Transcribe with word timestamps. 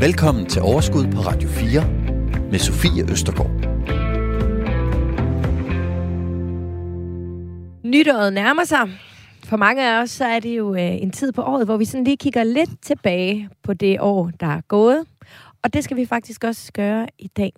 Velkommen 0.00 0.46
til 0.46 0.62
Overskud 0.62 1.04
på 1.12 1.20
Radio 1.20 1.48
4 1.48 1.90
med 2.50 2.58
Sofie 2.58 3.12
Østergaard. 3.12 3.50
Nytåret 7.84 8.32
nærmer 8.32 8.64
sig. 8.64 8.90
For 9.44 9.56
mange 9.56 9.90
af 9.90 10.02
os 10.02 10.10
så 10.10 10.24
er 10.24 10.40
det 10.40 10.56
jo 10.56 10.74
øh, 10.74 11.02
en 11.02 11.10
tid 11.10 11.32
på 11.32 11.42
året, 11.42 11.66
hvor 11.66 11.76
vi 11.76 11.84
sådan 11.84 12.04
lige 12.04 12.16
kigger 12.16 12.44
lidt 12.44 12.70
tilbage 12.82 13.48
på 13.62 13.74
det 13.74 14.00
år, 14.00 14.30
der 14.40 14.46
er 14.46 14.60
gået. 14.60 15.04
Og 15.62 15.74
det 15.74 15.84
skal 15.84 15.96
vi 15.96 16.06
faktisk 16.06 16.44
også 16.44 16.72
gøre 16.72 17.06
i 17.18 17.28
dag. 17.28 17.52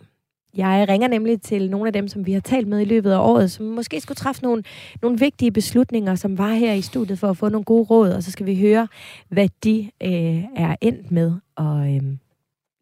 Jeg 0.56 0.86
ringer 0.88 1.08
nemlig 1.08 1.42
til 1.42 1.70
nogle 1.70 1.86
af 1.86 1.92
dem, 1.92 2.08
som 2.08 2.26
vi 2.26 2.32
har 2.32 2.40
talt 2.40 2.68
med 2.68 2.80
i 2.80 2.84
løbet 2.84 3.10
af 3.12 3.18
året, 3.18 3.50
som 3.50 3.66
måske 3.66 4.00
skulle 4.00 4.16
træffe 4.16 4.42
nogle, 4.42 4.62
nogle 5.02 5.18
vigtige 5.18 5.52
beslutninger, 5.52 6.14
som 6.14 6.38
var 6.38 6.52
her 6.52 6.72
i 6.72 6.82
studiet 6.82 7.18
for 7.18 7.30
at 7.30 7.36
få 7.36 7.48
nogle 7.48 7.64
gode 7.64 7.84
råd, 7.84 8.10
og 8.10 8.22
så 8.22 8.30
skal 8.30 8.46
vi 8.46 8.60
høre, 8.60 8.88
hvad 9.28 9.48
de 9.64 9.90
øh, 10.02 10.44
er 10.56 10.76
endt 10.80 11.10
med 11.10 11.32
at 11.56 11.94
øh, 11.94 12.16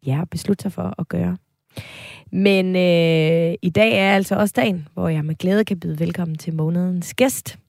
ja, 0.05 0.23
beslutte 0.31 0.61
sig 0.61 0.71
for 0.71 0.93
at 0.97 1.07
gøre. 1.07 1.37
Men 2.31 2.75
øh, 2.75 3.55
i 3.61 3.69
dag 3.69 3.99
er 3.99 4.15
altså 4.15 4.35
også 4.35 4.53
dagen, 4.55 4.87
hvor 4.93 5.07
jeg 5.09 5.25
med 5.25 5.35
glæde 5.35 5.65
kan 5.65 5.79
byde 5.79 5.99
velkommen 5.99 6.37
til 6.37 6.53
månedens 6.53 7.13
gæst. 7.13 7.59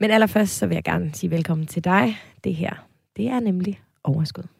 Men 0.00 0.10
allerførst 0.10 0.58
så 0.58 0.66
vil 0.66 0.74
jeg 0.74 0.84
gerne 0.84 1.10
sige 1.14 1.30
velkommen 1.30 1.66
til 1.66 1.84
dig. 1.84 2.16
Det 2.44 2.54
her, 2.54 2.86
det 3.16 3.28
er 3.28 3.40
nemlig 3.40 3.80
overskud. 4.04 4.57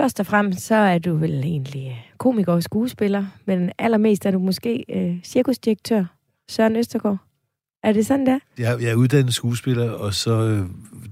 Først 0.00 0.20
og 0.20 0.26
fremmest 0.26 0.60
så 0.60 0.74
er 0.74 0.98
du 0.98 1.16
vel 1.16 1.44
egentlig 1.44 2.06
komiker 2.18 2.52
og 2.52 2.62
skuespiller, 2.62 3.26
men 3.44 3.72
allermest 3.78 4.26
er 4.26 4.30
du 4.30 4.38
måske 4.38 4.84
øh, 4.88 5.24
cirkusdirektør 5.24 6.04
Søren 6.50 6.76
Østergaard. 6.76 7.18
Er 7.82 7.92
det 7.92 8.06
sådan, 8.06 8.26
der? 8.26 8.38
Jeg, 8.58 8.82
jeg 8.82 8.90
er 8.90 8.94
uddannet 8.94 9.34
skuespiller, 9.34 9.90
og 9.90 10.14
så, 10.14 10.30
øh, 10.30 10.66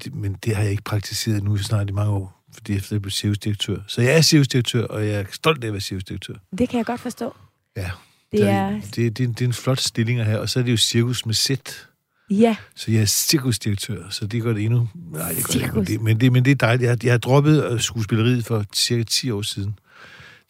det, 0.05 0.15
men 0.15 0.37
det 0.45 0.57
har 0.57 0.63
jeg 0.63 0.71
ikke 0.71 0.83
praktiseret 0.83 1.45
nu 1.45 1.57
snart 1.57 1.91
i 1.91 1.93
mange 1.93 2.13
år, 2.13 2.45
fordi 2.55 2.77
efter 2.77 2.97
jeg 2.97 3.03
blev 3.03 3.11
cirkusdirektør. 3.11 3.77
Så 3.87 4.03
jeg 4.03 4.17
er 4.17 4.21
cirkusdirektør, 4.21 4.87
og 4.87 5.07
jeg 5.07 5.21
er 5.21 5.25
stolt 5.33 5.65
af 5.65 5.69
at 5.69 5.73
være 5.73 5.81
cirkusdirektør. 5.81 6.35
Det 6.59 6.69
kan 6.69 6.79
jeg 6.79 6.87
godt 6.87 7.01
forstå. 7.01 7.35
Ja. 7.77 7.91
Det 8.33 8.49
er... 8.49 8.71
Det, 8.71 8.97
det, 8.97 9.19
det, 9.19 9.39
det 9.39 9.41
er 9.41 9.49
en 9.49 9.53
flot 9.53 9.81
stilling 9.81 10.25
her, 10.25 10.39
og 10.39 10.49
så 10.49 10.59
er 10.59 10.65
det 10.65 10.73
jo 10.73 10.77
cirkus 10.77 11.27
med 11.27 11.35
sæt. 11.35 11.89
Ja, 12.31 12.57
Så 12.75 12.91
jeg 12.91 13.01
er 13.01 13.07
cirkusdirektør, 13.07 14.11
så 14.11 14.27
det 14.27 14.43
gør 14.43 14.53
det 14.53 14.65
endnu... 14.65 14.89
Nej, 14.95 15.33
det 15.33 15.45
gør 15.47 15.53
det 15.53 15.63
ikke, 15.63 15.75
men 15.75 15.87
det, 15.87 16.01
men, 16.01 16.21
det, 16.21 16.33
men 16.33 16.45
det 16.45 16.51
er 16.51 16.55
dejligt. 16.55 16.89
Jeg, 16.89 17.05
jeg 17.05 17.13
har 17.13 17.19
droppet 17.19 17.73
øh, 17.73 17.81
skuespilleriet 17.81 18.45
for 18.45 18.65
cirka 18.75 19.03
10 19.03 19.31
år 19.31 19.43
siden. 19.43 19.79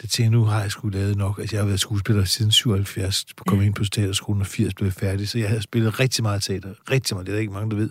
Det 0.02 0.20
jeg, 0.20 0.30
nu 0.30 0.44
har 0.44 0.60
jeg 0.60 0.70
sgu 0.70 0.88
lavet 0.88 1.16
nok. 1.16 1.38
Altså, 1.38 1.56
jeg 1.56 1.62
har 1.62 1.66
været 1.66 1.80
skuespiller 1.80 2.24
siden 2.24 2.52
77, 2.52 3.24
kom 3.46 3.62
ind 3.62 3.74
på 3.74 3.84
teaterskolen, 3.84 4.40
og 4.40 4.46
80 4.46 4.74
blev 4.74 4.90
færdig. 4.90 5.28
Så 5.28 5.38
jeg 5.38 5.48
har 5.48 5.60
spillet 5.60 6.00
rigtig 6.00 6.22
meget 6.22 6.42
teater. 6.42 6.74
Rigtig 6.90 7.16
meget, 7.16 7.26
det 7.26 7.32
er 7.32 7.36
der 7.36 7.40
ikke 7.40 7.52
mange, 7.52 7.70
der 7.70 7.76
ved. 7.76 7.90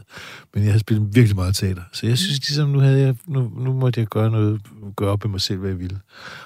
Men 0.53 0.63
jeg 0.63 0.71
har 0.71 0.79
spillet 0.79 1.15
virkelig 1.15 1.35
meget 1.35 1.55
teater. 1.55 1.83
Så 1.91 2.07
jeg 2.07 2.17
synes 2.17 2.37
ligesom, 2.37 2.69
nu, 2.69 2.79
havde 2.79 2.99
jeg, 2.99 3.15
nu, 3.27 3.51
nu 3.57 3.73
måtte 3.73 3.99
jeg 3.99 4.07
gøre 4.07 4.31
noget, 4.31 4.61
gøre 4.95 5.09
op 5.09 5.23
med 5.23 5.31
mig 5.31 5.41
selv, 5.41 5.59
hvad 5.59 5.69
jeg 5.69 5.79
ville. 5.79 5.99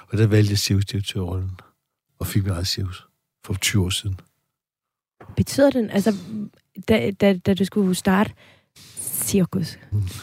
Og 0.08 0.18
der 0.18 0.26
valgte 0.26 0.50
jeg 0.50 0.58
cirkusdirektørrollen, 0.58 1.50
og 2.18 2.26
fik 2.26 2.42
min 2.42 2.52
eget 2.52 2.66
cirkus 2.66 3.06
for 3.44 3.54
20 3.54 3.84
år 3.84 3.90
siden. 3.90 4.20
betyder 5.36 5.70
den, 5.70 5.90
altså, 5.90 6.14
da, 6.88 7.10
da, 7.20 7.34
da 7.46 7.54
du 7.54 7.64
skulle 7.64 7.94
starte 7.94 8.30
cirkus. 9.24 9.78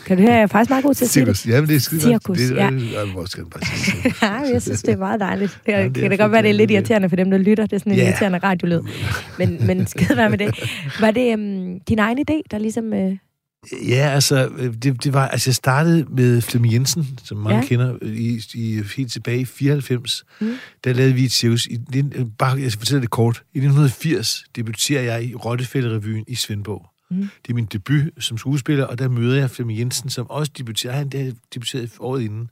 Kan 0.05 0.17
du 0.17 0.23
høre, 0.23 0.33
jeg 0.33 0.41
er 0.41 0.47
faktisk 0.47 0.69
meget 0.69 0.83
god 0.85 0.93
til 0.93 1.05
at 1.05 1.09
sige 1.09 1.25
det. 1.25 1.37
Cirkus, 1.37 1.53
ja, 1.53 1.61
men 1.61 1.69
det 1.69 1.75
er 1.75 1.79
skide 1.79 2.01
Cirkus. 2.01 2.37
Det, 2.37 2.55
ja. 2.55 2.63
Jeg 2.99 3.07
må 3.13 3.19
også 3.19 3.37
gerne 3.37 3.49
bare 3.49 3.65
sige. 3.65 4.13
Ja, 4.27 4.53
jeg 4.53 4.61
synes, 4.61 4.81
det 4.81 4.93
er 4.93 4.97
meget 4.97 5.19
dejligt. 5.19 5.59
Det, 5.65 5.71
Ja, 5.71 5.83
det 5.83 5.93
kan 5.95 6.09
da 6.09 6.15
godt 6.15 6.31
være, 6.31 6.41
det 6.41 6.49
er 6.49 6.53
lidt 6.53 6.71
irriterende 6.71 7.09
for 7.09 7.15
dem, 7.15 7.31
der 7.31 7.37
lytter. 7.37 7.65
Det 7.65 7.73
er 7.73 7.79
sådan 7.79 7.91
en 7.93 7.97
Ja. 7.99 8.05
irriterende 8.09 8.37
radiolyd. 8.37 8.81
Men, 9.37 9.67
men 9.67 9.87
skide 9.87 10.17
være 10.17 10.29
med 10.29 10.37
det. 10.37 10.59
Var 10.99 11.11
det 11.11 11.33
um, 11.33 11.79
din 11.79 11.99
egen 11.99 12.19
idé, 12.19 12.41
der 12.51 12.57
ligesom... 12.57 12.93
Uh, 12.93 13.17
Ja, 13.87 14.09
altså, 14.09 14.49
øh, 14.57 14.73
det, 14.73 15.03
det 15.03 15.13
var, 15.13 15.27
altså 15.27 15.49
jeg 15.49 15.55
startede 15.55 16.05
med 16.09 16.41
Flemming 16.41 16.73
Jensen, 16.73 17.19
som 17.23 17.37
mange 17.37 17.59
Ja. 17.59 17.65
kender, 17.65 17.97
i, 18.01 18.41
i, 18.53 18.81
helt 18.95 19.11
tilbage 19.11 19.39
i 19.39 19.45
94. 19.45 20.23
Mm. 20.41 20.53
Der 20.83 20.93
lavede 20.93 21.13
vi 21.13 21.25
et 21.25 21.31
cirkus. 21.31 21.65
I, 21.65 21.79
øh, 21.95 22.25
bare, 22.37 22.61
jeg 22.61 22.71
skal 22.71 22.79
fortælle 22.79 23.01
det 23.01 23.09
kort. 23.09 23.43
I 23.53 23.57
1980 23.57 24.43
debuterer 24.55 25.01
jeg 25.01 25.23
i 25.23 25.35
Rottefælde-revyen 25.35 26.23
i 26.27 26.35
Svendborg. 26.35 26.89
Mm. 27.11 27.17
Det 27.17 27.49
er 27.49 27.53
min 27.53 27.65
debut 27.65 28.01
som 28.19 28.37
skuespiller, 28.37 28.83
og 28.85 28.99
der 28.99 29.09
møder 29.09 29.37
jeg 29.39 29.49
Flemming 29.49 29.79
Jensen, 29.79 30.09
som 30.09 30.29
også 30.29 30.51
debuterer. 30.57 30.93
Han 30.93 31.09
der 31.09 31.31
debuterede 31.53 31.89
året 31.99 32.21
inden, 32.21 32.49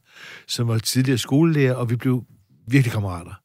som 0.47 0.67
var 0.67 0.77
tidligere 0.77 1.17
skolelærer, 1.17 1.73
og 1.73 1.89
vi 1.89 1.95
blev 1.95 2.23
virkelig 2.67 2.91
kammerater. 2.91 3.41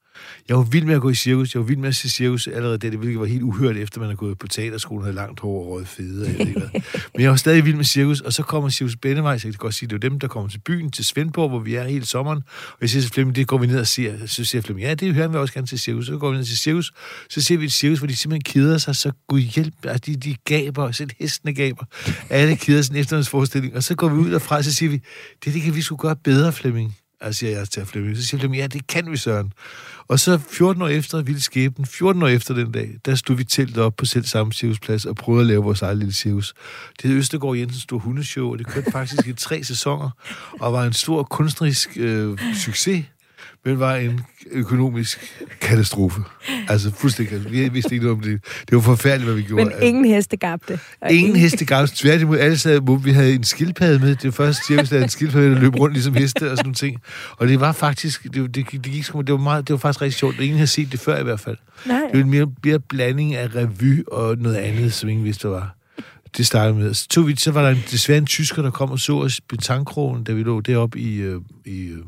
Jeg 0.49 0.57
var 0.57 0.63
vild 0.63 0.85
med 0.85 0.95
at 0.95 1.01
gå 1.01 1.11
i 1.11 1.15
cirkus. 1.15 1.55
Jeg 1.55 1.61
var 1.61 1.67
vild 1.67 1.79
med 1.79 1.89
at 1.89 1.97
se 1.97 2.11
cirkus 2.11 2.47
allerede 2.47 2.79
da, 2.79 2.91
det 2.91 2.99
hvilket 2.99 3.21
var 3.21 3.27
helt 3.27 3.43
uhørt, 3.43 3.77
efter 3.77 4.01
man 4.01 4.07
havde 4.07 4.17
gået 4.17 4.39
på 4.39 4.49
teaterskolen, 4.49 5.03
havde 5.05 5.15
langt 5.15 5.41
hår 5.41 5.65
og 5.65 5.71
røget 5.71 5.89
fede. 5.89 6.27
og 6.27 6.39
Jeg. 6.39 6.55
Men 7.15 7.23
jeg 7.23 7.31
var 7.31 7.37
stadig 7.37 7.65
vild 7.65 7.77
med 7.77 7.85
cirkus, 7.85 8.21
og 8.21 8.33
så 8.33 8.43
kommer 8.43 8.71
Cirkus 8.71 8.97
Bennevej, 8.97 9.39
så 9.39 9.49
jeg 9.49 9.55
kan 9.55 9.59
godt 9.59 9.75
sige, 9.75 9.89
det 9.89 9.95
er 9.95 10.09
dem, 10.09 10.21
der 10.21 10.29
kommer 10.29 10.51
til 10.51 10.59
byen, 10.59 10.91
til 10.91 11.05
Svendborg, 11.05 11.49
hvor 11.49 11.59
vi 11.59 11.75
er 11.75 11.85
hele 11.85 12.07
sommeren. 12.07 12.43
Og 12.69 12.79
jeg 12.81 12.91
siger 12.91 13.03
til 13.03 13.11
Flemming, 13.11 13.37
det 13.37 13.47
går 13.47 13.59
vi 13.59 13.67
ned 13.67 13.81
og 13.81 13.87
ser. 13.87 14.27
Så 14.27 14.45
siger 14.45 14.63
Flemming, 14.63 14.89
ja, 14.89 14.95
det 14.95 15.15
hører 15.15 15.29
vi 15.29 15.37
også 15.37 15.55
gerne 15.55 15.67
til 15.67 15.79
cirkus. 15.79 16.07
Så 16.07 16.17
går 16.17 16.31
vi 16.31 16.37
ned 16.37 16.45
til 16.45 16.59
cirkus, 16.59 16.93
så 17.31 17.41
ser 17.41 17.57
vi 17.57 17.65
et 17.65 17.73
cirkus, 17.73 17.99
hvor 17.99 18.07
de 18.07 18.17
simpelthen 18.17 18.53
keder 18.53 18.79
sig, 18.79 18.97
så 18.97 19.13
gud 19.29 19.41
hjælp, 19.41 19.75
altså 19.85 20.03
de, 20.07 20.17
de 20.17 20.37
gaber, 20.45 20.93
selv 20.93 21.11
hestene 21.21 21.55
gaber. 21.55 21.85
Alle 22.31 22.57
keder 22.57 22.83
sig 22.83 22.97
efter 22.97 23.23
forestilling. 23.23 23.77
Og 23.77 23.83
så 23.83 23.95
går 23.95 24.09
vi 24.09 24.15
ud 24.15 24.31
derfra, 24.31 24.57
og 24.57 24.65
så 24.65 24.75
siger 24.75 24.91
vi, 24.91 25.03
det, 25.45 25.55
det 25.55 25.63
kan 25.63 25.75
vi 25.75 25.83
skulle 25.83 25.99
gøre 25.99 26.17
bedre, 26.17 26.53
Flemming. 26.53 26.97
Og 27.21 27.35
så 27.35 27.39
siger 27.39 27.59
jeg 27.59 27.69
til 27.69 27.87
Flemming, 27.87 28.17
så 28.17 28.27
siger 28.27 28.39
Flemming, 28.39 28.61
ja, 28.61 28.67
det 28.67 28.87
kan 28.87 29.11
vi, 29.11 29.17
Søren. 29.17 29.53
Og 30.13 30.21
så 30.21 30.39
14 30.39 30.83
år 30.83 30.89
efter, 30.89 31.23
vildt 31.23 31.43
skæbnen, 31.43 31.87
14 31.87 32.23
år 32.23 32.29
efter 32.29 32.55
den 32.55 32.73
dag, 32.73 32.91
der 33.05 33.15
stod 33.15 33.37
vi 33.37 33.45
telt 33.45 33.79
op 33.79 33.97
på 33.97 34.05
selv 34.05 34.25
samme 34.25 34.53
cirkusplads 34.53 35.05
og 35.05 35.17
prøvede 35.17 35.41
at 35.41 35.47
lave 35.47 35.65
vores 35.65 35.83
eget 35.83 35.99
lille 35.99 36.13
cirkus. 36.13 36.55
Det 37.03 37.11
hed 37.11 37.19
Østergaard 37.19 37.57
Jensens 37.57 37.83
Store 37.83 38.01
Hundeshow, 38.01 38.53
og 38.53 38.59
det 38.59 38.67
kørte 38.67 38.91
faktisk 38.93 39.27
i 39.27 39.33
tre 39.33 39.65
sæsoner, 39.65 40.11
og 40.61 40.73
var 40.73 40.85
en 40.85 40.93
stor 40.93 41.23
kunstnerisk 41.23 41.89
øh, 41.97 42.39
succes, 42.55 43.05
men 43.65 43.79
var 43.79 43.97
en 43.97 44.21
økonomisk 44.51 45.43
katastrofe. 45.61 46.21
Altså 46.69 46.91
fuldstændig 46.91 47.31
katastrofe. 47.31 47.63
Vi 47.63 47.69
vidste 47.69 47.95
ikke 47.95 48.07
noget 48.07 48.19
om 48.19 48.23
det. 48.23 48.45
Det 48.69 48.77
var 48.77 48.81
forfærdeligt, 48.81 49.25
hvad 49.25 49.35
vi 49.35 49.43
gjorde. 49.43 49.65
men 49.65 49.73
ingen 49.83 50.05
heste 50.05 50.37
gabte. 50.37 50.79
Ingen 51.11 51.37
hestegavs. 51.37 51.91
Tværtimod, 51.91 52.39
alle 52.39 52.59
sad. 52.59 53.03
Vi 53.05 53.11
havde 53.11 53.35
en 53.35 53.45
skildpadde 53.45 53.99
med. 53.99 54.09
Det 54.09 54.25
var 54.25 54.31
første 54.31 54.67
cirkus, 54.67 54.93
en 54.93 55.09
skildpadde, 55.09 55.55
der 55.55 55.61
løb 55.61 55.81
rundt 55.81 55.95
ligesom 55.95 56.15
heste 56.15 56.51
og 56.51 56.57
sådan 56.57 56.65
nogle 56.65 56.75
ting. 56.75 57.01
Og 57.37 57.49
det 57.49 57.61
var 57.61 57.73
faktisk, 57.73 58.23
det, 58.23 58.35
det, 58.35 58.55
det, 58.55 58.67
gik, 58.67 58.85
det, 59.07 59.33
var, 59.33 59.37
meget, 59.37 59.69
det 59.69 59.73
var 59.73 59.79
faktisk 59.79 60.03
rigtig 60.03 60.19
sjovt. 60.19 60.41
Ingen 60.41 60.57
havde 60.57 60.67
set 60.67 60.93
det 60.93 61.01
før 61.01 61.21
i 61.21 61.23
hvert 61.23 61.41
fald. 61.41 61.57
Nej. 61.87 62.01
Det 62.13 62.19
var 62.19 62.25
en 62.25 62.31
mere, 62.31 62.47
mere 62.65 62.81
blanding 62.81 63.35
af 63.35 63.55
revy 63.55 64.05
og 64.07 64.39
noget 64.39 64.57
andet, 64.57 64.93
som 64.93 65.09
ingen 65.09 65.25
vidste, 65.25 65.49
hvad 65.49 65.59
var. 65.59 65.77
Det 66.37 66.47
startede 66.47 66.79
med. 66.79 66.95
Så, 66.95 67.09
tog 67.09 67.27
vi, 67.27 67.37
så 67.37 67.51
var 67.51 67.63
der 67.63 67.71
en, 67.71 67.83
desværre 67.91 68.19
en 68.19 68.27
tysker, 68.27 68.63
der 68.63 68.71
kom 68.71 68.91
og 68.91 68.99
så 68.99 69.13
os 69.13 69.41
på 69.41 69.57
tankkrogen, 69.57 70.25
da 70.25 70.33
vi 70.33 70.43
lå 70.43 70.61
deroppe 70.61 70.99
i, 70.99 71.17
øh, 71.17 71.41
i, 71.65 71.81
øh, 71.81 71.99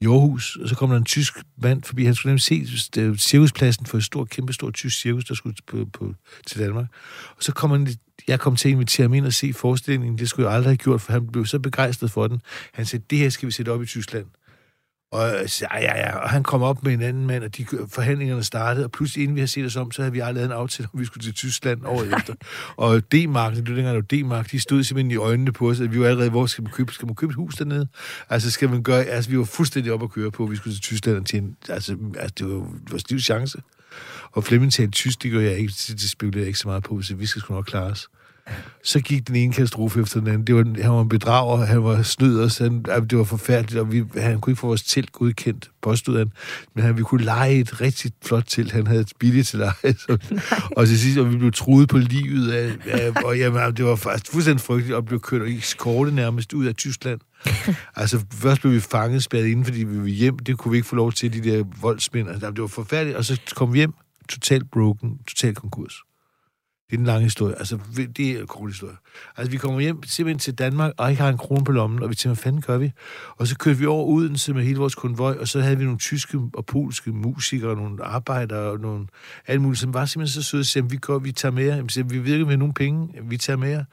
i 0.00 0.06
Aarhus. 0.06 0.56
Og 0.56 0.68
så 0.68 0.74
kom 0.74 0.90
der 0.90 0.96
en 0.96 1.04
tysk 1.04 1.34
mand 1.62 1.82
forbi. 1.82 2.04
Han 2.04 2.14
skulle 2.14 2.30
nemlig 2.30 2.42
se 2.42 3.18
cirkuspladsen 3.18 3.86
for 3.86 3.96
et 3.98 4.04
stort, 4.04 4.30
kæmpe 4.30 4.52
stort 4.52 4.74
tysk 4.74 5.00
cirkus, 5.00 5.24
der 5.24 5.34
skulle 5.34 5.56
på, 5.66 5.84
på, 5.92 6.14
til 6.46 6.60
Danmark. 6.60 6.86
Og 7.36 7.42
så 7.42 7.52
kom 7.52 7.70
han, 7.70 7.88
jeg 8.28 8.40
kom 8.40 8.56
til 8.56 8.68
at 8.68 8.72
invitere 8.72 9.04
ham 9.04 9.14
ind 9.14 9.26
og 9.26 9.32
se 9.32 9.52
forestillingen. 9.52 10.18
Det 10.18 10.28
skulle 10.28 10.48
jeg 10.48 10.56
aldrig 10.56 10.70
have 10.70 10.76
gjort, 10.76 11.00
for 11.00 11.12
han 11.12 11.26
blev 11.26 11.46
så 11.46 11.58
begejstret 11.58 12.10
for 12.10 12.26
den. 12.26 12.42
Han 12.72 12.86
sagde, 12.86 13.04
det 13.10 13.18
her 13.18 13.28
skal 13.28 13.46
vi 13.46 13.52
sætte 13.52 13.70
op 13.70 13.82
i 13.82 13.86
Tyskland. 13.86 14.26
Og 15.12 15.42
sagde, 15.46 15.74
ja, 15.74 15.80
ja, 15.80 15.98
ja. 15.98 16.16
Og 16.16 16.30
han 16.30 16.42
kom 16.42 16.62
op 16.62 16.82
med 16.82 16.92
en 16.92 17.02
anden 17.02 17.26
mand, 17.26 17.44
og 17.44 17.56
de 17.56 17.66
forhandlingerne 17.88 18.44
startede, 18.44 18.84
og 18.84 18.90
pludselig 18.90 19.22
inden 19.22 19.34
vi 19.34 19.40
havde 19.40 19.50
set 19.50 19.66
os 19.66 19.76
om, 19.76 19.92
så 19.92 20.02
havde 20.02 20.12
vi 20.12 20.18
aldrig 20.18 20.34
lavet 20.34 20.46
en 20.46 20.52
aftale, 20.52 20.88
om 20.94 21.00
vi 21.00 21.04
skulle 21.04 21.24
til 21.24 21.34
Tyskland 21.34 21.86
året 21.86 22.14
efter. 22.18 22.34
Og 22.76 23.02
D-mark, 23.12 23.54
det 23.54 23.68
var 23.68 23.74
dengang, 23.74 24.10
D-mark, 24.10 24.50
de 24.50 24.60
stod 24.60 24.82
simpelthen 24.82 25.10
i 25.10 25.16
øjnene 25.16 25.52
på 25.52 25.70
os, 25.70 25.80
at 25.80 25.92
vi 25.92 26.00
var 26.00 26.06
allerede, 26.06 26.30
hvor 26.30 26.46
skal 26.46 26.64
man 26.64 26.72
købe, 26.72 26.92
skal 26.92 27.06
man 27.06 27.14
købe 27.14 27.30
et 27.30 27.36
hus 27.36 27.54
dernede? 27.54 27.88
Altså, 28.28 28.50
skal 28.50 28.70
man 28.70 28.82
gøre, 28.82 29.04
altså, 29.04 29.30
vi 29.30 29.38
var 29.38 29.44
fuldstændig 29.44 29.92
op 29.92 30.02
at 30.02 30.10
køre 30.10 30.30
på, 30.30 30.44
at 30.44 30.50
vi 30.50 30.56
skulle 30.56 30.74
til 30.74 30.82
Tyskland 30.82 31.16
og 31.16 31.26
tjene, 31.26 31.54
altså, 31.68 31.96
altså 32.18 32.34
det 32.38 32.46
var, 32.46 32.54
det 32.54 32.92
var 32.92 32.98
stiv 32.98 33.18
chance. 33.18 33.62
Og 34.32 34.44
Flemming 34.44 34.72
talte 34.72 34.90
tysk, 34.90 35.22
det 35.22 35.30
gør 35.30 35.40
jeg 35.40 35.58
ikke, 35.58 35.72
det 35.88 36.10
spekulerer 36.10 36.42
jeg 36.42 36.46
ikke 36.46 36.58
så 36.58 36.68
meget 36.68 36.82
på, 36.82 37.02
så 37.02 37.14
vi 37.14 37.26
skal 37.26 37.42
sgu 37.42 37.54
nok 37.54 37.64
klare 37.64 37.90
os. 37.90 38.08
Så 38.84 39.00
gik 39.00 39.28
den 39.28 39.36
ene 39.36 39.52
katastrofe 39.52 40.00
efter 40.00 40.20
den 40.20 40.28
anden. 40.28 40.46
Det 40.46 40.54
var, 40.54 40.82
han 40.82 40.92
var 40.92 41.00
en 41.00 41.08
bedrager, 41.08 41.64
han 41.64 41.84
var 41.84 42.02
snyd 42.02 42.40
os, 42.40 42.58
han, 42.58 42.84
altså, 42.88 43.04
det 43.04 43.18
var 43.18 43.24
forfærdeligt, 43.24 43.80
og 43.80 43.92
vi, 43.92 44.04
han 44.16 44.40
kunne 44.40 44.52
ikke 44.52 44.60
få 44.60 44.66
vores 44.66 44.82
telt 44.82 45.12
godkendt, 45.12 45.70
påstod 45.82 46.18
han. 46.18 46.32
Men 46.74 46.84
han, 46.84 46.96
vi 46.96 47.02
kunne 47.02 47.24
lege 47.24 47.58
et 47.58 47.80
rigtig 47.80 48.12
flot 48.24 48.44
telt, 48.46 48.72
han 48.72 48.86
havde 48.86 49.00
et 49.00 49.12
billigt 49.18 49.48
til 49.48 49.58
leje. 49.58 49.94
Så, 49.98 50.18
og 50.76 50.86
til 50.86 50.98
sidst, 50.98 51.18
og 51.18 51.32
vi 51.32 51.36
blev 51.36 51.52
truet 51.52 51.88
på 51.88 51.98
livet 51.98 52.52
af, 52.52 52.72
af 52.86 53.24
og 53.24 53.38
jamen, 53.38 53.76
det 53.76 53.84
var 53.84 53.96
faktisk 53.96 54.32
fuldstændig 54.32 54.60
frygteligt, 54.60 54.96
og 54.96 55.04
blev 55.04 55.20
kørt 55.20 55.48
i 55.48 55.60
skorte 55.60 56.14
nærmest 56.14 56.52
ud 56.52 56.66
af 56.66 56.74
Tyskland. 56.74 57.20
altså, 57.96 58.24
først 58.32 58.60
blev 58.60 58.72
vi 58.72 58.80
fanget, 58.80 59.22
spærret 59.22 59.46
inden, 59.46 59.64
fordi 59.64 59.84
vi 59.84 60.00
var 60.00 60.06
hjem. 60.06 60.38
Det 60.38 60.58
kunne 60.58 60.72
vi 60.72 60.78
ikke 60.78 60.88
få 60.88 60.96
lov 60.96 61.12
til, 61.12 61.32
de 61.32 61.50
der 61.50 61.64
voldsmænd. 61.80 62.28
Altså, 62.28 62.50
det 62.50 62.60
var 62.60 62.66
forfærdeligt, 62.66 63.16
og 63.16 63.24
så 63.24 63.40
kom 63.56 63.72
vi 63.72 63.78
hjem, 63.78 63.94
totalt 64.28 64.70
broken, 64.70 65.18
totalt 65.26 65.56
konkurs. 65.56 66.02
Det 66.90 66.96
er 66.96 67.00
en 67.00 67.06
lang 67.06 67.22
historie. 67.22 67.58
Altså, 67.58 67.78
det 68.16 68.30
er 68.30 68.40
en 68.40 68.46
kort 68.46 68.70
historie. 68.70 68.96
Altså, 69.36 69.50
vi 69.50 69.56
kommer 69.56 69.80
hjem 69.80 70.02
simpelthen 70.02 70.38
til 70.38 70.54
Danmark, 70.54 70.92
og 70.96 71.10
ikke 71.10 71.22
har 71.22 71.28
en 71.28 71.38
krone 71.38 71.64
på 71.64 71.72
lommen, 71.72 72.02
og 72.02 72.10
vi 72.10 72.14
tænker, 72.14 72.34
hvad 72.34 72.42
fanden 72.42 72.62
gør 72.62 72.78
vi? 72.78 72.92
Og 73.36 73.46
så 73.46 73.58
kørte 73.58 73.78
vi 73.78 73.86
over 73.86 74.06
Odense 74.06 74.54
med 74.54 74.64
hele 74.64 74.78
vores 74.78 74.94
konvoj, 74.94 75.36
og 75.40 75.48
så 75.48 75.60
havde 75.60 75.78
vi 75.78 75.84
nogle 75.84 75.98
tyske 75.98 76.40
og 76.54 76.66
polske 76.66 77.10
musikere, 77.10 77.76
nogle 77.76 78.04
arbejdere 78.04 78.70
og 78.70 78.80
nogle 78.80 79.06
alt 79.46 79.60
muligt, 79.60 79.80
som 79.80 79.94
var 79.94 80.04
simpelthen 80.04 80.42
så 80.42 80.48
søde, 80.48 80.64
så 80.64 80.82
vi, 80.82 80.96
går, 80.96 81.18
vi 81.18 81.32
tager 81.32 81.52
med 81.52 81.64
jer. 81.64 82.02
Vi 82.02 82.32
ikke, 82.32 82.44
med 82.44 82.56
nogen 82.56 82.74
penge, 82.74 83.08
vi 83.22 83.36
tager 83.36 83.56
med 83.56 83.70
jer. 83.70 83.84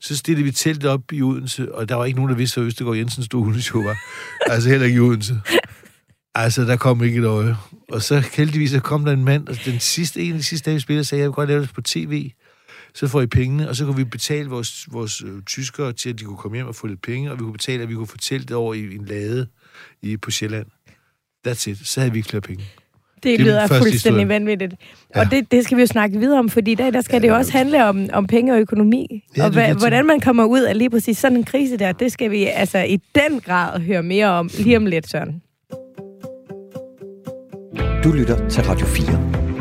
Så 0.00 0.16
stillede 0.16 0.44
vi 0.44 0.50
teltet 0.50 0.90
op 0.90 1.12
i 1.12 1.22
Odense, 1.22 1.74
og 1.74 1.88
der 1.88 1.94
var 1.94 2.04
ikke 2.04 2.16
nogen, 2.16 2.30
der 2.30 2.36
vidste, 2.36 2.60
at 2.60 2.66
Østergaard 2.66 2.96
Jensen 2.96 3.22
stod 3.22 3.82
var. 3.84 3.96
altså 4.52 4.68
heller 4.68 4.86
ikke 4.86 4.96
i 4.96 5.00
Odense. 5.00 5.40
Altså, 6.34 6.62
der 6.62 6.76
kom 6.76 7.04
ikke 7.04 7.18
et 7.18 7.24
øje. 7.24 7.56
Og 7.92 8.02
så 8.02 8.22
heldigvis 8.36 8.70
så 8.70 8.80
kom 8.80 9.04
der 9.04 9.12
en 9.12 9.24
mand, 9.24 9.48
og 9.48 9.56
den 9.64 9.80
sidste, 9.80 10.22
en 10.22 10.32
af 10.32 10.38
de 10.38 10.44
sidste 10.44 10.70
dage, 10.70 10.74
vi 10.74 10.80
spillede, 10.80 11.04
sagde, 11.04 11.22
jeg 11.22 11.28
vil 11.28 11.34
godt 11.34 11.48
lave 11.48 11.62
det 11.62 11.72
på 11.74 11.80
tv 11.80 12.30
så 12.94 13.08
får 13.08 13.20
I 13.20 13.26
pengene, 13.26 13.68
og 13.68 13.76
så 13.76 13.84
kunne 13.84 13.96
vi 13.96 14.04
betale 14.04 14.48
vores, 14.48 14.86
vores 14.92 15.22
øh, 15.22 15.42
tyskere 15.46 15.92
til, 15.92 16.10
at 16.10 16.18
de 16.18 16.24
kunne 16.24 16.36
komme 16.36 16.56
hjem 16.56 16.66
og 16.66 16.74
få 16.74 16.86
lidt 16.86 17.02
penge, 17.02 17.30
og 17.30 17.38
vi 17.38 17.42
kunne 17.42 17.52
betale, 17.52 17.82
at 17.82 17.88
vi 17.88 17.94
kunne 17.94 18.06
fortælle 18.06 18.46
det 18.46 18.56
over 18.56 18.74
i 18.74 18.94
en 18.94 19.04
lade 19.04 19.46
i, 20.02 20.16
på 20.16 20.30
Sjælland. 20.30 20.66
That's 21.48 21.70
it. 21.70 21.86
Så 21.86 22.00
havde 22.00 22.12
vi 22.12 22.18
ikke 22.18 22.28
flere 22.28 22.40
penge. 22.40 22.64
Det, 23.22 23.38
det 23.38 23.40
lyder 23.40 23.66
fuldstændig 23.66 23.92
historie. 23.92 24.28
vanvittigt. 24.28 24.74
Ja. 25.14 25.20
Og 25.20 25.30
det, 25.30 25.52
det 25.52 25.64
skal 25.64 25.76
vi 25.76 25.82
jo 25.82 25.86
snakke 25.86 26.18
videre 26.18 26.38
om, 26.38 26.48
fordi 26.48 26.72
i 26.72 26.74
dag 26.74 26.92
der 26.92 27.00
skal 27.00 27.14
ja, 27.16 27.22
det 27.22 27.28
jo 27.28 27.34
også 27.34 27.52
handle 27.52 27.84
om, 27.84 28.08
om 28.12 28.26
penge 28.26 28.52
og 28.52 28.60
økonomi. 28.60 29.24
Ja, 29.36 29.44
og 29.44 29.50
hva, 29.50 29.72
hvordan 29.72 30.06
man 30.06 30.20
kommer 30.20 30.44
ud 30.44 30.60
af 30.60 30.78
lige 30.78 30.90
præcis 30.90 31.18
sådan 31.18 31.36
en 31.36 31.44
krise 31.44 31.76
der, 31.76 31.92
det 31.92 32.12
skal 32.12 32.30
vi 32.30 32.44
altså 32.44 32.78
i 32.78 33.00
den 33.14 33.40
grad 33.40 33.80
høre 33.80 34.02
mere 34.02 34.26
om 34.26 34.50
lige 34.58 34.76
om 34.76 34.86
lidt, 34.86 35.10
Søren. 35.10 35.42
Du 38.04 38.12
lytter 38.12 38.48
til 38.48 38.62
Radio 38.62 38.86
4. 38.86 39.53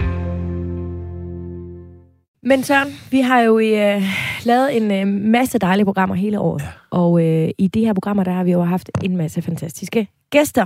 Men 2.46 2.64
Søren, 2.64 2.88
vi 3.12 3.22
har 3.22 3.42
jo 3.42 3.60
øh, 3.60 4.04
lavet 4.46 4.78
en 4.78 4.92
øh, 4.92 5.08
masse 5.08 5.60
dejlige 5.60 5.86
programmer 5.86 6.16
hele 6.16 6.40
året. 6.40 6.62
Ja. 6.62 6.68
Og 6.90 7.24
øh, 7.26 7.50
i 7.58 7.68
de 7.68 7.86
her 7.86 7.94
programmer, 7.94 8.24
der 8.24 8.32
har 8.32 8.44
vi 8.44 8.52
jo 8.52 8.62
haft 8.62 8.90
en 9.04 9.18
masse 9.18 9.42
fantastiske 9.42 10.08
gæster. 10.30 10.66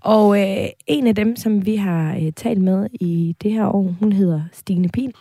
Og 0.00 0.40
øh, 0.40 0.66
en 0.86 1.06
af 1.06 1.14
dem, 1.14 1.36
som 1.36 1.66
vi 1.66 1.76
har 1.76 2.14
øh, 2.14 2.32
talt 2.32 2.60
med 2.60 2.86
i 2.92 3.36
det 3.42 3.52
her 3.52 3.66
år, 3.66 3.94
hun 4.00 4.12
hedder 4.12 4.42
Stine 4.52 4.88
Pin. 4.88 5.12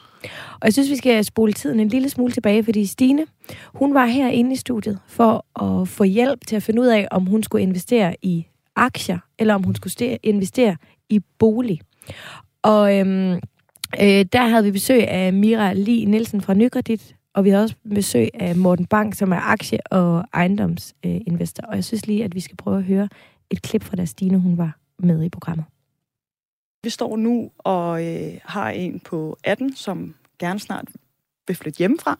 Og 0.53 0.63
jeg 0.63 0.73
synes, 0.73 0.89
vi 0.89 0.95
skal 0.95 1.25
spole 1.25 1.53
tiden 1.53 1.79
en 1.79 1.87
lille 1.87 2.09
smule 2.09 2.31
tilbage, 2.31 2.63
fordi 2.63 2.85
Stine, 2.85 3.25
hun 3.65 3.93
var 3.93 4.05
herinde 4.05 4.51
i 4.51 4.55
studiet 4.55 4.99
for 5.07 5.61
at 5.63 5.87
få 5.87 6.03
hjælp 6.03 6.47
til 6.47 6.55
at 6.55 6.63
finde 6.63 6.81
ud 6.81 6.87
af, 6.87 7.07
om 7.11 7.25
hun 7.25 7.43
skulle 7.43 7.63
investere 7.63 8.15
i 8.21 8.47
aktier, 8.75 9.19
eller 9.39 9.53
om 9.53 9.63
hun 9.63 9.75
skulle 9.75 10.17
investere 10.23 10.77
i 11.09 11.19
bolig. 11.39 11.81
Og 12.63 12.99
øhm, 12.99 13.39
Øh, 13.99 14.25
der 14.33 14.47
havde 14.47 14.63
vi 14.63 14.71
besøg 14.71 15.07
af 15.07 15.33
Mira 15.33 15.73
Li 15.73 16.05
Nielsen 16.05 16.41
fra 16.41 16.53
Nykredit, 16.53 17.15
og 17.33 17.43
vi 17.43 17.49
havde 17.49 17.63
også 17.63 17.75
besøg 17.95 18.29
af 18.33 18.55
Morten 18.55 18.85
Bank, 18.85 19.15
som 19.15 19.31
er 19.31 19.39
aktie- 19.39 19.87
og 19.91 20.25
ejendomsinvestor. 20.33 21.63
og 21.67 21.75
jeg 21.75 21.83
synes 21.83 22.07
lige, 22.07 22.23
at 22.23 22.35
vi 22.35 22.39
skal 22.39 22.57
prøve 22.57 22.77
at 22.77 22.83
høre 22.83 23.09
et 23.49 23.61
klip 23.61 23.83
fra 23.83 23.95
da 23.95 24.05
Stine, 24.05 24.37
hun 24.37 24.57
var 24.57 24.77
med 24.99 25.23
i 25.23 25.29
programmet. 25.29 25.65
Vi 26.83 26.89
står 26.89 27.17
nu 27.17 27.51
og 27.57 28.05
øh, 28.05 28.33
har 28.43 28.69
en 28.69 28.99
på 28.99 29.37
18, 29.43 29.75
som 29.75 30.15
gerne 30.39 30.59
snart 30.59 30.87
vil 31.47 31.55
flytte 31.55 31.77
hjemmefra, 31.77 32.19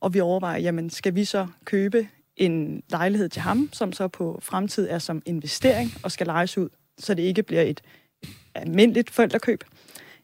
og 0.00 0.14
vi 0.14 0.20
overvejer, 0.20 0.58
jamen 0.58 0.90
skal 0.90 1.14
vi 1.14 1.24
så 1.24 1.46
købe 1.64 2.08
en 2.36 2.82
lejlighed 2.90 3.28
til 3.28 3.42
ham, 3.42 3.68
som 3.72 3.92
så 3.92 4.08
på 4.08 4.38
fremtid 4.42 4.88
er 4.90 4.98
som 4.98 5.22
investering 5.26 5.90
og 6.02 6.12
skal 6.12 6.26
lejes 6.26 6.58
ud, 6.58 6.68
så 6.98 7.14
det 7.14 7.22
ikke 7.22 7.42
bliver 7.42 7.62
et 7.62 7.80
almindeligt 8.54 9.10
forældrekøb 9.10 9.64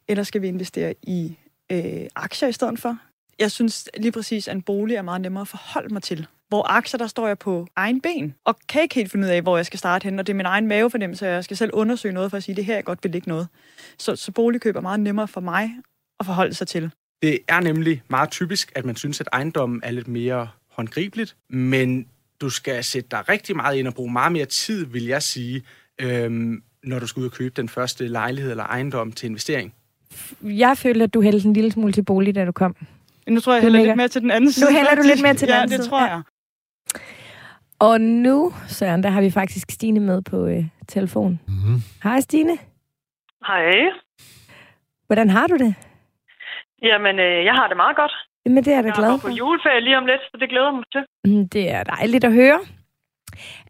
eller 0.08 0.24
skal 0.24 0.42
vi 0.42 0.48
investere 0.48 0.94
i 1.02 1.38
øh, 1.72 2.06
aktier 2.16 2.48
i 2.48 2.52
stedet 2.52 2.78
for? 2.78 2.98
Jeg 3.38 3.50
synes 3.50 3.88
lige 3.96 4.12
præcis, 4.12 4.48
at 4.48 4.54
en 4.54 4.62
bolig 4.62 4.96
er 4.96 5.02
meget 5.02 5.20
nemmere 5.20 5.40
at 5.40 5.48
forholde 5.48 5.94
mig 5.94 6.02
til. 6.02 6.26
Hvor 6.48 6.70
aktier, 6.70 6.98
der 6.98 7.06
står 7.06 7.26
jeg 7.26 7.38
på 7.38 7.66
egen 7.76 8.00
ben, 8.00 8.34
og 8.44 8.58
kan 8.68 8.82
ikke 8.82 8.94
helt 8.94 9.12
finde 9.12 9.26
ud 9.26 9.30
af, 9.30 9.42
hvor 9.42 9.56
jeg 9.56 9.66
skal 9.66 9.78
starte 9.78 10.04
hen, 10.04 10.18
og 10.18 10.26
det 10.26 10.32
er 10.32 10.36
min 10.36 10.46
egen 10.46 10.66
mavefornemmelse, 10.66 11.26
og 11.26 11.32
jeg 11.32 11.44
skal 11.44 11.56
selv 11.56 11.70
undersøge 11.74 12.14
noget 12.14 12.30
for 12.30 12.36
at 12.36 12.42
sige, 12.42 12.52
at 12.52 12.56
det 12.56 12.64
her 12.64 12.74
jeg 12.74 12.84
godt 12.84 12.98
vil 13.02 13.12
ligge 13.12 13.28
noget. 13.28 13.48
Så, 13.98 14.16
så 14.16 14.32
boligkøb 14.32 14.76
er 14.76 14.80
meget 14.80 15.00
nemmere 15.00 15.28
for 15.28 15.40
mig 15.40 15.70
at 16.20 16.26
forholde 16.26 16.54
sig 16.54 16.68
til. 16.68 16.90
Det 17.22 17.38
er 17.48 17.60
nemlig 17.60 18.02
meget 18.08 18.30
typisk, 18.30 18.72
at 18.74 18.84
man 18.84 18.96
synes, 18.96 19.20
at 19.20 19.28
ejendommen 19.32 19.80
er 19.84 19.90
lidt 19.90 20.08
mere 20.08 20.48
håndgribeligt, 20.70 21.36
men 21.50 22.08
du 22.40 22.50
skal 22.50 22.84
sætte 22.84 23.08
dig 23.10 23.28
rigtig 23.28 23.56
meget 23.56 23.76
ind 23.76 23.88
og 23.88 23.94
bruge 23.94 24.12
meget 24.12 24.32
mere 24.32 24.46
tid, 24.46 24.86
vil 24.86 25.04
jeg 25.04 25.22
sige, 25.22 25.62
øhm, 25.98 26.62
når 26.82 26.98
du 26.98 27.06
skal 27.06 27.20
ud 27.20 27.26
og 27.26 27.32
købe 27.32 27.54
den 27.56 27.68
første 27.68 28.08
lejlighed 28.08 28.50
eller 28.50 28.64
ejendom 28.64 29.12
til 29.12 29.26
investering 29.26 29.74
jeg 30.42 30.76
følte, 30.78 31.04
at 31.04 31.14
du 31.14 31.20
hældte 31.20 31.48
en 31.48 31.52
lille 31.52 31.72
smule 31.72 31.92
til 31.92 32.04
bolig, 32.04 32.34
da 32.34 32.44
du 32.44 32.52
kom. 32.52 32.76
Nu 33.28 33.40
tror 33.40 33.52
jeg, 33.52 33.62
jeg 33.62 33.72
hælder 33.72 33.86
lidt 33.86 33.96
mere 33.96 34.08
til 34.08 34.22
den 34.22 34.30
anden 34.30 34.52
side. 34.52 34.66
Nu 34.70 34.76
hælder 34.76 34.94
du 34.94 35.02
lidt 35.02 35.22
mere 35.22 35.34
til 35.34 35.48
den 35.48 35.56
anden 35.56 35.68
side. 35.68 35.76
Ja, 35.76 35.82
det 35.82 35.90
tror 35.90 36.06
jeg. 36.06 36.22
Og 37.78 38.00
nu, 38.00 38.52
Søren, 38.68 39.02
der 39.02 39.08
har 39.10 39.20
vi 39.20 39.30
faktisk 39.30 39.70
Stine 39.70 40.00
med 40.00 40.22
på 40.22 40.46
øh, 40.46 40.64
telefon. 40.88 41.40
Mm-hmm. 41.48 41.82
Hej, 42.04 42.20
Stine. 42.20 42.58
Hej. 43.46 43.72
Hvordan 45.06 45.30
har 45.30 45.46
du 45.46 45.56
det? 45.56 45.74
Jamen, 46.82 47.18
øh, 47.18 47.44
jeg 47.44 47.54
har 47.54 47.68
det 47.68 47.76
meget 47.76 47.96
godt. 47.96 48.12
Jamen, 48.46 48.64
det 48.64 48.72
er 48.72 48.76
jeg 48.76 48.84
da 48.84 48.92
glad 48.94 49.20
for. 49.20 49.28
Jeg 49.28 49.34
på 49.34 49.38
juleferie 49.38 49.80
lige 49.80 49.96
om 49.98 50.06
lidt, 50.06 50.20
så 50.20 50.36
det 50.40 50.48
glæder 50.48 50.72
mig 50.72 50.84
til. 50.92 51.02
Mm, 51.24 51.48
det 51.48 51.70
er 51.70 51.82
dejligt 51.84 52.24
at 52.24 52.32
høre. 52.32 52.60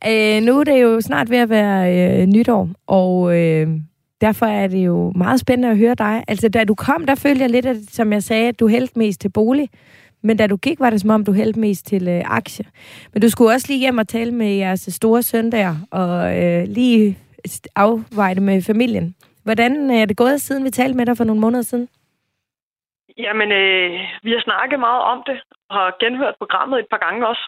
Øh, 0.08 0.42
nu 0.42 0.60
er 0.60 0.64
det 0.64 0.82
jo 0.82 1.00
snart 1.00 1.30
ved 1.30 1.38
at 1.38 1.50
være 1.50 1.80
øh, 1.94 2.26
nytår, 2.26 2.68
og 2.86 3.38
øh, 3.38 3.68
Derfor 4.20 4.46
er 4.46 4.66
det 4.66 4.86
jo 4.86 5.12
meget 5.16 5.40
spændende 5.40 5.70
at 5.70 5.78
høre 5.78 5.94
dig. 5.94 6.24
Altså, 6.28 6.48
da 6.48 6.64
du 6.64 6.74
kom, 6.74 7.06
der 7.06 7.14
følte 7.14 7.42
jeg 7.42 7.50
lidt, 7.50 7.66
at, 7.66 7.76
som 7.90 8.12
jeg 8.12 8.22
sagde, 8.22 8.48
at 8.48 8.60
du 8.60 8.68
hældte 8.68 8.98
mest 8.98 9.20
til 9.20 9.32
bolig. 9.32 9.68
Men 10.22 10.36
da 10.36 10.46
du 10.46 10.56
gik, 10.56 10.80
var 10.80 10.90
det 10.90 11.00
som 11.00 11.10
om, 11.10 11.24
du 11.24 11.32
hældte 11.32 11.60
mest 11.60 11.86
til 11.86 12.08
øh, 12.08 12.22
aktier. 12.24 12.66
Men 13.12 13.22
du 13.22 13.28
skulle 13.30 13.52
også 13.54 13.66
lige 13.68 13.80
hjem 13.80 13.98
og 13.98 14.08
tale 14.08 14.32
med 14.32 14.46
jeres 14.46 14.80
store 14.80 15.22
søn 15.22 15.52
der, 15.52 15.74
og 15.90 16.42
øh, 16.42 16.64
lige 16.68 17.18
afveje 17.76 18.34
det 18.34 18.42
med 18.42 18.62
familien. 18.62 19.14
Hvordan 19.44 19.90
øh, 19.90 19.96
er 19.96 20.04
det 20.04 20.16
gået, 20.16 20.40
siden 20.40 20.64
vi 20.64 20.70
talte 20.70 20.96
med 20.96 21.06
dig 21.06 21.16
for 21.16 21.24
nogle 21.24 21.40
måneder 21.40 21.62
siden? 21.62 21.88
Jamen, 23.18 23.52
øh, 23.52 23.90
vi 24.22 24.30
har 24.30 24.40
snakket 24.40 24.80
meget 24.80 25.02
om 25.02 25.22
det, 25.26 25.40
og 25.68 25.76
har 25.76 25.96
genhørt 26.00 26.34
programmet 26.38 26.78
et 26.78 26.90
par 26.90 26.98
gange 27.06 27.26
også, 27.26 27.44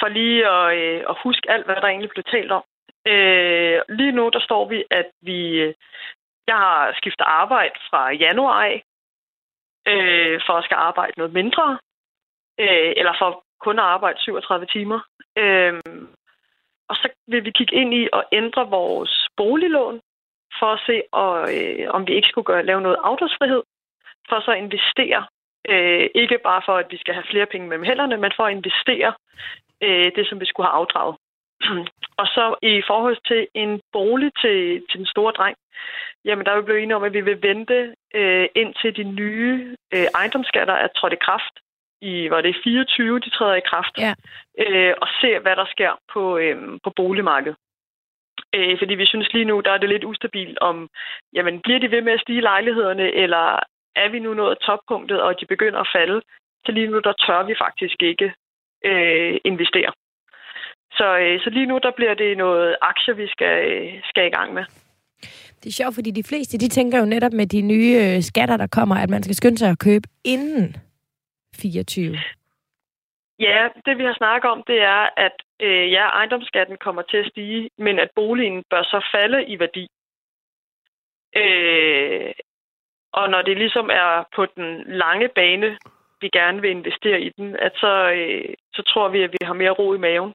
for 0.00 0.08
lige 0.08 0.40
at, 0.56 0.78
øh, 0.78 1.00
at 1.10 1.16
huske 1.24 1.50
alt, 1.50 1.64
hvad 1.66 1.74
der 1.74 1.88
egentlig 1.88 2.10
blev 2.14 2.24
talt 2.24 2.52
om. 2.52 2.64
Øh, 3.06 3.80
lige 3.88 4.12
nu, 4.12 4.30
der 4.32 4.40
står 4.40 4.68
vi, 4.68 4.84
at 4.90 5.10
vi... 5.22 5.60
Øh, 5.60 5.74
jeg 6.46 6.56
har 6.56 6.92
skiftet 6.96 7.24
arbejde 7.28 7.74
fra 7.90 8.12
januar 8.12 8.64
af, 8.64 8.84
øh, 9.88 10.40
for 10.46 10.52
at 10.52 10.64
skal 10.64 10.74
arbejde 10.74 11.12
noget 11.16 11.32
mindre, 11.32 11.78
øh, 12.60 12.92
eller 12.96 13.14
for 13.18 13.44
kun 13.60 13.78
at 13.78 13.84
arbejde 13.84 14.20
37 14.20 14.66
timer. 14.66 15.00
Øh, 15.38 15.80
og 16.88 16.96
så 16.96 17.08
vil 17.26 17.44
vi 17.44 17.50
kigge 17.50 17.76
ind 17.76 17.94
i 17.94 18.08
at 18.12 18.24
ændre 18.32 18.70
vores 18.70 19.28
boliglån, 19.36 20.00
for 20.58 20.66
at 20.72 20.80
se, 20.86 21.02
og, 21.12 21.34
øh, 21.56 21.90
om 21.90 22.06
vi 22.06 22.12
ikke 22.14 22.28
skulle 22.28 22.44
gøre, 22.44 22.66
lave 22.66 22.80
noget 22.80 22.98
afdragsfrihed, 23.02 23.62
for 24.28 24.40
så 24.40 24.50
at 24.50 24.58
investere. 24.58 25.26
Øh, 25.68 26.10
ikke 26.14 26.38
bare 26.38 26.62
for, 26.66 26.76
at 26.76 26.86
vi 26.90 26.96
skal 26.96 27.14
have 27.14 27.30
flere 27.30 27.46
penge 27.46 27.68
mellem 27.68 27.84
hænderne, 27.84 28.16
men 28.16 28.32
for 28.36 28.44
at 28.46 28.52
investere 28.52 29.14
øh, 29.82 30.12
det, 30.16 30.28
som 30.28 30.40
vi 30.40 30.46
skulle 30.46 30.66
have 30.66 30.78
afdraget. 30.80 31.16
Og 32.22 32.26
så 32.36 32.44
i 32.62 32.82
forhold 32.90 33.18
til 33.30 33.42
en 33.54 33.80
bolig 33.92 34.30
til, 34.42 34.58
til 34.88 34.98
den 34.98 35.06
store 35.06 35.32
dreng, 35.32 35.56
jamen 36.24 36.46
der 36.46 36.52
er 36.52 36.60
vi 36.60 36.64
blevet 36.64 36.82
enige 36.82 36.96
om, 36.96 37.04
at 37.04 37.12
vi 37.12 37.20
vil 37.20 37.42
vente 37.42 37.94
øh, 38.14 38.48
indtil 38.54 38.96
de 38.96 39.04
nye 39.04 39.76
øh, 39.94 40.06
ejendomsskatter 40.14 40.74
er 40.74 40.88
trådt 40.96 41.12
i 41.12 41.24
kraft. 41.26 41.54
I, 42.00 42.30
var 42.30 42.40
det 42.40 42.56
24, 42.64 43.18
de 43.20 43.30
træder 43.30 43.54
i 43.54 43.68
kraft. 43.70 43.94
Ja. 43.98 44.14
Øh, 44.58 44.94
og 45.02 45.08
se, 45.20 45.38
hvad 45.38 45.56
der 45.56 45.66
sker 45.74 45.92
på, 46.12 46.36
øh, 46.38 46.56
på 46.84 46.90
boligmarkedet. 46.96 47.56
Øh, 48.54 48.78
fordi 48.78 48.94
vi 48.94 49.06
synes 49.06 49.32
lige 49.32 49.44
nu, 49.44 49.60
der 49.60 49.72
er 49.72 49.78
det 49.78 49.88
lidt 49.88 50.04
ustabilt 50.04 50.58
om, 50.58 50.88
jamen 51.32 51.60
bliver 51.60 51.78
de 51.78 51.90
ved 51.90 52.02
med 52.02 52.12
at 52.12 52.20
stige 52.20 52.40
lejlighederne, 52.40 53.12
eller 53.12 53.60
er 53.96 54.08
vi 54.08 54.18
nu 54.18 54.34
nået 54.34 54.58
toppunktet, 54.58 55.22
og 55.22 55.40
de 55.40 55.46
begynder 55.46 55.80
at 55.80 55.92
falde. 55.94 56.22
Så 56.66 56.72
lige 56.72 56.86
nu, 56.86 56.98
der 56.98 57.12
tør 57.12 57.42
vi 57.42 57.54
faktisk 57.64 58.02
ikke 58.02 58.34
øh, 58.84 59.36
investere. 59.44 59.92
Så, 60.98 61.18
øh, 61.18 61.40
så 61.40 61.50
lige 61.50 61.66
nu, 61.66 61.78
der 61.82 61.90
bliver 61.96 62.14
det 62.14 62.38
noget 62.38 62.76
aktier, 62.80 63.14
vi 63.14 63.26
skal, 63.28 63.54
øh, 63.70 64.00
skal 64.04 64.26
i 64.26 64.30
gang 64.30 64.54
med. 64.54 64.64
Det 65.62 65.68
er 65.68 65.72
sjovt, 65.72 65.94
fordi 65.94 66.10
de 66.10 66.28
fleste, 66.28 66.58
de 66.58 66.68
tænker 66.68 66.98
jo 66.98 67.04
netop 67.04 67.32
med 67.32 67.46
de 67.46 67.60
nye 67.60 67.94
øh, 68.02 68.22
skatter, 68.22 68.56
der 68.56 68.66
kommer, 68.66 68.96
at 68.96 69.10
man 69.10 69.22
skal 69.22 69.34
skynde 69.34 69.58
sig 69.58 69.70
at 69.70 69.78
købe 69.78 70.08
inden 70.24 70.76
24. 71.56 72.18
Ja, 73.38 73.68
det 73.86 73.98
vi 73.98 74.04
har 74.04 74.14
snakket 74.14 74.50
om, 74.50 74.62
det 74.66 74.80
er, 74.80 75.08
at 75.16 75.36
øh, 75.60 75.92
ja, 75.92 76.04
ejendomsskatten 76.06 76.76
kommer 76.76 77.02
til 77.02 77.16
at 77.16 77.30
stige, 77.30 77.70
men 77.78 77.98
at 77.98 78.10
boligen 78.14 78.62
bør 78.70 78.82
så 78.82 79.08
falde 79.14 79.46
i 79.46 79.58
værdi. 79.58 79.88
Øh, 81.36 82.32
og 83.12 83.30
når 83.30 83.42
det 83.42 83.56
ligesom 83.56 83.90
er 83.92 84.24
på 84.36 84.46
den 84.56 84.84
lange 84.86 85.28
bane, 85.28 85.78
vi 86.20 86.28
gerne 86.32 86.60
vil 86.60 86.70
investere 86.70 87.20
i 87.20 87.30
den, 87.36 87.56
at 87.56 87.72
så, 87.74 88.10
øh, 88.10 88.54
så 88.74 88.82
tror 88.82 89.08
vi, 89.08 89.22
at 89.22 89.32
vi 89.32 89.38
har 89.42 89.54
mere 89.54 89.70
ro 89.70 89.94
i 89.94 89.98
maven 89.98 90.32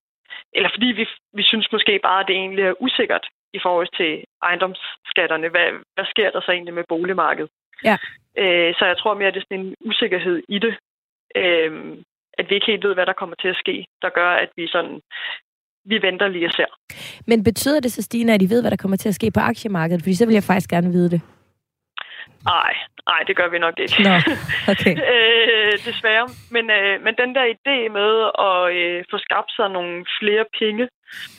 eller 0.54 0.70
fordi 0.74 0.86
vi, 0.86 1.06
vi 1.34 1.44
synes 1.44 1.68
måske 1.72 2.00
bare, 2.04 2.20
at 2.20 2.28
det 2.28 2.36
egentlig 2.36 2.64
er 2.66 2.82
usikkert 2.82 3.26
i 3.54 3.60
forhold 3.66 3.90
til 4.00 4.24
ejendomsskatterne. 4.44 5.50
Hvad, 5.50 5.68
hvad 5.96 6.06
sker 6.14 6.30
der 6.32 6.42
så 6.42 6.52
egentlig 6.52 6.74
med 6.74 6.84
boligmarkedet? 6.90 7.50
Ja. 7.84 7.98
Øh, 8.38 8.74
så 8.78 8.86
jeg 8.86 8.98
tror 8.98 9.14
mere, 9.14 9.28
at 9.28 9.34
det 9.34 9.40
er 9.40 9.46
sådan 9.50 9.66
en 9.66 9.76
usikkerhed 9.90 10.44
i 10.50 10.60
det. 10.60 10.74
øh, 11.36 11.98
at 12.40 12.50
vi 12.50 12.56
ikke 12.56 12.72
helt 12.72 12.84
ved, 12.84 12.94
hvad 12.94 13.06
der 13.06 13.14
kommer 13.14 13.36
til 13.42 13.48
at 13.48 13.56
ske, 13.64 13.86
der 14.02 14.10
gør, 14.10 14.30
at 14.30 14.50
vi 14.56 14.68
sådan 14.68 15.02
vi 15.86 16.02
venter 16.02 16.28
lige 16.28 16.46
og 16.46 16.52
ser. 16.52 16.72
Men 17.28 17.44
betyder 17.44 17.80
det 17.80 17.92
så, 17.92 18.02
Stine, 18.02 18.34
at 18.34 18.42
I 18.42 18.50
ved, 18.50 18.62
hvad 18.62 18.72
der 18.72 18.78
kommer 18.78 18.98
til 18.98 19.10
at 19.10 19.16
ske 19.16 19.32
på 19.32 19.40
aktiemarkedet? 19.40 20.02
Fordi 20.04 20.16
så 20.16 20.26
vil 20.26 20.34
jeg 20.34 20.44
faktisk 20.44 20.70
gerne 20.70 20.92
vide 20.92 21.10
det. 21.10 21.22
Nej, 22.46 22.74
nej, 23.10 23.20
det 23.28 23.36
gør 23.36 23.50
vi 23.50 23.60
nok 23.60 23.80
ikke. 23.80 24.04
Nå, 24.04 24.16
okay. 24.74 24.96
øh, 25.14 25.74
desværre. 25.88 26.28
Men, 26.52 26.72
øh, 26.72 27.04
men 27.04 27.14
den 27.22 27.36
der 27.36 27.54
idé 27.56 27.78
med 28.00 28.12
at 28.48 28.76
øh, 28.76 29.04
få 29.12 29.18
skabt 29.18 29.52
sig 29.52 29.70
nogle 29.70 30.06
flere 30.20 30.46
penge, 30.60 30.90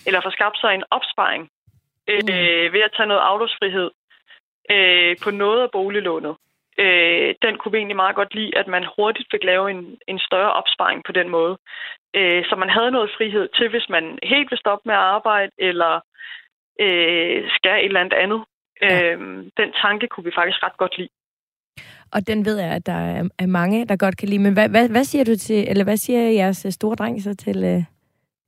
eller 0.07 0.21
få 0.21 0.31
skabt 0.31 0.59
sig 0.61 0.75
en 0.75 0.85
opsparing, 0.91 1.51
øh, 2.11 2.23
mm. 2.23 2.73
ved 2.75 2.83
at 2.87 2.95
tage 2.97 3.07
noget 3.07 3.23
aflåsfrihed 3.31 3.91
øh, 4.71 5.17
på 5.25 5.31
noget 5.31 5.63
af 5.63 5.71
boliglånet, 5.71 6.35
øh, 6.79 7.35
den 7.43 7.59
kunne 7.59 7.73
vi 7.73 7.79
egentlig 7.79 8.03
meget 8.05 8.17
godt 8.17 8.35
lide, 8.35 8.59
at 8.59 8.67
man 8.67 8.85
hurtigt 8.97 9.29
fik 9.31 9.45
lave 9.45 9.71
en, 9.71 9.99
en 10.07 10.19
større 10.19 10.53
opsparing 10.53 11.03
på 11.05 11.13
den 11.13 11.29
måde. 11.29 11.59
Øh, 12.15 12.45
så 12.49 12.57
man 12.57 12.71
havde 12.71 12.91
noget 12.91 13.11
frihed 13.17 13.49
til, 13.57 13.69
hvis 13.69 13.89
man 13.89 14.19
helt 14.23 14.51
vil 14.51 14.59
stoppe 14.59 14.83
med 14.89 14.95
at 14.95 15.07
arbejde, 15.17 15.53
eller 15.59 16.01
øh, 16.81 17.51
skal 17.57 17.79
et 17.79 17.85
eller 17.85 18.01
andet 18.01 18.19
andet. 18.25 18.45
Ja. 18.83 19.13
Øh, 19.13 19.19
den 19.61 19.73
tanke 19.83 20.07
kunne 20.09 20.25
vi 20.25 20.33
faktisk 20.39 20.63
ret 20.63 20.77
godt 20.77 20.99
lide. 20.99 21.09
Og 22.13 22.27
den 22.27 22.45
ved 22.45 22.59
jeg, 22.59 22.71
at 22.71 22.87
der 22.87 22.93
er, 22.93 23.29
er 23.39 23.47
mange, 23.47 23.87
der 23.87 23.97
godt 23.97 24.17
kan 24.17 24.29
lide. 24.29 24.43
Men 24.43 24.53
hvad, 24.53 24.69
hvad, 24.69 24.89
hvad 24.89 25.05
siger 25.05 25.25
du 25.25 25.37
til, 25.37 25.71
eller 25.71 25.85
hvad 25.85 25.97
siger 25.97 26.31
jeres 26.31 26.67
store 26.71 26.97
dreng 26.97 27.23
så 27.23 27.35
til, 27.37 27.65
øh, 27.65 27.83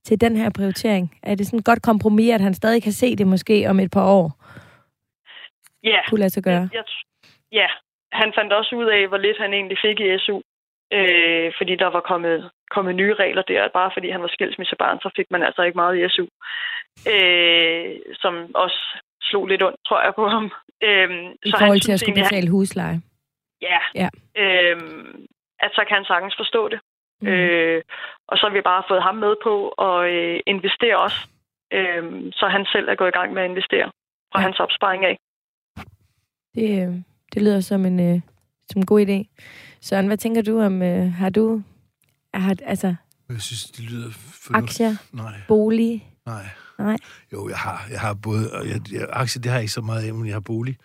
til 0.04 0.20
den 0.20 0.36
her 0.36 0.50
prioritering? 0.56 1.18
Er 1.22 1.34
det 1.34 1.46
sådan 1.46 1.58
et 1.58 1.64
godt 1.64 1.82
kompromis, 1.82 2.34
at 2.34 2.40
han 2.40 2.54
stadig 2.54 2.82
kan 2.82 2.92
se 2.92 3.16
det 3.16 3.26
måske 3.26 3.66
om 3.70 3.80
et 3.80 3.90
par 3.90 4.06
år? 4.06 4.26
Ja. 5.84 6.00
Kunne 6.08 6.20
lade 6.20 6.30
sig 6.30 6.42
gøre? 6.42 6.68
Jeg, 6.72 6.84
ja, 7.52 7.68
han 8.12 8.32
fandt 8.36 8.52
også 8.52 8.76
ud 8.76 8.86
af, 8.86 9.08
hvor 9.08 9.18
lidt 9.18 9.38
han 9.38 9.52
egentlig 9.52 9.78
fik 9.84 10.00
i 10.00 10.18
SU. 10.18 10.40
Øh, 10.92 11.52
fordi 11.58 11.76
der 11.76 11.90
var 11.96 12.00
kommet, 12.00 12.50
kommet 12.70 12.94
nye 12.94 13.14
regler 13.14 13.42
der. 13.42 13.68
Bare 13.68 13.90
fordi 13.94 14.10
han 14.10 14.22
var 14.22 14.28
skilsmissebarn, 14.28 14.98
så 15.00 15.10
fik 15.16 15.26
man 15.30 15.42
altså 15.42 15.62
ikke 15.62 15.76
meget 15.76 15.98
i 15.98 16.08
SU. 16.08 16.26
Øh, 17.12 17.96
som 18.22 18.54
også 18.54 18.80
slog 19.22 19.46
lidt 19.46 19.62
ondt, 19.62 19.80
tror 19.86 20.02
jeg, 20.02 20.12
på 20.16 20.28
ham. 20.28 20.44
Øh, 20.82 21.10
I 21.44 21.50
så 21.50 21.56
forhold 21.58 21.70
han 21.70 21.80
til 21.80 21.92
at 21.92 22.00
skulle 22.00 22.22
betale 22.22 22.50
husleje? 22.50 23.00
Ja. 23.62 23.78
ja. 23.94 24.08
Øh, 24.42 24.76
at 25.64 25.70
så 25.76 25.84
kan 25.88 25.94
han 25.98 26.04
sagtens 26.04 26.34
forstå 26.38 26.68
det. 26.68 26.80
Mm. 27.20 27.28
Øh, 27.28 27.82
og 28.28 28.38
så 28.38 28.46
har 28.46 28.54
vi 28.54 28.60
bare 28.60 28.82
fået 28.88 29.02
ham 29.02 29.16
med 29.16 29.34
på 29.42 29.68
at 29.68 30.10
øh, 30.14 30.40
investere 30.46 30.98
også. 30.98 31.20
Øh, 31.72 32.32
så 32.32 32.48
han 32.48 32.64
selv 32.72 32.88
er 32.88 32.94
gået 32.94 33.08
i 33.08 33.18
gang 33.18 33.32
med 33.32 33.42
at 33.42 33.50
investere 33.50 33.90
fra 34.32 34.40
ja. 34.40 34.44
hans 34.46 34.60
opsparing 34.60 35.04
af. 35.04 35.16
Det, 36.54 36.68
øh, 36.82 36.94
det 37.34 37.42
lyder 37.42 37.60
som 37.60 37.86
en, 37.86 38.00
øh, 38.00 38.20
som 38.70 38.80
en 38.80 38.86
god 38.86 39.00
idé. 39.06 39.18
Søren, 39.80 40.06
hvad 40.06 40.16
tænker 40.16 40.42
du 40.42 40.60
om, 40.60 40.82
øh, 40.82 41.12
har 41.12 41.30
du, 41.30 41.62
har, 42.34 42.56
altså... 42.64 42.94
Jeg 43.28 43.40
synes, 43.40 43.64
det 43.64 43.90
lyder... 43.90 44.10
For 44.44 44.56
Aktier? 44.56 44.90
Nej. 45.12 45.32
Bolig? 45.48 46.06
Nej. 46.26 46.44
Nej. 46.82 46.96
Jo, 47.32 47.48
jeg 47.48 47.56
har, 47.56 47.86
jeg 47.90 48.00
har 48.00 48.14
både... 48.14 48.52
Og 48.52 48.68
jeg, 48.68 48.80
jeg, 48.92 49.06
aktier, 49.12 49.42
det 49.42 49.50
har 49.50 49.58
jeg 49.58 49.62
ikke 49.62 49.72
så 49.72 49.80
meget 49.80 50.02
af, 50.02 50.14
men 50.14 50.26
jeg 50.26 50.34
har 50.34 50.40
bolig. 50.40 50.76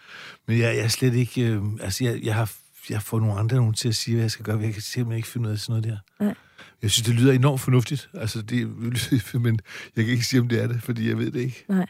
Men 0.48 0.60
jeg, 0.60 0.76
jeg 0.76 0.84
er 0.84 0.88
slet 0.88 1.14
ikke... 1.14 1.42
Øh, 1.42 1.62
altså, 1.82 2.04
jeg, 2.04 2.20
jeg 2.24 2.36
har 2.36 2.52
jeg 2.90 3.02
får 3.02 3.20
nogle 3.20 3.34
andre 3.34 3.58
nogen 3.58 3.74
til 3.74 3.88
at 3.88 3.96
sige, 3.96 4.16
hvad 4.16 4.24
jeg 4.24 4.32
skal 4.32 4.46
gøre. 4.46 4.60
Jeg 4.60 4.74
kan 4.74 4.82
simpelthen 4.82 5.18
ikke 5.18 5.28
finde 5.28 5.48
ud 5.48 5.54
af 5.54 5.60
sådan 5.60 5.82
noget 5.82 5.84
der. 5.84 6.24
Nej. 6.26 6.36
Jeg 6.82 6.92
synes, 6.92 7.06
det 7.06 7.16
lyder 7.16 7.34
enormt 7.34 7.62
fornuftigt. 7.62 8.10
Altså, 8.14 8.42
det, 8.42 8.78
men 9.44 9.60
jeg 9.96 10.06
kan 10.06 10.14
ikke 10.14 10.26
sige, 10.26 10.42
om 10.42 10.48
det 10.48 10.64
er 10.64 10.68
det, 10.68 10.84
fordi 10.84 11.10
jeg 11.10 11.18
ved 11.18 11.32
det 11.32 11.40
ikke. 11.40 11.66
Nej. 11.70 11.86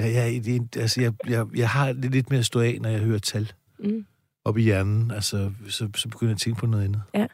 Ja, 0.00 0.06
ja, 0.06 0.38
det, 0.38 0.76
altså, 0.76 1.00
jeg, 1.00 1.12
jeg, 1.28 1.46
jeg 1.54 1.68
har 1.68 1.92
det 1.92 2.10
lidt 2.10 2.30
mere 2.30 2.38
at 2.38 2.46
stå 2.46 2.60
af, 2.60 2.78
når 2.80 2.88
jeg 2.88 3.00
hører 3.00 3.18
tal. 3.18 3.52
Mm. 3.78 4.06
Op 4.44 4.58
i 4.58 4.62
hjernen. 4.62 5.10
Altså, 5.10 5.52
så, 5.68 5.88
så 5.94 6.08
begynder 6.08 6.30
jeg 6.30 6.34
at 6.34 6.40
tænke 6.40 6.60
på 6.60 6.66
noget 6.66 6.84
andet. 6.84 7.02
Ja. 7.14 7.26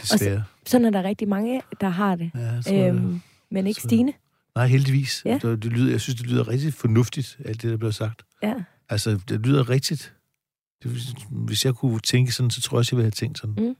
Desværre. 0.00 0.36
Og 0.36 0.42
så, 0.64 0.70
sådan 0.70 0.84
er 0.84 0.90
der 0.90 1.02
rigtig 1.02 1.28
mange, 1.28 1.62
der 1.80 1.88
har 1.88 2.16
det. 2.16 2.30
Ja, 2.34 2.62
tror, 2.62 2.88
øhm, 2.88 3.20
men 3.50 3.66
ikke 3.66 3.80
Stine. 3.80 4.12
Nej, 4.54 4.66
heldigvis. 4.66 5.22
Ja. 5.24 5.38
Det, 5.42 5.62
det 5.62 5.72
lyder, 5.72 5.90
jeg 5.90 6.00
synes, 6.00 6.20
det 6.20 6.30
lyder 6.30 6.48
rigtig 6.48 6.74
fornuftigt, 6.74 7.36
alt 7.44 7.62
det, 7.62 7.70
der 7.70 7.76
bliver 7.76 7.90
sagt. 7.90 8.22
Ja. 8.42 8.54
Altså, 8.90 9.10
det 9.28 9.46
lyder 9.46 9.70
rigtigt. 9.70 10.14
Det, 10.82 10.90
hvis 11.48 11.64
jeg 11.64 11.74
kunne 11.74 12.00
tænke 12.00 12.32
sådan, 12.32 12.50
så 12.50 12.62
tror 12.62 12.76
jeg 12.76 12.78
også, 12.78 12.96
jeg 12.96 12.96
ville 12.98 13.06
have 13.06 13.20
tænkt 13.22 13.38
sådan. 13.38 13.56
Mm. 13.58 13.76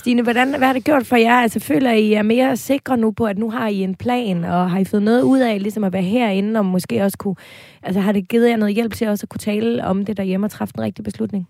Stine, 0.00 0.22
hvordan, 0.22 0.48
hvad 0.58 0.66
har 0.66 0.72
det 0.72 0.84
gjort 0.84 1.06
for 1.06 1.16
jer? 1.16 1.36
Altså, 1.44 1.60
føler 1.60 1.92
I 1.92 2.12
er 2.12 2.22
mere 2.22 2.56
sikre 2.56 2.96
nu 2.96 3.12
på, 3.12 3.24
at 3.26 3.38
nu 3.38 3.50
har 3.50 3.68
I 3.68 3.78
en 3.90 3.96
plan, 3.96 4.44
og 4.44 4.70
har 4.70 4.78
I 4.78 4.84
fået 4.84 5.02
noget 5.02 5.22
ud 5.22 5.40
af 5.40 5.62
ligesom 5.62 5.84
at 5.84 5.92
være 5.92 6.02
herinde, 6.02 6.60
og 6.60 6.66
måske 6.66 7.02
også 7.02 7.18
kunne... 7.18 7.36
Altså, 7.82 8.00
har 8.00 8.12
det 8.12 8.28
givet 8.28 8.50
jer 8.50 8.56
noget 8.56 8.74
hjælp 8.74 8.92
til 8.92 9.08
også 9.08 9.24
at 9.24 9.28
kunne 9.28 9.46
tale 9.52 9.84
om 9.84 10.04
det 10.04 10.16
derhjemme 10.16 10.46
og 10.46 10.50
træffe 10.50 10.74
en 10.76 10.84
rigtig 10.84 11.04
beslutning? 11.04 11.48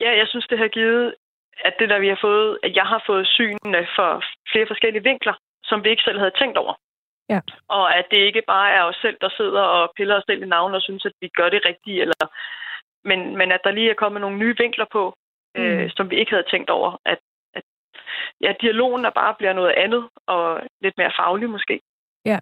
Ja, 0.00 0.10
jeg 0.20 0.26
synes, 0.28 0.46
det 0.46 0.58
har 0.58 0.68
givet, 0.68 1.14
at 1.64 1.74
det 1.78 1.88
der, 1.88 1.98
vi 2.00 2.08
har 2.08 2.20
fået, 2.28 2.58
at 2.62 2.72
jeg 2.76 2.86
har 2.92 3.02
fået 3.08 3.26
synene 3.36 3.80
for 3.96 4.10
flere 4.52 4.66
forskellige 4.68 5.02
vinkler, 5.02 5.36
som 5.68 5.84
vi 5.84 5.88
ikke 5.90 6.06
selv 6.08 6.18
havde 6.18 6.34
tænkt 6.40 6.56
over. 6.62 6.74
Ja. 7.28 7.40
Og 7.68 7.96
at 7.98 8.06
det 8.10 8.18
ikke 8.18 8.42
bare 8.46 8.70
er 8.72 8.82
os 8.82 8.96
selv, 9.02 9.16
der 9.20 9.28
sidder 9.36 9.60
og 9.60 9.92
piller 9.96 10.16
os 10.16 10.24
selv 10.26 10.42
i 10.42 10.46
navnet 10.46 10.76
og 10.76 10.82
synes, 10.82 11.04
at 11.04 11.12
vi 11.20 11.28
gør 11.28 11.48
det 11.48 11.66
rigtigt, 11.66 12.00
eller 12.00 12.26
men, 13.04 13.36
men 13.36 13.52
at 13.52 13.60
der 13.64 13.70
lige 13.70 13.90
er 13.90 13.94
kommet 14.02 14.20
nogle 14.20 14.38
nye 14.38 14.54
vinkler 14.58 14.86
på, 14.92 15.14
øh, 15.56 15.82
mm. 15.82 15.90
som 15.96 16.10
vi 16.10 16.16
ikke 16.16 16.32
havde 16.32 16.50
tænkt 16.50 16.70
over. 16.70 16.96
At, 17.04 17.18
at 17.54 17.62
ja, 18.40 18.52
dialogen 18.60 19.04
er 19.04 19.10
bare 19.10 19.34
bliver 19.38 19.52
noget 19.52 19.74
andet, 19.76 20.08
og 20.26 20.60
lidt 20.80 20.98
mere 20.98 21.12
faglig 21.18 21.50
måske. 21.50 21.80
Ja. 22.24 22.38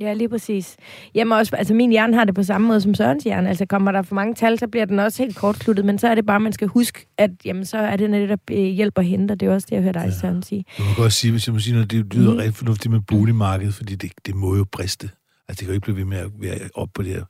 Ja, 0.00 0.12
lige 0.12 0.28
præcis. 0.28 0.76
Jamen 1.14 1.32
også, 1.32 1.56
altså 1.56 1.74
min 1.74 1.90
hjerne 1.90 2.16
har 2.16 2.24
det 2.24 2.34
på 2.34 2.42
samme 2.42 2.68
måde 2.68 2.80
som 2.80 2.94
Sørens 2.94 3.24
hjerne. 3.24 3.48
Altså 3.48 3.66
kommer 3.66 3.92
der 3.92 4.02
for 4.02 4.14
mange 4.14 4.34
tal, 4.34 4.58
så 4.58 4.68
bliver 4.68 4.84
den 4.84 4.98
også 4.98 5.22
helt 5.22 5.36
kortsluttet, 5.36 5.84
men 5.84 5.98
så 5.98 6.08
er 6.08 6.14
det 6.14 6.26
bare, 6.26 6.40
man 6.40 6.52
skal 6.52 6.68
huske, 6.68 7.06
at 7.18 7.30
jamen, 7.44 7.64
så 7.64 7.78
er 7.78 7.96
det 7.96 8.10
netop 8.10 8.40
øh, 8.50 8.58
hjælp 8.58 8.98
og 8.98 9.04
hente, 9.04 9.34
det 9.34 9.48
er 9.48 9.54
også 9.54 9.66
det, 9.70 9.76
jeg 9.76 9.82
hørte 9.82 9.98
dig, 9.98 10.06
ja. 10.06 10.18
Søren, 10.20 10.42
sige. 10.42 10.64
Jeg 10.78 10.86
må 10.86 11.02
godt 11.02 11.12
sige, 11.12 11.30
hvis 11.30 11.46
jeg 11.46 11.52
må 11.52 11.58
sige 11.58 11.74
noget, 11.74 11.90
det 11.90 12.14
lyder 12.14 12.32
mm. 12.32 12.38
rigtig 12.38 12.54
fornuftigt 12.54 12.92
med 12.92 13.00
boligmarkedet, 13.00 13.74
fordi 13.74 13.94
det, 13.94 14.12
det 14.26 14.34
må 14.34 14.56
jo 14.56 14.64
briste. 14.72 15.10
Altså, 15.48 15.58
det 15.58 15.58
kan 15.58 15.66
jo 15.66 15.72
ikke 15.72 15.84
blive 15.84 15.96
ved 15.96 16.04
med 16.04 16.18
at 16.18 16.30
være 16.40 16.58
op 16.74 16.88
på 16.94 17.02
det 17.02 17.14
her 17.14 17.24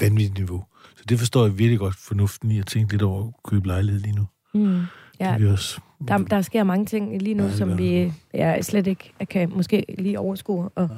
vanvittige 0.00 0.34
niveau. 0.34 0.64
Så 0.96 1.04
det 1.08 1.18
forstår 1.18 1.44
jeg 1.44 1.58
virkelig 1.58 1.78
godt 1.78 1.94
fornuften 1.94 2.50
i 2.50 2.58
at 2.58 2.66
tænke 2.66 2.92
lidt 2.92 3.02
over 3.02 3.26
at 3.26 3.32
købe 3.44 3.66
lejlighed 3.66 4.00
lige 4.00 4.16
nu. 4.16 4.26
Mm. 4.54 4.80
Ja, 5.20 5.34
det 5.38 5.52
også, 5.52 5.80
der, 6.08 6.18
der 6.18 6.42
sker 6.42 6.64
mange 6.64 6.86
ting 6.86 7.22
lige 7.22 7.34
nu, 7.34 7.44
ja, 7.44 7.50
som 7.50 7.78
vi 7.78 8.12
ja, 8.34 8.62
slet 8.62 8.86
ikke 8.86 9.12
kan 9.30 9.52
måske 9.54 9.84
lige 9.98 10.18
overskue 10.18 10.68
og, 10.74 10.88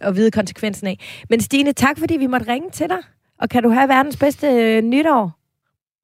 ja. 0.00 0.06
og 0.06 0.16
vide 0.16 0.30
konsekvensen 0.30 0.86
af. 0.86 1.24
Men 1.30 1.40
Stine, 1.40 1.72
tak 1.72 1.98
fordi 1.98 2.16
vi 2.16 2.26
måtte 2.26 2.52
ringe 2.52 2.70
til 2.70 2.88
dig. 2.88 2.98
Og 3.38 3.48
kan 3.48 3.62
du 3.62 3.70
have 3.70 3.88
verdens 3.88 4.16
bedste 4.16 4.46
øh, 4.46 4.82
nytår? 4.82 5.38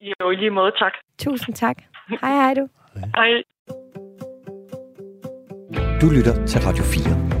Jo, 0.01 0.31
i 0.31 0.35
lige 0.35 0.49
måde, 0.49 0.71
tak. 0.79 0.91
Tusind 1.19 1.55
tak. 1.55 1.77
Hej, 2.21 2.33
hej 2.33 2.53
du. 2.53 2.67
Hej. 3.15 3.43
Du 6.01 6.09
lytter 6.09 6.45
til 6.45 6.61
Radio 6.61 6.83
4. 6.83 7.35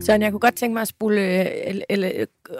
Så 0.00 0.12
jeg 0.12 0.30
kunne 0.30 0.40
godt 0.40 0.54
tænke 0.54 0.74
mig 0.74 0.80
at 0.80 0.88
spule, 0.88 1.20
eller, 1.68 1.84
eller 1.88 2.10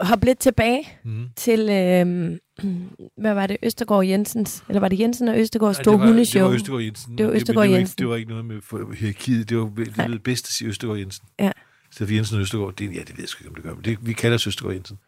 hoppe 0.01 0.27
lidt 0.27 0.39
tilbage 0.39 0.89
mm. 1.05 1.29
til, 1.37 1.61
øh, 1.61 2.39
hvad 3.23 3.35
var 3.35 3.47
det, 3.47 3.57
Østergaard 3.63 4.07
Jensens, 4.07 4.65
eller 4.69 4.81
var 4.81 4.89
det 4.89 5.01
Jensen 5.01 5.29
og 5.29 5.39
Østergaard 5.39 5.75
stod 5.75 5.99
hundeshow? 5.99 6.43
Det 6.43 6.49
var 6.49 6.55
Østergaard 6.55 6.83
Jensen. 6.83 7.19
Det 7.19 7.27
var 7.27 7.33
Østergaard 7.33 7.69
det, 7.69 7.75
Jensen. 7.75 7.99
Det 7.99 8.09
var, 8.09 8.15
ikke, 8.17 8.29
det 8.29 8.35
var 8.35 8.41
ikke 8.41 8.63
noget 8.71 8.89
med 8.89 8.97
hierarkiet, 8.97 9.49
det 9.49 9.59
var 9.59 9.71
det, 9.77 9.97
det 9.97 10.23
bedst 10.23 10.47
at 10.47 10.53
sige 10.53 10.69
Østergaard 10.69 10.99
Jensen. 10.99 11.27
Ja. 11.39 11.51
Så 11.91 12.07
for 12.07 12.15
Jensen 12.15 12.37
og 12.37 12.43
Østergaard, 12.43 12.77
det, 12.77 12.85
ja, 12.85 13.01
det 13.01 13.09
ved 13.09 13.17
jeg 13.19 13.29
sgu 13.29 13.43
ikke, 13.43 13.49
om 13.49 13.55
det 13.55 13.65
gør, 13.65 13.75
men 13.75 13.85
det, 13.85 13.99
vi 14.03 14.13
kalder 14.13 14.35
os 14.35 14.47
Østergaard 14.47 14.75
Jensen. 14.75 14.99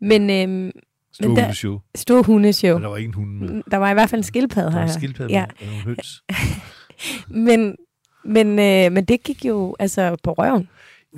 Men, 0.00 0.30
øh, 0.30 0.72
Stor 1.12 1.28
men 1.28 1.36
hundeshow. 1.36 1.80
Stor 1.94 2.22
hundeshow. 2.22 2.72
Men 2.72 2.82
der 2.82 2.88
var 2.88 2.96
ingen 2.96 3.14
hunde 3.14 3.44
med. 3.44 3.62
Der 3.70 3.76
var 3.76 3.90
i 3.90 3.94
hvert 3.94 4.10
fald 4.10 4.18
en 4.18 4.24
skildpadde 4.24 4.70
her. 4.70 4.78
Der 4.78 4.84
var 4.84 4.92
en 4.92 5.00
skildpadde 5.00 5.32
ja. 5.32 5.44
med, 5.60 5.68
nogle 5.68 5.82
høns. 5.82 6.22
men, 7.48 7.76
men, 8.24 8.46
øh, 8.48 8.92
men 8.92 9.04
det 9.04 9.22
gik 9.22 9.44
jo 9.44 9.76
altså 9.78 10.16
på 10.22 10.32
røven. 10.32 10.68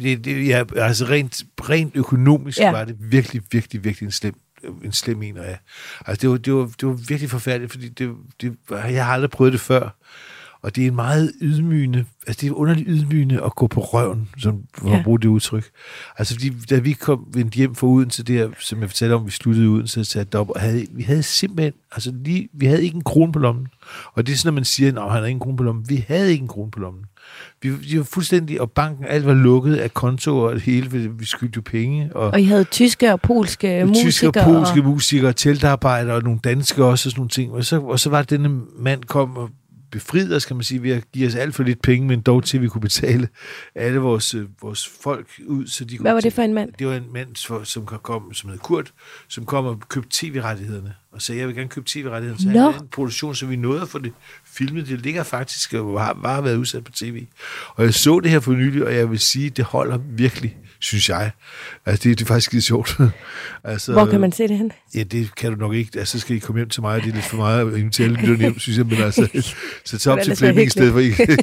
Det, 0.03 0.25
det, 0.25 0.49
ja, 0.49 0.65
altså 0.77 1.05
rent, 1.05 1.43
rent 1.61 1.97
økonomisk 1.97 2.59
ja. 2.59 2.71
var 2.71 2.85
det 2.85 2.97
virkelig, 2.99 3.43
virkelig, 3.53 3.85
virkelig 3.85 4.07
en 4.07 4.13
slem, 4.13 4.35
en 4.85 4.93
slem 4.93 5.23
en. 5.23 5.39
og 5.39 5.45
Ja. 5.45 5.57
Altså 6.07 6.21
det 6.21 6.31
var, 6.31 6.37
det, 6.37 6.55
var, 6.55 6.71
det 6.81 6.89
var 6.89 6.93
virkelig 6.93 7.31
forfærdeligt, 7.31 7.73
fordi 7.73 7.89
det, 7.89 8.17
det, 8.41 8.57
jeg 8.71 9.07
har 9.07 9.13
aldrig 9.13 9.31
prøvet 9.31 9.53
det 9.53 9.61
før. 9.61 9.91
Og 10.63 10.77
det 10.77 10.85
er 10.85 10.89
en 10.89 10.95
meget 10.95 11.33
ydmygende, 11.41 12.05
altså 12.27 12.41
det 12.41 12.49
er 12.49 12.55
underligt 12.55 12.89
ydmygende 12.91 13.45
at 13.45 13.55
gå 13.55 13.67
på 13.67 13.81
røven, 13.81 14.29
som, 14.39 14.63
for 14.75 14.89
ja. 14.89 14.99
at 14.99 15.05
bruge 15.05 15.21
det 15.21 15.29
udtryk. 15.29 15.71
Altså 16.19 16.35
fordi, 16.35 16.51
da 16.71 16.79
vi 16.79 16.93
kom 16.93 17.27
vendt 17.35 17.55
hjem 17.55 17.75
fra 17.75 17.87
Odense, 17.87 18.23
der, 18.23 18.49
som 18.59 18.81
jeg 18.81 18.89
fortalte 18.89 19.15
om, 19.15 19.27
vi 19.27 19.31
sluttede 19.31 19.67
Odense, 19.67 20.05
satte 20.05 20.39
op, 20.39 20.51
og 20.51 20.61
havde, 20.61 20.87
vi 20.91 21.03
havde 21.03 21.23
simpelthen, 21.23 21.73
altså 21.93 22.13
lige, 22.25 22.49
vi 22.53 22.67
havde 22.67 22.85
ikke 22.85 22.97
en 22.97 23.05
krone 23.05 23.33
på 23.33 23.39
lommen. 23.39 23.67
Og 24.15 24.27
det 24.27 24.33
er 24.33 24.37
sådan, 24.37 24.49
at 24.49 24.55
man 24.55 24.65
siger, 24.65 24.89
at 24.89 25.13
han 25.13 25.21
har 25.21 25.27
ikke 25.27 25.37
en 25.37 25.41
krone 25.41 25.57
på 25.57 25.63
lommen. 25.63 25.89
Vi 25.89 26.05
havde 26.09 26.31
ikke 26.31 26.43
en 26.43 26.49
krone 26.49 26.71
på 26.71 26.81
lommen. 26.81 27.05
Vi, 27.63 27.71
vi 27.71 27.99
var 27.99 28.05
fuldstændig, 28.05 28.61
og 28.61 28.71
banken, 28.71 29.05
alt 29.05 29.27
var 29.27 29.35
lukket 29.35 29.77
af 29.77 29.95
kontoer 29.95 30.49
og 30.49 30.55
det 30.55 30.63
hele, 30.63 31.11
vi 31.19 31.25
skyldte 31.25 31.57
jo 31.57 31.63
penge. 31.65 32.17
Og, 32.17 32.31
og 32.31 32.41
I 32.41 32.45
havde 32.45 32.65
tyske 32.65 33.13
og 33.13 33.21
polske 33.21 33.85
musikere. 33.87 34.11
Tyske 34.11 34.27
og 34.27 34.35
polske 34.35 34.81
og... 34.81 34.87
musikere, 34.87 35.33
teltarbejdere 35.33 36.17
og 36.17 36.23
nogle 36.23 36.41
danske 36.45 36.85
også, 36.85 37.09
og 37.09 37.13
sådan 37.13 37.21
nogle 37.21 37.29
ting. 37.29 37.53
Og 37.53 37.65
så, 37.65 37.81
og 37.81 38.01
så 38.01 38.11
var 38.11 38.23
det, 38.23 38.31
denne 38.31 38.61
mand 38.79 39.05
kom 39.05 39.37
og 39.37 39.51
befriet 39.91 40.37
os, 40.37 40.45
kan 40.45 40.57
man 40.57 40.65
sige, 40.65 40.83
ved 40.83 40.91
at 40.91 41.13
give 41.13 41.27
os 41.27 41.35
alt 41.35 41.55
for 41.55 41.63
lidt 41.63 41.83
penge, 41.83 42.09
men 42.09 42.21
dog 42.21 42.45
til, 42.45 42.57
at 42.57 42.63
vi 42.63 42.69
kunne 42.69 42.81
betale 42.81 43.29
alle 43.75 43.99
vores, 43.99 44.35
øh, 44.35 44.47
vores 44.63 44.91
folk 45.03 45.27
ud. 45.47 45.67
Så 45.67 45.85
de 45.85 45.97
kunne 45.97 46.05
Hvad 46.05 46.13
var 46.13 46.21
det 46.21 46.33
for 46.33 46.43
en 46.43 46.55
mand? 46.55 46.73
Det 46.79 46.87
var 46.87 46.95
en 46.95 47.13
mand, 47.13 47.29
for- 47.47 47.65
som 47.65 47.87
kom, 47.87 48.35
som 48.35 48.51
hed 48.51 48.59
Kurt, 48.59 48.93
som 49.29 49.45
kom 49.47 49.67
og 49.67 49.81
købte 49.89 50.09
tv-rettighederne. 50.13 50.95
Og 51.13 51.23
sagde, 51.23 51.39
jeg 51.41 51.49
vil 51.49 51.57
gerne 51.57 51.69
købe 51.69 51.87
tv-rettighederne. 51.89 52.43
Så 52.43 52.49
Nå. 52.49 52.71
han 52.71 52.83
en 52.83 52.89
produktion, 52.89 53.35
så 53.35 53.47
vi 53.47 53.57
nåede 53.57 53.83
at 53.83 53.89
få 53.89 53.99
det 53.99 54.13
filmet. 54.45 54.89
Det 54.89 55.01
ligger 55.01 55.23
faktisk 55.23 55.75
og 55.75 56.05
har 56.05 56.13
bare 56.23 56.45
været 56.45 56.57
udsat 56.57 56.85
på 56.85 56.93
tv. 56.93 57.27
Og 57.75 57.85
jeg 57.85 57.95
så 57.95 58.21
det 58.21 58.31
her 58.31 58.41
for 58.41 58.53
nylig, 58.53 58.87
og 58.87 58.95
jeg 58.95 59.11
vil 59.11 59.19
sige, 59.19 59.51
det 59.51 59.65
holder 59.65 59.99
virkelig, 59.99 60.57
synes 60.81 61.09
jeg. 61.09 61.31
Altså, 61.87 62.09
det, 62.09 62.19
det 62.19 62.25
er 62.25 62.29
faktisk 62.29 62.47
skide 62.47 62.63
sjovt. 62.63 62.97
altså, 63.65 63.93
Hvor 63.93 64.07
kan 64.07 64.21
man 64.21 64.33
se 64.33 64.49
det 64.49 64.59
hen? 64.59 64.73
Ja, 64.95 65.03
det 65.03 65.35
kan 65.35 65.53
du 65.53 65.59
nok 65.59 65.75
ikke. 65.75 65.99
Altså, 65.99 66.19
så 66.19 66.21
skal 66.21 66.37
I 66.37 66.39
komme 66.39 66.59
hjem 66.59 66.69
til 66.69 66.83
mig, 66.83 67.03
det 67.03 67.11
er 67.11 67.15
lidt 67.15 67.25
for 67.25 67.37
meget 67.37 67.73
at 67.73 67.79
invitere 67.79 68.05
alle 68.05 68.21
lytterne 68.21 68.39
hjem, 68.39 68.59
synes 68.59 68.79
jeg. 68.79 68.87
Men 68.87 68.97
altså, 68.97 69.29
så 69.85 69.99
tag 69.99 70.13
op 70.13 70.19
til 70.25 70.37
Flemming 70.37 70.67
i 70.67 70.71
stedet 70.71 70.93
for 70.93 70.99
ikke. 70.99 71.39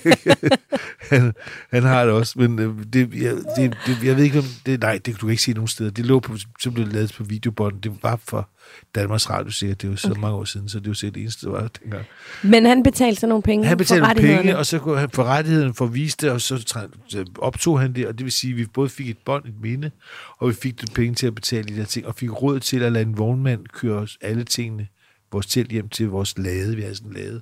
han, 1.12 1.34
han 1.72 1.84
har 1.84 2.06
det 2.06 2.14
også, 2.14 2.40
men 2.40 2.60
øh, 2.60 2.74
det, 2.94 3.14
jeg, 3.14 3.36
det, 3.58 3.78
det, 3.86 3.98
jeg 4.04 4.18
ved 4.18 4.24
ikke, 4.24 4.40
om 4.40 4.46
det, 4.66 4.80
nej, 4.80 4.94
det 4.94 5.04
kan 5.04 5.16
du 5.22 5.30
ikke 5.30 5.44
se 5.44 5.54
nogen 5.54 5.68
steder. 5.68 5.92
Det 5.92 6.06
lå 6.06 6.20
på, 6.20 6.38
simpelthen 6.60 6.94
lavet 6.94 7.14
på 7.18 7.24
videobånd. 7.24 7.82
Det 7.82 7.92
var 8.04 8.20
for 8.26 8.50
Danmarks 8.96 9.30
Radio, 9.30 9.52
sikkert. 9.52 9.82
Det 9.82 9.90
var 9.90 9.96
så 9.96 10.12
okay. 10.12 10.22
mange 10.22 10.38
år 10.38 10.44
siden, 10.44 10.70
så 10.70 10.80
det 10.80 10.88
var 10.88 10.94
så 10.94 11.06
det 11.06 11.18
eneste, 11.22 11.46
der 11.46 11.52
var 11.52 11.68
dengang. 11.84 12.06
Men 12.44 12.66
han 12.66 12.84
betalte 12.84 13.22
så 13.22 13.28
nogle 13.28 13.44
penge 13.44 13.66
Han 13.66 13.72
for 13.72 13.78
betalte 13.78 14.06
rettighederne. 14.06 14.42
penge, 14.42 14.58
og 14.58 14.66
så 14.66 14.80
kunne 14.80 15.00
han 15.00 15.10
få 15.10 15.24
rettigheden 15.24 15.74
for 15.74 15.86
at 15.86 15.94
vise 15.94 16.18
det, 16.22 16.32
og 16.32 16.42
så 16.42 16.76
optog 17.40 17.80
han 17.80 17.94
det, 17.94 18.08
og 18.08 18.18
det 18.18 18.24
vil 18.24 18.32
sige, 18.32 18.52
at 18.52 18.58
vi 18.58 18.66
både 18.66 18.90
fik 18.90 19.10
et 19.10 19.18
bånd, 19.26 19.46
et 19.46 19.62
minde, 19.62 19.92
og 20.38 20.50
vi 20.50 20.54
fik 20.54 20.82
det 20.82 20.94
penge 20.94 21.16
til 21.16 21.28
at 21.28 21.36
betale 21.36 21.64
de 21.64 21.78
der 21.78 21.86
ting, 21.86 22.08
og 22.08 22.16
fik 22.16 22.42
råd 22.42 22.60
til 22.60 22.84
at 22.84 22.92
lade 22.92 23.06
en 23.06 23.18
vognmand 23.18 23.66
køre 23.74 23.98
os 23.98 24.18
alle 24.22 24.44
tingene, 24.44 24.88
vores 25.32 25.46
telt 25.46 25.72
hjem 25.72 25.90
til 25.90 26.08
vores 26.10 26.38
lade. 26.38 26.76
Vi 26.76 26.82
havde 26.82 26.96
sådan 26.96 27.12
en 27.12 27.18
lade. 27.18 27.42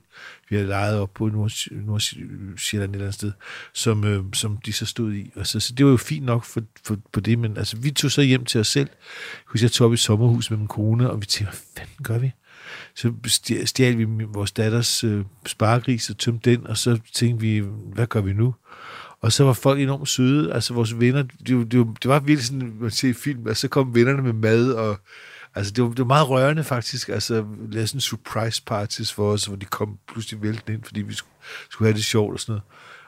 Vi 0.50 0.56
havde 0.56 0.68
lejet 0.68 1.00
op 1.00 1.14
på 1.14 1.28
Nordsjælland 1.28 2.92
et 2.92 2.96
eller 2.96 3.06
andet 3.06 3.14
sted, 3.14 3.32
som, 3.74 4.04
øh, 4.04 4.24
som 4.34 4.58
de 4.66 4.74
så 4.74 4.86
stod 4.86 5.14
i. 5.14 5.32
Og 5.36 5.48
så, 5.48 5.60
så 5.60 5.74
det 5.74 5.86
var 5.86 5.92
jo 5.92 5.98
fint 5.98 6.26
nok 6.26 6.44
for, 6.44 6.62
for, 6.86 6.98
på 7.12 7.20
det, 7.20 7.40
men 7.40 7.58
altså, 7.58 7.78
vi 7.78 7.92
tog 7.92 8.12
så 8.12 8.22
hjem 8.22 8.46
til 8.46 8.60
os 8.60 8.68
selv. 8.68 8.90
Jeg 9.54 9.62
jeg 9.62 9.72
tog 9.72 9.88
op 9.88 9.94
i 9.94 9.98
sommerhus 9.98 10.50
med 10.50 10.58
min 10.58 10.68
kone, 10.68 11.10
og 11.12 11.22
vi 11.22 11.26
tænkte, 11.26 11.52
hvad 11.52 11.60
fanden 11.78 12.04
gør 12.04 12.18
vi? 12.18 12.32
Så 12.96 13.14
stjal 13.66 13.98
vi 13.98 14.04
vores 14.34 14.52
datters 14.52 15.04
øh, 15.04 15.26
sparegris 15.46 16.10
og 16.10 16.18
tømte 16.18 16.52
den, 16.52 16.68
og 16.68 16.78
så 16.78 17.00
tænkte 17.14 17.42
vi, 17.42 17.64
hvad 17.94 18.08
gør 18.08 18.22
vi 18.22 18.34
nu? 18.34 18.56
Og 19.22 19.32
så 19.32 19.44
var 19.44 19.54
folk 19.54 19.80
enormt 19.80 20.08
søde, 20.10 20.54
altså 20.54 20.74
vores 20.74 21.00
venner, 21.00 21.24
det, 21.48 21.58
var- 21.58 21.64
det, 21.64 21.80
var- 21.80 21.94
det 22.02 22.10
var 22.10 22.20
virkelig 22.20 22.46
sådan, 22.46 22.74
man 22.80 22.92
ser 22.92 23.10
i 23.10 23.14
film, 23.14 23.46
og 23.46 23.58
så 23.58 23.68
kom 23.68 23.96
vennerne 23.96 24.22
med 24.22 24.34
mad, 24.34 24.72
og 24.72 25.00
altså 25.56 25.72
det 25.72 25.84
var, 25.84 25.90
det 25.90 26.00
var 26.00 26.06
meget 26.06 26.30
rørende 26.30 26.64
faktisk, 26.64 27.10
altså 27.10 27.46
lavede 27.70 27.88
sådan 27.88 28.02
surprise 28.02 28.64
parties 28.66 29.14
for 29.14 29.32
os, 29.32 29.46
hvor 29.46 29.56
de 29.56 29.66
kom 29.66 29.98
pludselig 30.08 30.42
væltende 30.42 30.74
ind, 30.74 30.84
fordi 30.84 31.02
vi 31.02 31.14
skulle, 31.14 31.34
skulle 31.70 31.88
have 31.88 31.98
det 31.98 32.06
sjovt 32.06 32.34
og 32.34 32.40
sådan 32.40 32.62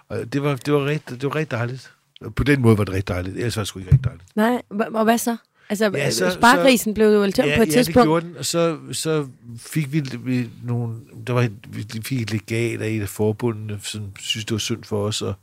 noget. 0.09 0.23
Og 0.25 0.33
det 0.33 0.43
var, 0.43 0.55
det 0.55 0.73
var, 0.73 0.85
rigtig, 0.85 1.21
det 1.21 1.29
var 1.29 1.35
rigtig 1.35 1.57
dejligt. 1.57 1.93
På 2.35 2.43
den 2.43 2.61
måde 2.61 2.77
var 2.77 2.83
det 2.83 2.93
rigtig 2.93 3.07
dejligt, 3.07 3.37
ellers 3.37 3.57
var 3.57 3.61
det 3.61 3.67
sgu 3.67 3.79
ikke 3.79 3.91
rigtig 3.91 4.05
dejligt. 4.05 4.35
Nej, 4.35 4.61
og 4.93 5.03
hvad 5.03 5.17
så? 5.17 5.37
Altså, 5.69 5.85
Ja, 5.85 5.91
ja, 5.97 6.11
så- 6.11 6.17
så, 6.29 6.31
spargrisen 6.31 6.93
blev 6.93 7.07
jo 7.07 7.31
tømt 7.31 7.35
på 7.57 7.61
et 7.61 7.67
ja, 7.67 7.71
tidspunkt. 7.71 7.95
det 7.95 8.03
gjorde 8.03 8.25
den, 8.27 8.37
og 8.37 8.45
så, 8.45 8.77
så 8.91 9.27
fik 9.57 9.93
vi, 9.93 10.03
vi 10.19 10.49
nogle, 10.63 10.95
der 11.27 11.33
var 11.33 11.49
vi 11.69 11.85
fik 12.03 12.21
et 12.21 12.31
legat 12.31 12.81
af 12.81 12.89
et 12.89 13.01
af 13.01 13.09
forbundene, 13.09 13.79
som 13.83 14.01
synes, 14.19 14.45
det 14.45 14.51
var 14.51 14.57
synd 14.59 14.83
for 14.83 15.03
os, 15.07 15.21
og, 15.21 15.33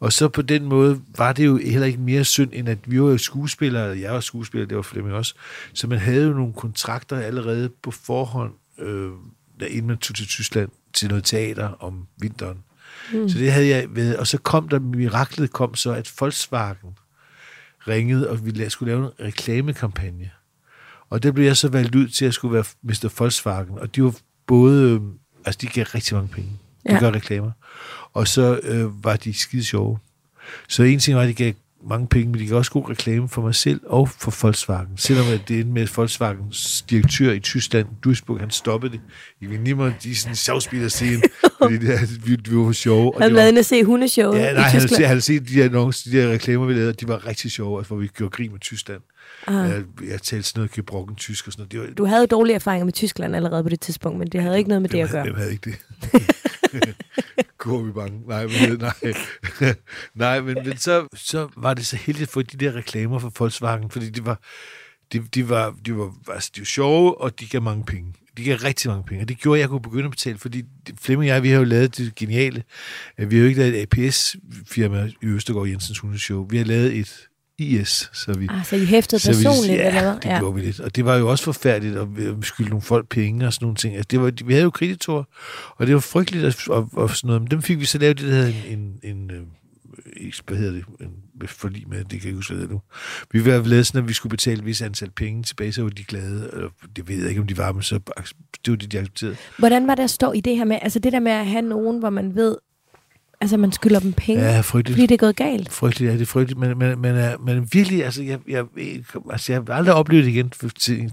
og 0.00 0.12
så 0.12 0.28
på 0.28 0.42
den 0.42 0.64
måde 0.64 1.00
var 1.18 1.32
det 1.32 1.46
jo 1.46 1.56
heller 1.56 1.86
ikke 1.86 2.00
mere 2.00 2.24
synd, 2.24 2.50
end 2.52 2.68
at 2.68 2.78
vi 2.86 3.02
var 3.02 3.16
skuespillere, 3.16 3.90
og 3.90 4.00
jeg 4.00 4.12
var 4.12 4.20
skuespiller, 4.20 4.66
det 4.66 4.76
var 4.76 4.82
Flemming 4.82 5.14
også, 5.16 5.34
så 5.74 5.86
man 5.86 5.98
havde 5.98 6.24
jo 6.26 6.32
nogle 6.32 6.52
kontrakter 6.52 7.16
allerede 7.16 7.68
på 7.82 7.90
forhånd, 7.90 8.52
øh, 8.78 9.10
da 9.60 9.64
inden 9.64 9.86
man 9.86 9.96
tog 9.98 10.16
til 10.16 10.26
Tyskland, 10.26 10.68
til 10.94 11.08
noget 11.08 11.24
teater 11.24 11.68
om 11.84 12.06
vinteren. 12.20 12.58
Mm. 13.12 13.28
Så 13.28 13.38
det 13.38 13.52
havde 13.52 13.68
jeg 13.68 13.86
ved, 13.90 14.16
og 14.16 14.26
så 14.26 14.38
kom 14.38 14.68
der, 14.68 14.78
miraklet 14.78 15.52
kom 15.52 15.74
så, 15.74 15.92
at 15.92 16.12
Volkswagen 16.20 16.88
ringede, 17.88 18.30
og 18.30 18.46
vi 18.46 18.68
skulle 18.68 18.92
lave 18.92 19.04
en 19.04 19.26
reklamekampagne. 19.26 20.30
Og 21.10 21.22
der 21.22 21.32
blev 21.32 21.44
jeg 21.44 21.56
så 21.56 21.68
valgt 21.68 21.94
ud 21.94 22.08
til 22.08 22.24
at 22.24 22.34
skulle 22.34 22.54
være 22.54 22.64
Mr. 22.82 23.14
Volkswagen, 23.18 23.78
og 23.78 23.96
de 23.96 24.02
var 24.02 24.14
både, 24.46 24.90
øh, 24.90 25.00
altså 25.44 25.58
de 25.60 25.66
gav 25.66 25.84
rigtig 25.84 26.14
mange 26.14 26.28
penge. 26.28 26.50
De 26.86 26.92
ja. 26.92 26.98
gør 26.98 27.10
reklamer. 27.10 27.50
Og 28.12 28.28
så 28.28 28.60
øh, 28.62 29.04
var 29.04 29.16
de 29.16 29.34
skide 29.34 29.64
sjove. 29.64 29.98
Så 30.68 30.82
en 30.82 30.98
ting 30.98 31.16
var, 31.16 31.22
at 31.22 31.28
de 31.28 31.34
gav 31.34 31.52
mange 31.88 32.06
penge, 32.06 32.30
men 32.32 32.40
de 32.40 32.46
gav 32.46 32.56
også 32.56 32.70
god 32.70 32.90
reklame 32.90 33.28
for 33.28 33.42
mig 33.42 33.54
selv 33.54 33.80
og 33.86 34.08
for 34.08 34.34
Volkswagen. 34.42 34.88
Selvom 34.96 35.26
at 35.34 35.40
det 35.48 35.56
endte 35.60 35.72
med 35.72 35.82
at 35.82 35.96
Volkswagens 35.96 36.82
direktør 36.90 37.32
i 37.32 37.40
Tyskland, 37.40 37.86
Duisburg, 38.04 38.40
han 38.40 38.50
stoppede 38.50 38.92
det. 38.92 39.00
I 39.40 39.46
vil 39.46 39.60
nimmer 39.60 39.92
de 40.02 40.16
sådan 40.16 40.36
sjovspiller 40.36 40.88
scene, 40.88 41.22
fordi 41.62 41.76
det, 41.78 42.26
vi, 42.26 42.36
vi 42.50 42.56
var 42.56 42.64
for 42.64 42.72
sjove. 42.72 43.14
og 43.14 43.22
Han 43.22 43.34
var- 43.34 43.42
inde 43.42 43.58
og 43.58 43.64
se 43.64 43.84
hundeshowet 43.84 44.38
Ja, 44.38 44.50
i 44.50 44.54
nej, 44.54 44.62
han 44.62 44.70
havde, 44.70 44.82
Tyskland. 44.84 44.88
set, 44.96 45.06
han 45.06 45.08
havde 45.08 45.20
set 45.20 45.48
de 45.48 45.54
her, 45.54 45.64
annoncer, 45.64 46.10
de 46.10 46.16
her 46.16 46.28
reklamer, 46.32 46.66
vi 46.66 46.74
lavede, 46.74 46.92
de 46.92 47.08
var 47.08 47.26
rigtig 47.26 47.50
sjove, 47.50 47.78
altså, 47.78 47.88
hvor 47.94 48.00
vi 48.02 48.06
gjorde 48.06 48.30
grin 48.30 48.52
med 48.52 48.60
Tyskland. 48.60 49.00
Ah. 49.46 49.54
Jeg, 49.54 49.82
jeg 50.10 50.22
talte 50.22 50.48
sådan 50.48 50.58
noget 50.60 50.70
gebrokken 50.72 51.16
tysk 51.16 51.46
og 51.46 51.52
sådan 51.52 51.60
noget. 51.60 51.72
Det 51.72 51.80
var, 51.80 51.94
Du 51.94 52.04
havde 52.04 52.26
dårlige 52.26 52.54
erfaringer 52.54 52.84
med 52.84 52.92
Tyskland 52.92 53.36
allerede 53.36 53.62
på 53.62 53.68
det 53.68 53.80
tidspunkt, 53.80 54.18
men 54.18 54.28
det 54.28 54.42
havde 54.42 54.58
ikke 54.58 54.68
noget 54.68 54.82
med 54.82 54.88
det 54.90 54.98
at 55.00 55.10
gøre. 55.10 55.22
Hvem 55.24 55.34
havde 55.34 55.52
ikke 55.52 55.70
det? 55.70 55.78
Går 57.58 57.92
bange? 57.92 58.20
Nej, 58.26 58.46
men, 58.46 58.78
nej. 58.78 59.14
nej 60.14 60.40
men, 60.40 60.54
men 60.64 60.76
så, 60.76 61.08
så 61.14 61.48
var 61.56 61.74
det 61.74 61.86
så 61.86 61.96
heldigt 61.96 62.30
for 62.30 62.42
de 62.42 62.56
der 62.56 62.74
reklamer 62.74 63.18
for 63.18 63.32
Volkswagen, 63.38 63.90
fordi 63.90 64.10
de 64.10 64.24
var, 64.24 64.40
de, 65.12 65.18
de 65.18 65.48
var, 65.48 65.76
de 65.86 65.96
var, 65.96 66.14
altså, 66.28 66.50
de 66.54 66.60
var 66.60 66.64
sjove, 66.64 67.20
og 67.20 67.40
de 67.40 67.46
gav 67.46 67.62
mange 67.62 67.84
penge. 67.84 68.14
De 68.36 68.44
gav 68.44 68.56
rigtig 68.56 68.90
mange 68.90 69.04
penge, 69.04 69.24
og 69.24 69.28
det 69.28 69.38
gjorde, 69.38 69.58
at 69.58 69.60
jeg 69.60 69.68
kunne 69.68 69.82
begynde 69.82 70.04
at 70.04 70.10
betale, 70.10 70.38
fordi 70.38 70.62
Flemming 71.00 71.30
og 71.30 71.34
jeg, 71.34 71.42
vi 71.42 71.48
har 71.48 71.58
jo 71.58 71.64
lavet 71.64 71.96
det 71.96 72.14
geniale. 72.14 72.62
Vi 73.18 73.36
har 73.36 73.42
jo 73.42 73.48
ikke 73.48 73.60
lavet 73.60 73.82
et 73.82 73.98
APS-firma 73.98 75.10
i 75.22 75.26
Østergaard 75.26 75.68
Jensens 75.68 75.98
Hundeshow. 75.98 76.46
Vi 76.50 76.56
har 76.56 76.64
lavet 76.64 76.96
et 76.98 77.28
IS, 77.58 78.10
så 78.12 78.32
vi, 78.32 78.46
Ah, 78.50 78.64
så 78.64 78.76
I 78.76 78.84
hæftede 78.84 79.20
så 79.20 79.30
vi- 79.38 79.44
personligt, 79.44 79.78
ja, 79.78 79.86
eller 79.88 80.02
hvad? 80.02 80.12
det 80.32 80.38
gjorde 80.38 80.54
vi 80.54 80.60
lidt. 80.60 80.80
Og 80.80 80.96
det 80.96 81.04
var 81.04 81.16
jo 81.16 81.28
også 81.30 81.44
forfærdeligt, 81.44 81.96
at 81.96 82.16
vi 82.16 82.42
skyldte 82.42 82.70
nogle 82.70 82.82
folk 82.82 83.08
penge 83.08 83.46
og 83.46 83.52
sådan 83.52 83.64
nogle 83.64 83.76
ting. 83.76 83.94
Altså, 83.94 84.08
det 84.10 84.20
var, 84.20 84.32
vi 84.44 84.52
havde 84.52 84.64
jo 84.64 84.70
kreditorer, 84.70 85.24
og 85.76 85.86
det 85.86 85.94
var 85.94 86.00
frygteligt 86.00 86.68
og, 86.68 86.76
og, 86.76 86.88
og 86.92 87.10
sådan 87.10 87.26
noget. 87.28 87.42
Men 87.42 87.50
dem 87.50 87.62
fik 87.62 87.80
vi 87.80 87.84
så 87.84 87.98
lavet 87.98 88.18
det, 88.18 88.28
der 88.28 88.34
hedder 88.34 88.52
en, 88.70 88.78
en, 89.02 89.10
en 89.16 89.30
øh, 89.30 89.40
hvad 90.46 90.56
hedder 90.56 90.72
det, 90.72 90.84
en 91.00 91.48
forlig 91.48 91.88
med, 91.88 91.98
det 91.98 92.08
kan 92.08 92.18
jeg 92.18 92.24
ikke 92.26 92.36
huske, 92.36 92.54
hvad 92.54 92.62
det 92.62 92.70
nu. 92.70 92.80
Vi 93.32 93.44
var 93.46 93.62
lavet 93.64 93.86
sådan, 93.86 94.02
at 94.02 94.08
vi 94.08 94.12
skulle 94.12 94.30
betale 94.30 94.58
et 94.58 94.66
vis 94.66 94.82
antal 94.82 95.10
penge 95.10 95.42
tilbage, 95.42 95.72
så 95.72 95.82
var 95.82 95.90
de 95.90 96.04
glade. 96.04 96.50
Eller, 96.52 96.68
det 96.96 97.08
ved 97.08 97.16
jeg 97.20 97.28
ikke, 97.28 97.40
om 97.40 97.46
de 97.46 97.56
var, 97.56 97.72
men 97.72 97.82
så 97.82 97.94
det 98.64 98.70
var 98.70 98.76
det, 98.76 98.92
de 98.92 98.98
accepterede. 98.98 99.36
Hvordan 99.58 99.86
var 99.86 99.94
det 99.94 100.02
at 100.02 100.10
stå 100.10 100.32
i 100.32 100.40
det 100.40 100.56
her 100.56 100.64
med, 100.64 100.78
altså 100.82 100.98
det 100.98 101.12
der 101.12 101.20
med 101.20 101.32
at 101.32 101.46
have 101.46 101.62
nogen, 101.62 101.98
hvor 101.98 102.10
man 102.10 102.34
ved, 102.34 102.56
altså 103.42 103.56
man 103.56 103.72
skylder 103.72 104.00
dem 104.00 104.12
penge, 104.12 104.42
Ja, 104.44 104.60
frygteligt. 104.60 104.96
fordi 104.96 105.06
det 105.06 105.14
er 105.14 105.18
gået 105.18 105.36
galt? 105.36 105.72
Frygteligt, 105.72 106.08
ja, 106.08 106.14
det 106.14 106.22
er 106.22 106.26
frygteligt, 106.26 106.60
men, 106.60 106.78
men, 106.78 107.00
men, 107.00 107.14
er- 107.14 107.38
men 107.38 107.68
virkelig, 107.72 108.04
altså 108.04 108.22
jeg, 108.22 108.38
jeg, 108.48 108.64
altså, 109.30 109.52
jeg 109.52 109.62
har 109.68 109.74
aldrig 109.74 109.94
oplevet 109.94 110.24
det 110.24 110.30
igen, 110.30 110.50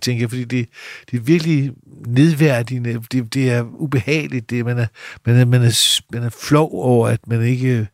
tænker 0.01 0.21
jeg, 0.23 0.29
fordi 0.29 0.43
det, 0.43 0.69
det 1.11 1.17
er 1.19 1.21
virkelig 1.23 1.71
nedværdigende, 2.07 3.01
det, 3.11 3.33
det 3.33 3.51
er 3.51 3.63
ubehageligt, 3.79 4.49
det, 4.49 4.65
man, 4.65 4.77
er, 4.79 4.85
man, 5.25 5.35
er, 5.35 5.45
man, 5.45 5.61
er, 5.63 6.01
man 6.13 6.23
er 6.23 6.29
flov 6.41 6.69
over, 6.73 7.07
at 7.07 7.19
man 7.27 7.41
ikke, 7.43 7.87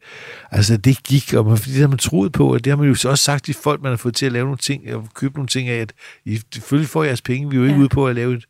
altså 0.52 0.78
det 0.78 1.04
gik, 1.04 1.34
og 1.34 1.46
man, 1.46 1.58
fordi 1.58 1.72
det 1.74 1.82
har 1.82 1.88
man 1.88 1.98
troet 1.98 2.32
på, 2.32 2.54
og 2.54 2.64
det 2.66 2.72
har 2.72 2.78
man 2.78 2.88
jo 2.88 2.96
så 2.96 3.10
også 3.10 3.24
sagt 3.24 3.46
til 3.46 3.56
folk, 3.64 3.82
man 3.82 3.90
har 3.92 3.98
fået 3.98 4.16
til 4.16 4.26
at 4.26 4.32
lave 4.32 4.44
nogle 4.46 4.58
ting, 4.58 4.96
og 4.96 5.08
købe 5.16 5.34
nogle 5.36 5.48
ting 5.48 5.70
af, 5.70 5.76
at 5.82 5.94
I 6.26 6.40
selvfølgelig 6.54 6.90
får 6.90 7.04
jeres 7.04 7.22
penge, 7.22 7.50
vi 7.50 7.56
er 7.56 7.60
jo 7.60 7.64
ikke 7.66 7.76
ja. 7.76 7.80
ude 7.82 7.90
på 7.90 8.08
at 8.08 8.16
lave 8.16 8.36
et, 8.36 8.46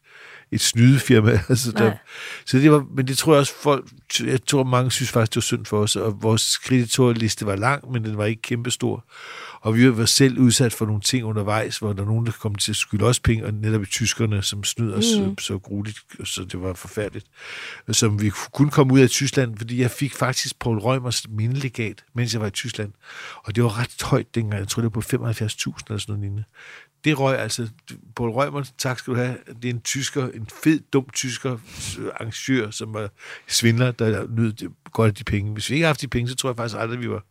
et 0.52 0.62
snydefirma. 0.62 1.32
Altså, 1.50 1.72
der, 1.72 1.84
Nej. 1.84 1.98
så 2.46 2.58
det 2.58 2.72
var, 2.72 2.86
men 2.96 3.08
det 3.08 3.18
tror 3.18 3.34
jeg 3.34 3.40
også 3.40 3.54
folk, 3.64 3.86
jeg 4.26 4.46
tror 4.46 4.64
mange 4.64 4.92
synes 4.92 5.10
faktisk, 5.12 5.32
det 5.32 5.36
var 5.36 5.42
synd 5.42 5.66
for 5.66 5.80
os, 5.80 5.96
og 5.96 6.24
vores 6.24 6.58
kreditorliste 6.58 7.46
var 7.46 7.56
lang, 7.56 7.92
men 7.92 8.04
den 8.06 8.18
var 8.18 8.26
ikke 8.26 8.42
kæmpestor. 8.42 9.06
Og 9.62 9.76
vi 9.76 9.98
var 9.98 10.06
selv 10.06 10.40
udsat 10.40 10.74
for 10.74 10.86
nogle 10.86 11.02
ting 11.02 11.26
undervejs, 11.26 11.78
hvor 11.78 11.94
der 11.94 12.04
var 12.04 12.12
nogen, 12.12 12.26
der 12.26 12.32
kom 12.32 12.56
til 12.56 12.72
at 12.72 12.76
skylde 12.76 13.06
os 13.06 13.20
penge, 13.20 13.46
og 13.46 13.54
netop 13.54 13.82
i 13.82 13.86
tyskerne, 13.86 14.44
som 14.44 14.64
snød 14.64 14.94
os 14.94 15.06
Mm. 15.20 15.26
mm. 15.26 15.38
så 15.38 15.60
grueligt, 15.60 16.00
så 16.24 16.44
det 16.44 16.62
var 16.62 16.74
forfærdeligt. 16.74 17.26
Som 17.92 18.22
vi 18.22 18.32
kunne 18.54 18.72
komme 18.72 18.94
ud 18.94 19.00
af 19.00 19.10
Tyskland, 19.10 19.58
fordi 19.58 19.82
jeg 19.82 19.92
fik 19.92 20.14
faktisk 20.16 20.60
Paul 20.60 20.78
Rømers 20.80 21.28
mindelegat, 21.30 22.04
mens 22.14 22.34
jeg 22.34 22.42
var 22.42 22.48
i 22.48 22.52
Tyskland. 22.52 22.92
Og 23.44 23.56
det 23.56 23.64
var 23.64 23.80
ret 23.80 24.02
højt 24.04 24.36
dengang, 24.36 24.60
jeg 24.60 24.68
tror 24.68 24.82
det 24.82 24.96
var 24.96 25.02
på 25.02 25.08
75.000 25.08 25.18
eller 25.18 25.98
sådan 25.98 26.00
noget 26.08 26.20
lignende. 26.22 26.44
Det 27.06 27.20
røg 27.20 27.39
altså, 27.39 27.68
Paul 28.15 28.30
Rømer, 28.30 28.63
tak 28.78 29.00
skal 29.00 29.13
du 29.13 29.20
have, 29.20 29.38
det 29.62 29.70
er 29.70 29.74
en 29.74 29.82
tysker, 29.82 30.28
en 30.28 30.48
fed, 30.63 30.80
dum 30.94 31.06
tysker 31.13 31.54
øh, 32.00 32.06
arrangør, 32.15 32.70
som 32.70 32.94
var 32.94 33.10
svindler, 33.48 33.91
der 33.91 34.28
nød 34.30 34.54
godt 34.91 35.08
af 35.08 35.15
de 35.15 35.24
penge. 35.24 35.54
Hvis 35.54 35.70
vi 35.70 35.76
ikke 35.76 35.84
havde 35.84 35.89
haft 35.89 36.02
de 36.02 36.08
penge, 36.08 36.30
så 36.30 36.36
tror 36.36 36.50
jeg 36.50 36.58
faktisk 36.58 36.80
aldrig, 36.80 37.02
vi 37.02 37.10
var 37.10 37.24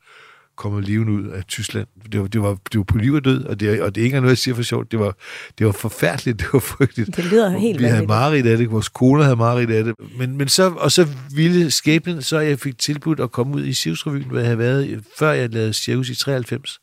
kommet 0.57 0.85
levende 0.85 1.13
ud 1.13 1.29
af 1.29 1.45
Tyskland. 1.45 1.87
Det 2.13 2.21
var, 2.21 2.27
det 2.27 2.43
var, 2.43 2.59
det 2.73 2.79
var 2.79 2.85
på 2.85 2.99
liv 2.99 3.13
og 3.13 3.25
død, 3.25 3.45
og 3.45 3.61
det, 3.61 3.83
og 3.83 3.95
det 3.95 4.01
er 4.01 4.05
ikke 4.05 4.21
noget, 4.21 4.31
jeg 4.31 4.39
siger 4.39 4.55
for 4.55 4.63
sjovt. 4.63 4.93
Det 4.93 4.99
var, 4.99 5.17
det 5.59 5.67
var 5.67 5.73
forfærdeligt, 5.73 6.39
det 6.39 6.47
var 6.53 6.59
frygteligt. 6.59 7.17
Det 7.17 7.25
lyder 7.25 7.59
helt 7.59 7.81
Vi 7.81 7.85
havde 7.85 8.07
mareridt 8.07 8.47
af 8.47 8.59
det, 8.59 8.71
vores 8.71 8.89
koner 8.89 9.23
havde 9.23 9.37
mareridt 9.37 9.71
af 9.71 9.85
det. 9.85 9.95
Men, 10.19 10.37
men 10.37 10.49
så, 10.49 10.71
og 10.71 10.93
så 10.93 11.09
ville 11.35 11.71
skæbnen, 11.71 12.23
så 12.23 12.39
jeg 12.39 12.61
fik 12.61 12.79
tilbudt 12.79 13.21
at 13.21 13.33
komme 13.33 13.55
ud 13.55 13.65
i 13.65 13.73
Sivsrevyen, 13.73 14.25
hvor 14.25 14.37
jeg 14.37 14.47
havde 14.47 14.59
været, 14.59 15.05
før 15.19 15.33
jeg 15.33 15.51
lavede 15.51 15.73
Cirkus 15.73 16.09
i 16.09 16.15
93. 16.15 16.81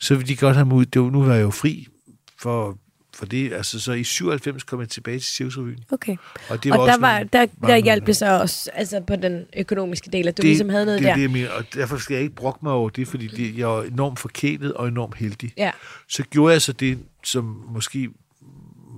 Så 0.00 0.14
ville 0.14 0.28
de 0.28 0.36
godt 0.36 0.56
have 0.56 0.66
mig 0.66 0.76
ud. 0.76 0.84
Det 0.84 1.02
var, 1.02 1.10
nu 1.10 1.22
var 1.22 1.34
jeg 1.34 1.42
jo 1.42 1.50
fri 1.50 1.88
for 2.44 2.78
for 3.16 3.26
det, 3.26 3.52
altså, 3.52 3.80
så 3.80 3.92
i 3.92 4.04
97 4.04 4.62
kom 4.62 4.80
jeg 4.80 4.88
tilbage 4.88 5.18
til 5.18 5.26
Cirkusrevyen. 5.34 5.84
Okay. 5.92 6.16
Og, 6.48 6.64
det 6.64 6.72
Og 6.72 6.78
der, 6.88 6.98
var, 6.98 7.12
nogle- 7.14 7.28
der, 7.32 7.46
der 7.46 7.52
nogle- 7.60 7.82
hjalp 7.82 8.06
det 8.06 8.16
så 8.16 8.40
også 8.40 8.70
altså 8.74 9.00
på 9.00 9.16
den 9.16 9.46
økonomiske 9.56 10.10
del, 10.10 10.28
at 10.28 10.36
du 10.36 10.40
det, 10.42 10.48
ligesom 10.48 10.68
havde 10.68 10.84
noget 10.86 11.00
det, 11.00 11.08
er 11.08 11.14
der. 11.14 11.22
Det, 11.22 11.30
mener, 11.30 11.50
og 11.50 11.64
derfor 11.74 11.96
skal 11.96 12.14
jeg 12.14 12.22
ikke 12.22 12.34
brokke 12.34 12.58
mig 12.62 12.72
over 12.72 12.88
det, 12.90 13.08
fordi 13.08 13.26
det, 13.26 13.58
jeg 13.58 13.64
er 13.78 13.82
enormt 13.82 14.18
forkælet 14.18 14.72
og 14.74 14.88
enormt 14.88 15.16
heldig. 15.16 15.52
Ja. 15.56 15.70
Så 16.08 16.22
gjorde 16.30 16.52
jeg 16.52 16.62
så 16.62 16.72
det, 16.72 16.98
som 17.24 17.44
måske 17.68 18.10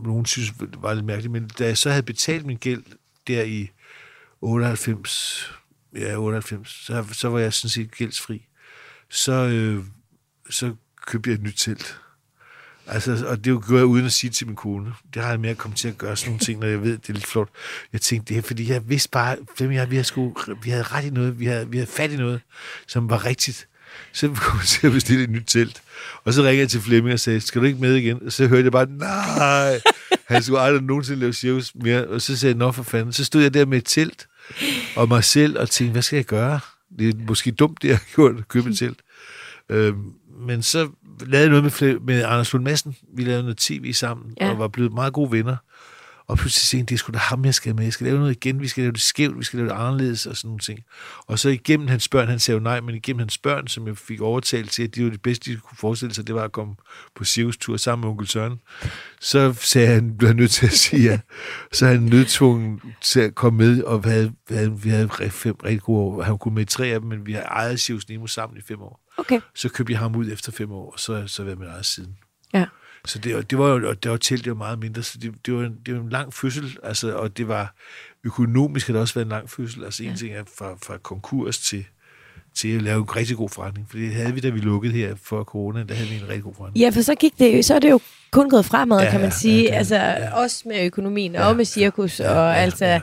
nogen 0.05 0.27
synes 0.27 0.53
var 0.79 0.95
lidt 0.95 1.07
mærkeligt, 1.07 1.33
men 1.33 1.49
da 1.59 1.65
jeg 1.67 1.79
så 1.79 1.91
havde 1.91 2.03
betalt 2.03 2.47
min 2.47 2.57
gæld 2.57 2.83
der 3.27 3.43
i 3.43 3.71
98, 4.41 5.51
ja, 5.97 6.17
98, 6.17 6.69
så, 6.69 7.05
så 7.13 7.29
var 7.29 7.39
jeg 7.39 7.53
sådan 7.53 7.71
set 7.71 7.91
gældsfri. 7.97 8.47
Så, 9.11 9.33
øh, 9.33 9.85
så 10.51 10.75
købte 11.07 11.31
jeg 11.31 11.35
et 11.35 11.43
nyt 11.43 11.55
telt. 11.57 12.01
Altså, 12.89 13.27
og 13.27 13.45
det 13.45 13.45
gjorde 13.45 13.77
jeg 13.77 13.85
uden 13.85 14.07
at 14.07 14.13
sige 14.13 14.31
til 14.31 14.47
min 14.47 14.57
kone. 14.57 14.93
Det 15.15 15.23
har 15.23 15.31
jeg 15.31 15.41
med 15.41 15.51
at 15.51 15.59
komme 15.59 15.75
til 15.77 15.89
at 15.89 15.99
gøre 15.99 16.17
sådan 16.17 16.31
nogle 16.31 16.41
ting, 16.41 16.61
når 16.61 16.67
jeg 16.67 16.83
ved, 16.83 16.99
det 16.99 17.09
er 17.09 17.13
lidt 17.13 17.27
flot. 17.27 17.49
Jeg 17.93 18.01
tænkte, 18.01 18.35
det 18.35 18.39
er 18.39 18.43
fordi, 18.43 18.71
jeg 18.71 18.89
vidste 18.89 19.09
bare, 19.09 19.37
hvem 19.57 19.73
jeg, 19.73 19.91
vi, 19.91 19.97
havde 19.97 20.05
sku, 20.05 20.33
vi 20.63 20.71
havde 20.71 20.83
ret 20.83 21.05
i 21.05 21.11
noget, 21.11 21.41
vi 21.41 21.47
havde, 21.47 21.71
vi 21.71 21.77
havde 21.77 21.91
fat 21.91 22.13
i 22.13 22.17
noget, 22.17 22.41
som 22.87 23.11
var 23.11 23.25
rigtigt. 23.25 23.69
Så 24.13 24.29
kom 24.43 24.59
jeg 24.59 24.67
til 24.67 24.87
at 24.87 24.93
bestille 24.93 25.25
et 25.25 25.31
nyt 25.31 25.45
telt. 25.47 25.83
Og 26.25 26.35
så 26.35 26.43
ringede 26.43 26.61
jeg 26.61 26.71
til 26.71 26.81
Flemming 26.81 27.13
og 27.13 27.21
sagde, 27.21 27.41
skal 27.41 27.61
du 27.61 27.67
ikke 27.67 27.81
med 27.81 27.95
igen? 27.95 28.23
Og 28.27 28.33
så 28.33 28.47
hørte 28.47 28.65
jeg 28.65 28.73
bare, 28.73 28.87
nej, 28.87 29.81
han 30.27 30.43
skulle 30.43 30.61
aldrig 30.61 30.83
nogensinde 30.83 31.21
lave 31.21 31.33
cirkus 31.33 31.75
mere. 31.75 32.07
Og 32.07 32.23
så 32.23 32.37
sagde 32.37 32.53
jeg, 32.53 32.59
nå 32.59 32.73
for 32.73 32.83
fanden. 32.83 33.13
Så 33.13 33.25
stod 33.25 33.43
jeg 33.43 33.55
der 33.55 33.67
med 33.67 33.79
et 33.79 33.85
telt 33.85 34.27
og 34.97 35.09
mig 35.09 35.25
selv 35.25 35.59
og 35.59 35.71
tænkte, 35.71 35.93
hvad 35.93 36.03
skal 36.03 36.17
jeg 36.17 36.25
gøre? 36.25 36.61
Det 36.99 37.09
er 37.09 37.19
måske 37.27 37.51
dumt, 37.51 37.83
det 37.83 37.89
jeg 37.89 37.97
har 37.97 38.05
gjort, 38.15 38.39
at 38.39 38.49
købe 38.49 38.71
et 38.71 38.79
telt. 38.79 38.99
Øhm, 39.69 40.13
men 40.47 40.63
så 40.63 40.89
lavede 41.21 41.49
noget 41.51 41.65
med, 41.65 42.01
med 42.01 42.25
Anders 42.25 42.53
Lund 42.53 42.65
Madsen. 42.65 42.97
Vi 43.17 43.25
lavede 43.25 43.43
noget 43.43 43.57
tv 43.57 43.93
sammen, 43.93 44.35
Ja. 44.41 44.51
og 44.51 44.59
var 44.59 44.69
blevet 44.69 44.93
meget 44.93 45.13
gode 45.13 45.33
venner. 45.33 45.57
Og 46.29 46.39
pludselig 46.39 46.69
tænkte 46.69 46.79
jeg, 46.83 46.89
det 46.89 46.95
er 46.95 46.99
sgu 46.99 47.13
da 47.13 47.19
ham, 47.19 47.45
jeg 47.45 47.55
skal 47.55 47.75
med. 47.75 47.85
Jeg 47.85 47.93
skal 47.93 48.07
lave 48.07 48.19
noget 48.19 48.31
igen. 48.37 48.61
Vi 48.61 48.69
skal 48.69 48.83
lave 48.83 48.93
det 48.93 49.01
skævt. 49.01 49.39
Vi 49.39 49.45
skal 49.45 49.57
lave 49.57 49.69
det 49.69 49.75
anderledes 49.75 50.27
og 50.27 50.37
sådan 50.37 50.49
nogle 50.49 50.59
ting. 50.59 50.81
Og 51.27 51.39
så 51.39 51.49
igennem 51.49 51.89
hans 51.89 52.09
børn, 52.09 52.29
han 52.29 52.39
sagde 52.39 52.57
jo 52.59 52.63
nej, 52.63 52.81
men 52.81 52.95
igennem 52.95 53.19
hans 53.19 53.39
børn, 53.39 53.67
som 53.69 53.87
jeg 53.87 53.99
fik 53.99 54.21
overtalt 54.21 54.71
til, 54.71 54.83
at 54.83 54.95
de 54.95 55.05
var 55.05 55.11
det 55.11 55.23
bedste, 55.23 55.51
de 55.53 55.57
kunne 55.57 55.79
forestille 55.79 56.15
sig, 56.15 56.27
det 56.27 56.35
var 56.35 56.45
at 56.45 56.53
komme 56.53 56.75
på 57.17 57.25
cirkustur 57.25 57.77
sammen 57.77 58.01
med 58.05 58.11
onkel 58.11 58.27
Søren. 58.29 58.61
Så 59.21 59.53
sagde 59.61 59.89
han, 59.89 60.17
blev 60.17 60.29
han 60.29 60.37
nødt 60.37 60.51
til 60.51 60.67
at 60.67 60.73
sige 60.73 61.03
ja. 61.03 61.19
Så 61.73 61.87
er 61.87 61.91
han 61.91 62.03
nødtvungen 62.03 62.81
til 63.03 63.21
at 63.21 63.35
komme 63.35 63.57
med, 63.57 63.83
og 63.83 64.05
vi 64.05 64.09
havde, 64.09 64.33
vi 64.49 64.55
havde, 64.55 64.81
vi 64.83 64.89
havde 64.91 65.09
fem 65.31 65.55
rigtig 65.65 65.81
gode 65.83 66.01
år. 66.01 66.23
Han 66.23 66.39
kunne 66.39 66.55
med 66.55 66.63
i 66.63 66.67
tre 66.67 66.87
af 66.87 67.01
dem, 67.01 67.09
men 67.09 67.27
vi 67.27 67.33
har 67.33 67.43
ejet 67.43 67.81
Cirkus 67.81 68.09
Nemo 68.09 68.27
sammen 68.27 68.59
i 68.59 68.63
fem 68.69 68.81
år. 68.83 69.01
Okay. 69.17 69.41
Så 69.55 69.69
købte 69.69 69.93
jeg 69.93 70.01
ham 70.01 70.17
ud 70.17 70.33
efter 70.33 70.53
fem 70.53 70.73
år, 70.73 70.93
og 70.93 71.01
så 71.01 71.13
har 71.13 71.21
jeg 71.21 71.31
så 71.31 71.45
været 71.45 71.69
eget 71.69 71.87
siden. 71.87 72.17
Ja. 72.53 72.67
Så 73.05 73.19
det, 73.19 73.51
det 73.51 73.59
var 73.59 73.69
jo, 73.69 73.93
det 73.93 74.11
var 74.11 74.17
telt, 74.17 74.45
det 74.45 74.51
var 74.51 74.57
meget 74.57 74.79
mindre, 74.79 75.03
så 75.03 75.19
det, 75.19 75.47
det, 75.47 75.55
var, 75.55 75.63
en, 75.63 75.79
det 75.87 75.95
var 75.95 76.01
en 76.01 76.09
lang 76.09 76.35
fødsel, 76.35 76.79
altså, 76.83 77.17
og 77.17 77.37
det 77.37 77.49
var 77.49 77.75
økonomisk 78.25 78.87
har 78.87 78.93
det 78.95 79.01
også 79.01 79.15
været 79.15 79.25
en 79.25 79.31
lang 79.31 79.51
fødsel. 79.51 79.85
Altså 79.85 80.05
en 80.05 80.17
ting 80.17 80.35
er 80.35 80.45
fra, 80.59 80.75
fra 80.83 80.99
konkurs 80.99 81.59
til, 81.59 81.87
til 82.57 82.77
at 82.77 82.83
lave 82.83 82.99
en 82.99 83.17
rigtig 83.17 83.37
god 83.37 83.49
forretning, 83.49 83.87
for 83.91 83.97
det 83.99 84.13
havde 84.15 84.35
vi, 84.35 84.41
da 84.41 84.49
vi 84.49 84.59
lukkede 84.61 84.93
her 84.93 85.15
for 85.25 85.45
corona, 85.45 85.83
der 85.89 85.95
havde 85.95 86.09
vi 86.09 86.15
en 86.17 86.23
rigtig 86.23 86.43
god 86.43 86.55
forretning. 86.57 86.83
Ja, 86.85 86.89
for 86.91 87.01
så 87.03 87.15
gik 87.15 87.33
det 87.39 87.65
så 87.65 87.75
er 87.75 87.79
det 87.79 87.91
jo 87.91 88.01
kun 88.31 88.51
gået 88.51 88.65
fremad, 88.65 89.01
Ja, 89.01 89.11
kan 89.11 89.21
man 89.21 89.33
sige. 89.33 89.63
ja, 89.63 89.69
det 89.71 89.75
altså, 89.77 89.95
ja. 89.97 90.35
også 90.35 90.63
med 90.67 90.85
økonomien, 90.87 91.33
Ja, 91.33 91.49
og 91.49 91.57
med 91.57 91.65
cirkus, 91.65 92.21
ja, 92.21 92.31
og 92.31 92.53
ja, 92.55 92.61
altså... 92.61 92.85
ja. 92.85 93.01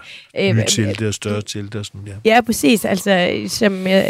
øh, 0.50 0.56
Nye 0.56 0.64
telte 0.68 1.08
og 1.08 1.14
større 1.14 1.42
telte 1.42 1.80
og 1.80 1.86
sådan, 1.86 2.02
ja. 2.08 2.14
Ja, 2.36 2.42
præcis. 2.42 2.86
Altså, 2.86 3.44
som 3.48 3.88
øh, 3.88 4.04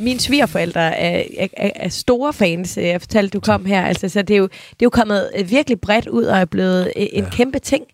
mine 0.00 0.20
svigerforældre 0.20 0.96
er, 0.96 1.24
er, 1.56 1.70
er, 1.76 1.88
store 1.88 2.32
fans. 2.32 2.78
øh, 2.78 2.84
Jeg 2.84 3.00
fortalte, 3.00 3.30
du 3.30 3.40
kom 3.40 3.64
her. 3.64 3.82
Altså, 3.86 4.08
så 4.08 4.22
det 4.22 4.34
er, 4.34 4.38
jo, 4.38 4.46
det 4.46 4.70
er 4.70 4.86
jo 4.86 4.90
kommet 4.90 5.30
øh, 5.38 5.50
virkelig 5.50 5.80
bredt 5.80 6.08
ud 6.08 6.24
og 6.24 6.38
er 6.38 6.44
blevet 6.44 6.92
øh, 6.96 7.06
en 7.12 7.24
Ja. 7.24 7.30
kæmpe 7.30 7.58
ting. 7.58 7.84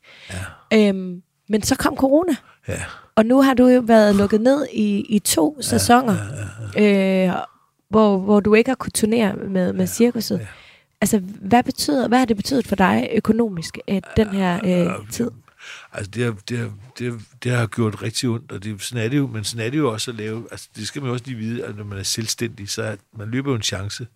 Ja. 0.73 0.89
Øhm, 0.89 1.23
men 1.49 1.63
så 1.63 1.77
kom 1.77 1.97
corona, 1.97 2.33
ja. 2.69 2.75
Og 3.17 3.27
nu 3.27 3.43
har 3.43 3.55
du 3.55 3.69
jo 3.69 3.81
været 3.81 4.17
lukket 4.17 4.41
ned 4.41 4.67
i, 4.73 5.01
i 5.09 5.19
to 5.19 5.55
ja, 5.57 5.63
sæsoner, 5.63 6.17
ja, 6.75 6.83
ja, 6.83 7.29
øh, 7.29 7.35
hvor, 7.89 8.19
hvor 8.19 8.41
du 8.41 8.55
ikke 8.55 8.71
har 8.71 8.75
kunnet 8.75 8.95
turnere 8.95 9.37
med, 9.37 9.73
med 9.73 9.87
cirkuset. 9.87 10.39
ja. 10.39 10.47
Altså, 11.01 11.19
hvad, 11.19 11.63
betyder, 11.63 12.09
hvad 12.09 12.19
har 12.19 12.25
det 12.25 12.37
betydet 12.37 12.67
for 12.67 12.77
dig 12.77 13.09
økonomisk, 13.15 13.79
øh, 13.89 14.01
den 14.17 14.29
her 14.29 14.61
øh, 14.65 15.11
tid? 15.11 15.31
Altså, 15.93 16.11
det 16.11 16.25
har, 16.25 16.37
det, 16.49 16.59
har, 16.59 16.71
det, 16.99 17.13
har, 17.13 17.21
det 17.43 17.53
har 17.53 17.67
gjort 17.67 18.03
rigtig 18.03 18.29
ondt, 18.29 18.53
og 18.53 18.65
det, 18.65 18.83
sådan 18.83 19.05
er 19.05 19.09
det 19.09 19.17
jo, 19.17 19.27
men 19.27 19.45
sådan 19.45 19.67
er 19.67 19.71
det 19.71 19.79
jo 19.79 19.93
også 19.93 20.11
at 20.11 20.17
lave, 20.17 20.47
altså, 20.51 20.69
det 20.77 20.87
skal 20.87 21.03
man 21.03 21.09
jo 21.09 21.13
også 21.13 21.25
lige 21.27 21.37
vide, 21.37 21.65
at 21.65 21.77
når 21.77 21.85
man 21.85 21.99
er 21.99 22.03
selvstændig, 22.03 22.69
så 22.69 22.83
er, 22.83 22.97
man 23.19 23.29
løber 23.29 23.51
jo 23.51 23.57
en 23.57 23.63
chance, 23.63 24.07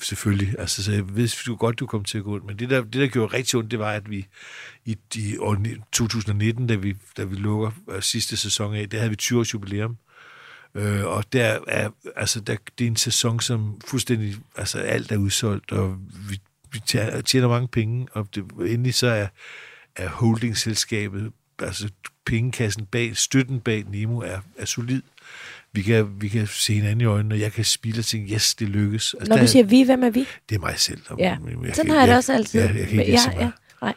selvfølgelig. 0.00 0.54
Altså, 0.58 0.84
så 0.84 0.92
jeg 0.92 1.16
vidste 1.16 1.42
du 1.46 1.56
godt, 1.56 1.78
du 1.78 1.86
kommer 1.86 2.04
til 2.04 2.18
at 2.18 2.24
gå 2.24 2.34
ondt, 2.34 2.46
men 2.46 2.58
det 2.58 2.70
der, 2.70 2.82
det, 2.82 2.94
der 2.94 3.06
gjorde 3.06 3.36
rigtig 3.36 3.58
ondt, 3.58 3.70
det 3.70 3.78
var, 3.78 3.92
at 3.92 4.10
vi 4.10 4.26
i, 4.84 4.96
i 5.14 5.38
år 5.38 5.56
2019, 5.92 6.66
da 6.66 6.74
vi, 6.74 6.94
da 7.16 7.24
vi 7.24 7.34
lukker 7.34 7.70
øh, 7.90 8.02
sidste 8.02 8.36
sæson 8.36 8.74
af, 8.74 8.90
der 8.90 8.98
havde 8.98 9.10
vi 9.10 9.16
20 9.16 9.38
års 9.38 9.54
jubilæum, 9.54 9.96
Øh, 10.76 11.04
og 11.04 11.32
der 11.32 11.58
er, 11.66 11.90
altså, 12.16 12.40
der, 12.40 12.56
det 12.78 12.84
er 12.84 12.88
en 12.88 12.96
sæson, 12.96 13.40
som 13.40 13.80
fuldstændig, 13.86 14.36
altså 14.56 14.78
alt 14.78 15.12
er 15.12 15.16
udsolgt, 15.16 15.72
og 15.72 15.98
vi, 16.28 16.40
vi 16.72 16.80
tjener 17.22 17.48
mange 17.48 17.68
penge, 17.68 18.06
og 18.12 18.28
det, 18.34 18.44
endelig 18.60 18.94
så 18.94 19.06
er, 19.06 19.28
er 19.96 20.08
holdingselskabet, 20.08 21.32
altså 21.58 21.88
pengekassen 22.26 22.86
bag, 22.86 23.16
støtten 23.16 23.60
bag 23.60 23.84
Nemo 23.88 24.18
er, 24.18 24.40
er 24.58 24.64
solid. 24.64 25.02
Vi 25.76 25.82
kan, 25.82 26.06
vi 26.20 26.28
kan 26.28 26.46
se 26.46 26.74
hinanden 26.74 27.00
i 27.00 27.04
øjnene, 27.04 27.34
og 27.34 27.40
jeg 27.40 27.52
kan 27.52 27.64
spille 27.64 28.00
og 28.00 28.04
tænke, 28.04 28.34
yes, 28.34 28.54
det 28.54 28.68
lykkes. 28.68 29.14
Altså, 29.14 29.28
Når 29.28 29.36
der- 29.36 29.42
du 29.44 29.50
siger 29.50 29.64
vi, 29.64 29.82
hvem 29.82 30.02
er 30.02 30.10
vi? 30.10 30.26
det 30.48 30.54
er 30.54 30.58
mig 30.60 30.74
selv. 30.76 31.00
og- 31.08 31.18
Ja, 31.18 31.38
men 31.38 31.74
Sådan 31.74 31.90
har 31.90 31.98
jeg 31.98 32.08
det 32.08 32.16
også 32.16 32.32
altid. 32.34 32.60
Ja, 32.60 32.66
jeg 32.66 32.74
kan 32.74 33.00
ikke 33.00 33.04
lide 33.12 33.18
så 33.22 33.30
ja, 33.30 33.36
meget. 33.36 33.44
ja, 33.82 33.86
nej. 33.86 33.94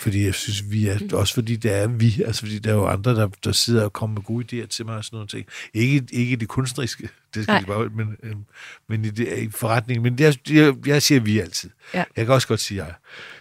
Fordi 0.00 0.24
jeg 0.24 0.34
synes, 0.34 0.64
vi 0.70 0.86
er, 0.88 0.98
også 1.12 1.34
fordi 1.34 1.56
det 1.56 1.72
er 1.74 1.86
vi, 1.88 2.22
altså 2.26 2.40
fordi 2.40 2.58
der 2.58 2.70
er 2.70 2.74
jo 2.74 2.86
andre, 2.86 3.14
der, 3.14 3.28
der 3.44 3.52
sidder 3.52 3.84
og 3.84 3.92
kommer 3.92 4.14
med 4.14 4.22
gode 4.22 4.62
idéer 4.62 4.66
til 4.66 4.86
mig 4.86 4.96
og 4.96 5.04
sådan 5.04 5.16
noget 5.16 5.30
ting. 5.30 5.46
Ikke, 5.74 6.02
ikke 6.12 6.36
det 6.36 6.48
kunstneriske, 6.48 7.08
det 7.34 7.42
skal 7.42 7.60
de 7.60 7.66
bare, 7.66 7.88
men, 7.96 8.06
øhm, 8.22 8.40
men 8.88 9.04
i, 9.04 9.10
det, 9.10 9.38
i 9.38 9.50
forretningen. 9.50 10.02
Men 10.02 10.18
jeg, 10.20 10.34
jeg, 10.50 10.74
jeg 10.86 11.02
siger 11.02 11.20
vi 11.20 11.38
altid. 11.38 11.70
Ja. 11.94 12.04
Jeg 12.16 12.24
kan 12.26 12.34
også 12.34 12.48
godt 12.48 12.60
sige 12.60 12.84
jeg. 12.84 12.94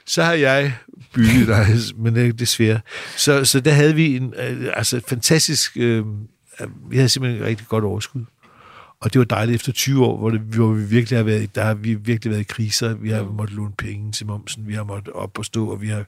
Så 0.06 0.24
har 0.24 0.34
jeg 0.34 0.74
bygget 1.14 1.48
dig, 1.48 1.68
men 2.04 2.16
det 2.16 2.28
er 2.28 2.34
desværre. 2.34 2.80
Så, 3.18 3.46
så 3.46 3.60
der 3.60 3.72
havde 3.72 3.96
vi 3.96 4.16
en 4.16 4.34
øh, 4.38 4.70
altså 4.74 5.02
fantastisk, 5.08 5.78
øh, 5.78 6.04
vi 6.90 6.96
havde 6.96 7.10
simpelthen 7.10 7.42
et 7.42 7.48
rigtig 7.48 7.68
godt 7.68 7.84
overskud. 7.84 8.26
Og 9.00 9.14
det 9.14 9.20
var 9.20 9.26
dejligt 9.26 9.56
efter 9.56 9.72
20 9.72 10.06
år, 10.06 10.18
hvor, 10.18 10.30
det, 10.30 10.40
hvor 10.40 10.74
vi 10.74 10.84
virkelig 10.84 11.20
har 11.20 11.24
været, 11.24 11.56
der 11.56 11.64
har 11.64 11.74
vi 11.74 11.94
virkelig 11.94 12.32
været 12.32 12.42
i 12.42 12.44
kriser. 12.44 12.94
Vi 12.94 13.10
har 13.10 13.24
måttet 13.24 13.56
låne 13.56 13.74
penge 13.78 14.12
til 14.12 14.26
momsen, 14.26 14.68
vi 14.68 14.74
har 14.74 14.84
måttet 14.84 15.14
op 15.14 15.38
og 15.38 15.46
stå, 15.46 15.72
og 15.72 15.82
vi 15.82 15.88
har, 15.88 16.06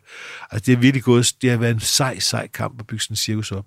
altså 0.52 0.66
det 0.66 0.76
har 0.76 0.82
virkelig 0.82 1.04
gået, 1.04 1.34
det 1.42 1.50
har 1.50 1.58
været 1.58 1.74
en 1.74 1.80
sej, 1.80 2.20
sej 2.20 2.48
kamp 2.48 2.80
at 2.80 2.88
bygge 2.88 3.04
sådan 3.04 3.14
en 3.14 3.18
cirkus 3.18 3.52
op. 3.52 3.66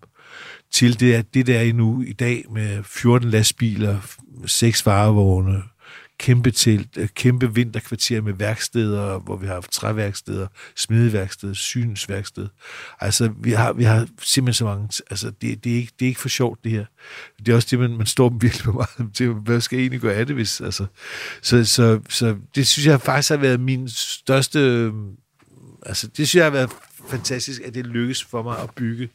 Til 0.73 1.01
det, 1.01 1.14
at 1.14 1.35
det 1.35 1.47
der 1.47 1.61
er 1.61 1.73
nu 1.73 2.03
i 2.03 2.12
dag 2.12 2.45
med 2.51 2.83
14 2.85 3.31
lastbiler, 3.31 3.99
6 4.47 4.87
varevogne, 4.87 5.62
kæmpe 6.21 6.51
til, 6.51 6.89
øh, 6.97 7.09
kæmpe 7.09 7.55
vinterkvarter 7.55 8.21
med 8.21 8.33
værksteder, 8.33 9.19
hvor 9.19 9.37
vi 9.37 9.47
har 9.47 9.55
haft 9.55 9.73
træværksteder, 9.73 10.47
smedeværksted, 10.77 11.55
synsværksted. 11.55 12.49
Altså, 13.01 13.33
vi 13.43 13.51
har, 13.51 13.73
vi 13.73 13.85
har 13.85 14.09
simpelthen 14.23 14.55
så 14.55 14.65
mange... 14.65 14.89
Altså, 15.11 15.31
det, 15.41 15.65
det, 15.65 15.73
er 15.73 15.77
ikke, 15.77 15.93
det 15.99 16.05
er 16.05 16.09
ikke 16.09 16.21
for 16.21 16.29
sjovt, 16.29 16.65
det 16.65 16.73
her. 16.73 16.85
Det 17.39 17.49
er 17.49 17.57
også 17.57 17.69
det, 17.71 17.79
man, 17.79 17.97
man 17.97 18.07
står 18.07 18.29
virkelig 18.41 18.65
på 18.65 18.73
meget 18.73 19.15
til. 19.15 19.29
Hvad 19.29 19.61
skal 19.61 19.77
jeg 19.77 19.83
egentlig 19.83 20.01
gøre 20.01 20.15
af 20.15 20.27
det, 20.27 20.35
hvis... 20.35 20.61
Altså, 20.61 20.87
så, 21.43 21.65
så, 21.65 22.01
så 22.09 22.37
det 22.55 22.67
synes 22.67 22.87
jeg 22.87 23.01
faktisk 23.01 23.31
har 23.31 23.37
været 23.37 23.61
min 23.61 23.89
største... 23.89 24.59
Øh, 24.59 24.93
altså, 25.87 26.07
det 26.07 26.29
synes 26.29 26.35
jeg 26.35 26.45
har 26.45 26.51
været 26.51 26.71
fantastisk, 27.11 27.63
at 27.65 27.75
det 27.75 27.87
lykkes 27.87 28.25
for 28.25 28.43
mig 28.43 28.59
at 28.59 28.71
bygge 28.71 29.09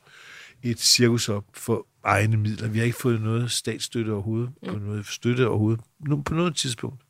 et 0.64 0.80
cirkus 0.80 1.30
op 1.30 1.46
for 1.54 1.88
egne 2.06 2.38
midler. 2.38 2.68
Vi 2.68 2.78
har 2.78 2.86
ikke 2.86 2.98
fået 2.98 3.22
noget 3.22 3.52
statsstøtte 3.52 4.10
overhovedet, 4.10 4.50
mm. 4.64 4.70
på 4.70 4.80
noget 4.80 5.06
støtte 5.08 5.48
overhovedet, 5.48 5.82
nu, 6.08 6.22
på 6.22 6.34
noget 6.34 6.56
tidspunkt. 6.56 7.02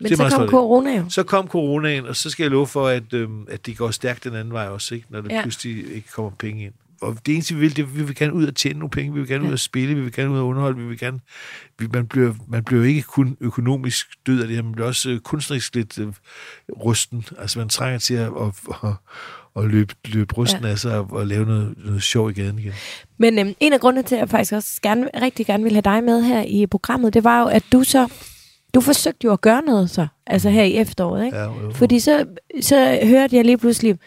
Men 0.00 0.16
så 0.16 0.28
kom 0.36 0.48
corona 0.48 0.96
jo. 0.96 1.04
Så 1.08 1.22
kom 1.22 1.48
coronaen, 1.48 2.06
og 2.06 2.16
så 2.16 2.30
skal 2.30 2.44
jeg 2.44 2.50
love 2.50 2.66
for, 2.66 2.88
at, 2.88 3.12
øhm, 3.14 3.46
at 3.48 3.66
det 3.66 3.76
går 3.76 3.90
stærkt 3.90 4.24
den 4.24 4.34
anden 4.34 4.54
vej 4.54 4.66
også, 4.66 4.94
ikke? 4.94 5.06
når 5.10 5.20
der 5.20 5.34
Ja. 5.34 5.42
pludselig 5.42 5.92
ikke 5.94 6.08
kommer 6.12 6.30
penge 6.38 6.64
ind. 6.64 6.72
Og 7.00 7.16
det 7.26 7.34
eneste, 7.34 7.54
vi 7.54 7.60
vil, 7.60 7.76
det 7.76 7.82
er, 7.82 7.86
at 7.86 7.96
vi 7.96 8.02
vil 8.02 8.14
gerne 8.14 8.32
ud 8.32 8.46
og 8.46 8.54
tjene 8.54 8.78
nogle 8.78 8.90
penge, 8.90 9.12
vi 9.14 9.20
vil 9.20 9.28
gerne 9.28 9.44
Ja. 9.44 9.48
ud 9.48 9.52
og 9.52 9.58
spille, 9.58 9.94
vi 9.94 10.00
vil 10.00 10.12
gerne 10.12 10.30
ud 10.30 10.38
og 10.38 10.46
underholde, 10.46 10.78
vi 10.78 10.86
vil 10.86 10.98
gerne... 10.98 11.20
Vi, 11.78 11.86
man, 11.92 12.06
bliver, 12.06 12.34
man 12.48 12.64
bliver 12.64 12.84
ikke 12.84 13.02
kun 13.02 13.36
økonomisk 13.40 14.08
død 14.26 14.40
af 14.40 14.46
det 14.46 14.56
her, 14.56 14.62
man 14.62 14.72
bliver 14.72 14.86
også 14.86 15.10
øh, 15.10 15.20
kunstnerisk 15.20 15.74
lidt 15.74 15.98
øh, 15.98 16.08
rusten. 16.70 17.24
Altså 17.38 17.58
man 17.58 17.68
trænger 17.68 17.98
til 17.98 18.14
at, 18.14 18.32
at, 18.40 18.74
at, 18.84 18.92
at 19.56 19.64
løbe, 19.64 19.94
løbe 20.04 20.34
rusten 20.34 20.64
Ja. 20.64 20.70
af 20.70 20.78
sig 20.78 20.98
og, 20.98 21.06
og 21.10 21.26
lave 21.26 21.46
noget, 21.46 21.74
noget 21.76 22.02
sjov 22.02 22.30
i 22.30 22.32
gaden 22.32 22.58
igen. 22.58 22.72
Men 23.18 23.38
øhm, 23.38 23.54
en 23.60 23.72
af 23.72 23.80
grundene 23.80 24.02
til, 24.02 24.14
at 24.14 24.20
jeg 24.20 24.28
faktisk 24.28 24.52
også 24.52 24.80
gerne, 24.82 25.08
rigtig 25.22 25.46
gerne 25.46 25.62
ville 25.62 25.74
have 25.76 25.96
dig 25.96 26.04
med 26.04 26.22
her 26.22 26.42
i 26.42 26.66
programmet, 26.66 27.14
det 27.14 27.24
var 27.24 27.40
jo, 27.40 27.46
at 27.46 27.62
du 27.72 27.82
så, 27.84 28.08
du 28.74 28.80
forsøgte 28.80 29.24
jo 29.24 29.32
at 29.32 29.40
gøre 29.40 29.62
noget 29.62 29.90
så, 29.90 30.06
altså 30.26 30.50
her 30.50 30.62
i 30.62 30.76
efteråret, 30.76 31.24
ikke? 31.24 31.36
Ja, 31.36 31.44
jo. 31.44 31.70
Fordi 31.74 32.00
så, 32.00 32.24
så 32.60 32.98
hørte 33.04 33.36
jeg 33.36 33.44
lige 33.44 33.58
pludselig, 33.58 33.98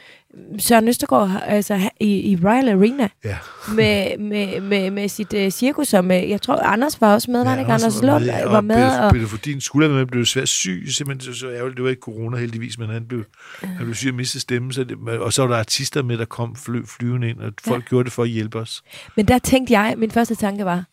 Søren 0.59 0.87
Østergaard 0.87 1.43
altså, 1.45 1.89
i, 1.99 2.31
i 2.31 2.37
Royal 2.43 2.69
Arena 2.69 3.09
Ja. 3.23 3.37
med, 3.75 4.17
med, 4.17 4.61
med, 4.61 4.91
med 4.91 5.07
sit 5.09 5.33
uh, 5.33 5.49
cirkus, 5.49 5.87
som 5.87 6.05
uh, 6.05 6.29
jeg 6.29 6.41
tror, 6.41 6.55
Anders 6.55 7.01
var 7.01 7.13
også 7.13 7.31
med, 7.31 7.43
var 7.43 7.49
han 7.49 7.59
ikke? 7.59 7.71
Anders 7.71 8.01
Lund 8.01 8.23
ja, 8.23 8.45
var 8.47 8.61
med. 8.61 8.75
Peter, 8.75 9.01
Og, 9.01 9.13
Peter 9.13 9.27
Fordin 9.27 9.61
skulle 9.61 9.87
have 9.87 9.97
med, 9.97 10.05
blev 10.05 10.25
svært 10.25 10.49
syg, 10.49 10.83
simpelthen 10.87 11.33
så, 11.33 11.39
så 11.39 11.49
ærgerligt. 11.49 11.77
Det 11.77 11.83
var 11.83 11.89
ikke 11.89 11.99
corona 11.99 12.37
heldigvis, 12.37 12.77
men 12.77 12.89
han 12.89 13.05
blev, 13.07 13.23
han 13.61 13.85
blev 13.85 13.95
syg 13.95 14.09
og 14.09 14.15
mistede 14.15 14.41
stemmen. 14.41 14.73
Så 14.73 14.83
det, 14.83 14.97
og 15.19 15.33
så 15.33 15.41
var 15.41 15.53
der 15.53 15.59
artister 15.59 16.03
med, 16.03 16.17
der 16.17 16.25
kom 16.25 16.55
fly, 16.55 16.85
flyvende 16.85 17.29
ind, 17.29 17.39
og 17.39 17.53
folk 17.61 17.83
ja. 17.83 17.89
gjorde 17.89 18.03
det 18.03 18.13
for 18.13 18.23
at 18.23 18.29
hjælpe 18.29 18.59
os. 18.59 18.83
men 19.15 19.27
der 19.27 19.37
tænkte 19.39 19.73
jeg, 19.79 19.93
min 19.97 20.11
første 20.11 20.35
tanke 20.35 20.65
var, 20.65 20.83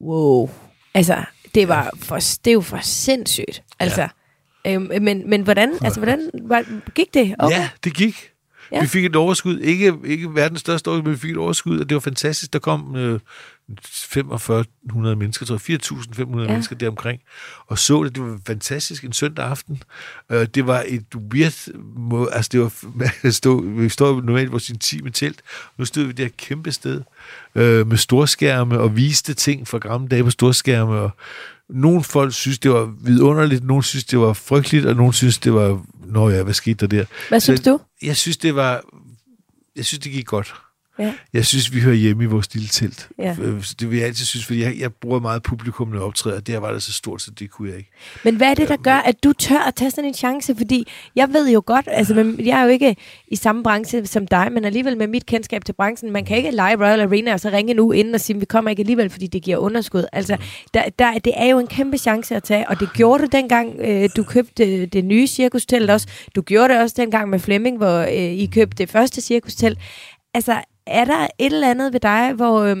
wow, 0.00 0.50
altså, 0.94 1.16
det, 1.54 1.68
var 1.68 1.90
for, 2.02 2.18
det 2.44 2.52
jo 2.54 2.60
for 2.60 2.78
sindssygt. 2.82 3.62
Altså, 3.78 4.08
øhm, 4.66 4.88
men, 5.00 5.30
men 5.30 5.42
hvordan, 5.42 5.72
altså, 5.84 6.00
hvordan 6.00 6.30
var, 6.42 6.64
gik 6.94 7.14
det? 7.14 7.34
Okay. 7.38 7.56
Ja, 7.56 7.68
det 7.84 7.94
gik. 7.94 8.29
Ja. 8.72 8.80
Vi 8.80 8.86
fik 8.86 9.04
et 9.04 9.16
overskud. 9.16 9.58
Ikke, 9.58 9.94
ikke 10.04 10.34
verdens 10.34 10.60
største 10.60 10.88
overskud, 10.88 11.02
men 11.04 11.12
vi 11.12 11.18
fik 11.18 11.30
et 11.30 11.36
overskud, 11.36 11.80
og 11.80 11.88
det 11.88 11.94
var 11.94 12.00
fantastisk. 12.00 12.52
Der 12.52 12.58
kom 12.58 12.96
øh, 12.96 13.20
4500 13.84 15.16
mennesker, 15.16 15.46
tror 15.46 15.60
jeg, 15.68 15.80
4.500 15.80 16.36
Ja. 16.36 16.42
ja. 16.42 16.48
mennesker 16.48 16.76
deromkring, 16.76 17.20
og 17.66 17.78
så 17.78 18.04
det. 18.04 18.14
Det 18.14 18.22
var 18.22 18.38
fantastisk 18.46 19.04
en 19.04 19.12
søndag 19.12 19.44
aften. 19.46 19.82
Øh, 20.30 20.46
det 20.54 20.66
var 20.66 20.84
et 20.88 21.04
weird 21.32 21.54
måde, 21.96 22.32
altså 22.32 22.48
det 22.52 22.60
var, 22.60 22.72
man 23.22 23.32
stod, 23.32 23.80
vi 23.82 23.88
står 23.88 24.20
normalt 24.20 24.48
i 24.48 24.50
vores 24.50 24.70
intime 24.70 25.10
telt, 25.10 25.40
nu 25.78 25.84
stod 25.84 26.04
vi 26.04 26.12
der 26.12 26.28
kæmpe 26.38 26.72
sted 26.72 27.02
øh, 27.54 27.86
med 27.86 27.96
storskærme 27.96 28.78
og 28.78 28.96
viste 28.96 29.34
ting 29.34 29.68
fra 29.68 29.78
gamle 29.78 30.08
dage 30.08 30.24
på 30.24 30.30
storskærme, 30.30 30.92
og 30.92 31.10
nogle 31.72 32.04
folk 32.04 32.34
synes, 32.34 32.58
det 32.58 32.70
var 32.70 32.94
vidunderligt, 33.04 33.64
nogle 33.64 33.84
synes, 33.84 34.04
det 34.04 34.18
var 34.18 34.32
frygteligt, 34.32 34.86
og 34.86 34.96
nogle 34.96 35.14
synes, 35.14 35.38
det 35.38 35.54
var, 35.54 35.82
nå 36.06 36.28
ja, 36.30 36.42
hvad 36.42 36.54
skete 36.54 36.86
der 36.86 36.98
der? 36.98 37.04
Hvad 37.28 37.40
Så- 37.40 37.44
synes 37.44 37.60
du? 37.60 37.80
Jeg 38.02 38.16
synes, 38.16 38.36
det 38.36 38.54
var... 38.54 38.82
Jeg 39.76 39.84
synes, 39.84 40.00
det 40.00 40.12
gik 40.12 40.26
godt. 40.26 40.54
Ja. 40.98 41.14
Jeg 41.32 41.46
synes, 41.46 41.74
vi 41.74 41.80
hører 41.80 41.94
hjemme 41.94 42.22
i 42.24 42.26
vores 42.26 42.54
lille 42.54 42.68
telt. 42.68 43.08
Ja. 43.18 43.36
Øh, 43.40 43.64
Det 43.80 43.90
vil 43.90 43.98
jeg 43.98 44.06
altid 44.06 44.24
synes, 44.24 44.46
fordi 44.46 44.62
jeg, 44.62 44.78
jeg 44.78 44.94
bruger 44.94 45.20
meget 45.20 45.42
publikum, 45.42 45.88
når 45.88 45.96
jeg 45.96 46.02
optræder. 46.02 46.36
og 46.36 46.46
Der 46.46 46.58
var 46.58 46.72
det 46.72 46.82
så 46.82 46.92
stort, 46.92 47.22
så 47.22 47.30
det 47.30 47.50
kunne 47.50 47.68
jeg 47.68 47.78
ikke. 47.78 47.90
Men 48.24 48.36
hvad 48.36 48.50
er 48.50 48.54
det, 48.54 48.68
der 48.68 48.76
gør, 48.76 48.94
at 48.94 49.24
du 49.24 49.32
tør 49.32 49.58
at 49.58 49.74
tage 49.74 49.90
sådan 49.90 50.04
en 50.08 50.14
chance? 50.14 50.54
Fordi 50.56 50.86
jeg 51.16 51.32
ved 51.32 51.50
jo 51.50 51.62
godt, 51.66 51.88
altså 51.90 52.14
men 52.14 52.46
jeg 52.46 52.60
er 52.60 52.64
jo 52.64 52.68
ikke 52.70 52.96
i 53.28 53.36
samme 53.36 53.62
branche 53.62 54.06
som 54.06 54.26
dig, 54.26 54.52
men 54.52 54.64
alligevel 54.64 54.96
med 54.98 55.06
mit 55.06 55.26
kendskab 55.26 55.64
til 55.64 55.72
branchen, 55.72 56.12
man 56.12 56.24
kan 56.24 56.36
ikke 56.36 56.50
lege 56.50 56.76
Royal 56.76 57.00
Arena 57.00 57.32
og 57.32 57.40
så 57.40 57.50
ringe 57.50 57.74
nu 57.74 57.92
inden 57.92 58.14
og 58.14 58.20
sige, 58.20 58.38
vi 58.40 58.44
kommer 58.44 58.70
ikke 58.70 58.80
alligevel, 58.80 59.10
fordi 59.10 59.26
det 59.26 59.42
giver 59.42 59.56
underskud. 59.56 60.04
Altså, 60.12 60.36
der, 60.74 60.82
der, 60.98 61.18
det 61.18 61.32
er 61.36 61.46
jo 61.46 61.58
en 61.58 61.66
kæmpe 61.66 61.98
chance 61.98 62.36
at 62.36 62.42
tage, 62.42 62.68
og 62.68 62.80
det 62.80 62.92
gjorde 62.92 63.22
du 63.22 63.28
dengang, 63.32 63.74
øh, 63.80 64.08
du 64.16 64.22
købte 64.22 64.86
det 64.86 65.04
nye 65.04 65.26
cirkustelt 65.26 65.90
også. 65.90 66.06
Du 66.34 66.42
gjorde 66.42 66.74
det 66.74 66.82
også 66.82 66.94
dengang 66.98 67.30
med 67.30 67.38
Flemming, 67.38 67.76
hvor 67.76 67.98
øh, 68.00 68.12
I 68.14 68.50
købte 68.54 68.76
det 68.76 68.90
første 68.90 69.20
cirkustelt. 69.20 69.78
Altså, 70.34 70.60
er 70.90 71.04
der 71.04 71.26
et 71.38 71.52
eller 71.52 71.70
andet 71.70 71.92
ved 71.92 72.00
dig, 72.00 72.32
hvor... 72.32 72.60
Øh, 72.62 72.76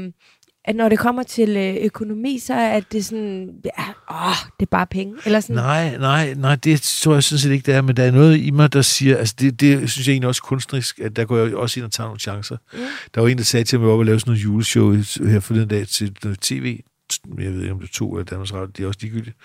at 0.64 0.76
når 0.76 0.88
det 0.88 0.98
kommer 0.98 1.22
til 1.22 1.56
øh, 1.56 1.76
økonomi, 1.84 2.38
så 2.38 2.54
er 2.54 2.80
det 2.80 3.04
sådan, 3.04 3.48
ja, 3.64 3.84
åh, 4.10 4.36
det 4.60 4.66
er 4.66 4.70
bare 4.70 4.86
penge. 4.86 5.14
Eller 5.24 5.40
sådan. 5.40 5.56
Nej, 5.56 5.96
nej, 5.98 6.34
nej, 6.34 6.56
det 6.56 6.82
tror 6.82 7.14
jeg 7.14 7.22
sådan 7.22 7.38
set 7.38 7.50
ikke, 7.50 7.66
det 7.66 7.74
er. 7.74 7.82
Men 7.82 7.96
der 7.96 8.04
er 8.04 8.10
noget 8.10 8.38
i 8.38 8.50
mig, 8.50 8.72
der 8.72 8.82
siger, 8.82 9.16
altså 9.16 9.34
det, 9.40 9.60
det 9.60 9.90
synes 9.90 10.08
jeg 10.08 10.12
egentlig 10.12 10.28
også 10.28 10.42
kunstnerisk, 10.42 10.98
at 10.98 11.16
der 11.16 11.24
går 11.24 11.38
jeg 11.38 11.56
også 11.56 11.80
ind 11.80 11.84
og 11.84 11.92
tager 11.92 12.06
nogle 12.06 12.20
chancer. 12.20 12.56
Mm. 12.72 12.78
Der 13.14 13.20
var 13.20 13.28
en, 13.28 13.38
der 13.38 13.44
sagde 13.44 13.64
til 13.64 13.78
mig, 13.78 13.84
at 13.84 13.86
jeg 13.86 13.88
var 13.88 13.92
oppe 13.92 14.02
og 14.02 14.06
lave 14.06 14.20
sådan 14.20 14.30
noget 14.30 14.44
juleshow 14.44 14.92
her 15.30 15.40
forleden 15.40 15.68
dag 15.68 15.86
til 15.88 16.16
noget 16.24 16.40
tv. 16.40 16.80
Jeg 17.38 17.52
ved 17.52 17.60
ikke, 17.60 17.72
om 17.72 17.80
det 17.80 17.88
er 17.88 17.92
to 17.92 18.12
eller 18.12 18.24
Danmarks 18.24 18.52
Radio, 18.52 18.66
det 18.66 18.82
er 18.82 18.86
også 18.86 18.98
ligegyldigt. 19.02 19.36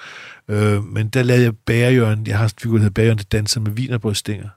Øh, 0.50 0.84
men 0.84 1.10
der 1.10 1.24
lavede 1.24 1.44
jeg 1.44 1.54
Bærejørn. 1.66 2.28
Jeg 2.28 2.38
har 2.38 2.44
en 2.44 2.52
figur, 2.62 2.74
der 2.74 2.80
hedder 2.80 2.94
Bærejørn, 2.94 3.18
der 3.18 3.24
danser 3.32 3.60
med 3.60 3.72
vinerbrødstænger. 3.72 4.50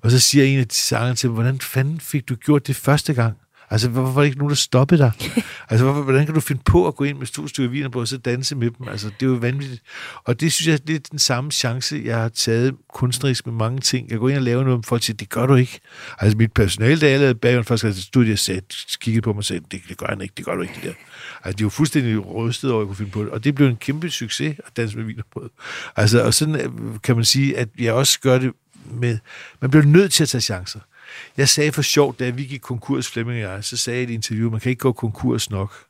Og 0.00 0.10
så 0.10 0.18
siger 0.18 0.44
en 0.44 0.58
af 0.58 0.68
de 0.68 0.74
sanger 0.74 1.14
til 1.14 1.28
mig, 1.30 1.34
hvordan 1.34 1.60
fanden 1.60 2.00
fik 2.00 2.28
du 2.28 2.34
gjort 2.34 2.66
det 2.66 2.76
første 2.76 3.14
gang? 3.14 3.36
Altså, 3.70 3.88
hvorfor 3.88 4.12
var 4.12 4.20
der 4.20 4.26
ikke 4.26 4.38
nogen, 4.38 4.50
der 4.50 4.56
stoppede 4.56 5.02
dig? 5.02 5.12
altså, 5.70 5.84
hvorfor, 5.84 6.02
hvordan 6.02 6.26
kan 6.26 6.34
du 6.34 6.40
finde 6.40 6.62
på 6.64 6.86
at 6.86 6.96
gå 6.96 7.04
ind 7.04 7.18
med 7.18 7.26
to 7.26 7.48
stykker 7.48 7.70
viner 7.70 7.88
på 7.88 8.00
og 8.00 8.08
så 8.08 8.18
danse 8.18 8.56
med 8.56 8.70
dem? 8.70 8.88
Altså, 8.88 9.06
det 9.20 9.26
er 9.26 9.30
jo 9.30 9.36
vanvittigt. 9.36 9.82
Og 10.24 10.40
det 10.40 10.52
synes 10.52 10.68
jeg, 10.68 10.86
det 10.86 10.94
er 10.96 11.00
den 11.10 11.18
samme 11.18 11.52
chance, 11.52 12.02
jeg 12.04 12.16
har 12.16 12.28
taget 12.28 12.74
kunstnerisk 12.94 13.46
med 13.46 13.54
mange 13.54 13.80
ting. 13.80 14.10
Jeg 14.10 14.18
går 14.18 14.28
ind 14.28 14.38
og 14.38 14.42
laver 14.42 14.62
noget, 14.64 14.78
og 14.78 14.84
folk 14.84 15.02
siger, 15.02 15.16
det 15.16 15.28
gør 15.28 15.46
du 15.46 15.54
ikke. 15.54 15.80
Altså, 16.18 16.38
mit 16.38 16.52
personale, 16.52 17.00
da 17.00 17.10
jeg 17.10 17.18
lavede 17.18 17.34
baggrund, 17.34 17.64
først 17.64 17.80
så 17.80 18.02
stod 18.02 18.24
de 18.24 18.32
og 18.32 18.38
sagde, 18.38 18.60
kiggede 19.00 19.22
på 19.22 19.32
mig 19.32 19.38
og 19.38 19.44
sagde, 19.44 19.64
det, 19.70 19.80
det 19.88 19.96
gør 19.96 20.06
han 20.06 20.20
ikke, 20.20 20.34
det 20.36 20.44
gør 20.44 20.54
du 20.54 20.62
ikke, 20.62 20.74
det 20.74 20.82
der. 20.82 20.92
Altså, 21.44 21.56
de 21.58 21.64
var 21.64 21.70
fuldstændig 21.70 22.34
rystet 22.34 22.70
over, 22.70 22.80
at 22.80 22.84
jeg 22.84 22.86
kunne 22.86 22.96
finde 22.96 23.10
på 23.10 23.22
det. 23.22 23.30
Og 23.30 23.44
det 23.44 23.54
blev 23.54 23.68
en 23.68 23.76
kæmpe 23.76 24.10
succes 24.10 24.56
at 24.66 24.76
danse 24.76 24.96
med 24.96 25.04
vinerbrød. 25.04 25.50
Altså, 25.96 26.22
og 26.22 26.34
sådan 26.34 26.54
øh, 26.56 26.70
kan 27.02 27.16
man 27.16 27.24
sige, 27.24 27.58
at 27.58 27.68
jeg 27.78 27.92
også 27.92 28.20
gør 28.20 28.38
det 28.38 28.52
med... 28.90 29.18
Man 29.60 29.70
bliver 29.70 29.84
nødt 29.84 30.12
til 30.12 30.22
at 30.22 30.28
tage 30.28 30.40
chancer. 30.40 30.80
Jeg 31.36 31.48
sagde 31.48 31.72
for 31.72 31.82
sjovt, 31.82 32.18
da 32.18 32.30
vi 32.30 32.44
gik 32.44 32.60
konkurs, 32.60 33.08
Flemming 33.08 33.46
og 33.46 33.52
jeg, 33.52 33.64
så 33.64 33.76
sagde 33.76 34.00
jeg 34.00 34.08
i 34.08 34.12
et 34.12 34.14
interview, 34.14 34.50
man 34.50 34.60
kan 34.60 34.70
ikke 34.70 34.80
gå 34.80 34.92
konkurs 34.92 35.50
nok. 35.50 35.86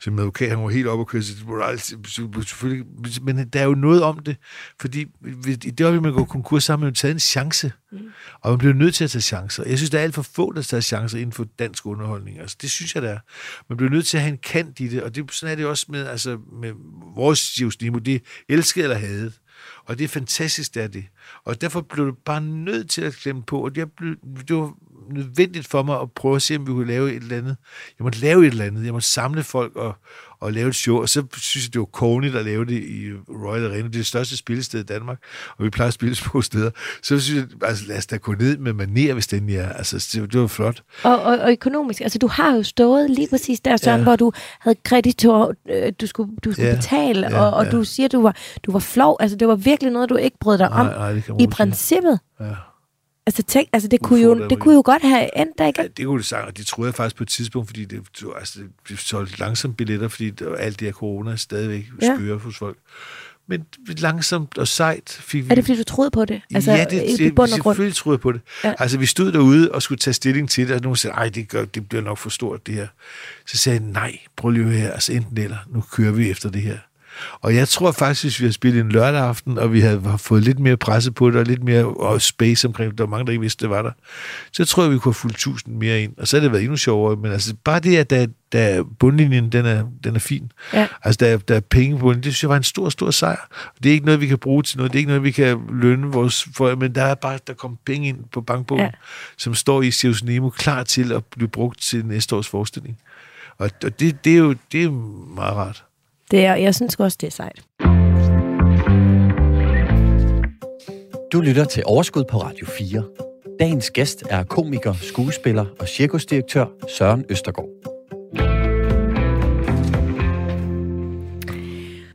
Så 0.00 0.10
min 0.10 0.18
advokat, 0.18 0.48
han 0.48 0.62
var 0.62 0.68
helt 0.68 0.86
op 0.86 0.98
og 0.98 1.06
køre, 1.06 1.22
selvfølgelig, 1.22 2.86
men 3.22 3.48
der 3.48 3.60
er 3.60 3.64
jo 3.64 3.74
noget 3.74 4.02
om 4.02 4.18
det, 4.18 4.36
fordi 4.80 5.00
i 5.46 5.54
det 5.54 5.80
øjeblik, 5.80 6.02
man 6.02 6.12
går 6.12 6.24
konkurs, 6.24 6.64
så 6.64 6.72
har 6.72 6.76
man 6.76 6.88
jo 6.88 6.94
taget 6.94 7.12
en 7.12 7.20
chance, 7.20 7.72
mm. 7.92 7.98
og 8.40 8.50
man 8.50 8.58
bliver 8.58 8.74
nødt 8.74 8.94
til 8.94 9.04
at 9.04 9.10
tage 9.10 9.22
chancer. 9.22 9.64
Jeg 9.64 9.78
synes, 9.78 9.90
der 9.90 9.98
er 9.98 10.02
alt 10.02 10.14
for 10.14 10.22
få, 10.22 10.52
der 10.52 10.62
tager 10.62 10.80
chancer 10.80 11.18
inden 11.18 11.32
for 11.32 11.46
dansk 11.58 11.86
underholdning. 11.86 12.40
Altså, 12.40 12.56
det 12.62 12.70
synes 12.70 12.94
jeg, 12.94 13.02
der 13.02 13.10
er. 13.10 13.18
Man 13.68 13.76
bliver 13.76 13.90
nødt 13.90 14.06
til 14.06 14.16
at 14.16 14.22
have 14.22 14.32
en 14.32 14.38
kant 14.38 14.80
i 14.80 14.88
det, 14.88 15.02
og 15.02 15.14
det, 15.14 15.32
sådan 15.32 15.52
er 15.52 15.56
det 15.56 15.66
også 15.66 15.86
med, 15.88 16.06
altså, 16.06 16.38
med 16.60 16.72
vores 17.14 17.38
Sivs 17.38 17.80
Nimo, 17.80 17.98
det 17.98 18.22
elsket 18.48 18.82
eller 18.82 18.98
hadet. 18.98 19.32
Og 19.88 19.98
det 19.98 20.04
er 20.04 20.08
fantastisk, 20.08 20.74
det 20.74 20.82
er 20.82 20.86
det. 20.86 21.04
Og 21.44 21.60
derfor 21.60 21.80
blev 21.80 22.06
du 22.06 22.12
bare 22.24 22.40
nødt 22.40 22.90
til 22.90 23.02
at 23.02 23.14
klemme 23.14 23.42
på, 23.42 23.64
og 23.64 23.74
det, 23.74 23.92
blev, 23.92 24.16
det 24.48 24.56
var 24.56 24.74
nødvendigt 25.10 25.66
for 25.66 25.82
mig 25.82 26.00
at 26.00 26.12
prøve 26.12 26.36
at 26.36 26.42
se, 26.42 26.56
om 26.56 26.66
vi 26.66 26.72
kunne 26.72 26.86
lave 26.86 27.10
et 27.10 27.22
eller 27.22 27.36
andet. 27.36 27.56
Jeg 27.98 28.04
måtte 28.04 28.18
lave 28.18 28.46
et 28.46 28.50
eller 28.50 28.64
andet. 28.64 28.84
Jeg 28.84 28.92
måtte 28.92 29.08
samle 29.08 29.42
folk 29.42 29.76
og, 29.76 29.94
og 30.40 30.52
lave 30.52 30.68
et 30.68 30.74
show. 30.74 31.00
Og 31.00 31.08
så 31.08 31.22
synes 31.36 31.66
jeg, 31.66 31.72
det 31.72 31.78
var 31.78 31.84
konigt 31.84 32.36
at 32.36 32.44
lave 32.44 32.64
det 32.64 32.82
i 32.82 33.10
Royal 33.28 33.64
Arena. 33.64 33.76
Det 33.76 33.84
er 33.84 33.88
det 33.88 34.06
største 34.06 34.36
spillested 34.36 34.80
i 34.80 34.82
Danmark, 34.82 35.18
og 35.58 35.64
vi 35.64 35.70
plejer 35.70 35.88
at 35.88 35.94
spille 35.94 36.16
på 36.24 36.42
steder. 36.42 36.70
Så 37.02 37.20
synes 37.20 37.38
jeg, 37.38 37.68
altså 37.68 37.84
lad 37.86 37.98
os 37.98 38.06
da 38.06 38.16
gå 38.16 38.32
ned 38.32 38.56
med 38.56 38.72
maner, 38.72 39.12
hvis 39.12 39.26
den 39.26 39.50
er. 39.50 39.68
Altså, 39.72 40.08
det, 40.12 40.32
det 40.32 40.40
var 40.40 40.46
flot. 40.46 40.82
Og, 41.02 41.22
og, 41.22 41.38
og 41.38 41.52
økonomisk, 41.52 42.00
altså 42.00 42.18
du 42.18 42.26
har 42.26 42.54
jo 42.54 42.62
stået 42.62 43.10
lige 43.10 43.28
præcis 43.30 43.60
der, 43.60 43.76
Søren, 43.76 44.00
ja. 44.00 44.04
Hvor 44.04 44.16
du 44.16 44.32
havde 44.60 44.76
kreditor, 44.84 45.54
øh, 45.70 45.92
du 46.00 46.06
skulle, 46.06 46.36
du 46.44 46.52
skulle 46.52 46.68
ja. 46.68 46.74
Betale, 46.74 47.28
Ja, 47.30 47.40
og, 47.40 47.50
og 47.54 47.64
ja. 47.64 47.70
du 47.70 47.84
siger, 47.84 48.08
du 48.08 48.22
var, 48.22 48.36
du 48.62 48.72
var 48.72 48.78
flov. 48.78 49.16
Altså 49.20 49.36
det 49.36 49.48
var 49.48 49.54
virkelig 49.54 49.92
noget, 49.92 50.08
du 50.08 50.16
ikke 50.16 50.38
brød 50.40 50.58
dig 50.58 50.68
om. 50.68 50.86
Nej, 50.86 51.12
nej, 51.12 51.20
kan 51.20 51.34
man 51.34 51.40
I 51.40 51.46
princippet. 51.46 52.20
Ja. 52.40 52.44
Altså, 53.28 53.42
tænk, 53.42 53.68
altså 53.72 53.88
det, 53.88 54.00
kunne 54.00 54.20
jo, 54.20 54.48
det 54.48 54.58
kunne 54.58 54.74
jo 54.74 54.82
godt 54.84 55.02
have 55.02 55.38
endt 55.40 55.58
der, 55.58 55.66
ikke? 55.66 55.82
Ja, 55.82 55.88
det 55.96 56.06
kunne 56.06 56.18
det 56.18 56.26
sagt, 56.26 56.46
og 56.46 56.56
det 56.56 56.66
troede 56.66 56.88
jeg 56.88 56.94
faktisk 56.94 57.16
på 57.16 57.22
et 57.22 57.28
tidspunkt, 57.28 57.68
fordi 57.68 57.84
det, 57.84 58.00
altså, 58.38 58.58
det 58.88 58.98
solgte 58.98 59.40
langsomt 59.40 59.76
billetter, 59.76 60.08
fordi 60.08 60.30
det, 60.30 60.54
alt 60.58 60.80
det 60.80 60.86
her 60.86 60.92
corona 60.92 61.36
stadigvæk 61.36 61.84
Ja. 62.02 62.16
skøre 62.16 62.38
hos 62.38 62.58
folk. 62.58 62.76
Men 63.46 63.64
langsomt 63.86 64.58
og 64.58 64.68
sejt 64.68 65.18
fik 65.22 65.44
vi... 65.44 65.50
Er 65.50 65.54
det, 65.54 65.64
fordi 65.64 65.78
du 65.78 65.84
troede 65.84 66.10
på 66.10 66.24
det? 66.24 66.42
Altså, 66.54 66.72
ja, 66.72 66.84
det, 66.84 67.20
i, 67.20 67.30
bund 67.30 67.52
og 67.52 67.58
grund. 67.58 67.74
selvfølgelig 67.74 67.96
troede 67.96 68.18
på 68.18 68.32
det. 68.32 68.40
Ja. 68.64 68.74
Altså, 68.78 68.98
vi 68.98 69.06
stod 69.06 69.32
derude 69.32 69.72
og 69.72 69.82
skulle 69.82 69.98
tage 69.98 70.14
stilling 70.14 70.50
til 70.50 70.68
det, 70.68 70.76
og 70.76 70.80
nogen 70.82 70.96
sagde, 70.96 71.14
ej, 71.14 71.28
det, 71.28 71.48
gør, 71.48 71.64
det 71.64 71.88
bliver 71.88 72.02
nok 72.02 72.18
for 72.18 72.30
stort, 72.30 72.66
det 72.66 72.74
her. 72.74 72.86
Så 73.46 73.56
sagde 73.56 73.80
jeg, 73.80 73.86
nej, 73.92 74.18
prøv 74.36 74.50
lige 74.50 74.70
her, 74.70 74.92
altså 74.92 75.12
enten 75.12 75.38
eller, 75.38 75.56
nu 75.68 75.80
kører 75.92 76.12
vi 76.12 76.30
efter 76.30 76.50
det 76.50 76.62
her. 76.62 76.78
Og 77.40 77.54
jeg 77.54 77.68
tror 77.68 77.92
faktisk, 77.92 78.40
vi 78.40 78.44
har 78.44 78.52
spillet 78.52 78.80
en 78.80 78.88
lørdag 78.92 79.20
aften, 79.20 79.58
og 79.58 79.72
vi 79.72 79.80
havde 79.80 80.00
har 80.00 80.16
fået 80.16 80.42
lidt 80.42 80.58
mere 80.58 80.76
presse 80.76 81.12
på 81.12 81.30
det, 81.30 81.36
og 81.40 81.44
lidt 81.46 81.62
mere 81.64 81.84
og 81.86 82.22
space 82.22 82.66
omkring 82.66 82.90
det, 82.90 82.98
der 82.98 83.04
var 83.04 83.10
mange, 83.10 83.26
der 83.26 83.30
ikke 83.32 83.40
vidste, 83.40 83.62
det 83.62 83.70
var 83.70 83.82
der, 83.82 83.90
så 84.52 84.64
tror 84.64 84.82
jeg, 84.82 84.92
vi 84.92 84.98
kunne 84.98 85.10
have 85.10 85.14
fulgt 85.14 85.38
tusind 85.38 85.74
mere 85.76 86.02
ind. 86.02 86.12
Og 86.18 86.28
så 86.28 86.36
har 86.36 86.42
det 86.42 86.52
været 86.52 86.62
endnu 86.62 86.76
sjovere, 86.76 87.16
men 87.16 87.32
altså 87.32 87.54
bare 87.64 87.80
det, 87.80 87.96
at 87.96 88.10
der, 88.10 88.26
der 88.52 88.82
bundlinjen, 88.98 89.52
den 89.52 89.66
er, 89.66 89.84
den 90.04 90.14
er 90.14 90.20
fin. 90.20 90.52
Ja. 90.72 90.86
Altså, 91.04 91.18
der, 91.24 91.32
er- 91.32 91.38
der 91.38 91.54
er 91.56 91.60
penge 91.60 91.98
på 91.98 92.12
den. 92.12 92.16
Det 92.22 92.24
synes 92.24 92.42
jeg 92.42 92.50
var 92.50 92.56
en 92.56 92.62
stor, 92.62 92.88
stor 92.88 93.10
sejr. 93.10 93.48
Det 93.82 93.88
er 93.88 93.92
ikke 93.92 94.06
noget, 94.06 94.20
vi 94.20 94.26
kan 94.26 94.38
bruge 94.38 94.62
til 94.62 94.76
noget. 94.78 94.92
Det 94.92 94.98
er 94.98 95.00
ikke 95.00 95.08
noget, 95.08 95.22
vi 95.22 95.30
kan 95.30 95.58
lønne 95.72 96.06
vores 96.06 96.48
folk, 96.56 96.78
men 96.78 96.94
der 96.94 97.02
er 97.04 97.14
bare, 97.14 97.38
der 97.46 97.52
kommer 97.54 97.76
penge 97.86 98.08
ind 98.08 98.18
på 98.32 98.40
bankbogen, 98.40 98.80
Ja. 98.80 98.84
ja. 98.86 98.90
som 99.38 99.54
står 99.54 99.82
i 99.82 99.90
Sirius 99.90 100.24
Nemo, 100.24 100.50
klar 100.50 100.82
til 100.82 101.12
at 101.12 101.24
blive 101.24 101.48
brugt 101.48 101.80
til 101.80 102.06
næste 102.06 102.36
års 102.36 102.48
forestilling. 102.48 102.98
Og, 103.58 103.70
og 103.84 104.00
det, 104.00 104.24
det, 104.24 104.32
er 104.32 104.36
jo 104.38 104.54
det 104.72 104.80
er 104.80 104.84
jo 104.84 104.90
meget 105.34 105.56
rart. 105.56 105.84
Det 106.30 106.44
er, 106.44 106.54
jeg 106.54 106.74
synes 106.74 106.94
også, 106.94 107.18
det 107.20 107.26
er 107.26 107.30
sejt. 107.30 107.62
Du 111.32 111.40
lytter 111.40 111.64
til 111.64 111.82
Overskud 111.86 112.24
på 112.30 112.36
Radio 112.36 112.66
4. 112.66 113.04
Dagens 113.60 113.90
gæst 113.90 114.24
er 114.30 114.44
komiker, 114.44 114.92
skuespiller 114.92 115.66
og 115.80 115.88
cirkusdirektør 115.88 116.66
Søren 116.98 117.24
Østergaard. 117.28 117.68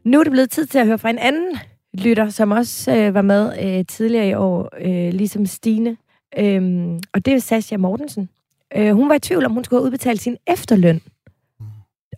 Nu 0.03 0.19
er 0.19 0.23
det 0.23 0.31
blevet 0.31 0.51
tid 0.51 0.65
til 0.65 0.79
at 0.79 0.85
høre 0.85 0.97
fra 0.97 1.09
en 1.09 1.17
anden 1.17 1.57
lytter, 1.93 2.29
som 2.29 2.51
også 2.51 2.95
øh, 2.95 3.13
var 3.13 3.21
med 3.21 3.53
øh, 3.63 3.85
tidligere 3.85 4.29
i 4.29 4.33
år, 4.33 4.69
øh, 4.81 5.13
ligesom 5.13 5.45
Stine. 5.45 5.97
Øhm, 6.37 6.99
og 7.13 7.25
det 7.25 7.33
er 7.33 7.39
Sascha 7.39 7.77
Mortensen. 7.77 8.29
Øh, 8.75 8.95
hun 8.95 9.09
var 9.09 9.15
i 9.15 9.19
tvivl, 9.19 9.45
om 9.45 9.51
hun 9.51 9.63
skulle 9.63 9.79
have 9.79 9.85
udbetalt 9.85 10.21
sin 10.21 10.37
efterløn 10.47 11.01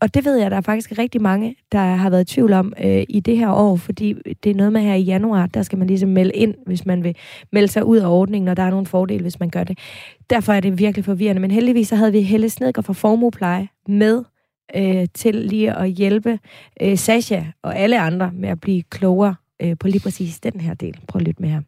og 0.02 0.14
det 0.14 0.26
ved 0.26 0.38
jeg, 0.38 0.52
der 0.52 0.58
er 0.58 0.62
faktisk 0.62 0.98
rigtig 0.98 1.22
mange, 1.22 1.56
der 1.72 1.80
har 1.80 2.10
været 2.10 2.32
i 2.32 2.34
tvivl 2.34 2.54
om 2.54 2.74
øh, 2.84 3.04
i 3.10 3.20
det 3.20 3.38
her 3.38 3.52
år, 3.52 3.76
fordi 3.76 4.14
det 4.44 4.50
er 4.50 4.56
noget 4.56 4.74
med 4.74 4.82
her 4.82 4.94
i 4.94 5.02
januar, 5.02 5.46
der 5.46 5.64
skal 5.64 5.78
man 5.78 5.88
ligesom 5.88 6.10
melde 6.10 6.34
ind, 6.34 6.56
hvis 6.66 6.86
man 6.86 7.04
vil 7.04 7.16
melde 7.52 7.68
sig 7.68 7.86
ud 7.86 7.98
af 7.98 8.08
ordningen, 8.08 8.48
og 8.48 8.58
der 8.58 8.64
er 8.64 8.70
nogle 8.70 8.86
fordele, 8.86 9.22
hvis 9.22 9.40
man 9.40 9.50
gør 9.50 9.64
det. 9.64 9.78
Derfor 10.30 10.54
er 10.54 10.60
det 10.60 10.80
virkelig 10.80 11.06
forvirrende, 11.06 11.42
men 11.42 11.52
heldigvis 11.52 11.88
så 11.88 11.96
havde 11.96 12.12
vi 12.12 12.22
Helle 12.22 12.50
Snedker 12.50 12.82
fra 12.82 12.94
Formuepleje 12.94 13.68
med 13.88 14.24
øh, 14.76 15.08
til 15.14 15.36
lige 15.36 15.74
at 15.74 15.90
hjælpe 15.90 16.40
øh, 16.82 16.98
Sasha 16.98 17.42
og 17.62 17.78
alle 17.78 18.00
andre 18.00 18.32
med 18.34 18.50
at 18.50 18.62
blive 18.62 18.84
klogere 18.84 19.36
øh, 19.62 19.78
på 19.80 19.88
lige 19.88 20.02
præcis 20.02 20.40
den 20.40 20.62
her 20.62 20.74
del. 20.74 21.00
Prøv 21.08 21.20
at 21.20 21.28
lytte 21.28 21.42
med 21.42 21.50
her 21.50 21.62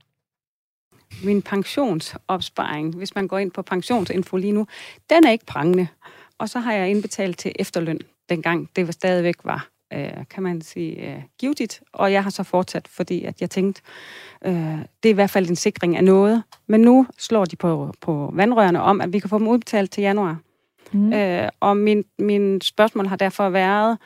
min 1.24 1.42
pensionsopsparing, 1.42 2.96
hvis 2.96 3.16
man 3.16 3.28
går 3.28 3.38
ind 3.38 3.52
på 3.52 3.62
pensionsinfo 3.62 4.38
lige 4.38 4.52
nu, 4.52 4.68
den 5.10 5.26
er 5.26 5.32
ikke 5.32 5.46
prangende. 5.46 5.88
Og 6.38 6.50
så 6.50 6.60
har 6.60 6.74
jeg 6.74 6.90
indbetalt 6.90 7.38
til 7.38 7.52
efterløn, 7.60 8.00
dengang 8.30 8.70
det 8.76 8.86
var 8.88 8.92
stadigvæk 8.92 9.36
var, 9.44 9.70
øh, 9.94 10.26
kan 10.30 10.44
man 10.44 10.62
sige, 10.62 11.12
øh, 11.12 11.22
givetigt. 11.40 11.82
Og 11.94 12.12
jeg 12.12 12.24
har 12.24 12.30
så 12.30 12.44
fortsat, 12.44 12.88
fordi 12.88 13.24
at 13.24 13.42
jeg 13.42 13.50
tænkte, 13.50 13.82
øh, 14.46 14.54
det 15.04 15.10
er 15.10 15.14
i 15.14 15.14
hvert 15.14 15.30
fald 15.30 15.50
en 15.50 15.56
sikring 15.56 15.98
af 15.98 16.04
noget. 16.04 16.44
Men 16.68 16.82
nu 16.82 17.08
slår 17.18 17.46
de 17.46 17.56
på, 17.56 17.94
på 18.02 18.32
vandrørene 18.34 18.82
om, 18.82 19.02
at 19.02 19.14
vi 19.14 19.20
kan 19.20 19.30
få 19.30 19.40
dem 19.40 19.48
udbetalt 19.48 19.92
til 19.92 20.02
januar. 20.02 20.38
Mm. 20.92 21.14
Øh, 21.14 21.50
og 21.60 21.78
min, 21.78 22.04
min 22.20 22.62
spørgsmål 22.62 23.08
har 23.08 23.16
derfor 23.16 23.50
været, 23.50 23.98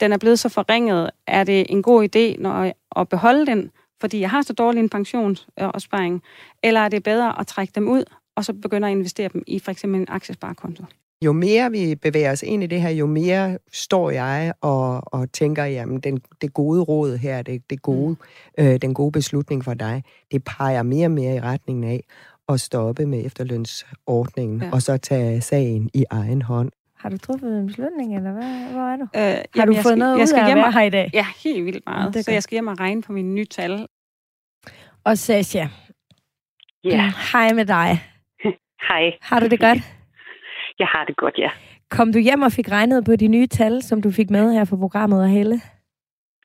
den 0.00 0.12
er 0.12 0.18
blevet 0.18 0.38
så 0.38 0.48
forringet, 0.48 1.10
er 1.26 1.44
det 1.44 1.66
en 1.68 1.82
god 1.82 2.04
idé 2.04 2.42
når, 2.42 2.62
jeg, 2.62 2.74
at 2.96 3.08
beholde 3.08 3.46
den, 3.46 3.70
fordi 4.00 4.20
jeg 4.20 4.30
har 4.30 4.42
så 4.42 4.52
dårlig 4.52 4.80
en 4.80 4.88
pensionsopsparing, 4.88 6.22
eller 6.62 6.80
er 6.80 6.88
det 6.88 7.02
bedre 7.02 7.40
at 7.40 7.46
trække 7.46 7.72
dem 7.74 7.88
ud, 7.88 8.04
og 8.36 8.44
så 8.44 8.52
begynde 8.52 8.88
at 8.88 8.92
investere 8.92 9.28
dem 9.32 9.42
i 9.46 9.58
for 9.58 9.70
eksempel 9.70 10.00
en 10.00 10.06
aktiesparekonto? 10.10 10.84
Jo 11.24 11.32
mere 11.32 11.70
vi 11.70 11.94
bevæger 11.94 12.32
os 12.32 12.42
ind 12.42 12.62
i 12.62 12.66
det 12.66 12.80
her, 12.82 12.90
jo 12.90 13.06
mere 13.06 13.58
står 13.72 14.10
jeg 14.10 14.52
og, 14.60 15.14
og 15.14 15.32
tænker, 15.32 15.64
jamen 15.64 16.00
den, 16.00 16.20
det 16.40 16.54
gode 16.54 16.82
råd 16.82 17.16
her, 17.16 17.42
det, 17.42 17.70
det 17.70 17.82
gode, 17.82 18.16
mm. 18.58 18.64
øh, 18.64 18.80
den 18.82 18.94
gode 18.94 19.12
beslutning 19.12 19.64
for 19.64 19.74
dig, 19.74 20.02
det 20.32 20.44
peger 20.44 20.82
mere 20.82 21.06
og 21.06 21.10
mere 21.10 21.36
i 21.36 21.40
retningen 21.40 21.84
af 21.84 22.04
at 22.48 22.60
stoppe 22.60 23.06
med 23.06 23.26
efterlønsordningen, 23.26 24.62
ja. 24.62 24.70
og 24.72 24.82
så 24.82 24.96
tage 24.96 25.40
sagen 25.40 25.90
i 25.94 26.04
egen 26.10 26.42
hånd. 26.42 26.70
Har 26.96 27.08
du 27.08 27.18
truffet 27.18 27.58
en 27.58 27.66
beslutning, 27.66 28.16
eller 28.16 28.32
hvad? 28.32 28.72
hvor 28.72 28.80
er 28.80 28.96
du? 28.96 29.02
Øh, 29.02 29.22
har 29.22 29.44
jamen, 29.56 29.74
du 29.76 29.82
fået 29.82 29.84
skal, 29.84 29.98
noget 29.98 30.12
jeg 30.12 30.22
ud 30.22 30.26
skal 30.26 30.38
af 30.38 30.42
at 30.42 30.48
hjem 30.48 30.56
være 30.56 30.66
og, 30.66 30.72
her 30.72 30.82
i 30.82 30.90
dag? 30.90 31.10
Ja, 31.14 31.26
helt 31.44 31.64
vildt 31.64 31.82
meget. 31.86 32.14
Det 32.14 32.24
så 32.24 32.30
jeg 32.30 32.42
skal 32.42 32.54
hjem 32.54 32.66
og 32.66 32.80
regne 32.80 33.02
på 33.02 33.12
mine 33.12 33.34
nye 33.34 33.44
tal. 33.44 33.86
Og 35.04 35.18
Sasha, 35.18 35.66
Ja, 36.84 37.06
mm, 37.06 37.12
hej 37.32 37.52
med 37.52 37.64
dig. 37.66 38.02
hej. 38.88 39.12
Har 39.20 39.40
du 39.40 39.46
det 39.46 39.60
godt? 39.60 39.78
Jeg 40.78 40.86
har 40.86 41.04
det 41.04 41.16
godt, 41.16 41.38
ja. 41.38 41.50
Kom 41.90 42.12
du 42.12 42.18
hjem 42.18 42.42
og 42.42 42.52
fik 42.52 42.68
regnet 42.70 43.04
på 43.04 43.16
de 43.16 43.28
nye 43.28 43.46
tal, 43.46 43.82
som 43.82 44.02
du 44.02 44.10
fik 44.10 44.30
med 44.30 44.52
her 44.52 44.64
for 44.64 44.76
programmet 44.76 45.22
og 45.22 45.28
Helle? 45.28 45.56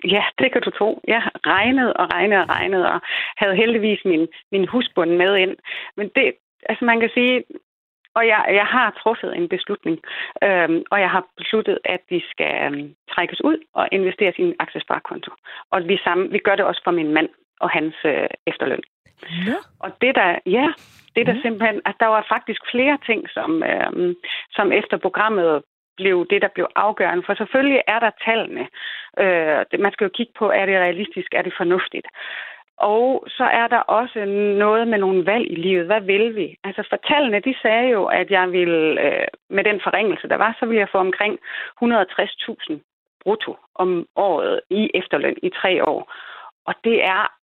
Ja, 0.04 0.24
det 0.40 0.52
kan 0.52 0.62
du 0.62 0.70
tro. 0.70 1.02
Jeg 1.08 1.22
regnede 1.48 1.94
og 1.94 2.14
regnede 2.14 2.42
og 2.42 2.50
regnede, 2.50 2.86
og 2.94 3.00
havde 3.38 3.56
heldigvis 3.56 4.02
min, 4.06 4.28
min 4.52 4.68
husbund 4.68 5.12
med 5.12 5.36
ind. 5.36 5.56
Men 5.98 6.10
det, 6.16 6.34
altså 6.70 6.86
man 6.86 7.00
kan 7.00 7.10
sige, 7.14 7.44
og 8.16 8.28
jeg, 8.28 8.42
jeg 8.60 8.66
har 8.66 9.00
truffet 9.02 9.38
en 9.38 9.50
beslutning, 9.50 9.98
øhm, 10.44 10.84
og 10.92 11.00
jeg 11.00 11.10
har 11.10 11.24
besluttet, 11.38 11.78
at 11.86 12.02
vi 12.10 12.20
skal 12.32 12.54
øhm, 12.66 12.96
trækkes 13.14 13.44
ud 13.44 13.58
og 13.74 13.88
investeres 13.92 14.36
i 14.38 14.42
en 14.42 14.56
aktiesparekonto. 14.60 15.32
Og 15.72 15.88
vi, 15.88 15.98
sammen, 16.04 16.32
vi 16.32 16.38
gør 16.38 16.56
det 16.56 16.66
også 16.66 16.82
for 16.84 16.92
min 16.92 17.14
mand 17.14 17.30
og 17.60 17.70
hans 17.70 17.96
øh, 18.06 18.30
efterløn. 18.48 18.84
Ja. 19.48 19.58
Og 19.80 19.92
det 20.02 20.16
der, 20.16 20.40
ja, 20.46 20.68
det 21.16 21.26
der 21.28 21.34
Mhm. 21.34 21.42
simpelthen, 21.42 21.82
at 21.86 21.96
der 22.00 22.08
var 22.08 22.26
faktisk 22.30 22.62
flere 22.72 22.98
ting, 23.06 23.30
som, 23.30 23.64
øhm, 23.64 24.16
som 24.52 24.72
efter 24.72 24.98
programmet 24.98 25.64
blev 25.98 26.28
det, 26.30 26.42
der 26.42 26.48
blev 26.48 26.68
afgørende. 26.76 27.24
For 27.26 27.34
selvfølgelig 27.36 27.82
er 27.88 28.00
der 28.00 28.12
tallene. 28.26 28.68
Øh, 29.20 29.80
man 29.80 29.92
skal 29.92 30.06
jo 30.06 30.12
kigge 30.18 30.34
på, 30.40 30.52
er 30.52 30.66
det 30.66 30.76
realistisk, 30.76 31.28
er 31.34 31.42
det 31.42 31.54
fornuftigt. 31.58 32.08
Og 32.78 33.26
så 33.28 33.44
er 33.44 33.68
der 33.68 33.80
også 33.80 34.26
noget 34.66 34.88
med 34.88 34.98
nogle 34.98 35.26
valg 35.26 35.52
i 35.52 35.56
livet. 35.56 35.86
Hvad 35.86 36.02
vil 36.02 36.36
vi? 36.36 36.56
Altså 36.64 36.84
for 36.90 36.98
tallene, 37.08 37.40
de 37.40 37.56
sagde 37.62 37.90
jo, 37.90 38.06
at 38.06 38.32
jeg 38.32 38.52
ville, 38.52 39.02
øh, 39.02 39.28
med 39.50 39.64
den 39.64 39.82
forringelse, 39.84 40.28
der 40.28 40.36
var, 40.36 40.56
så 40.60 40.66
ville 40.66 40.80
jeg 40.80 40.90
få 40.92 40.98
omkring 40.98 41.40
160.000 41.82 42.74
brutto 43.24 43.58
om 43.76 44.08
året 44.16 44.62
i 44.70 44.92
efterløn 44.94 45.36
i 45.44 45.50
tre 45.50 45.88
år. 45.88 46.14
Og 46.66 46.74
det 46.84 47.04
er 47.04 47.34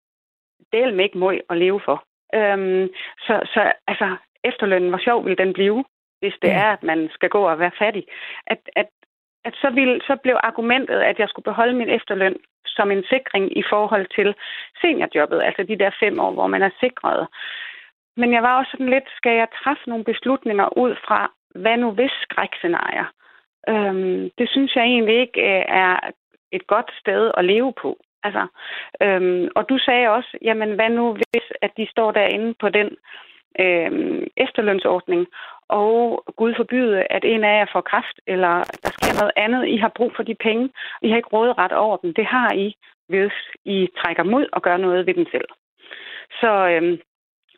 del 0.72 0.94
med 0.94 1.04
ikke 1.04 1.18
møg 1.18 1.40
at 1.50 1.56
leve 1.56 1.80
for. 1.84 2.04
Øhm, 2.34 2.88
så, 3.26 3.34
så 3.54 3.72
altså, 3.86 4.16
efterlønnen, 4.44 4.90
hvor 4.90 4.98
sjov 4.98 5.24
vil 5.26 5.38
den 5.38 5.52
blive, 5.52 5.84
hvis 6.20 6.34
det 6.42 6.48
Ja. 6.48 6.58
er, 6.64 6.70
at 6.72 6.82
man 6.82 7.08
skal 7.12 7.28
gå 7.28 7.42
og 7.48 7.58
være 7.58 7.78
fattig. 7.78 8.04
At, 8.46 8.58
at, 8.76 8.88
at 9.44 9.54
så, 9.54 9.70
ville, 9.70 10.00
så 10.06 10.16
blev 10.22 10.36
argumentet, 10.42 11.00
at 11.00 11.18
jeg 11.18 11.28
skulle 11.28 11.44
beholde 11.50 11.74
min 11.74 11.88
efterløn 11.88 12.36
som 12.66 12.90
en 12.90 13.04
sikring 13.04 13.58
i 13.58 13.62
forhold 13.70 14.06
til 14.16 14.34
seniorjobbet, 14.80 15.42
altså 15.42 15.62
de 15.62 15.78
der 15.78 15.90
fem 16.00 16.20
år, 16.20 16.30
hvor 16.32 16.46
man 16.46 16.62
er 16.62 16.70
sikret. 16.80 17.28
Men 18.16 18.32
jeg 18.32 18.42
var 18.42 18.58
også 18.58 18.70
sådan 18.70 18.88
lidt, 18.88 19.08
skal 19.16 19.32
jeg 19.36 19.48
træffe 19.62 19.88
nogle 19.90 20.04
beslutninger 20.04 20.78
ud 20.78 20.96
fra, 21.06 21.32
hvad 21.54 21.76
nu 21.76 21.90
hvis 21.90 22.10
skrækscenarier? 22.22 23.04
Øhm, 23.68 24.30
det 24.38 24.50
synes 24.50 24.76
jeg 24.76 24.84
egentlig 24.84 25.20
ikke 25.20 25.40
øh, 25.40 25.64
er 25.68 26.10
et 26.52 26.66
godt 26.66 26.90
sted 27.00 27.30
at 27.36 27.44
leve 27.44 27.72
på. 27.82 27.98
Altså, 28.22 28.46
øhm, 29.02 29.48
og 29.56 29.68
du 29.68 29.78
sagde 29.78 30.08
også, 30.08 30.38
jamen 30.42 30.74
hvad 30.74 30.90
nu 30.90 31.12
hvis, 31.12 31.46
at 31.62 31.70
de 31.76 31.86
står 31.90 32.10
derinde 32.12 32.54
på 32.60 32.68
den 32.68 32.88
øhm, 33.60 34.26
efterlønsordning, 34.36 35.26
og 35.68 36.24
Gud 36.36 36.54
forbyde, 36.56 37.06
at 37.10 37.24
en 37.24 37.44
af 37.44 37.58
jer 37.58 37.66
får 37.72 37.80
kræft, 37.80 38.16
eller 38.26 38.54
der 38.84 38.90
sker 38.96 39.20
noget 39.20 39.32
andet, 39.36 39.68
I 39.68 39.76
har 39.76 39.92
brug 39.96 40.12
for 40.16 40.22
de 40.22 40.34
penge, 40.34 40.70
I 41.02 41.08
har 41.08 41.16
ikke 41.16 41.34
råderet 41.36 41.72
over 41.72 41.96
dem. 41.96 42.14
Det 42.14 42.26
har 42.26 42.52
I, 42.52 42.74
hvis 43.08 43.32
I 43.64 43.88
trækker 43.98 44.22
mod 44.22 44.46
og 44.52 44.62
gør 44.62 44.76
noget 44.76 45.06
ved 45.06 45.14
den 45.14 45.26
selv. 45.32 45.48
Så 46.40 46.50
øhm, 46.72 46.98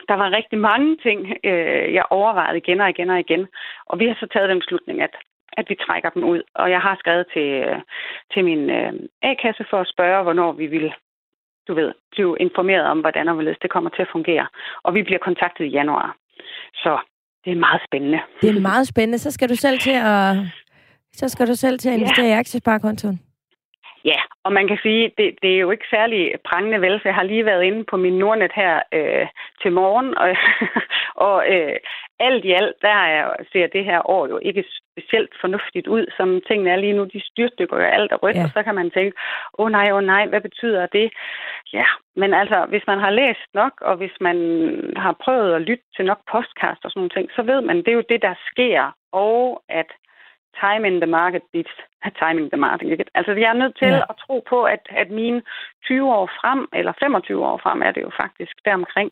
der 0.09 0.15
var 0.15 0.37
rigtig 0.37 0.59
mange 0.59 0.97
ting, 0.97 1.19
øh, 1.45 1.95
jeg 1.95 2.05
overvejede 2.11 2.59
igen 2.59 2.81
og 2.81 2.91
igen 2.91 3.11
og 3.11 3.21
igen. 3.21 3.47
Og 3.87 3.99
vi 3.99 4.07
har 4.07 4.17
så 4.21 4.27
taget 4.33 4.49
den 4.49 4.59
beslutning, 4.59 5.03
at, 5.03 5.15
at 5.57 5.67
vi 5.69 5.75
trækker 5.87 6.11
dem 6.11 6.25
ud. 6.25 6.43
Og 6.55 6.71
jeg 6.71 6.81
har 6.81 6.97
skrevet 6.99 7.27
til, 7.35 7.49
øh, 7.67 7.79
til 8.33 8.45
min 8.45 8.71
øh, 8.71 8.93
A-kasse 9.23 9.65
for 9.71 9.81
at 9.81 9.89
spørge, 9.95 10.23
hvornår 10.23 10.53
vi 10.53 10.67
vil 10.67 10.93
du 11.69 11.75
ved, 11.75 11.93
blive 12.11 12.37
informeret 12.41 12.87
om, 12.87 13.01
hvordan 13.01 13.29
og 13.29 13.35
hvorledes 13.35 13.59
det 13.63 13.71
kommer 13.71 13.91
til 13.91 14.03
at 14.03 14.13
fungere. 14.13 14.47
Og 14.83 14.95
vi 14.95 15.03
bliver 15.03 15.19
kontaktet 15.19 15.65
i 15.65 15.69
januar. 15.69 16.17
Så 16.75 16.99
det 17.45 17.53
er 17.53 17.57
meget 17.57 17.83
spændende. 17.89 18.21
Det 18.41 18.57
er 18.57 18.61
meget 18.61 18.87
spændende. 18.87 19.19
Så 19.19 19.31
skal 19.31 19.49
du 19.49 19.57
selv 19.57 19.79
til 19.79 19.97
at, 20.15 20.37
så 21.13 21.29
skal 21.29 21.47
du 21.47 21.55
selv 21.55 21.79
til 21.79 21.89
at 21.89 21.95
investere 21.95 22.29
i 22.29 22.39
aktiesparekontoen. 22.43 23.21
Ja, 24.05 24.21
og 24.45 24.53
man 24.53 24.69
kan 24.69 24.79
sige, 24.83 25.13
det, 25.19 25.35
det 25.43 25.55
er 25.55 25.59
jo 25.59 25.71
ikke 25.71 25.85
særlig 25.91 26.33
prangende 26.45 26.81
vel, 26.81 27.01
for 27.01 27.09
jeg 27.09 27.15
har 27.15 27.23
lige 27.23 27.45
været 27.45 27.65
inde 27.65 27.85
på 27.85 27.97
min 27.97 28.19
Nordnet 28.19 28.53
her 28.55 28.83
øh, 28.93 29.27
til 29.63 29.73
morgen, 29.73 30.19
og, 30.19 30.29
og 31.29 31.37
øh, 31.53 31.77
alt 32.29 32.45
i 32.45 32.53
alt, 32.61 32.77
der 32.83 32.99
er, 33.17 33.35
ser 33.53 33.67
det 33.67 33.85
her 33.85 34.11
år 34.11 34.29
jo 34.29 34.39
ikke 34.43 34.65
specielt 34.93 35.33
fornuftigt 35.41 35.87
ud, 35.87 36.05
som 36.17 36.41
tingene 36.49 36.71
er 36.71 36.77
lige 36.77 36.93
nu. 36.99 37.05
De 37.05 37.21
styrtdykker 37.31 37.77
jo 37.77 37.83
alt 37.83 38.13
og 38.13 38.23
rødt, 38.23 38.37
Ja. 38.37 38.45
og 38.45 38.51
så 38.55 38.63
kan 38.63 38.75
man 38.75 38.91
tænke, 38.91 39.13
åh 39.59 39.65
oh, 39.67 39.71
nej, 39.71 39.89
åh 39.91 39.97
oh, 39.97 40.05
nej, 40.05 40.27
hvad 40.27 40.41
betyder 40.41 40.87
det? 40.87 41.13
Ja, 41.73 41.87
men 42.17 42.35
altså, 42.35 42.67
hvis 42.69 42.87
man 42.87 42.99
har 42.99 43.11
læst 43.11 43.49
nok, 43.55 43.73
og 43.81 43.97
hvis 43.97 44.17
man 44.21 44.37
har 44.97 45.15
prøvet 45.25 45.55
at 45.55 45.63
lytte 45.63 45.85
til 45.97 46.05
nok 46.05 46.21
podcast 46.33 46.81
og 46.85 46.91
sådan 46.91 47.01
nogle 47.01 47.17
ting, 47.17 47.27
så 47.37 47.43
ved 47.43 47.61
man, 47.61 47.77
det 47.77 47.89
er 47.89 48.01
jo 48.01 48.11
det, 48.13 48.23
der 48.23 48.35
sker, 48.51 48.97
og 49.13 49.63
at 49.69 49.91
time 50.61 50.87
in 50.89 51.01
the 51.01 51.11
market 51.11 51.43
beats 51.53 51.75
timing 52.23 52.51
the 52.51 52.61
market. 52.61 53.11
Altså, 53.15 53.33
jeg 53.33 53.51
er 53.51 53.61
nødt 53.63 53.77
til 53.79 53.89
ja. 53.89 54.03
at 54.11 54.15
tro 54.27 54.45
på, 54.49 54.65
at, 54.65 54.83
at 54.91 55.11
mine 55.11 55.43
20 55.85 56.15
år 56.15 56.27
frem, 56.41 56.69
eller 56.73 56.93
25 57.01 57.47
år 57.47 57.59
frem 57.63 57.83
er 57.83 57.91
det 57.91 58.03
jo 58.03 58.11
faktisk 58.23 58.55
deromkring, 58.65 59.11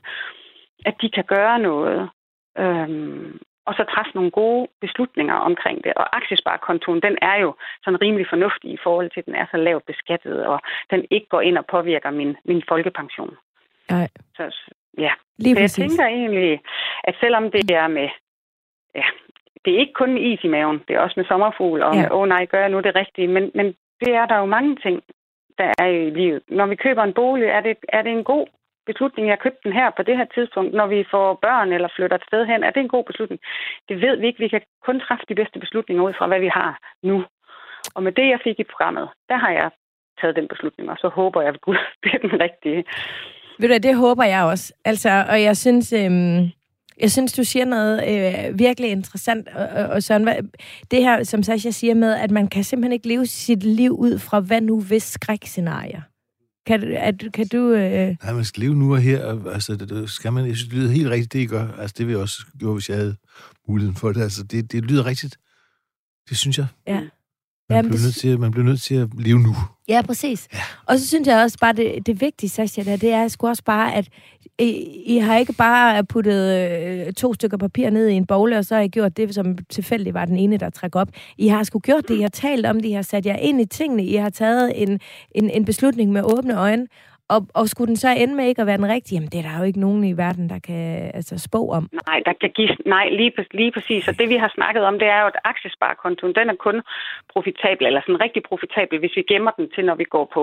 at 0.86 0.94
de 1.02 1.10
kan 1.10 1.24
gøre 1.24 1.58
noget, 1.58 2.10
øhm, 2.58 3.38
og 3.66 3.74
så 3.74 3.84
træffe 3.84 4.12
nogle 4.14 4.30
gode 4.30 4.68
beslutninger 4.80 5.34
omkring 5.34 5.84
det. 5.84 5.92
Og 5.94 6.16
aktiesparekontoen, 6.16 7.00
den 7.02 7.18
er 7.22 7.36
jo 7.36 7.54
sådan 7.84 8.00
rimelig 8.00 8.26
fornuftig 8.28 8.70
i 8.72 8.78
forhold 8.82 9.10
til, 9.10 9.20
at 9.20 9.26
den 9.26 9.34
er 9.34 9.46
så 9.50 9.56
lavt 9.56 9.86
beskattet, 9.86 10.46
og 10.46 10.60
den 10.90 11.04
ikke 11.10 11.26
går 11.28 11.40
ind 11.40 11.58
og 11.58 11.66
påvirker 11.66 12.10
min, 12.10 12.36
min 12.44 12.62
folkepension. 12.68 13.36
Nej. 13.90 14.08
Så 14.36 14.56
ja, 14.98 15.12
Lige 15.38 15.54
så 15.54 15.60
jeg 15.60 15.64
præcis. 15.64 15.76
tænker 15.96 16.06
egentlig, 16.06 16.60
at 17.04 17.14
selvom 17.20 17.50
det 17.50 17.70
er 17.70 17.88
med, 17.88 18.08
ja, 18.94 19.04
det 19.64 19.74
er 19.74 19.78
ikke 19.78 19.92
kun 19.92 20.12
med 20.12 20.22
is 20.22 20.44
i 20.44 20.48
maven, 20.48 20.82
det 20.88 20.96
er 20.96 21.00
også 21.00 21.14
med 21.16 21.24
sommerfugl, 21.24 21.82
og 21.82 21.94
Ja. 21.94 22.00
ja. 22.00 22.14
åh 22.14 22.28
nej, 22.28 22.46
gør 22.46 22.60
jeg 22.60 22.68
nu 22.70 22.80
det 22.80 22.94
rigtige, 22.94 23.28
men, 23.28 23.50
men 23.54 23.66
det 24.00 24.14
er 24.14 24.26
der 24.26 24.38
jo 24.38 24.44
mange 24.46 24.76
ting, 24.76 25.02
der 25.58 25.72
er 25.78 25.86
i 25.86 26.10
livet. 26.10 26.42
Når 26.48 26.66
vi 26.66 26.76
køber 26.76 27.02
en 27.02 27.14
bolig, 27.14 27.46
er 27.48 27.60
det, 27.60 27.76
er 27.88 28.02
det 28.02 28.12
en 28.12 28.24
god 28.24 28.46
beslutning, 28.90 29.24
jeg 29.28 29.42
købte 29.44 29.64
den 29.66 29.74
her 29.80 29.88
på 29.96 30.02
det 30.08 30.16
her 30.20 30.28
tidspunkt. 30.34 30.72
Når 30.80 30.86
vi 30.94 31.00
får 31.14 31.26
børn 31.46 31.68
eller 31.72 31.88
flytter 31.96 32.16
et 32.16 32.28
sted 32.28 32.42
hen, 32.50 32.60
er 32.64 32.70
det 32.72 32.80
en 32.82 32.94
god 32.96 33.04
beslutning? 33.10 33.40
Det 33.88 33.96
ved 34.04 34.14
vi 34.16 34.26
ikke. 34.26 34.44
Vi 34.44 34.52
kan 34.54 34.62
kun 34.86 35.00
træffe 35.00 35.24
de 35.28 35.38
bedste 35.40 35.58
beslutninger 35.64 36.02
ud 36.08 36.14
fra, 36.18 36.26
hvad 36.26 36.40
vi 36.46 36.50
har 36.60 36.72
nu. 37.02 37.16
Og 37.94 38.02
med 38.02 38.12
det, 38.12 38.26
jeg 38.32 38.40
fik 38.46 38.58
i 38.60 38.70
programmet, 38.72 39.06
der 39.28 39.36
har 39.44 39.52
jeg 39.60 39.70
taget 40.20 40.36
den 40.36 40.48
beslutning, 40.48 40.90
og 40.90 40.96
så 41.02 41.08
håber 41.08 41.40
jeg, 41.40 41.54
at 41.54 41.60
Gud, 41.60 41.76
det 42.04 42.22
den 42.22 42.40
rigtige. 42.46 42.84
Ved 43.60 43.68
du 43.68 43.88
det 43.88 43.96
håber 43.96 44.24
jeg 44.24 44.42
også. 44.44 44.66
Altså, 44.84 45.10
og 45.32 45.42
jeg 45.42 45.56
synes, 45.56 45.92
øhm, 45.92 46.40
Jeg 47.02 47.10
synes, 47.10 47.32
du 47.32 47.44
siger 47.44 47.64
noget 47.64 47.96
øh, 48.10 48.58
virkelig 48.58 48.90
interessant, 48.90 49.48
og, 49.48 49.66
og, 49.80 49.88
og 49.90 50.20
hvad, 50.22 50.36
det 50.90 51.02
her, 51.02 51.22
som 51.22 51.42
Sasha 51.42 51.70
siger 51.70 51.94
med, 51.94 52.12
at 52.14 52.30
man 52.30 52.48
kan 52.48 52.64
simpelthen 52.64 52.92
ikke 52.92 53.08
leve 53.08 53.26
sit 53.26 53.62
liv 53.62 53.92
ud 53.92 54.18
fra, 54.18 54.40
hvad 54.40 54.60
nu 54.60 54.80
hvis 54.80 55.02
skrækscenarier. 55.02 56.02
Kan, 56.70 56.92
at, 56.92 57.24
kan 57.34 57.48
du... 57.48 57.72
Øh, 57.72 58.16
Nej, 58.22 58.32
man 58.32 58.44
skal 58.44 58.62
leve 58.62 58.74
nu 58.74 58.92
og 58.94 59.00
her. 59.00 59.24
og, 59.24 59.54
Altså, 59.54 59.76
det, 59.76 60.10
skal 60.10 60.32
man, 60.32 60.46
jeg 60.46 60.56
synes, 60.56 60.68
det 60.68 60.78
lyder 60.78 60.90
helt 60.90 61.08
rigtigt, 61.10 61.32
det 61.32 61.38
I 61.38 61.46
gør. 61.46 61.72
Altså, 61.72 61.94
det 61.98 62.06
vil 62.06 62.12
jeg 62.12 62.20
også 62.20 62.42
gøre, 62.60 62.72
hvis 62.72 62.88
jeg 62.88 62.96
havde 62.96 63.16
muligheden 63.68 63.96
for 63.96 64.12
det. 64.12 64.22
Altså, 64.22 64.42
det, 64.42 64.72
det 64.72 64.84
lyder 64.84 65.06
rigtigt. 65.06 65.38
Det 66.28 66.36
synes 66.36 66.58
jeg. 66.58 66.66
ja. 66.86 67.00
Man, 67.70 67.76
Jamen, 67.76 67.90
bliver 67.90 68.02
nødt 68.02 68.14
til, 68.14 68.40
man 68.40 68.50
bliver 68.50 68.64
nødt 68.64 68.80
til 68.82 68.94
at 68.94 69.08
leve 69.18 69.40
nu. 69.40 69.56
Ja, 69.88 70.02
præcis. 70.02 70.48
Ja. 70.54 70.58
Og 70.86 70.98
så 70.98 71.06
synes 71.06 71.28
jeg 71.28 71.42
også 71.42 71.58
bare, 71.60 71.72
det, 71.72 72.06
det 72.06 72.20
vigtige, 72.20 72.50
Sascha, 72.50 72.82
der, 72.82 72.96
det 72.96 73.12
er 73.12 73.28
sgu 73.28 73.48
også 73.48 73.64
bare, 73.64 73.94
at 73.94 74.08
I, 74.58 75.02
I 75.06 75.18
har 75.18 75.36
ikke 75.36 75.52
bare 75.52 76.04
puttet 76.04 76.70
øh, 77.06 77.12
to 77.12 77.34
stykker 77.34 77.56
papir 77.56 77.90
ned 77.90 78.08
i 78.08 78.12
en 78.12 78.26
bogle, 78.26 78.58
og 78.58 78.64
så 78.64 78.74
har 78.74 78.82
I 78.82 78.88
gjort 78.88 79.16
det, 79.16 79.34
som 79.34 79.58
tilfældigt 79.58 80.14
var 80.14 80.24
den 80.24 80.36
ene, 80.36 80.56
der 80.56 80.70
trækker 80.70 81.00
op. 81.00 81.08
I 81.38 81.48
har 81.48 81.62
sgu 81.62 81.78
gjort 81.78 82.08
det, 82.08 82.18
I 82.18 82.20
har 82.20 82.28
talt 82.28 82.66
om 82.66 82.80
det, 82.80 82.88
I 82.88 82.92
har 82.92 83.02
sat 83.02 83.26
jer 83.26 83.36
ind 83.36 83.60
i 83.60 83.64
tingene, 83.64 84.04
I 84.04 84.14
har 84.14 84.30
taget 84.30 84.82
en, 84.82 85.00
en, 85.34 85.50
en 85.50 85.64
beslutning 85.64 86.12
med 86.12 86.22
åbne 86.22 86.58
øjne, 86.58 86.86
og, 87.34 87.40
og 87.54 87.64
skulle 87.68 87.88
den 87.88 87.96
så 87.96 88.08
ende 88.22 88.34
med 88.34 88.44
ikke 88.46 88.62
at 88.62 88.66
være 88.66 88.82
den 88.82 88.92
rigtige, 88.94 89.16
jamen 89.16 89.30
det 89.32 89.38
er 89.38 89.46
der 89.48 89.58
jo 89.58 89.64
ikke 89.64 89.84
nogen 89.86 90.04
i 90.04 90.16
verden, 90.24 90.48
der 90.52 90.58
kan 90.68 91.10
altså, 91.14 91.34
spå 91.48 91.60
om. 91.78 91.84
Nej, 92.06 92.18
der 92.26 92.32
kan 92.40 92.50
gives, 92.50 92.76
nej 92.86 93.06
lige, 93.08 93.32
lige 93.50 93.72
præcis. 93.72 94.08
Og 94.08 94.18
det 94.18 94.28
vi 94.28 94.36
har 94.36 94.52
snakket 94.54 94.82
om, 94.84 94.98
det 94.98 95.08
er 95.08 95.20
jo, 95.20 95.26
at 95.26 95.38
aktiesparekontoen, 95.44 96.34
den 96.34 96.50
er 96.50 96.58
kun 96.66 96.82
profitabel, 97.32 97.86
eller 97.86 98.00
sådan 98.00 98.20
rigtig 98.20 98.42
profitabel, 98.42 98.98
hvis 98.98 99.16
vi 99.16 99.22
gemmer 99.32 99.50
den 99.50 99.66
til, 99.74 99.84
når 99.84 99.94
vi 99.94 100.04
går 100.04 100.26
på, 100.34 100.42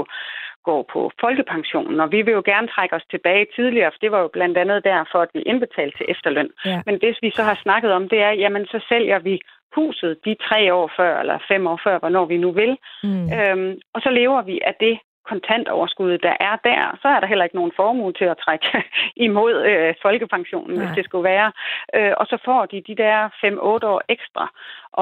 går 0.70 0.82
på 0.94 1.12
folkepensionen. 1.24 2.00
Og 2.00 2.12
vi 2.12 2.22
vil 2.22 2.38
jo 2.40 2.44
gerne 2.52 2.68
trække 2.68 2.96
os 2.96 3.06
tilbage 3.14 3.46
tidligere, 3.56 3.92
for 3.92 4.02
det 4.02 4.12
var 4.12 4.22
jo 4.22 4.30
blandt 4.38 4.58
andet 4.58 4.84
derfor, 4.84 5.20
at 5.26 5.32
vi 5.34 5.42
indbetalte 5.42 5.98
til 5.98 6.06
efterløn. 6.14 6.50
Ja. 6.66 6.82
Men 6.86 6.96
det 7.04 7.18
vi 7.22 7.32
så 7.38 7.44
har 7.50 7.58
snakket 7.66 7.92
om, 7.98 8.10
det 8.10 8.20
er, 8.28 8.32
jamen 8.44 8.66
så 8.66 8.80
sælger 8.90 9.20
vi 9.20 9.36
huset 9.76 10.12
de 10.26 10.36
tre 10.48 10.74
år 10.74 10.92
før, 10.98 11.20
eller 11.22 11.38
fem 11.52 11.68
år 11.68 11.80
før, 11.86 12.00
hvornår 12.00 12.26
vi 12.26 12.38
nu 12.38 12.52
vil. 12.52 12.78
Mm. 13.04 13.26
Øhm, 13.36 13.72
og 13.94 14.00
så 14.02 14.10
lever 14.10 14.42
vi 14.42 14.56
af 14.70 14.76
det 14.80 14.96
kontantoverskud, 15.32 16.18
der 16.18 16.36
er 16.50 16.56
der. 16.70 16.98
Så 17.02 17.08
er 17.08 17.20
der 17.20 17.28
heller 17.28 17.44
ikke 17.46 17.56
nogen 17.62 17.72
formue 17.76 18.14
til 18.14 18.26
at 18.34 18.38
trække 18.46 18.68
imod 19.28 19.54
øh, 19.72 19.94
folkepensionen, 20.02 20.76
Nej. 20.78 20.86
hvis 20.86 20.96
det 20.98 21.06
skulle 21.06 21.24
være. 21.34 21.50
Øh, 21.96 22.14
og 22.20 22.26
så 22.32 22.38
får 22.46 22.66
de 22.66 22.78
de 22.90 22.96
der 23.04 23.18
5-8 23.30 23.86
år 23.94 24.02
ekstra 24.16 24.44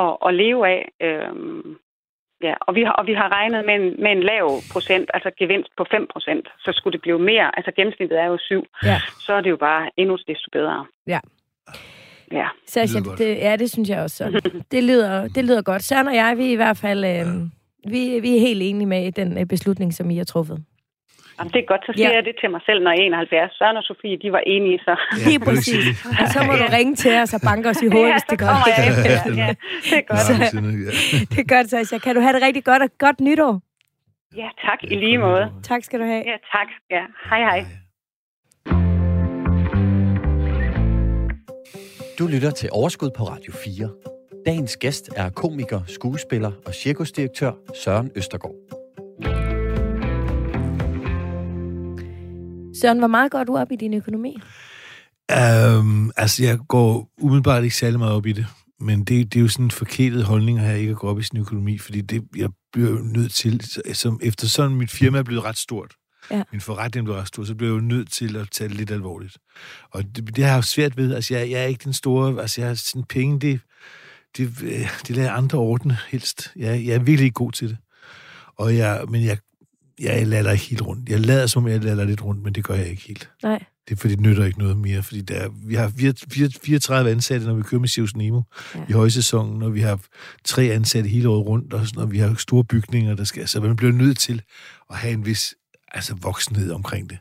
at, 0.02 0.12
at 0.28 0.32
leve 0.44 0.62
af. 0.76 0.82
Øhm, 1.08 1.78
ja, 2.48 2.54
og 2.62 2.76
vi, 2.76 2.82
har, 2.84 2.92
og 3.00 3.08
vi 3.08 3.14
har 3.14 3.30
regnet 3.38 3.66
med 3.66 3.76
en, 3.76 3.88
med 4.04 4.12
en 4.12 4.24
lav 4.24 4.46
procent, 4.74 5.08
altså 5.14 5.32
gevinst 5.40 5.70
på 5.78 5.86
5 5.92 6.08
procent. 6.14 6.48
Så 6.60 6.72
skulle 6.76 6.94
det 6.94 7.02
blive 7.02 7.20
mere, 7.20 7.48
altså 7.58 7.72
gennemsnittet 7.76 8.20
er 8.20 8.26
jo 8.26 8.38
7, 8.38 8.66
Ja. 8.84 8.98
så 9.26 9.34
er 9.34 9.42
det 9.42 9.50
jo 9.50 9.58
bare 9.58 9.90
endnu 9.98 10.16
desto 10.28 10.50
bedre. 10.52 10.86
Ja. 11.08 11.20
Ja. 12.32 12.48
Lyder 12.76 13.04
godt. 13.08 13.20
det, 13.20 13.36
ja, 13.38 13.56
det 13.56 13.72
synes 13.72 13.90
jeg 13.90 14.00
også. 14.02 14.18
Så. 14.18 14.52
Det 14.72 14.84
lyder, 14.84 15.28
det 15.28 15.46
lyder 15.46 15.62
godt. 15.62 15.84
Søren 15.84 16.08
og 16.08 16.16
jeg, 16.16 16.34
vi 16.38 16.48
er 16.48 16.52
i 16.52 16.56
hvert 16.56 16.78
fald 16.78 17.06
øh, 17.06 17.26
vi, 17.94 18.20
vi 18.26 18.36
er 18.36 18.40
helt 18.40 18.62
enige 18.64 18.86
med 18.88 19.12
den 19.12 19.38
øh, 19.38 19.46
beslutning, 19.46 19.94
som 19.94 20.10
I 20.10 20.18
har 20.18 20.24
truffet. 20.24 20.64
Jamen, 21.40 21.52
det 21.54 21.60
er 21.60 21.66
godt, 21.74 21.82
så 21.86 21.92
siger 21.96 22.08
Ja. 22.08 22.12
ja. 22.12 22.16
jeg 22.18 22.26
det 22.26 22.36
til 22.42 22.50
mig 22.52 22.62
selv, 22.66 22.80
når 22.84 22.92
jeg 22.92 23.00
er 23.00 23.06
71. 23.06 23.52
Søren 23.60 23.78
og 23.78 23.84
Sofie, 23.84 24.18
de 24.24 24.32
var 24.32 24.44
enige, 24.56 24.80
så... 24.88 24.94
Ja, 25.20 25.26
Lige 25.30 25.40
præcis. 25.40 26.06
Og 26.22 26.28
så 26.34 26.40
må 26.48 26.54
du 26.62 26.66
ringe 26.78 26.96
til 26.96 27.14
os 27.22 27.34
og 27.34 27.42
banke 27.50 27.70
os 27.70 27.82
i 27.82 27.88
hovedet, 27.94 28.08
ja, 28.10 28.14
hvis 28.14 28.22
så 28.22 28.28
det 28.30 28.40
går. 28.40 28.46
kommer 28.48 28.68
jeg 28.78 28.82
efter. 28.90 29.12
Ja, 29.44 29.50
det 29.90 29.98
er 30.02 30.06
godt. 30.14 30.28
Ja. 30.42 30.48
Det 31.32 31.40
er 31.44 31.48
godt, 31.56 31.68
Sascha. 31.70 31.98
Kan 31.98 32.16
du 32.16 32.22
have 32.22 32.34
det 32.38 32.42
rigtig 32.48 32.64
godt 32.72 32.82
og 32.88 32.90
godt 33.06 33.20
nytår? 33.28 33.54
Ja, 34.42 34.50
tak 34.68 34.80
i 34.84 34.96
lige 34.96 35.18
måde. 35.18 35.46
Tak 35.64 35.84
skal 35.84 36.00
du 36.00 36.06
have. 36.06 36.24
Ja, 36.32 36.38
tak. 36.56 36.68
Ja, 36.96 37.04
hej 37.30 37.40
hej. 37.50 37.60
Du 42.20 42.28
lytter 42.28 42.52
til 42.52 42.70
Overskud 42.72 43.10
på 43.18 43.24
Radio 43.24 43.54
4. 43.54 43.90
Dagens 44.46 44.78
gæst 44.78 45.10
er 45.16 45.30
komiker, 45.30 45.82
skuespiller 45.88 46.52
og 46.66 46.74
cirkusdirektør 46.74 47.52
Søren 47.84 48.12
Østergaard. 48.16 48.56
Søren, 52.82 53.00
hvor 53.00 53.08
meget 53.08 53.32
går 53.32 53.44
du 53.44 53.58
op 53.58 53.72
i 53.72 53.76
din 53.76 53.94
økonomi? 53.94 54.38
Um, 55.80 56.12
altså, 56.18 56.44
jeg 56.44 56.58
går 56.68 57.10
umiddelbart 57.22 57.64
ikke 57.64 57.76
særlig 57.76 58.00
meget 58.00 58.14
op 58.14 58.26
i 58.26 58.32
det. 58.32 58.48
Men 58.80 59.00
det, 59.04 59.34
det 59.34 59.40
er 59.40 59.42
jo 59.42 59.48
sådan 59.48 59.66
en 59.66 59.72
forkælet 59.72 60.24
holdning 60.24 60.60
at 60.60 60.66
have 60.66 60.80
ikke 60.80 60.92
at 60.92 60.98
gå 60.98 61.08
op 61.08 61.20
i 61.20 61.24
sin 61.24 61.40
økonomi, 61.40 61.78
fordi 61.78 62.02
det, 62.02 62.24
jeg 62.36 62.50
bliver 62.74 62.90
jo 62.90 62.98
nødt 62.98 63.34
til, 63.34 63.62
som 63.94 64.20
efter 64.24 64.48
sådan 64.48 64.76
mit 64.76 64.92
firma 64.92 65.18
er 65.18 65.24
blevet 65.24 65.44
ret 65.44 65.58
stort, 65.58 65.94
Ja. 66.32 66.44
min 66.52 66.62
forretning 66.62 67.06
blev 67.06 67.16
ret 67.18 67.28
stor, 67.28 67.44
så 67.44 67.56
bliver 67.56 67.74
jeg 67.74 67.82
jo 67.82 67.88
nødt 67.88 68.12
til 68.12 68.36
at 68.36 68.48
tage 68.52 68.68
det 68.68 68.78
lidt 68.78 68.92
alvorligt. 68.92 69.38
Og 69.92 70.04
det, 70.04 70.36
det 70.36 70.44
har 70.44 70.52
jeg 70.52 70.58
jo 70.58 70.62
svært 70.62 70.98
ved. 70.98 71.14
Altså, 71.16 71.36
jeg, 71.36 71.50
jeg 71.52 71.62
er 71.62 71.66
ikke 71.66 71.84
den 71.84 71.94
store, 71.94 72.42
altså, 72.42 72.62
jeg 72.62 72.68
har 72.68 72.76
sådan 72.76 73.04
penge, 73.04 73.40
det, 73.40 73.60
det, 74.38 74.52
øh, 74.64 74.90
det 75.08 75.16
lader 75.16 75.32
andre 75.32 75.58
ordne 75.58 75.98
helst. 76.10 76.52
Jeg, 76.56 76.86
jeg 76.86 76.96
er 76.96 77.00
virkelig 77.00 77.26
ikke 77.26 77.34
god 77.34 77.52
til 77.52 77.70
det. 77.70 77.78
Og 78.58 78.78
jeg, 78.78 79.02
men 79.10 79.24
jeg, 79.26 79.38
jeg 80.00 80.28
lader 80.28 80.52
ikke 80.52 80.66
helt 80.66 80.82
rundt. 80.82 81.10
Jeg 81.10 81.20
lader 81.20 81.48
som 81.48 81.64
om, 81.64 81.70
jeg 81.70 81.84
lader 81.84 82.04
lidt 82.06 82.24
rundt, 82.24 82.44
men 82.44 82.56
det 82.56 82.64
gør 82.64 82.74
jeg 82.74 82.88
ikke 82.88 83.02
helt. 83.08 83.30
Nej. 83.44 83.64
Det 83.90 83.96
er 83.96 84.00
fordi, 84.00 84.14
det 84.16 84.22
nytter 84.24 84.46
ikke 84.46 84.60
noget 84.60 84.78
mere, 84.78 85.04
fordi 85.04 85.22
der, 85.22 85.36
er- 85.36 85.50
vi 85.68 85.76
har 85.76 85.90
fire- 85.98 86.14
fire- 86.32 86.50
34 86.64 87.12
ansatte, 87.12 87.48
når 87.48 87.54
vi 87.54 87.62
kører 87.64 87.80
med 87.82 87.88
Sirius 87.90 88.16
Nemo 88.16 88.42
ja. 88.76 88.80
i 88.90 88.92
højsæsonen, 88.92 89.62
og 89.64 89.74
vi 89.74 89.82
har 89.82 90.00
tre 90.44 90.64
ansatte 90.64 91.10
hele 91.10 91.30
året 91.30 91.46
rundt, 91.48 91.74
og, 91.74 91.88
sådan, 91.88 92.02
og 92.02 92.12
vi 92.12 92.18
har 92.18 92.36
store 92.36 92.64
bygninger, 92.64 93.16
der 93.16 93.24
skal, 93.24 93.48
så 93.48 93.62
man 93.62 93.76
bliver 93.76 93.92
nødt 93.94 94.18
til 94.18 94.42
at 94.90 94.98
have 94.98 95.14
en 95.14 95.26
vis 95.26 95.56
altså 95.92 96.16
voksenhed 96.22 96.72
omkring 96.72 97.10
det. 97.10 97.18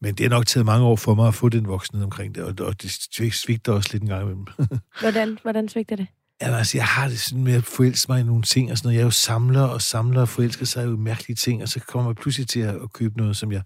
Men 0.00 0.14
det 0.14 0.24
har 0.24 0.30
nok 0.30 0.46
taget 0.46 0.66
mange 0.66 0.86
år 0.86 0.96
for 0.96 1.14
mig 1.14 1.28
at 1.28 1.34
få 1.34 1.48
den 1.48 1.66
voksenhed 1.68 2.04
omkring 2.04 2.34
det, 2.34 2.42
og, 2.44 2.54
og 2.66 2.82
det 2.82 2.90
svigter 3.34 3.72
også 3.72 3.88
lidt 3.92 4.02
en 4.02 4.08
gang 4.08 4.22
imellem. 4.22 4.46
Hvordan, 5.00 5.38
hvordan 5.42 5.68
svigter 5.68 5.96
det? 5.96 6.06
Jamen, 6.42 6.58
altså, 6.58 6.78
jeg 6.78 6.84
har 6.86 7.08
det 7.08 7.20
sådan 7.20 7.44
med 7.44 7.52
at 7.52 7.64
forelske 7.64 8.12
mig 8.12 8.20
i 8.20 8.24
nogle 8.24 8.42
ting 8.42 8.70
og 8.70 8.78
sådan 8.78 8.86
noget. 8.86 8.94
Jeg 8.96 9.00
er 9.00 9.04
jo 9.06 9.10
samler 9.10 9.60
og 9.62 9.82
samler 9.82 10.20
og 10.20 10.28
forelsker 10.28 10.66
sig 10.66 10.84
jo 10.86 10.94
i 10.94 10.98
mærkelige 10.98 11.36
ting, 11.36 11.62
og 11.62 11.68
så 11.68 11.80
kommer 11.80 12.10
jeg 12.10 12.16
pludselig 12.16 12.48
til 12.48 12.60
at, 12.60 12.76
købe 12.94 13.16
noget, 13.18 13.36
som 13.36 13.52
jeg 13.52 13.62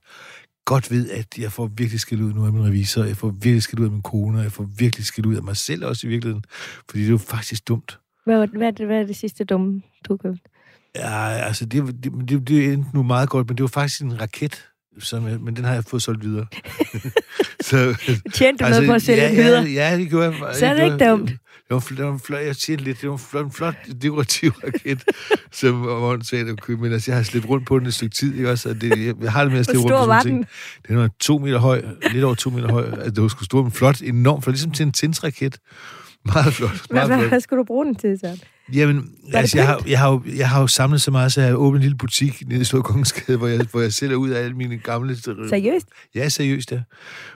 godt 0.64 0.90
ved, 0.90 1.10
at 1.10 1.26
jeg 1.38 1.52
får 1.52 1.70
virkelig 1.76 2.00
skilt 2.00 2.22
ud 2.22 2.32
nu 2.32 2.46
af 2.46 2.52
min 2.52 2.64
revisor, 2.64 3.04
jeg 3.04 3.16
får 3.16 3.28
virkelig 3.30 3.62
skilt 3.62 3.80
ud 3.80 3.84
af 3.84 3.92
min 3.92 4.02
kone, 4.02 4.38
og 4.38 4.44
jeg 4.44 4.52
får 4.52 4.68
virkelig 4.78 5.06
skilt 5.06 5.26
ud 5.26 5.36
af 5.36 5.42
mig 5.42 5.56
selv 5.56 5.84
også 5.84 6.06
i 6.06 6.10
virkeligheden, 6.10 6.44
fordi 6.90 7.00
det 7.00 7.06
er 7.06 7.10
jo 7.10 7.18
faktisk 7.18 7.68
dumt. 7.68 7.98
Hvad, 8.24 8.46
hvad, 8.48 8.66
er 8.66 8.70
det- 8.70 8.86
hvad 8.86 8.96
er 9.00 9.06
det 9.06 9.16
sidste 9.16 9.44
dumme, 9.44 9.82
du 10.08 10.16
købte? 10.16 10.40
Ja, 10.96 11.28
altså, 11.28 11.64
det, 11.66 11.86
det, 12.04 12.12
det, 12.28 12.48
det 12.48 12.72
endte 12.72 12.90
nu 12.94 13.02
meget 13.02 13.28
godt, 13.28 13.48
men 13.48 13.56
det 13.56 13.62
var 13.62 13.68
faktisk 13.68 14.02
en 14.02 14.20
raket, 14.20 14.64
som 14.98 15.28
jeg, 15.28 15.40
men 15.40 15.56
den 15.56 15.64
har 15.64 15.74
jeg 15.74 15.84
fået 15.84 16.02
solgt 16.02 16.24
videre. 16.24 16.46
så, 17.70 17.96
Tjente 18.34 18.64
du 18.64 18.70
noget 18.70 18.86
på 18.86 18.92
at 18.92 19.02
sælge 19.02 19.22
ja, 19.22 19.34
videre? 19.34 19.62
Ja, 19.62 19.90
ja, 19.90 19.96
det 19.96 20.08
gjorde 20.08 20.26
jeg. 20.46 20.54
Så 20.56 20.66
er 20.66 20.74
det 20.74 20.84
ikke 20.84 21.10
dumt. 21.10 21.30
Det 21.68 21.74
var, 21.74 21.80
det 21.96 22.04
var 22.04 22.12
en 22.12 22.20
flot, 22.20 22.40
jeg 22.40 22.56
tjente 22.56 22.84
lidt, 22.84 23.00
det 23.00 23.08
var 23.08 23.14
en 23.14 23.20
flot, 23.20 23.54
flot 23.54 23.74
dekorativ 24.02 24.50
raket, 24.50 25.04
som 25.60 25.86
var 25.86 25.92
åndssvagt 25.92 26.48
at 26.48 26.60
købe, 26.60 26.82
men 26.82 26.92
altså, 26.92 27.10
jeg 27.10 27.18
har 27.18 27.22
slæbt 27.24 27.48
rundt 27.48 27.66
på 27.66 27.78
den 27.78 27.86
et 27.86 27.94
stykke 27.94 28.14
tid, 28.14 28.34
ikke 28.34 28.50
også? 28.50 28.68
Og 28.68 28.80
det, 28.80 29.06
jeg, 29.06 29.14
jeg 29.22 29.32
har 29.32 29.42
det 29.42 29.52
med 29.52 29.60
at 29.60 29.66
slæbe 29.66 29.80
rundt 29.80 29.92
på 29.92 30.04
sådan 30.04 30.22
ting. 30.22 30.46
Den 30.88 30.96
var 30.96 31.10
to 31.20 31.38
meter 31.38 31.58
høj, 31.58 31.82
lidt 32.12 32.24
over 32.24 32.34
to 32.34 32.50
meter 32.50 32.72
høj. 32.72 32.84
Altså, 32.84 33.10
det 33.10 33.22
var 33.22 33.28
sgu 33.28 33.44
stor, 33.44 33.62
men 33.62 33.72
flot, 33.72 34.00
enormt 34.00 34.44
flot, 34.44 34.52
ligesom 34.54 34.70
til 34.70 34.86
en 34.86 34.92
tinsraket. 34.92 35.58
Meget 36.24 36.54
flot, 36.54 36.90
meget 36.90 37.08
hvad, 37.08 37.18
flot. 37.18 37.28
hvad 37.28 37.40
skulle 37.40 37.58
du 37.58 37.64
bruge 37.64 37.84
den 37.84 37.94
til, 37.94 38.18
Søren? 38.18 38.40
Jamen, 38.72 39.10
altså, 39.32 39.58
jeg 39.58 39.66
har, 39.66 39.82
jeg, 39.86 39.98
har 39.98 40.10
jo, 40.10 40.22
jeg 40.36 40.48
har 40.48 40.60
jo 40.60 40.66
samlet 40.66 41.02
så 41.02 41.10
meget, 41.10 41.32
så 41.32 41.40
jeg 41.40 41.50
har 41.50 41.56
åbnet 41.56 41.78
en 41.78 41.82
lille 41.82 41.96
butik 41.96 42.42
nede 42.48 42.60
i 42.60 42.64
Slå 42.64 42.82
Kongensgade, 42.82 43.38
hvor 43.38 43.46
jeg, 43.46 43.66
hvor 43.70 43.80
jeg 43.80 43.92
sælger 43.92 44.16
ud 44.16 44.30
af 44.30 44.42
alle 44.42 44.56
mine 44.56 44.78
gamle... 44.78 45.16
Seriøst? 45.16 45.86
Ja, 46.14 46.28
seriøst, 46.28 46.72
ja. 46.72 46.80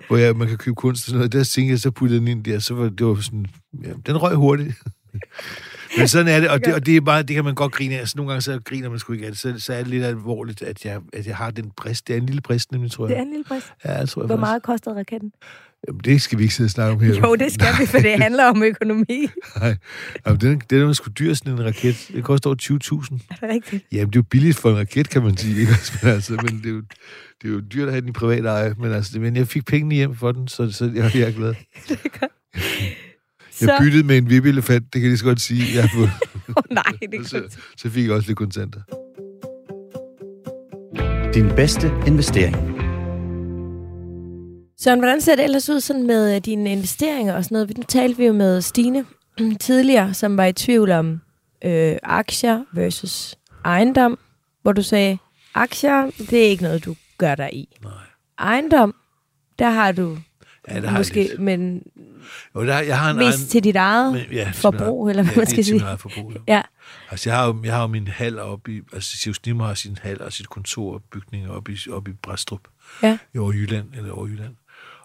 Hvor 0.09 0.17
jeg, 0.17 0.37
man 0.37 0.49
kan 0.49 0.57
købe 0.59 0.75
kunst 0.75 1.03
og 1.03 1.07
sådan 1.07 1.19
noget. 1.19 1.33
Der 1.33 1.45
tænkte 1.45 1.71
jeg, 1.71 1.79
så 1.79 1.91
puttede 1.91 2.21
den 2.21 2.29
ind 2.29 2.45
der, 2.45 2.59
så 2.59 2.75
var 2.75 2.89
det 2.89 3.07
var 3.07 3.15
sådan... 3.21 3.47
Ja, 3.85 3.93
den 4.07 4.17
røg 4.23 4.35
hurtigt. 4.35 4.75
Men 5.99 6.09
sådan 6.09 6.29
er 6.29 6.41
det, 6.41 6.49
og 6.51 6.65
det, 6.65 6.75
og 6.75 6.87
det 6.87 6.97
er 6.97 7.01
bare, 7.01 7.23
det 7.23 7.35
kan 7.35 7.45
man 7.45 7.55
godt 7.55 7.73
grine 7.73 7.95
af. 7.95 7.99
Altså, 7.99 8.17
nogle 8.17 8.33
gange 8.33 8.43
så 8.43 8.61
griner 8.65 8.91
man 8.91 8.99
sgu 8.99 9.13
ikke 9.13 9.27
af 9.27 9.33
det. 9.33 9.41
Så, 9.41 9.55
så 9.59 9.73
er 9.73 9.79
det 9.79 9.87
lidt 9.87 10.05
alvorligt, 10.05 10.63
at 10.63 10.85
jeg, 10.85 11.01
at 11.13 11.27
jeg 11.27 11.37
har 11.37 11.51
den 11.51 11.71
brist. 11.77 12.09
Det 12.09 12.17
er 12.17 12.21
en 12.21 12.27
lille 12.27 12.41
brist, 12.41 12.73
nemlig, 12.73 12.91
tror 12.91 13.07
jeg. 13.07 13.11
Det 13.11 13.19
er 13.19 13.23
en 13.23 13.31
lille 13.31 13.45
brist. 13.45 13.73
Ja, 13.85 13.93
jeg 13.93 14.09
tror 14.09 14.23
jeg 14.23 14.27
Hvor 14.27 14.37
faktisk. 14.37 14.41
meget 14.41 14.63
kostede 14.63 14.95
raketten? 14.99 15.33
Jamen, 15.89 16.01
det 16.05 16.23
skal 16.23 16.39
vi 16.39 16.43
ikke 16.43 16.55
sidde 16.55 16.67
og 16.67 16.71
snakke 16.71 16.93
om 16.95 17.01
her. 17.01 17.15
Jo, 17.25 17.35
det 17.35 17.53
skal 17.53 17.67
vi, 17.81 17.87
for 17.87 17.99
det 17.99 18.23
handler 18.23 18.45
om 18.45 18.63
økonomi. 18.63 19.29
Nej, 19.61 19.77
Jamen, 20.27 20.41
den, 20.41 20.63
den 20.71 20.83
er 20.89 20.93
sgu 20.93 21.11
dyr, 21.19 21.35
sådan 21.35 21.53
en 21.53 21.65
raket. 21.65 22.11
Det 22.15 22.25
koster 22.25 22.51
over 22.51 22.57
20.000. 22.63 23.27
Er 23.31 23.35
det 23.35 23.55
rigtigt? 23.55 23.85
Jamen, 23.93 24.07
det 24.07 24.17
er 24.17 24.19
jo 24.19 24.23
billigt 24.31 24.57
for 24.57 24.71
en 24.71 24.77
raket, 24.77 25.11
kan 25.11 25.23
man 25.23 25.37
sige. 25.37 25.61
Ikke? 25.61 25.73
Men, 26.03 26.13
altså, 26.13 26.33
men 26.33 26.59
det, 26.59 26.67
er 26.67 26.71
jo, 26.71 26.83
det 27.43 27.49
er 27.49 27.53
jo 27.53 27.61
dyrt 27.61 27.87
at 27.89 27.93
have 27.93 28.01
den 28.01 28.09
i 28.09 28.13
privat 28.13 28.47
eje. 28.47 28.75
Men, 28.79 28.93
altså, 28.93 29.21
men 29.21 29.37
jeg 29.37 29.49
fik 29.49 29.65
pengene 29.67 29.95
hjem 29.95 30.17
for 30.17 30.33
den, 30.33 30.49
så, 30.49 30.73
så 30.73 30.85
jeg, 30.95 31.11
jeg 31.15 31.29
er 31.29 31.33
glad. 31.33 31.55
Det 31.89 32.01
er 32.05 32.19
godt. 32.21 32.33
Jeg 33.61 33.69
Så, 33.69 33.77
byttede 33.81 34.03
med 34.03 34.19
en 34.19 34.31
vip-elefant, 34.31 34.85
det 34.85 34.93
kan 34.93 35.03
jeg 35.03 35.09
lige 35.09 35.19
så 35.19 35.25
godt 35.25 35.41
sige. 35.41 35.63
Jeg 35.75 35.83
har 35.83 35.91
fået, 35.95 36.11
oh, 36.49 36.63
nej, 36.71 36.83
det 37.13 37.21
er 37.21 37.25
så, 37.25 37.43
så 37.77 37.91
fik 37.91 38.05
jeg 38.05 38.13
også 38.13 38.29
lidt 38.29 38.39
kontanter. 38.39 38.81
Din 41.35 41.49
bedste 41.57 41.93
investering. 42.07 42.78
Søren, 44.81 44.99
hvordan 44.99 45.21
ser 45.21 45.37
det 45.37 45.45
ellers 45.45 45.69
ud 45.71 45.81
sådan 45.81 46.07
med 46.07 46.35
øh, 46.37 46.41
dine 46.45 46.73
investeringer 46.73 47.35
og 47.35 47.45
sådan 47.45 47.55
noget? 47.55 47.77
Nu 47.79 47.83
talte 47.83 48.17
vi 48.17 48.27
jo 48.27 48.33
med 48.33 48.61
Stine 48.63 49.05
tidligere, 49.61 50.15
som 50.15 50.37
var 50.37 50.45
i 50.45 50.53
tvivl 50.53 50.91
om 50.91 51.21
øh, 51.65 51.97
aktier 52.03 52.65
versus 52.73 53.35
ejendom, 53.65 54.19
hvor 54.63 54.73
du 54.73 54.83
sagde, 54.83 55.19
aktier, 55.55 56.11
det 56.31 56.33
er 56.47 56.49
ikke 56.51 56.63
noget, 56.63 56.85
du 56.85 56.97
gør 57.19 57.35
dig 57.35 57.51
i. 57.55 57.79
Nej. 57.83 57.93
Ejendom, 58.39 58.95
der 59.59 59.71
har 59.71 59.93
du 59.93 60.19
Ja, 60.69 60.75
det 60.75 60.83
har 60.85 60.91
jeg 60.91 61.01
måske, 61.01 61.31
men 61.39 61.83
Jo, 62.55 62.67
der, 62.67 62.79
jeg 62.81 62.99
har 62.99 63.11
en 63.11 63.17
mest 63.17 63.39
egen, 63.39 63.49
til 63.49 63.65
dit 63.65 63.77
eget 63.77 64.13
men- 64.13 64.23
ja, 64.33 64.51
forbrug, 64.55 65.07
mit 65.07 65.11
eller 65.11 65.23
hvad 65.23 65.33
ja, 65.35 65.41
man 65.41 65.47
skal 65.47 65.65
sige. 65.65 65.83
eget 65.83 66.01
forbrug, 66.01 66.33
ja. 66.33 66.55
Ja. 66.55 66.63
Altså, 67.11 67.31
jeg 67.31 67.39
har 67.39 67.47
jo, 67.47 67.57
jeg 67.65 67.75
har 67.75 67.81
jo 67.81 67.87
min 67.87 68.09
hal 68.09 68.39
oppe 68.39 68.73
i... 68.77 68.81
Altså, 68.93 69.17
Sivs 69.17 69.47
Nimmer 69.47 69.67
har 69.67 69.75
sin 69.75 69.99
hal 70.03 70.23
og 70.23 70.33
sit 70.33 70.49
kontor 70.49 70.95
og 70.95 71.03
bygninger 71.13 71.51
oppe 71.51 71.73
i, 71.73 71.77
oppe 71.91 72.11
i 72.11 72.15
Bræstrup. 72.23 72.61
Ja. 73.03 73.19
I 73.35 73.39
Overjylland, 73.39 73.87
eller 73.97 74.13
Overjylland. 74.13 74.55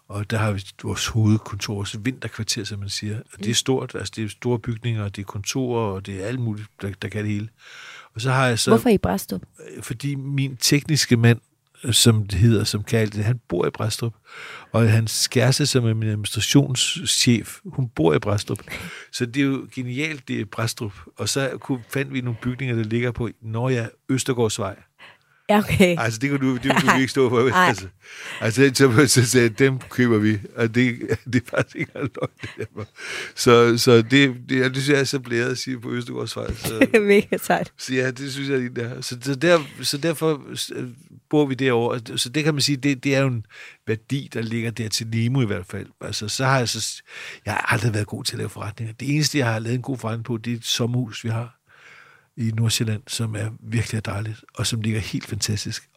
Og 0.08 0.32
der 0.32 0.38
har 0.38 0.52
vi 0.52 0.66
vores 0.84 1.08
hovedkontor, 1.08 1.80
også 1.80 2.00
vinterkvarter, 2.00 2.64
som 2.64 2.80
man 2.80 2.90
siger. 2.90 3.18
Og 3.34 3.40
det 3.40 3.50
er 3.50 3.54
stort, 3.54 3.96
altså 3.96 4.14
det 4.16 4.24
er 4.24 4.30
store 4.30 4.60
bygninger, 4.60 5.10
det 5.10 5.22
er 5.22 5.26
kontorer, 5.26 5.94
og 5.94 6.06
det 6.06 6.24
er 6.24 6.28
alt 6.28 6.40
muligt, 6.40 6.68
der, 6.82 6.92
der 7.02 7.08
kan 7.08 7.24
det 7.24 7.32
hele. 7.32 7.50
Og 8.16 8.22
så 8.22 8.32
har 8.32 8.48
jeg 8.48 8.60
så... 8.60 8.72
Hvorfor 8.72 8.90
i 8.90 8.98
Bræstrup? 8.98 9.42
fordi 9.82 10.16
min 10.16 10.58
tekniske 10.58 11.18
mand, 11.18 11.40
øh, 11.84 11.94
som 11.94 12.28
det 12.28 12.40
hedder, 12.40 12.64
som 12.64 12.84
kan 12.84 13.00
alt 13.00 13.14
det, 13.14 13.24
han 13.24 13.40
bor 13.48 13.66
i 13.66 13.70
Bræstrup. 13.70 14.14
Og 14.72 14.92
hans 14.92 15.28
kæreste, 15.28 15.66
som 15.66 15.86
er 15.86 15.94
min 15.94 16.10
administrationschef, 16.10 17.60
hun 17.66 17.90
bor 17.90 18.14
i 18.14 18.20
Bræstrup. 18.20 18.60
Så 19.12 19.26
det 19.26 19.42
er 19.42 19.46
jo 19.46 19.68
genialt, 19.76 20.28
det 20.28 20.42
er 20.42 20.46
Bræstrup. 20.46 20.94
Og 21.18 21.30
så 21.30 21.58
fandt 21.90 22.14
vi 22.14 22.22
nogle 22.22 22.38
bygninger, 22.42 22.76
der 22.76 22.84
ligger 22.84 23.12
på 23.12 23.30
Norge 23.42 23.90
Østergårdsvej. 24.10 24.76
Ja, 25.54 25.60
okay. 25.60 25.96
Altså, 26.00 26.20
det 26.20 26.30
kan 26.30 26.40
du, 26.40 26.54
det 26.54 26.62
kan 26.62 26.90
du 26.90 27.00
ikke 27.02 27.12
stå 27.12 27.30
for. 27.30 27.56
Altså, 27.56 27.88
altså, 28.42 28.72
så, 28.74 29.08
så 29.08 29.26
sagde 29.26 29.48
jeg, 29.48 29.60
dem 29.60 29.80
køber 29.90 30.18
vi. 30.18 30.40
Og 30.56 30.76
det, 30.76 31.00
det 31.34 31.36
er 31.36 31.50
faktisk 31.50 31.76
ikke 31.76 31.92
løgn, 31.96 32.10
det 32.42 32.50
der. 32.58 32.84
Så, 33.36 33.78
så 33.78 34.02
det, 34.02 34.36
det, 34.50 34.50
det 34.50 34.76
synes 34.76 34.90
jeg 34.90 35.00
er 35.00 35.04
så 35.04 35.20
blæret 35.20 35.52
at 35.52 35.58
sige 35.58 35.80
på 35.80 35.92
Østergårdsvej. 35.92 36.54
Så, 36.54 36.88
Mega 37.02 37.38
sejt. 37.38 37.74
så 37.78 37.94
ja, 37.94 38.12
det 38.12 38.32
synes 38.32 38.50
jeg 38.50 38.60
lige 38.60 38.76
der. 38.76 39.02
Så, 39.02 39.18
så, 39.22 39.36
der, 39.36 39.60
så 39.82 39.98
derfor 39.98 40.42
øh, 40.76 40.88
bor 41.30 41.46
vi 41.46 41.56
derovre. 41.56 42.18
Så 42.18 42.30
det 42.30 42.44
kan 42.44 42.54
man 42.54 42.62
sige, 42.62 42.78
det, 42.78 43.04
det 43.04 43.16
er 43.16 43.22
jo 43.22 43.28
en 43.28 43.46
værdi, 43.88 44.30
der 44.34 44.42
ligger 44.42 44.72
der 44.72 44.90
til 44.90 45.08
Nemo 45.08 45.42
i 45.42 45.46
hvert 45.46 45.66
fald. 45.66 45.88
Altså, 46.02 46.28
så 46.28 46.46
har 46.46 46.58
jeg 46.58 46.70
så... 46.70 47.02
Jeg 47.46 47.54
har 47.54 47.74
aldrig 47.74 47.94
været 47.94 48.08
god 48.08 48.24
til 48.24 48.34
at 48.34 48.38
lave 48.38 48.50
forretninger. 48.50 48.94
Det 48.94 49.16
eneste, 49.16 49.38
jeg 49.38 49.48
har 49.48 49.60
lavet 49.60 49.76
en 49.76 49.82
god 49.82 49.98
forretning 49.98 50.26
på, 50.26 50.38
det 50.38 50.54
er 50.54 50.58
et 50.58 50.66
sommerhus, 50.66 51.24
vi 51.24 51.30
har 51.30 51.63
i 52.38 52.52
Nordsjælland, 52.56 53.02
som 53.08 53.36
er 53.36 53.50
virkelig 53.60 54.06
dejligt, 54.06 54.46
og 54.56 54.68
som 54.68 54.82
ligger 54.82 55.00
helt 55.00 55.26
fantastisk. 55.26 55.90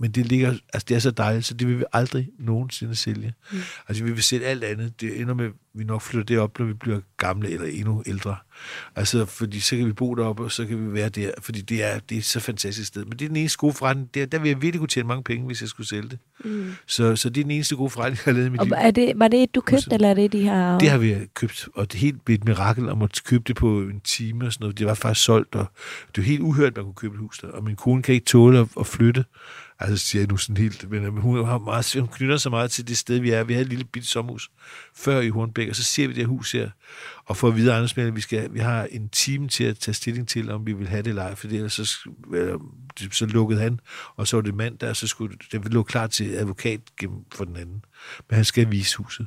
Men 0.00 0.10
det 0.10 0.26
ligger, 0.26 0.48
altså 0.48 0.86
det 0.88 0.94
er 0.94 0.98
så 0.98 1.10
dejligt, 1.10 1.46
så 1.46 1.54
det 1.54 1.68
vil 1.68 1.78
vi 1.78 1.84
aldrig 1.92 2.28
nogensinde 2.38 2.94
sælge. 2.94 3.34
Mm. 3.52 3.58
Altså 3.88 4.04
vi 4.04 4.12
vil 4.12 4.22
sælge 4.22 4.46
alt 4.46 4.64
andet. 4.64 5.00
Det 5.00 5.20
ender 5.20 5.34
med, 5.34 5.46
at 5.46 5.52
vi 5.74 5.84
nok 5.84 6.02
flytter 6.02 6.26
det 6.26 6.38
op, 6.38 6.58
når 6.58 6.66
vi 6.66 6.72
bliver 6.72 7.00
gamle 7.16 7.50
eller 7.50 7.66
endnu 7.66 8.02
ældre. 8.06 8.36
Altså, 8.96 9.24
fordi 9.24 9.60
så 9.60 9.76
kan 9.76 9.86
vi 9.86 9.92
bo 9.92 10.14
deroppe, 10.14 10.42
og 10.42 10.52
så 10.52 10.66
kan 10.66 10.88
vi 10.88 10.94
være 10.94 11.08
der, 11.08 11.30
fordi 11.40 11.60
det 11.60 11.84
er, 11.84 11.98
det 11.98 12.18
er 12.18 12.22
så 12.22 12.40
fantastisk 12.40 12.88
sted. 12.88 13.04
Men 13.04 13.12
det 13.18 13.24
er 13.24 13.28
den 13.28 13.36
eneste 13.36 13.58
gode 13.58 13.72
forretning. 13.72 14.14
Der, 14.14 14.26
der 14.26 14.38
vil 14.38 14.48
jeg 14.48 14.62
virkelig 14.62 14.78
kunne 14.78 14.88
tjene 14.88 15.08
mange 15.08 15.22
penge, 15.22 15.46
hvis 15.46 15.60
jeg 15.60 15.68
skulle 15.68 15.88
sælge 15.88 16.08
det. 16.08 16.18
Mm. 16.44 16.72
Så, 16.86 17.16
så 17.16 17.28
det 17.28 17.40
er 17.40 17.44
den 17.44 17.50
eneste 17.50 17.76
gode 17.76 17.90
forretning, 17.90 18.18
jeg 18.26 18.32
har 18.32 18.32
lavet 18.32 18.46
i 18.46 18.50
mit 18.50 18.60
Og 18.60 18.66
liv. 18.66 18.74
er 18.76 18.90
det, 18.90 19.12
var 19.16 19.28
det 19.28 19.42
et, 19.42 19.54
du 19.54 19.60
købte, 19.60 19.94
eller 19.94 20.08
er 20.10 20.14
det 20.14 20.32
de 20.32 20.42
her... 20.42 20.78
Det 20.78 20.90
har 20.90 20.98
vi 20.98 21.16
købt, 21.34 21.68
og 21.74 21.92
det 21.92 21.98
er 21.98 22.00
helt 22.00 22.28
et 22.28 22.44
mirakel 22.44 22.88
at 22.88 22.98
måtte 22.98 23.22
købe 23.24 23.44
det 23.46 23.56
på 23.56 23.80
en 23.80 24.00
time 24.00 24.46
og 24.46 24.52
sådan 24.52 24.64
noget. 24.64 24.78
Det 24.78 24.86
var 24.86 24.94
faktisk 24.94 25.24
solgt, 25.24 25.54
og 25.54 25.66
det 26.16 26.22
er 26.22 26.26
helt 26.26 26.40
uhørt, 26.40 26.68
at 26.68 26.76
man 26.76 26.84
kunne 26.84 26.94
købe 26.94 27.14
et 27.14 27.20
hus 27.20 27.38
der. 27.38 27.48
Og 27.48 27.64
min 27.64 27.76
kone 27.76 28.02
kan 28.02 28.14
ikke 28.14 28.26
tåle 28.26 28.58
at, 28.58 28.68
at 28.80 28.86
flytte. 28.86 29.24
Altså, 29.82 30.06
siger 30.06 30.22
jeg 30.22 30.28
nu 30.28 30.36
sådan 30.36 30.56
helt, 30.56 30.90
men 30.90 31.04
øh, 31.04 31.16
hun, 31.16 31.44
har 31.44 31.58
meget, 31.58 31.92
hun 31.94 32.08
knytter 32.08 32.36
sig 32.36 32.50
meget 32.50 32.70
til 32.70 32.88
det 32.88 32.96
sted, 32.96 33.18
vi 33.18 33.30
er. 33.30 33.44
Vi 33.44 33.52
havde 33.52 33.64
et 33.64 33.68
lille 33.68 33.84
bitte 33.84 34.08
sommerhus 34.08 34.50
før 34.94 35.20
i 35.20 35.28
Hornbæk, 35.28 35.68
og 35.68 35.76
så 35.76 35.82
ser 35.82 36.06
vi 36.06 36.12
det 36.12 36.22
her 36.22 36.28
hus 36.28 36.52
her, 36.52 36.70
og 37.24 37.36
får 37.36 37.48
at 37.48 37.56
vide 37.56 37.74
Anders 37.74 37.98
at 37.98 38.16
vi, 38.16 38.20
skal, 38.20 38.54
vi 38.54 38.58
har 38.58 38.88
en 38.90 39.08
time 39.08 39.48
til 39.48 39.64
at 39.64 39.78
tage 39.78 39.94
stilling 39.94 40.28
til, 40.28 40.50
om 40.50 40.66
vi 40.66 40.72
vil 40.72 40.88
have 40.88 41.02
det 41.02 41.08
eller 41.08 41.22
ej, 41.22 41.34
for 41.34 41.46
ellers 41.46 41.72
så, 41.72 41.96
så 43.12 43.26
lukkede 43.26 43.60
han, 43.60 43.80
og 44.16 44.28
så 44.28 44.36
var 44.36 44.42
det 44.42 44.54
mand 44.54 44.78
der, 44.78 44.92
så 44.92 45.06
skulle 45.06 45.36
det 45.52 45.72
lå 45.72 45.82
klar 45.82 46.06
til 46.06 46.34
advokat 46.34 46.80
gennem 47.00 47.24
for 47.34 47.44
den 47.44 47.56
anden. 47.56 47.84
Men 48.28 48.34
han 48.34 48.44
skal 48.44 48.70
vise 48.70 48.96
huset. 48.96 49.26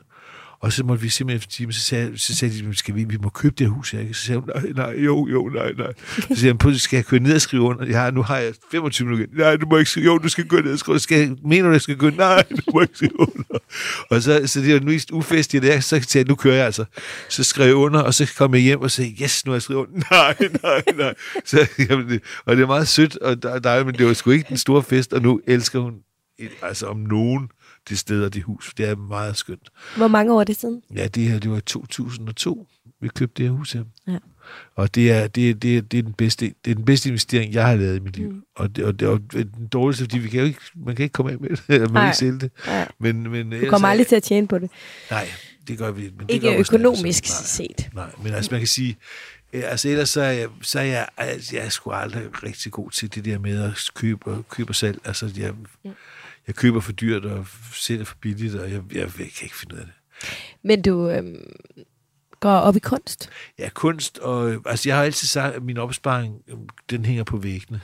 Og 0.64 0.74
så 0.74 0.84
måtte 0.84 1.04
vi 1.04 1.10
simpelthen 1.10 1.38
efter 1.38 1.52
time, 1.52 1.74
så 1.74 1.80
sagde, 1.80 2.18
så 2.18 2.36
sagde 2.36 2.54
de, 2.54 2.76
skal 2.76 2.96
vi, 2.96 3.04
vi 3.04 3.18
må 3.18 3.30
købe 3.30 3.56
det 3.58 3.68
her 3.68 3.72
hus 3.72 3.92
her. 3.92 4.00
ikke? 4.00 4.14
Så 4.14 4.26
sagde 4.26 4.40
hun, 4.40 4.50
nej, 4.56 4.72
nej, 4.76 5.04
jo, 5.04 5.28
jo, 5.28 5.50
nej, 5.50 5.72
nej. 5.78 5.94
Så 6.08 6.36
sagde 6.36 6.58
hun, 6.64 6.76
skal 6.76 6.98
jeg 6.98 7.06
køre 7.06 7.20
ned 7.20 7.36
og 7.36 7.42
skrive 7.42 7.64
under? 7.64 7.86
Ja, 7.86 8.12
nu 8.12 8.22
har 8.22 8.38
jeg 8.38 8.54
25 8.72 9.08
minutter. 9.08 9.36
Nej, 9.38 9.56
du 9.56 9.66
må 9.70 9.78
ikke 9.78 9.92
skrive, 9.92 10.06
jo, 10.06 10.18
du 10.18 10.30
skal 10.30 10.48
gå 10.48 10.58
ned 10.58 10.74
og 10.74 10.80
skrive. 10.80 11.00
Skal 11.00 11.20
jeg, 11.20 11.36
mener 11.46 11.68
du, 11.68 11.72
jeg 11.72 11.82
skal 11.82 11.98
gå? 11.98 12.10
Nej, 12.10 12.44
du 12.50 12.62
må 12.74 12.82
ikke 12.82 12.96
skrive 12.96 13.20
under. 13.20 13.60
Og 14.10 14.22
så, 14.22 14.42
så 14.46 14.60
det 14.60 14.74
var 14.74 14.80
den 14.80 14.88
mest 14.88 15.12
ufestige 15.12 15.62
der, 15.62 15.80
så 15.80 15.90
sagde 15.90 16.24
jeg, 16.24 16.26
nu 16.28 16.36
kører 16.36 16.56
jeg 16.56 16.66
altså. 16.66 16.86
Så 17.30 17.44
skrev 17.44 17.66
jeg 17.66 17.76
under, 17.76 18.00
og 18.00 18.14
så 18.14 18.34
kom 18.38 18.54
jeg 18.54 18.62
hjem 18.62 18.82
og 18.82 18.92
sagde, 18.92 19.16
yes, 19.22 19.46
nu 19.46 19.52
har 19.52 19.56
jeg 19.56 19.62
skrevet 19.62 19.88
under. 19.88 20.08
Nej, 20.12 20.36
nej, 20.64 20.84
nej. 20.98 21.14
Så, 21.46 21.68
jamen, 21.90 22.10
det, 22.10 22.22
og 22.46 22.56
det 22.56 22.64
er 22.64 22.68
meget 22.68 22.88
sødt 22.88 23.18
og 23.18 23.64
dejligt, 23.64 23.86
men 23.86 23.96
det 23.96 24.06
var 24.06 24.14
sgu 24.14 24.32
ikke 24.32 24.46
den 24.50 24.58
store 24.58 24.84
fest, 24.84 25.14
og 25.14 25.22
nu 25.22 25.42
elsker 25.48 25.80
hun, 25.80 25.94
altså 26.62 26.86
om 26.86 26.98
nogen, 26.98 27.50
det 27.90 27.98
sted 28.00 28.24
og 28.24 28.34
det 28.34 28.44
hus. 28.44 28.74
Det 28.78 28.90
er 28.90 28.96
meget 28.96 29.38
skønt. 29.38 29.70
Hvor 29.98 30.08
mange 30.08 30.34
år 30.34 30.40
er 30.40 30.44
det 30.44 30.56
siden? 30.56 30.82
Ja, 30.96 31.08
det 31.08 31.24
her, 31.24 31.40
det 31.40 31.52
var 31.52 31.58
i 31.58 31.62
2002, 31.62 32.68
vi 33.02 33.08
købte 33.08 33.44
det 33.44 33.50
her 33.50 33.58
hus 33.58 33.72
her. 33.72 33.84
Ja. 34.08 34.18
Og 34.76 34.96
det 34.96 35.12
er, 35.12 35.28
det, 35.28 35.50
er, 35.50 35.54
det, 35.54 35.78
er, 35.78 35.82
det, 35.82 36.00
er 36.00 36.04
den 36.04 36.14
bedste, 36.14 36.54
det 36.66 36.72
er 36.72 36.76
den 36.76 36.86
bedste 36.86 37.10
investering, 37.10 37.54
jeg 37.54 37.66
har 37.68 37.76
lavet 37.76 37.96
i 37.96 38.00
mit 38.00 38.18
liv. 38.18 38.30
Mm. 38.30 38.44
Og, 38.56 38.76
det, 38.76 38.86
og, 38.86 39.00
det, 39.00 39.08
og 39.08 39.22
den 39.32 39.68
dårligste, 39.72 40.04
fordi 40.04 40.18
vi 40.18 40.30
kan 40.30 40.40
jo 40.40 40.46
ikke, 40.46 40.60
man 40.76 40.96
kan 40.96 41.04
ikke 41.04 41.14
komme 41.14 41.32
af 41.32 41.40
med 41.40 41.50
det, 41.50 41.60
man 41.70 41.80
kan 41.80 41.92
Nej. 41.92 42.06
ikke 42.06 42.18
sælge 42.18 42.40
det. 42.40 42.52
Nej. 42.68 42.88
Men, 43.00 43.32
men, 43.32 43.52
Du 43.52 43.70
kommer 43.70 43.88
aldrig 43.88 44.08
til 44.08 44.16
at 44.16 44.24
tjene 44.24 44.48
på 44.48 44.60
det. 44.60 44.70
Nej, 45.12 45.28
det 45.68 45.78
gør 45.78 45.92
vi 45.92 46.04
ikke. 46.04 46.16
Men 46.18 46.28
det 46.28 46.34
Ikke 46.34 46.58
økonomisk 46.58 47.24
nærmeste. 47.24 47.48
set. 47.48 47.90
Nej, 47.94 48.06
nej, 48.06 48.14
men 48.24 48.34
altså 48.34 48.52
man 48.52 48.60
kan 48.60 48.68
sige, 48.68 48.98
øh, 49.54 49.64
altså 49.66 49.90
ellers 49.90 50.10
så 50.10 50.22
er 50.22 50.32
jeg, 50.32 50.48
så 50.62 50.80
er 50.80 50.84
jeg, 50.84 51.08
altså, 51.18 51.56
jeg 51.56 51.66
er 51.66 51.70
sgu 51.70 51.92
aldrig 51.92 52.44
rigtig 52.44 52.72
god 52.72 52.92
til 52.92 53.16
det 53.16 53.26
der 53.26 53.40
med 53.40 53.64
at 53.64 53.80
købe, 53.96 54.44
købe 54.50 54.72
og 54.72 54.76
salg. 54.76 55.00
Altså 55.06 55.32
jeg, 55.38 55.54
jeg 56.48 56.56
køber 56.56 56.80
for 56.80 56.92
dyrt 56.92 57.26
og 57.26 57.48
sælger 57.74 58.06
for 58.06 58.16
billigt, 58.22 58.56
og 58.56 58.72
jeg, 58.72 58.82
jeg, 58.92 59.02
jeg 59.02 59.10
kan 59.12 59.44
ikke 59.44 59.58
finde 59.58 59.76
ud 59.76 59.80
af 59.80 59.86
det. 59.86 59.94
Men 60.64 60.82
du 60.82 61.10
øhm, 61.10 61.54
går 62.40 62.50
op 62.50 62.76
i 62.76 62.80
kunst. 62.80 63.30
Ja, 63.60 63.70
kunst, 63.70 64.18
og 64.18 64.62
altså 64.66 64.90
jeg 64.90 64.96
har 64.96 65.04
altid 65.04 65.28
sagt, 65.28 65.56
at 65.56 65.64
min 65.64 65.78
opsparing, 65.78 66.42
øh, 66.48 66.58
den 66.90 67.06
hænger 67.06 67.24
på 67.24 67.38
væggene. 67.38 67.82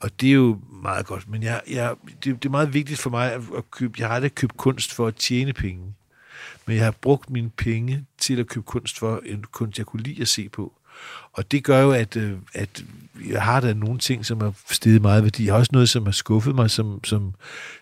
Og 0.00 0.20
det 0.20 0.28
er 0.28 0.32
jo 0.32 0.60
meget 0.82 1.06
godt, 1.06 1.28
men 1.28 1.42
jeg, 1.42 1.62
jeg, 1.70 1.94
det, 2.06 2.24
det 2.24 2.44
er 2.44 2.50
meget 2.50 2.74
vigtigt 2.74 3.00
for 3.00 3.10
mig 3.10 3.32
at, 3.32 3.40
at 3.56 3.70
købe, 3.70 3.94
jeg 3.98 4.08
har 4.08 4.14
aldrig 4.14 4.34
købt 4.34 4.56
kunst 4.56 4.94
for 4.94 5.06
at 5.06 5.16
tjene 5.16 5.52
penge. 5.52 5.94
Men 6.66 6.76
jeg 6.76 6.84
har 6.84 6.90
brugt 6.90 7.30
mine 7.30 7.50
penge 7.50 8.06
til 8.18 8.40
at 8.40 8.46
købe 8.46 8.66
kunst 8.66 8.98
for 8.98 9.22
en 9.24 9.44
kunst, 9.44 9.78
jeg 9.78 9.86
kunne 9.86 10.02
lide 10.02 10.22
at 10.22 10.28
se 10.28 10.48
på. 10.48 10.75
Og 11.32 11.50
det 11.50 11.64
gør 11.64 11.82
jo, 11.82 11.90
at, 11.90 12.16
øh, 12.16 12.32
at 12.54 12.84
jeg 13.30 13.42
har 13.42 13.60
da 13.60 13.74
nogle 13.74 13.98
ting, 13.98 14.26
som 14.26 14.40
har 14.40 14.52
steget 14.70 15.02
meget 15.02 15.22
værdi. 15.22 15.44
Jeg 15.44 15.54
har 15.54 15.58
også 15.58 15.70
noget, 15.72 15.88
som 15.88 16.04
har 16.04 16.12
skuffet 16.12 16.54
mig, 16.54 16.70
som, 16.70 17.04
som, 17.04 17.34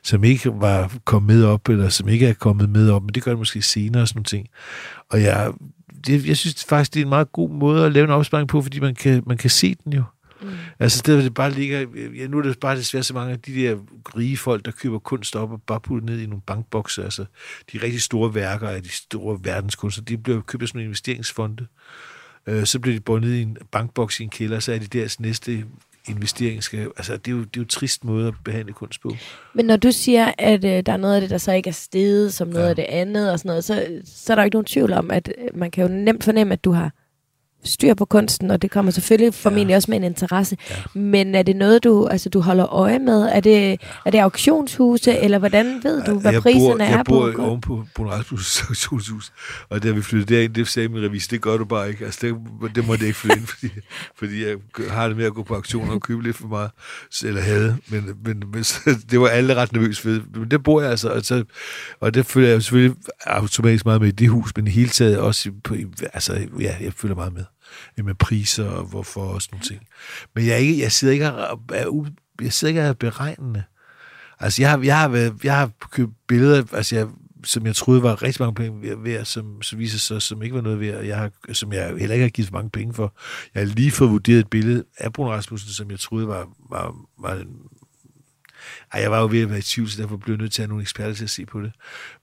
som 0.03 0.25
ikke 0.25 0.51
var 0.61 0.93
kommet 1.05 1.37
med 1.37 1.45
op, 1.45 1.69
eller 1.69 1.89
som 1.89 2.09
ikke 2.09 2.27
er 2.27 2.35
kommet 2.35 2.71
med 2.71 2.91
op, 2.91 3.03
men 3.03 3.15
det 3.15 3.23
gør 3.23 3.31
det 3.31 3.39
måske 3.39 3.63
senere 3.63 4.03
og 4.03 4.09
sådan 4.09 4.19
nogle 4.19 4.25
ting. 4.25 4.49
Og 5.11 5.23
jeg, 5.23 5.53
det, 6.07 6.27
jeg 6.27 6.37
synes 6.37 6.65
faktisk, 6.65 6.95
det 6.95 7.01
er 7.01 7.05
en 7.05 7.09
meget 7.09 7.33
god 7.33 7.51
måde 7.51 7.87
at 7.87 7.93
lave 7.93 8.05
en 8.05 8.11
opsparing 8.11 8.49
på, 8.49 8.63
fordi 8.63 8.81
man 8.81 8.95
kan, 8.95 9.23
man 9.27 9.37
kan 9.37 9.51
se 9.51 9.77
den 9.85 9.93
jo. 9.93 10.03
Mm. 10.43 10.49
Altså, 10.79 11.03
hvor 11.13 11.23
det 11.23 11.35
bare 11.35 11.51
ligger... 11.51 11.87
Ja, 12.17 12.27
nu 12.27 12.39
er 12.39 12.43
det 12.43 12.61
bare 12.61 12.77
desværre 12.77 13.03
så 13.03 13.15
mange 13.15 13.33
af 13.33 13.41
de 13.41 13.55
der 13.55 13.77
rige 14.17 14.37
folk, 14.37 14.65
der 14.65 14.71
køber 14.71 14.99
kunst 14.99 15.37
op 15.37 15.53
og 15.53 15.63
bare 15.63 15.81
putter 15.81 16.07
ned 16.07 16.21
i 16.21 16.27
nogle 16.27 16.43
bankbokse. 16.47 17.05
Altså, 17.05 17.25
de 17.73 17.79
rigtig 17.83 18.03
store 18.03 18.35
værker 18.35 18.69
af 18.69 18.83
de 18.83 18.89
store 18.89 19.39
verdenskunster, 19.43 20.03
de 20.03 20.19
bliver 20.19 20.41
købt 20.41 20.63
af 20.63 20.69
sådan 20.69 20.79
nogle 20.79 20.87
investeringsfonde. 20.87 21.67
Øh, 22.47 22.65
så 22.65 22.79
bliver 22.79 22.97
de 22.97 23.01
båndet 23.01 23.31
ned 23.31 23.39
i 23.39 23.43
en 23.43 23.57
bankboks 23.71 24.21
i 24.21 24.23
en 24.23 24.31
kælder, 24.31 24.61
så 24.61 24.73
er 24.73 24.79
de 24.79 24.87
deres 24.87 25.21
næste 25.21 25.65
investering 26.09 26.63
skal... 26.63 26.91
Altså, 26.97 27.17
det 27.17 27.29
er 27.29 27.33
jo, 27.33 27.39
det 27.39 27.47
er 27.47 27.51
jo 27.57 27.63
en 27.63 27.69
trist 27.69 28.05
måde 28.05 28.29
at 28.29 28.35
behandle 28.45 28.73
kunst 28.73 29.01
på. 29.03 29.11
Men 29.55 29.65
når 29.65 29.77
du 29.77 29.93
siger, 29.93 30.33
at 30.39 30.65
øh, 30.65 30.83
der 30.87 30.93
er 30.93 30.97
noget 30.97 31.15
af 31.15 31.21
det, 31.21 31.31
der 31.31 31.39
så 31.39 31.53
ikke 31.53 31.69
er 31.69 31.75
steget 31.75 32.35
som 32.35 32.49
noget 32.49 32.65
ja. 32.65 32.69
af 32.69 32.77
det 32.77 32.83
andet 32.89 33.33
og 33.33 33.39
sådan 33.39 33.49
noget, 33.49 33.65
så, 33.65 34.01
så 34.05 34.33
er 34.33 34.35
der 34.35 34.43
jo 34.43 34.45
ikke 34.45 34.55
nogen 34.55 34.65
tvivl 34.65 34.93
om, 34.93 35.11
at 35.11 35.33
øh, 35.39 35.59
man 35.59 35.71
kan 35.71 35.83
jo 35.83 35.97
nemt 35.97 36.25
fornemme, 36.25 36.53
at 36.53 36.65
du 36.65 36.73
har 36.73 36.93
styr 37.65 37.95
på 37.95 38.05
kunsten, 38.05 38.51
og 38.51 38.63
det 38.63 38.71
kommer 38.71 38.93
selvfølgelig 38.93 39.35
formentlig 39.35 39.73
ja. 39.73 39.77
også 39.77 39.91
med 39.91 39.99
en 39.99 40.05
interesse. 40.05 40.57
Ja. 40.71 41.01
Men 41.01 41.35
er 41.35 41.43
det 41.43 41.57
noget, 41.57 41.85
du, 41.85 42.07
altså, 42.07 42.29
du 42.29 42.41
holder 42.41 42.75
øje 42.75 42.99
med? 42.99 43.23
Er 43.23 43.41
det, 43.41 43.69
ja. 43.69 43.77
er 44.07 44.11
det 44.11 44.19
auktionshuse, 44.19 45.11
ja. 45.11 45.25
eller 45.25 45.39
hvordan 45.39 45.81
ved 45.83 46.03
du, 46.03 46.19
hvad 46.19 46.33
jeg 46.33 46.43
priserne 46.43 46.79
bor, 46.79 46.85
er 46.85 46.91
jeg 46.91 47.05
bor 47.05 47.33
på? 47.37 47.43
oven 47.43 47.61
på 47.61 47.85
Brun 47.95 48.09
Rasmus 48.09 48.63
auktionshus, 48.69 49.33
og 49.71 49.83
da 49.83 49.91
vi 49.91 50.03
flyttede 50.03 50.35
derind, 50.35 50.55
det 50.55 50.69
sagde 50.69 50.89
min 50.89 51.03
revis, 51.03 51.29
det 51.29 51.41
gør 51.41 51.57
du 51.57 51.65
bare 51.65 51.89
ikke. 51.89 52.05
Altså, 52.05 52.27
det, 52.27 52.37
det 52.75 52.87
må 52.87 52.97
det 52.97 53.03
ikke 53.03 53.19
flytte 53.19 53.37
ind, 53.39 53.47
fordi, 53.47 53.69
fordi 54.19 54.45
jeg 54.45 54.57
har 54.91 55.09
det 55.09 55.17
med 55.17 55.25
at 55.25 55.35
gå 55.35 55.43
på 55.43 55.55
auktioner 55.55 55.93
og 55.93 56.01
købe 56.01 56.23
lidt 56.23 56.37
for 56.37 56.49
meget, 56.49 56.71
eller 57.25 57.41
havde, 57.41 57.77
men, 57.89 58.11
men, 58.25 58.43
men 58.53 58.65
så, 58.65 58.79
det 59.11 59.21
var 59.21 59.29
alle 59.29 59.55
ret 59.55 59.73
nervøs 59.73 60.07
ved. 60.07 60.21
Men 60.35 60.51
der 60.51 60.59
bor 60.59 60.81
jeg 60.81 60.91
altså, 60.91 61.09
og, 61.09 61.23
så, 61.23 61.45
og 62.01 62.15
det 62.15 62.27
følger 62.27 62.51
jeg 62.51 62.63
selvfølgelig 62.63 62.97
automatisk 63.27 63.85
meget 63.85 64.01
med 64.01 64.09
i 64.09 64.13
det 64.13 64.29
hus, 64.29 64.53
men 64.57 64.67
i 64.67 64.71
hele 64.71 64.89
taget 64.89 65.19
også, 65.19 65.51
på, 65.65 65.75
altså, 66.13 66.47
ja, 66.61 66.77
jeg 66.81 66.93
følger 66.93 67.17
meget 67.17 67.33
med 67.33 67.45
Øh, 67.99 68.05
med 68.05 68.15
priser 68.15 68.69
og 68.69 68.85
hvorfor 68.85 69.21
og 69.21 69.43
sådan 69.43 69.57
nogle 69.57 69.67
ting. 69.67 69.87
Men 70.35 70.47
jeg, 70.47 70.53
er 70.53 70.57
ikke, 70.57 70.83
jeg 70.83 70.93
sidder 70.93 71.15
ikke 71.15 71.33
og 71.33 71.61
er, 71.73 72.11
jeg 72.41 72.53
sidder 72.53 72.71
ikke 72.71 72.81
og 72.81 72.87
er 72.87 72.93
beregnende. 72.93 73.65
Altså, 74.41 74.63
jeg 74.63 74.71
har, 74.71 74.79
jeg 74.79 74.99
har, 74.99 75.09
været, 75.09 75.45
jeg 75.45 75.57
har 75.57 75.71
købt 75.91 76.13
billeder, 76.29 76.65
altså 76.73 76.97
jeg, 76.97 77.09
som 77.45 77.67
jeg 77.67 77.77
troede 77.77 78.03
var 78.03 78.23
rigtig 78.23 78.43
mange 78.43 78.55
penge 78.55 79.05
værd- 79.05 79.25
som, 79.25 79.63
som 79.63 79.79
viser 79.79 79.99
sig, 79.99 80.23
som 80.23 80.43
ikke 80.43 80.55
var 80.55 80.63
noget 80.63 80.81
værd, 80.81 81.05
jeg 81.05 81.17
har, 81.19 81.31
som 81.53 81.73
jeg 81.73 81.89
heller 81.89 82.15
ikke 82.15 82.23
har 82.23 82.31
givet 82.31 82.49
for 82.49 82.57
mange 82.57 82.71
penge 82.71 82.95
for. 82.95 83.15
Jeg 83.55 83.63
har 83.63 83.75
lige 83.75 83.91
fået 83.91 84.11
vurderet 84.11 84.39
et 84.39 84.51
billede 84.51 84.85
af 84.99 85.13
Brun 85.13 85.29
Rasmussen, 85.29 85.71
som 85.71 85.91
jeg 85.91 86.01
troede 86.01 86.29
var, 86.29 86.49
var, 86.71 86.95
var 87.19 87.45
Ej, 88.93 89.01
jeg 89.01 89.11
var 89.11 89.21
jo 89.21 89.27
ved 89.27 89.43
at 89.43 89.49
være 89.49 89.59
i 89.59 89.63
tvivl, 89.63 89.91
så 89.91 90.03
derfor 90.03 90.17
blev 90.17 90.35
jeg 90.35 90.41
nødt 90.41 90.53
til 90.53 90.63
at 90.63 90.65
have 90.65 90.69
nogle 90.69 90.83
eksperter 90.83 91.15
til 91.15 91.25
at 91.25 91.31
se 91.31 91.47
på 91.47 91.61
det. 91.61 91.73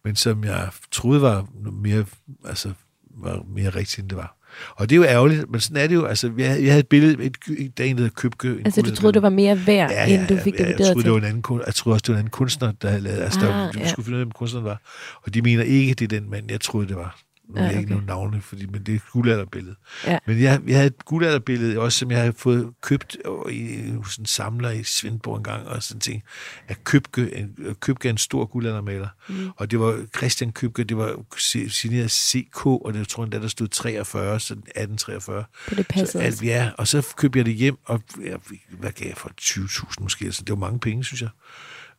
Men 0.04 0.16
som 0.16 0.44
jeg 0.44 0.70
troede 0.92 1.22
var 1.22 1.48
mere, 1.72 2.06
altså, 2.46 2.74
var 3.18 3.44
mere 3.48 3.70
rigtigt, 3.70 4.00
end 4.00 4.10
det 4.10 4.18
var. 4.18 4.38
Og 4.76 4.90
det 4.90 4.96
er 4.96 4.98
jo 4.98 5.04
ærgerligt, 5.04 5.52
men 5.52 5.60
sådan 5.60 5.84
er 5.84 5.88
det 5.88 5.96
jo. 5.96 6.06
Altså, 6.06 6.32
jeg, 6.38 6.48
havde- 6.50 6.64
jeg 6.64 6.72
havde 6.72 6.80
et 6.80 6.88
billede, 6.88 7.24
et, 7.24 7.38
et, 7.58 7.78
der 7.78 7.84
er 7.84 7.88
en, 7.88 7.98
der 7.98 8.10
Købke. 8.10 8.48
en 8.48 8.62
Altså, 8.66 8.82
du 8.82 8.96
troede, 8.96 9.14
det 9.14 9.22
var 9.22 9.30
mere 9.30 9.68
værd, 9.68 9.92
Ja, 9.92 10.06
end 10.06 10.22
ja, 10.30 10.36
du 10.36 10.42
fik 10.44 10.54
ja, 10.54 10.58
det 10.58 10.70
jeg 10.70 10.74
vurderet 10.78 10.78
troede, 10.88 11.00
til? 11.00 11.04
det 11.06 11.12
var 11.12 11.18
en 11.18 11.24
anden, 11.24 11.62
jeg 11.66 11.76
troede 11.76 11.96
også, 11.96 12.04
det 12.04 12.10
var 12.10 12.14
en 12.16 12.20
anden 12.20 12.30
kunstner, 12.32 12.72
der 12.82 12.90
havde 12.90 13.02
lavet. 13.02 13.22
Altså, 13.22 13.40
der, 13.40 13.54
Ah, 13.68 13.74
du 13.74 13.80
ja. 13.80 13.88
skulle 13.90 14.06
finde 14.06 14.16
ud 14.16 14.20
af, 14.22 14.26
hvem 14.26 14.32
kunstneren 14.32 14.66
var. 14.66 14.82
Og 15.24 15.34
de 15.34 15.42
mener 15.42 15.64
ikke, 15.64 15.94
det 15.94 16.14
er 16.14 16.20
den 16.20 16.30
mand, 16.30 16.52
jeg 16.52 16.62
troede, 16.62 16.88
det 16.88 16.96
var. 16.96 17.20
Nu 17.56 17.62
Ja, 17.62 17.68
okay. 17.68 17.78
ikke 17.78 17.90
nogen 17.90 18.06
navne, 18.06 18.42
fordi, 18.42 18.66
men 18.66 18.84
det 18.84 18.92
er 18.92 18.96
et 18.96 19.02
guldalderbillede. 19.12 19.76
Ja. 20.08 20.18
Men 20.28 20.42
jeg, 20.42 20.62
jeg 20.68 20.76
havde 20.76 20.88
et 20.88 21.06
guldalderbillede 21.06 21.80
også, 21.80 22.00
som 22.00 22.12
jeg 22.12 22.20
havde 22.20 22.34
fået 22.38 22.74
købt 22.82 23.18
øh, 23.48 23.54
i 23.56 23.92
hos 23.92 24.18
en 24.18 24.26
samler 24.26 24.70
i 24.70 24.84
Svendborg 24.84 25.38
en 25.38 25.44
gang, 25.44 25.68
og 25.68 25.84
sådan 25.84 26.00
ting. 26.00 26.24
Af 26.68 26.84
Købke, 26.84 27.36
en, 27.36 27.76
Købke 27.80 28.08
er 28.08 28.12
en 28.12 28.18
stor 28.18 28.46
guldaldermaler. 28.46 29.08
Mm. 29.30 29.50
Og 29.56 29.72
det 29.72 29.80
var 29.80 30.06
Christian 30.18 30.52
Købke, 30.52 30.84
det 30.84 30.98
var 30.98 31.16
si- 31.38 31.70
signeret 31.70 32.12
CK, 32.12 32.66
og 32.66 32.94
det 32.94 33.08
tror 33.08 33.28
jeg, 33.32 33.42
der 33.42 33.48
stod 33.48 33.68
43, 33.68 34.40
så 34.40 34.54
1843. 34.54 35.44
Så 35.70 35.76
det 35.76 35.88
passede 35.88 36.12
Så, 36.12 36.20
alt, 36.20 36.44
ja, 36.44 36.70
og 36.78 36.88
så 36.88 37.14
købte 37.18 37.40
jeg 37.40 37.46
det 37.46 37.54
hjem, 37.56 37.78
og 37.86 38.02
jeg, 38.26 38.38
hvad 38.70 38.92
gav 38.92 39.08
jeg 39.08 39.18
for 39.18 39.32
20.000 39.42 39.94
måske? 40.02 40.26
Altså, 40.26 40.42
det 40.42 40.50
var 40.50 40.56
mange 40.60 40.80
penge, 40.80 41.04
synes 41.04 41.22
jeg. 41.22 41.30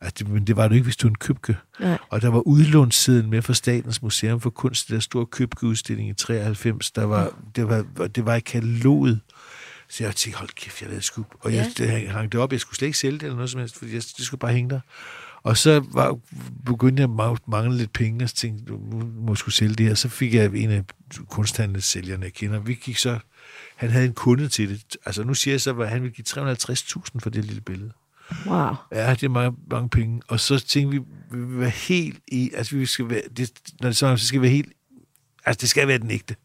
Altså, 0.03 0.23
det, 0.23 0.29
men 0.33 0.47
det 0.47 0.55
var 0.55 0.67
det 0.67 0.75
ikke, 0.75 0.83
hvis 0.83 0.97
du 0.97 1.07
en 1.07 1.15
købke. 1.15 1.57
Nej. 1.79 1.97
Og 2.09 2.21
der 2.21 2.29
var 2.29 2.39
udlånssiden 2.39 3.29
med 3.29 3.41
fra 3.41 3.53
Statens 3.53 4.01
Museum 4.01 4.41
for 4.41 4.49
Kunst, 4.49 4.89
der 4.89 4.99
store 4.99 5.25
købkeudstilling 5.25 6.09
i 6.09 6.13
93. 6.13 6.91
Der 6.91 7.03
var, 7.03 7.39
det, 7.55 7.67
var, 7.67 8.07
det 8.07 8.25
var 8.25 8.35
i 8.35 8.39
kataloget. 8.39 9.19
Så 9.89 10.03
jeg 10.03 10.15
tænkte, 10.15 10.37
hold 10.39 10.49
kæft, 10.55 10.81
jeg 10.81 10.89
lavede 10.89 11.03
skub. 11.05 11.25
Og 11.39 11.53
jeg, 11.53 11.71
Ja. 11.79 11.91
jeg 11.91 12.11
hang 12.11 12.31
det 12.31 12.39
op, 12.39 12.51
jeg 12.51 12.59
skulle 12.59 12.77
slet 12.77 12.85
ikke 12.87 12.97
sælge 12.97 13.13
det 13.17 13.23
eller 13.23 13.35
noget 13.35 13.49
som 13.49 13.59
helst, 13.59 13.77
fordi 13.77 13.93
jeg, 13.93 14.01
det 14.17 14.25
skulle 14.25 14.39
bare 14.39 14.53
hænge 14.53 14.69
der. 14.69 14.79
Og 15.43 15.57
så 15.57 15.85
var, 15.91 16.17
begyndte 16.65 17.01
jeg 17.03 17.09
at 17.31 17.39
mangle 17.47 17.77
lidt 17.77 17.93
penge, 17.93 18.25
og 18.25 18.29
så 18.29 18.35
tænkte, 18.35 18.73
nu 18.73 19.11
må 19.15 19.35
skulle 19.35 19.55
sælge 19.55 19.75
det 19.75 19.85
her. 19.85 19.93
Så 19.95 20.09
fik 20.09 20.33
jeg 20.33 20.51
en 20.55 20.69
af 20.71 20.83
kunsthandelssælgerne, 21.29 22.23
jeg 22.23 22.33
kender. 22.33 22.59
Vi 22.59 22.73
gik 22.73 22.97
så, 22.97 23.19
han 23.75 23.89
havde 23.89 24.05
en 24.05 24.13
kunde 24.13 24.47
til 24.47 24.69
det. 24.69 24.97
Altså 25.05 25.23
nu 25.23 25.33
siger 25.33 25.53
jeg 25.53 25.61
så, 25.61 25.79
at 25.79 25.89
han 25.89 26.01
ville 26.03 26.13
give 26.15 26.25
350.000 26.53 27.03
for 27.23 27.29
det 27.29 27.45
lille 27.45 27.61
billede. 27.61 27.91
Wow. 28.45 28.75
Ja, 28.91 29.11
det 29.11 29.23
er 29.23 29.29
meget 29.29 29.53
mange 29.71 29.89
penge. 29.89 30.21
Og 30.27 30.39
så 30.39 30.59
tænkte 30.59 30.97
vi, 30.97 31.03
vi 31.31 31.45
vil 31.45 31.59
være 31.59 31.69
helt 31.69 32.19
i, 32.27 32.51
altså 32.53 32.75
vi 32.75 32.85
skal 32.85 33.09
være, 33.09 33.21
det, 33.37 33.51
når 33.81 33.89
det 33.89 33.97
så, 33.97 34.17
så 34.17 34.27
skal 34.27 34.41
vi 34.41 34.43
være 34.43 34.51
helt, 34.51 34.73
altså 35.45 35.61
det 35.61 35.69
skal 35.69 35.87
være 35.87 35.97
den 35.97 36.11
ægte. 36.11 36.35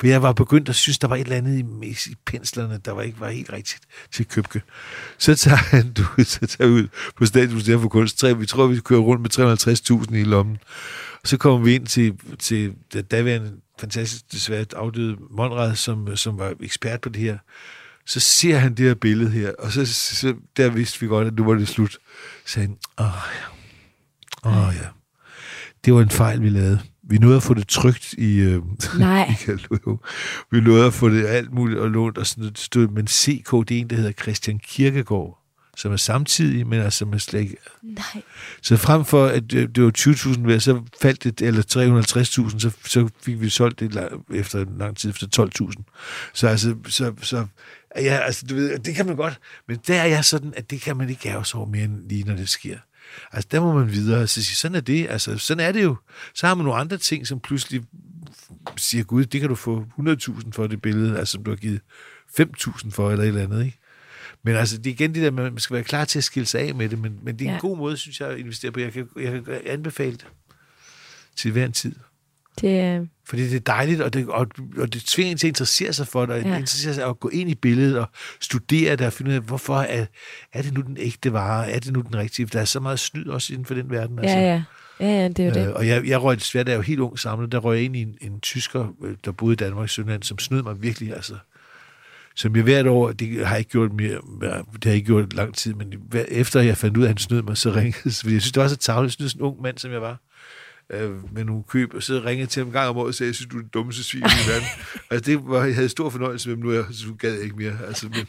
For 0.00 0.06
jeg 0.06 0.22
var 0.22 0.32
begyndt 0.32 0.68
at 0.68 0.74
synes, 0.74 0.98
der 0.98 1.08
var 1.08 1.16
et 1.16 1.20
eller 1.20 1.36
andet 1.36 1.58
i, 1.82 2.10
i 2.10 2.14
penslerne, 2.26 2.80
der 2.84 2.92
var 2.92 3.02
ikke 3.02 3.20
var 3.20 3.30
helt 3.30 3.52
rigtigt 3.52 3.82
til 4.12 4.26
Købke. 4.26 4.62
Så 5.18 5.34
tager 5.34 5.56
han 5.56 5.92
du, 5.98 6.04
så 6.24 6.46
tager 6.46 6.68
vi 6.68 6.74
ud 6.74 6.88
på 7.16 7.26
Statsmuseet 7.26 7.80
for 7.80 7.88
Kunst. 7.88 8.18
Tre, 8.18 8.38
vi 8.38 8.46
tror, 8.46 8.66
vi 8.66 8.80
kører 8.80 9.00
rundt 9.00 9.22
med 9.22 10.08
350.000 10.10 10.16
i 10.16 10.24
lommen. 10.24 10.58
Så 11.24 11.36
kommer 11.36 11.58
vi 11.58 11.74
ind 11.74 11.86
til, 11.86 12.14
til 12.38 12.74
det 12.92 13.10
daværende 13.10 13.52
fantastisk 13.80 14.32
desværre 14.32 14.64
afdøde 14.76 15.16
Monrad, 15.30 15.74
som, 15.74 16.16
som 16.16 16.38
var 16.38 16.54
ekspert 16.60 17.00
på 17.00 17.08
det 17.08 17.22
her. 17.22 17.38
Så 18.06 18.20
ser 18.20 18.58
han 18.58 18.74
det 18.74 18.86
her 18.86 18.94
billede 18.94 19.30
her, 19.30 19.52
og 19.58 19.72
så, 19.72 19.86
så 19.94 20.34
der 20.56 20.70
vidste 20.70 21.00
vi 21.00 21.06
godt, 21.06 21.26
at 21.26 21.34
nu 21.34 21.44
var 21.44 21.54
det 21.54 21.68
slut. 21.68 21.92
Så 21.92 21.98
sagde 22.46 22.68
han, 22.68 22.76
åh 22.98 23.06
ja, 24.44 24.50
åh 24.50 24.74
ja. 24.74 24.86
Det 25.84 25.94
var 25.94 26.00
en 26.00 26.10
fejl, 26.10 26.42
vi 26.42 26.48
lavede. 26.48 26.80
Vi 27.02 27.18
nåede 27.18 27.36
at 27.36 27.42
få 27.42 27.54
det 27.54 27.68
trygt 27.68 28.12
i... 28.12 28.38
Øh, 28.38 28.62
Nej. 28.98 29.36
Vi 30.50 30.60
nåede 30.60 30.86
at 30.86 30.94
få 30.94 31.08
det 31.08 31.26
alt 31.26 31.52
muligt 31.52 31.80
og 31.80 31.90
lånt 31.90 32.18
og 32.18 32.26
sådan 32.26 32.52
noget. 32.74 32.92
Men 32.92 33.06
CK, 33.06 33.50
det 33.68 33.76
er 33.76 33.80
en, 33.80 33.90
der 33.90 33.96
hedder 33.96 34.12
Christian 34.12 34.58
Kirkegaard, 34.58 35.39
som 35.76 35.92
er 35.92 35.96
samtidig, 35.96 36.66
men 36.66 36.80
altså 36.80 36.98
som 36.98 37.12
er 37.12 37.18
slet 37.18 37.40
ikke... 37.40 37.56
Nej. 37.82 38.22
Så 38.62 38.76
frem 38.76 39.04
for, 39.04 39.26
at 39.26 39.50
det 39.50 39.82
var 39.82 39.92
20.000 39.98 40.46
værd, 40.46 40.60
så 40.60 40.82
faldt 41.02 41.24
det, 41.24 41.40
eller 41.40 41.62
350.000, 42.52 42.58
så, 42.58 42.70
så 42.84 43.08
fik 43.22 43.40
vi 43.40 43.48
solgt 43.48 43.80
det 43.80 44.08
efter 44.34 44.60
en 44.60 44.78
lang 44.78 44.96
tid, 44.96 45.10
efter 45.10 45.50
12.000. 45.76 45.82
Så 46.34 46.48
altså, 46.48 46.76
så, 46.88 47.12
så 47.22 47.46
ja, 47.96 48.16
altså, 48.16 48.46
du 48.46 48.54
ved, 48.54 48.78
det 48.78 48.94
kan 48.94 49.06
man 49.06 49.16
godt, 49.16 49.40
men 49.68 49.78
der 49.86 50.00
er 50.00 50.06
jeg 50.06 50.24
sådan, 50.24 50.52
at 50.56 50.70
det 50.70 50.80
kan 50.80 50.96
man 50.96 51.10
ikke 51.10 51.22
sig 51.44 51.54
over 51.54 51.66
mere 51.66 51.84
end 51.84 52.08
lige, 52.08 52.24
når 52.24 52.36
det 52.36 52.48
sker. 52.48 52.76
Altså, 53.32 53.48
der 53.50 53.60
må 53.60 53.72
man 53.72 53.92
videre. 53.92 54.26
Så 54.26 54.42
sige, 54.42 54.56
sådan 54.56 54.74
er 54.74 54.80
det. 54.80 55.06
Altså, 55.10 55.38
sådan 55.38 55.66
er 55.66 55.72
det 55.72 55.82
jo. 55.82 55.96
Så 56.34 56.46
har 56.46 56.54
man 56.54 56.64
nogle 56.64 56.80
andre 56.80 56.96
ting, 56.96 57.26
som 57.26 57.40
pludselig 57.40 57.82
siger, 58.76 59.04
gud, 59.04 59.24
det 59.24 59.40
kan 59.40 59.48
du 59.48 59.54
få 59.54 59.84
100.000 59.98 60.50
for 60.52 60.66
det 60.66 60.82
billede, 60.82 61.18
altså 61.18 61.32
som 61.32 61.44
du 61.44 61.50
har 61.50 61.56
givet 61.56 61.80
5.000 62.40 62.90
for, 62.90 63.10
eller 63.10 63.24
et 63.24 63.28
eller 63.28 63.42
andet, 63.42 63.64
ikke? 63.64 63.79
Men 64.42 64.56
altså, 64.56 64.78
det 64.78 64.86
er 64.86 64.90
igen 64.94 65.14
det 65.14 65.22
der, 65.22 65.30
man 65.30 65.58
skal 65.58 65.74
være 65.74 65.84
klar 65.84 66.04
til 66.04 66.18
at 66.18 66.24
skille 66.24 66.46
sig 66.46 66.60
af 66.60 66.74
med 66.74 66.88
det, 66.88 66.98
men, 66.98 67.18
men 67.22 67.38
det 67.38 67.44
er 67.44 67.48
en 67.48 67.54
Ja. 67.54 67.60
god 67.60 67.76
måde, 67.76 67.96
synes 67.96 68.20
jeg, 68.20 68.28
at 68.28 68.38
investere 68.38 68.72
på. 68.72 68.80
Jeg 68.80 68.92
kan, 68.92 69.08
jeg 69.20 69.32
kan 69.32 69.44
anbefale 69.66 70.12
det 70.12 70.26
til 71.36 71.52
hver 71.52 71.64
en 71.64 71.72
tid. 71.72 71.94
Det, 72.60 73.00
øh, 73.00 73.06
Fordi 73.28 73.42
det 73.48 73.56
er 73.56 73.60
dejligt, 73.60 74.00
og 74.00 74.12
det, 74.14 74.28
og, 74.28 74.46
og 74.76 74.92
det 74.92 75.02
tvinger 75.02 75.30
en 75.32 75.38
til 75.38 75.46
at 75.46 75.48
interessere 75.50 75.92
sig 75.92 76.06
for 76.06 76.26
det, 76.26 76.34
og 76.34 76.40
Ja. 76.42 76.46
interessere 76.48 76.94
sig 76.94 77.04
at 77.06 77.20
gå 77.20 77.28
ind 77.28 77.50
i 77.50 77.54
billedet 77.54 77.98
og 77.98 78.08
studere 78.40 78.96
det 78.96 79.06
og 79.06 79.12
finde 79.12 79.30
ud 79.30 79.34
af, 79.36 79.42
hvorfor 79.42 79.76
er, 79.76 80.06
er 80.52 80.62
det 80.62 80.74
nu 80.74 80.80
den 80.80 80.96
ægte 81.00 81.32
vare? 81.32 81.70
Er 81.70 81.78
det 81.80 81.92
nu 81.92 82.00
den 82.00 82.16
rigtige? 82.16 82.46
For 82.46 82.52
der 82.52 82.60
er 82.60 82.64
så 82.64 82.80
meget 82.80 82.98
snyd 83.00 83.26
også 83.26 83.52
inden 83.52 83.66
for 83.66 83.74
den 83.74 83.90
verden. 83.90 84.18
ja, 84.22 84.40
ja. 84.40 84.62
Ja, 85.00 85.06
ja, 85.06 85.28
det 85.28 85.38
er 85.38 85.44
jo 85.44 85.54
det. 85.54 85.68
Øh, 85.68 85.74
og 85.74 85.86
jeg, 85.88 86.06
jeg 86.06 86.22
røg 86.22 86.36
desværre, 86.38 86.64
da 86.64 86.70
jeg 86.70 86.78
var 86.78 86.84
helt 86.84 87.00
ung 87.00 87.18
samlet, 87.18 87.52
der 87.52 87.58
røg 87.58 87.76
jeg 87.76 87.84
ind 87.84 87.96
i 87.96 88.02
en, 88.02 88.16
en 88.20 88.40
tysker, 88.40 88.94
øh, 89.04 89.16
der 89.24 89.32
boede 89.32 89.52
i 89.52 89.56
Danmark, 89.56 89.88
Sønderland, 89.88 90.22
som 90.22 90.38
snød 90.38 90.62
mig 90.62 90.82
virkelig, 90.82 91.14
altså. 91.14 91.34
Som 92.36 92.56
jeg 92.56 92.64
hvert 92.64 92.86
år, 92.86 93.12
det 93.12 93.46
har 93.46 93.54
jeg 93.54 93.58
ikke 93.58 93.70
gjort 93.70 93.92
mere, 93.92 94.20
det 94.40 94.84
har 94.84 94.90
jeg 94.90 94.94
ikke 94.94 95.06
gjort 95.06 95.32
lang 95.32 95.54
tid, 95.54 95.74
men 95.74 95.94
efter 96.28 96.60
jeg 96.60 96.76
fandt 96.76 96.96
ud 96.96 97.02
af, 97.02 97.06
at 97.06 97.10
han 97.10 97.18
snød 97.18 97.42
mig, 97.42 97.56
så 97.56 97.70
ringede 97.70 97.96
jeg, 98.04 98.12
fordi 98.12 98.34
jeg 98.34 98.42
synes, 98.42 98.52
det 98.52 98.62
var 98.62 98.68
så 98.68 98.76
tavligt, 98.76 99.12
sådan 99.12 99.30
en 99.36 99.40
ung 99.40 99.62
mand, 99.62 99.78
som 99.78 99.92
jeg 99.92 100.02
var, 100.02 100.18
øh, 100.90 101.34
med 101.34 101.44
nogle 101.44 101.62
køb, 101.68 101.94
og 101.94 102.02
så 102.02 102.22
ringede 102.24 102.50
til 102.50 102.60
ham 102.60 102.66
en 102.66 102.72
gang 102.72 102.88
om 102.88 102.96
året 102.96 103.08
og 103.08 103.14
sagde, 103.14 103.28
jeg 103.28 103.34
synes, 103.34 103.48
du 103.50 103.56
er 103.56 103.60
den 103.60 103.70
dummeste 103.74 104.04
svin 104.04 104.22
i 104.22 104.48
verden. 104.50 104.68
altså, 105.10 105.30
det 105.30 105.40
var, 105.46 105.64
jeg 105.64 105.74
havde 105.74 105.88
stor 105.88 106.10
fornøjelse 106.10 106.48
med 106.48 106.56
ham, 106.56 106.64
nu 106.64 106.72
jeg, 106.72 106.84
så 106.92 107.06
gad 107.18 107.32
jeg 107.34 107.42
ikke 107.42 107.56
mere. 107.56 107.78
Altså, 107.86 108.06
men, 108.06 108.26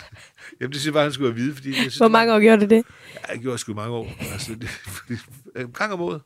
jamen, 0.62 0.72
det 0.72 0.76
synes 0.82 0.86
jeg 0.86 0.93
bare, 0.93 1.04
han 1.04 1.14
skulle 1.14 1.32
have 1.32 1.41
vide, 1.41 1.56
fordi 1.56 1.70
jeg 1.70 1.76
synes, 1.78 1.97
Hvor 1.97 2.08
mange 2.08 2.34
år 2.34 2.39
gjorde 2.39 2.62
du 2.62 2.70
det? 2.76 2.84
jeg 3.30 3.39
gjorde 3.41 3.58
sgu 3.58 3.74
mange 3.74 3.93
år. 3.93 4.14
Altså, 4.32 4.56
det, 4.56 4.70
fordi, 4.70 5.14
en 5.56 5.72
gang 5.72 5.93
om 5.93 6.02
året. 6.02 6.22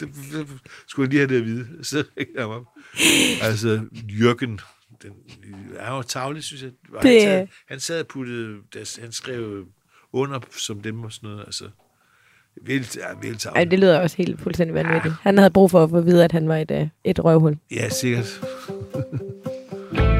Det, 0.00 0.08
det, 0.32 0.48
skulle 0.86 1.04
jeg 1.06 1.10
lige 1.10 1.20
have 1.20 1.28
det 1.28 1.36
at 1.36 1.44
vide. 1.46 1.84
Så 1.84 1.96
ringede 1.96 2.40
jeg 2.40 2.42
ham 2.42 2.50
op. 2.50 2.64
Altså, 3.42 3.80
Jørgen, 4.20 4.60
den 5.02 5.12
er 5.78 5.96
jo 5.96 6.02
tavlig, 6.02 6.42
synes 6.42 6.62
jeg. 6.62 6.70
Det- 7.02 7.02
Han, 7.02 7.20
sad, 7.22 7.46
han 7.68 7.80
sad 7.80 8.00
og 8.00 8.06
puttede, 8.06 8.56
han 9.00 9.12
skrev 9.12 9.64
under 10.12 10.40
som 10.58 10.80
dem 10.80 11.00
og 11.04 11.12
sådan 11.12 11.30
noget. 11.30 11.44
Altså, 11.46 11.64
vildt, 12.62 12.96
ja, 12.96 13.02
vildt 13.22 13.46
Ej, 13.46 13.64
det 13.64 13.78
lyder 13.78 14.00
også 14.00 14.16
helt 14.16 14.40
fuldstændig 14.40 14.74
vanvittigt. 14.74 15.14
Han 15.20 15.38
havde 15.38 15.50
brug 15.50 15.70
for 15.70 15.84
at 15.84 15.90
få 15.90 15.96
at 15.98 16.06
vide, 16.06 16.24
at 16.24 16.32
han 16.32 16.48
var 16.48 16.56
et, 16.56 16.70
øh, 16.70 16.88
et 17.04 17.24
røvhul. 17.24 17.56
Ja, 17.70 17.88
sikkert. 17.88 18.40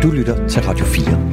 Du 0.03 0.11
lytter 0.11 0.49
til 0.49 0.63
Radio 0.63 0.85
4. 0.85 1.33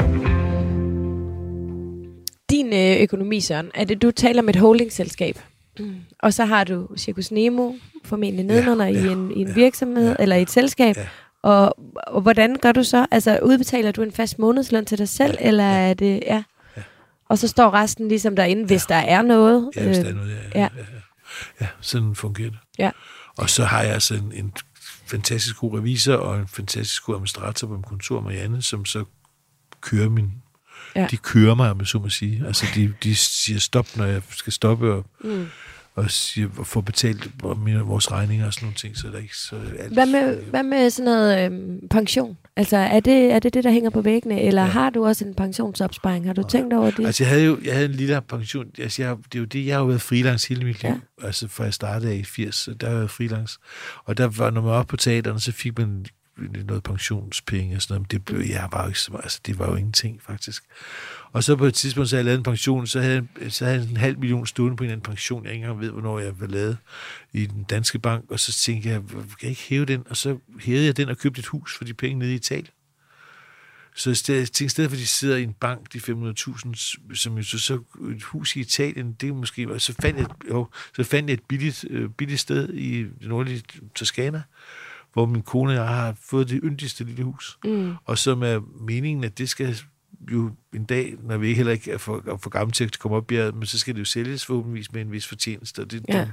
Din 2.49 2.73
øh, 2.73 3.01
økonomi, 3.03 3.39
Søren, 3.39 3.71
er 3.75 3.83
det, 3.83 4.01
du 4.01 4.11
taler 4.11 4.41
med 4.41 4.55
et 4.55 4.59
holdingselskab, 4.61 5.39
mm. 5.79 5.95
og 6.19 6.33
så 6.33 6.45
har 6.45 6.63
du 6.63 6.87
Circus 6.97 7.31
Nemo, 7.31 7.73
formentlig 8.05 8.45
nedenunder 8.45 8.85
Ja, 8.85 8.91
i 8.91 9.05
ja, 9.05 9.11
en, 9.11 9.31
i 9.31 9.41
en 9.41 9.47
ja, 9.47 9.53
virksomhed, 9.53 10.09
ja. 10.09 10.15
eller 10.19 10.35
i 10.35 10.41
et 10.41 10.49
selskab, 10.49 10.95
Ja. 10.97 11.07
Og, 11.43 11.75
og 12.07 12.21
hvordan 12.21 12.55
gør 12.61 12.71
du 12.71 12.83
så? 12.83 13.05
Altså, 13.11 13.39
udbetaler 13.43 13.91
du 13.91 14.01
en 14.01 14.11
fast 14.11 14.39
månedsløn 14.39 14.85
til 14.85 14.97
dig 14.97 15.09
selv, 15.09 15.37
Ja, 15.41 15.47
eller 15.47 15.63
er 15.63 15.93
det... 15.93 16.23
Ja. 16.25 16.43
Ja. 16.77 16.81
Og 17.29 17.37
så 17.37 17.47
står 17.47 17.73
resten 17.73 18.07
ligesom 18.07 18.35
derinde, 18.35 18.65
hvis 18.65 18.85
der 18.85 18.95
er 18.95 19.21
noget. 19.21 19.69
Ja, 19.75 19.85
hvis 19.85 19.97
der 19.97 20.03
er 20.03 20.09
Øh, 20.09 20.15
noget, 20.15 20.29
ja. 20.31 20.59
ja. 20.59 20.59
Ja, 20.59 20.69
ja, 20.77 20.81
ja. 20.81 20.85
ja 21.61 21.67
sådan 21.81 22.15
fungerer 22.15 22.49
det. 22.49 22.59
Ja. 22.77 22.91
Og 23.37 23.49
så 23.49 23.63
har 23.65 23.81
jeg 23.81 23.93
altså 23.93 24.13
en, 24.33 24.53
fantastisk 25.07 25.57
god 25.57 25.77
revisor 25.77 26.13
og 26.15 26.39
en 26.39 26.47
fantastisk 26.47 27.03
god 27.05 27.15
administrator 27.15 27.67
på 27.67 27.75
mit 27.77 27.85
kontor, 27.85 28.21
Marianne, 28.21 28.61
som 28.61 28.85
så 28.85 29.05
kører 29.81 30.09
min... 30.09 30.31
Ja. 30.95 31.01
Ja. 31.01 31.07
De 31.11 31.17
kører 31.17 31.55
mig, 31.55 31.71
om 31.71 31.79
jeg 31.79 31.87
så 31.87 31.99
må 31.99 32.09
sige. 32.09 32.43
Altså, 32.47 32.65
de, 32.75 32.93
de 33.03 33.15
siger 33.15 33.59
stop, 33.59 33.87
når 33.95 34.05
jeg 34.05 34.21
skal 34.29 34.53
stoppe, 34.53 34.93
og, 34.93 35.05
Mm. 35.23 35.47
Og 35.95 36.11
siger, 36.11 36.49
få 36.63 36.81
betalt 36.81 37.29
vores 37.43 38.11
regninger 38.11 38.45
og 38.45 38.53
sådan 38.53 38.65
nogle 38.65 38.75
ting, 38.75 38.97
så 38.97 39.07
er 39.07 39.11
der 39.11 39.17
ikke 39.19 39.37
så 39.37 39.55
alt. 39.79 39.93
Hvad 39.93 40.05
med, 40.05 40.41
hvad 40.43 40.63
med 40.63 40.89
sådan 40.89 41.05
noget 41.05 41.45
øhm, 41.45 41.87
pension? 41.89 42.37
Altså, 42.55 42.77
er 42.77 42.99
det, 42.99 43.31
er 43.31 43.39
det 43.39 43.53
det, 43.53 43.63
der 43.63 43.71
hænger 43.71 43.89
på 43.89 44.01
væggene, 44.01 44.41
eller 44.41 44.61
ja. 44.61 44.67
Ja. 44.67 44.71
har 44.71 44.89
du 44.89 45.05
også 45.05 45.25
en 45.25 45.33
pensionsopsparing? 45.33 46.25
Har 46.25 46.33
du 46.33 46.43
tænkt 46.43 46.73
over 46.73 46.91
det? 46.91 47.05
Altså, 47.05 47.23
jeg 47.23 47.29
havde 47.29 47.45
jo 47.45 47.57
jeg 47.65 47.73
havde 47.73 47.85
en 47.85 47.95
lille 47.95 48.21
pension. 48.21 48.65
Altså, 48.77 49.03
jeg, 49.03 49.17
det 49.17 49.35
er 49.35 49.39
jo 49.39 49.45
det, 49.45 49.65
jeg 49.65 49.75
har 49.75 49.79
jo 49.79 49.85
været 49.87 50.01
freelance 50.01 50.49
hele 50.49 50.65
mit 50.65 50.83
liv. 50.83 50.89
Ja. 50.89 50.99
Ja. 51.21 51.25
Altså, 51.25 51.47
fra 51.47 51.63
jeg 51.63 51.73
startede 51.73 52.17
i 52.17 52.23
80, 52.23 52.55
så 52.55 52.73
der 52.73 52.87
har 52.87 52.93
jeg 52.93 52.99
været 52.99 53.11
freelance. 53.11 53.59
Og 54.05 54.17
der 54.17 54.27
var, 54.27 54.49
når 54.49 54.61
man 54.61 54.71
var 54.71 54.79
oppe 54.79 54.89
på 54.89 54.97
teaterne, 54.97 55.39
så 55.39 55.51
fik 55.51 55.77
man 55.77 56.05
noget 56.65 56.83
pensionspenge 56.83 57.75
og 57.75 57.81
sådan 57.81 57.93
noget. 57.93 58.01
Men 58.01 58.07
det, 58.11 58.25
blev, 58.25 58.39
jeg 58.49 58.67
var 58.71 58.81
jo 58.81 58.87
ikke 58.87 58.99
så 58.99 59.11
meget, 59.11 59.23
altså, 59.23 59.39
det 59.45 59.59
var 59.59 59.69
jo 59.69 59.75
ingenting, 59.75 60.21
faktisk. 60.21 60.63
Og 61.31 61.43
så 61.43 61.55
på 61.55 61.65
et 61.65 61.73
tidspunkt, 61.73 62.09
så 62.09 62.15
havde 62.15 62.19
jeg 62.19 62.25
lavet 62.25 62.37
en 62.37 62.43
pension, 62.43 62.87
så 62.87 63.01
havde, 63.01 63.27
så 63.49 63.65
havde 63.65 63.79
jeg 63.79 63.89
en 63.89 63.97
halv 63.97 64.19
million 64.19 64.45
stående 64.45 64.77
på 64.77 64.83
en 64.83 64.85
eller 64.85 64.95
anden 64.95 65.11
pension. 65.11 65.45
Jeg 65.45 65.53
ikke 65.53 65.63
engang 65.63 65.81
ved, 65.81 65.91
hvornår 65.91 66.19
jeg 66.19 66.39
var 66.39 66.47
lavet 66.47 66.77
i 67.33 67.45
den 67.45 67.63
danske 67.63 67.99
bank. 67.99 68.31
Og 68.31 68.39
så 68.39 68.51
tænkte 68.53 68.89
jeg, 68.89 69.01
kan 69.09 69.25
jeg 69.41 69.49
ikke 69.49 69.61
hæve 69.61 69.85
den? 69.85 70.03
Og 70.09 70.17
så 70.17 70.37
hævede 70.59 70.85
jeg 70.85 70.97
den 70.97 71.09
og 71.09 71.17
købte 71.17 71.39
et 71.39 71.45
hus 71.45 71.77
for 71.77 71.83
de 71.83 71.93
penge 71.93 72.19
nede 72.19 72.31
i 72.31 72.35
Italien. 72.35 72.73
Så 73.95 74.09
i 74.09 74.15
stedet, 74.15 74.61
i 74.61 74.67
stedet 74.67 74.91
for, 74.91 74.95
at 74.95 74.99
de 74.99 75.07
sidder 75.07 75.37
i 75.37 75.43
en 75.43 75.53
bank, 75.53 75.93
de 75.93 75.97
500.000, 75.97 77.15
som 77.15 77.37
jo 77.37 77.43
så, 77.43 77.59
så 77.59 77.79
et 78.15 78.23
hus 78.23 78.55
i 78.55 78.59
Italien, 78.59 79.13
det 79.13 79.35
måske, 79.35 79.71
og 79.71 79.81
så 79.81 79.93
fandt 80.01 80.19
jeg, 80.19 80.27
jo, 80.49 80.67
så 80.95 81.03
fandt 81.03 81.29
jeg 81.29 81.33
et 81.33 81.43
billigt, 81.47 81.85
øh, 81.89 82.09
billigt 82.09 82.39
sted 82.39 82.69
i 82.69 83.03
det 83.03 83.27
nordlige 83.27 83.63
Toskana, 83.95 84.41
hvor 85.13 85.25
min 85.25 85.41
kone 85.41 85.71
og 85.71 85.75
jeg 85.75 85.87
har 85.87 86.15
fået 86.29 86.49
det 86.49 86.59
yndigste 86.63 87.03
lille 87.03 87.23
hus. 87.23 87.57
Mm. 87.63 87.93
Og 88.05 88.17
som 88.17 88.43
er 88.43 88.59
meningen, 88.79 89.23
at 89.23 89.37
det 89.37 89.49
skal 89.49 89.77
jo 90.31 90.51
en 90.75 90.83
dag, 90.83 91.13
når 91.23 91.37
vi 91.37 91.53
heller 91.53 91.71
ikke 91.73 91.91
er 91.91 91.97
for, 91.97 92.23
er 92.31 92.37
for 92.37 92.49
gamle 92.49 92.71
til 92.71 92.83
at 92.85 92.99
komme 92.99 93.17
op 93.17 93.23
i 93.23 93.25
bjerget, 93.25 93.55
men 93.55 93.65
så 93.65 93.79
skal 93.79 93.93
det 93.93 93.99
jo 93.99 94.05
sælges 94.05 94.45
forhåbentligvis 94.45 94.91
med 94.93 95.01
en 95.01 95.11
vis 95.11 95.27
fortjeneste, 95.27 95.79
og 95.79 95.91
det, 95.91 96.05
Ja. 96.09 96.19
den, 96.19 96.27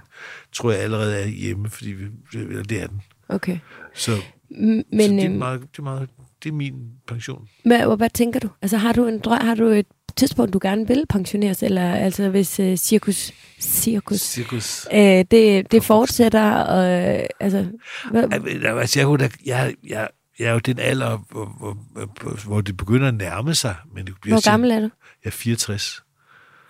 tror 0.53 0.71
jeg 0.71 0.81
allerede 0.81 1.17
er 1.23 1.27
hjemme, 1.27 1.71
fordi 1.71 1.93
vi, 1.93 2.05
eller 2.35 2.63
det 2.63 2.83
er 2.83 2.87
den. 2.87 3.03
Okay. 3.29 3.59
Så, 3.95 4.11
men, 4.51 4.85
så 4.93 4.97
det, 5.09 5.21
er 5.21 5.25
øhm, 5.31 5.39
meget, 5.39 5.61
det, 5.61 5.79
er 5.79 5.83
meget, 5.83 6.09
det 6.43 6.49
er 6.49 6.53
min 6.55 6.75
pension. 7.07 7.49
hvad, 7.65 7.97
hvad 7.97 8.11
tænker 8.11 8.41
du? 8.41 8.49
Altså, 8.63 8.77
har 8.77 8.93
du 8.93 9.07
en 9.07 9.19
drøm, 9.19 9.41
har 9.41 9.55
du 9.55 9.65
et 9.67 9.87
tidspunkt, 10.17 10.53
du 10.53 10.59
gerne 10.63 10.87
vil 10.89 11.05
pensioneres, 11.09 11.63
eller 11.63 11.93
altså 11.95 12.29
hvis 12.29 12.61
uh, 12.61 12.75
cirkus, 12.75 13.33
cirkus, 13.61 14.21
Cirkus. 14.21 14.87
øh, 14.93 15.25
det, 15.31 15.73
det 15.73 15.85
fortsætter, 15.85 16.51
og 16.53 16.85
øh, 17.19 17.21
altså, 17.41 17.67
hvad, 18.11 18.25
Altså, 18.79 18.99
jeg, 19.01 19.07
kunne 19.07 19.25
da- 19.25 19.31
jeg, 19.47 19.75
jeg, 19.89 20.09
jeg 20.39 20.49
er 20.49 20.53
jo 20.53 20.59
den 20.59 20.79
alder, 20.79 21.19
hvor, 21.31 21.45
hvor, 21.45 22.47
hvor 22.47 22.61
det 22.61 22.77
begynder 22.77 23.09
at 23.09 23.15
nærme 23.15 23.55
sig. 23.55 23.77
Men 23.95 24.07
det 24.07 24.15
bliver 24.21 24.35
hvor 24.35 24.51
gammel 24.51 24.71
er 24.71 24.81
du? 24.81 24.91
Jeg 25.25 25.29
er 25.29 25.31
64. 25.31 26.03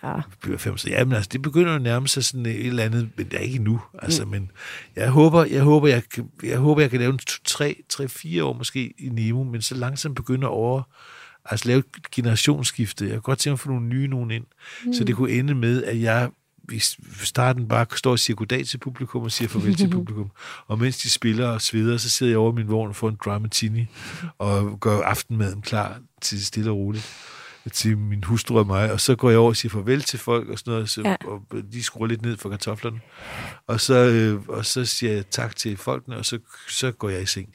Ja. 0.03 0.07
Jeg 0.07 0.23
bliver 0.41 0.57
65. 0.57 0.91
Ja, 0.91 1.05
men 1.05 1.13
altså, 1.13 1.29
det 1.33 1.41
begynder 1.41 1.75
at 1.75 1.81
nærme 1.81 2.07
sig 2.07 2.23
sådan 2.23 2.45
et 2.45 2.67
eller 2.67 2.83
andet, 2.83 3.09
men 3.17 3.25
det 3.25 3.33
er 3.33 3.43
ikke 3.43 3.59
nu. 3.59 3.81
Altså, 4.01 4.25
mm. 4.25 4.31
men 4.31 4.51
jeg 4.95 5.09
håber, 5.09 5.45
jeg 5.45 5.63
håber, 5.63 5.87
jeg 5.87 6.03
kan, 6.13 6.29
jeg 6.43 6.57
håber, 6.57 6.81
jeg 6.81 6.89
kan 6.89 6.99
lave 6.99 7.13
en 7.13 7.19
3, 7.45 7.83
3, 7.89 8.07
4 8.07 8.43
år 8.43 8.53
måske 8.53 8.93
i 8.97 9.09
Nemo, 9.09 9.43
men 9.43 9.61
så 9.61 9.75
langsomt 9.75 10.15
begynder 10.15 10.47
over, 10.47 10.83
altså 11.45 11.67
lave 11.67 11.79
et 11.79 12.11
generationsskifte. 12.11 13.05
Jeg 13.05 13.11
kan 13.11 13.21
godt 13.21 13.39
tænke 13.39 13.51
mig 13.51 13.55
at 13.55 13.59
få 13.59 13.69
nogle 13.69 13.85
nye 13.85 14.07
nogen 14.07 14.31
ind, 14.31 14.45
mm. 14.85 14.93
så 14.93 15.03
det 15.03 15.15
kunne 15.15 15.31
ende 15.31 15.55
med, 15.55 15.83
at 15.83 16.01
jeg 16.01 16.29
i 16.71 16.79
starten 17.23 17.67
bare 17.67 17.85
står 17.95 18.11
og 18.11 18.19
siger 18.19 18.35
goddag 18.35 18.65
til 18.65 18.77
publikum 18.77 19.23
og 19.23 19.31
siger 19.31 19.49
farvel 19.49 19.75
til 19.75 19.89
publikum. 19.97 20.31
Og 20.67 20.79
mens 20.79 20.97
de 20.97 21.09
spiller 21.09 21.47
og 21.47 21.61
sveder, 21.61 21.97
så 21.97 22.09
sidder 22.09 22.31
jeg 22.31 22.39
over 22.39 22.51
min 22.51 22.67
vogn 22.67 22.89
og 22.89 22.95
får 22.95 23.09
en 23.09 23.17
dry 23.25 23.37
martini 23.37 23.87
og 24.37 24.79
gør 24.79 25.01
aftenmaden 25.01 25.61
klar 25.61 25.99
til 26.21 26.45
stille 26.45 26.71
og 26.71 26.77
roligt 26.77 27.15
til 27.69 27.97
min 27.97 28.23
hustru 28.23 28.57
og 28.59 28.67
mig, 28.67 28.91
og 28.91 29.01
så 29.01 29.15
går 29.15 29.29
jeg 29.29 29.39
over 29.39 29.49
og 29.49 29.55
siger 29.55 29.69
farvel 29.69 30.01
til 30.01 30.19
folk 30.19 30.49
og 30.49 30.59
sådan 30.59 30.71
noget, 30.73 30.89
så, 30.89 31.01
Ja. 31.01 31.15
og 31.25 31.41
de 31.71 31.83
skruer 31.83 32.07
lidt 32.07 32.21
ned 32.21 32.37
for 32.37 32.49
kartoflerne. 32.49 32.99
Og 33.67 33.81
så, 33.81 33.93
øh, 33.95 34.47
og 34.47 34.65
så 34.65 34.85
siger 34.85 35.13
jeg 35.13 35.29
tak 35.29 35.55
til 35.55 35.77
folkene, 35.77 36.17
og 36.17 36.25
så, 36.25 36.39
så 36.69 36.91
går 36.91 37.09
jeg 37.09 37.21
i 37.21 37.25
seng. 37.25 37.49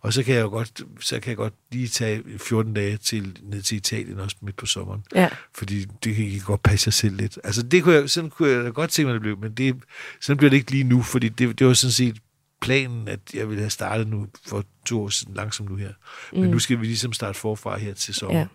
Og 0.00 0.12
så 0.12 0.22
kan 0.22 0.34
jeg 0.34 0.42
jo 0.42 0.48
godt, 0.48 0.82
så 1.00 1.20
kan 1.20 1.28
jeg 1.28 1.36
godt 1.36 1.54
lige 1.72 1.88
tage 1.88 2.22
14 2.38 2.74
dage 2.74 2.96
til, 2.96 3.38
ned 3.42 3.62
til 3.62 3.76
Italien 3.76 4.20
også 4.20 4.36
midt 4.42 4.56
på 4.56 4.66
sommeren. 4.66 5.04
Ja. 5.14 5.28
Fordi 5.54 5.84
det 6.04 6.14
kan 6.14 6.24
I 6.24 6.38
godt 6.44 6.62
passe 6.62 6.88
jer 6.88 6.92
selv 6.92 7.16
lidt. 7.16 7.38
Altså 7.44 7.62
det 7.62 7.82
kunne 7.82 7.94
jeg, 7.94 8.10
sådan 8.10 8.30
kunne 8.30 8.48
jeg 8.50 8.72
godt 8.72 8.90
tænke 8.90 9.06
mig, 9.06 9.14
det 9.14 9.22
blev, 9.22 9.38
men 9.38 9.52
det, 9.52 9.76
sådan 10.20 10.36
bliver 10.36 10.50
det 10.50 10.56
ikke 10.56 10.70
lige 10.70 10.84
nu, 10.84 11.02
fordi 11.02 11.28
det, 11.28 11.58
det 11.58 11.66
var 11.66 11.72
sådan 11.74 11.92
set 11.92 12.16
planen, 12.60 13.08
at 13.08 13.20
jeg 13.34 13.48
ville 13.48 13.60
have 13.62 13.70
startet 13.70 14.08
nu 14.08 14.26
for 14.46 14.64
to 14.86 15.02
år 15.02 15.08
siden, 15.08 15.34
langsomt 15.34 15.70
nu 15.70 15.76
her. 15.76 15.92
Men 16.32 16.42
Mm. 16.44 16.48
nu 16.50 16.58
skal 16.58 16.80
vi 16.80 16.86
ligesom 16.86 17.12
starte 17.12 17.38
forfra 17.38 17.78
her 17.78 17.94
til 17.94 18.14
sommer. 18.14 18.38
Ja. 18.38 18.46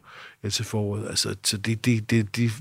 Ja. 0.44 0.50
til 0.50 0.66
foråret. 0.66 1.08
Altså, 1.10 1.36
så 1.44 1.58
det, 1.58 1.86
det, 1.86 2.10
det, 2.10 2.36
det, 2.36 2.52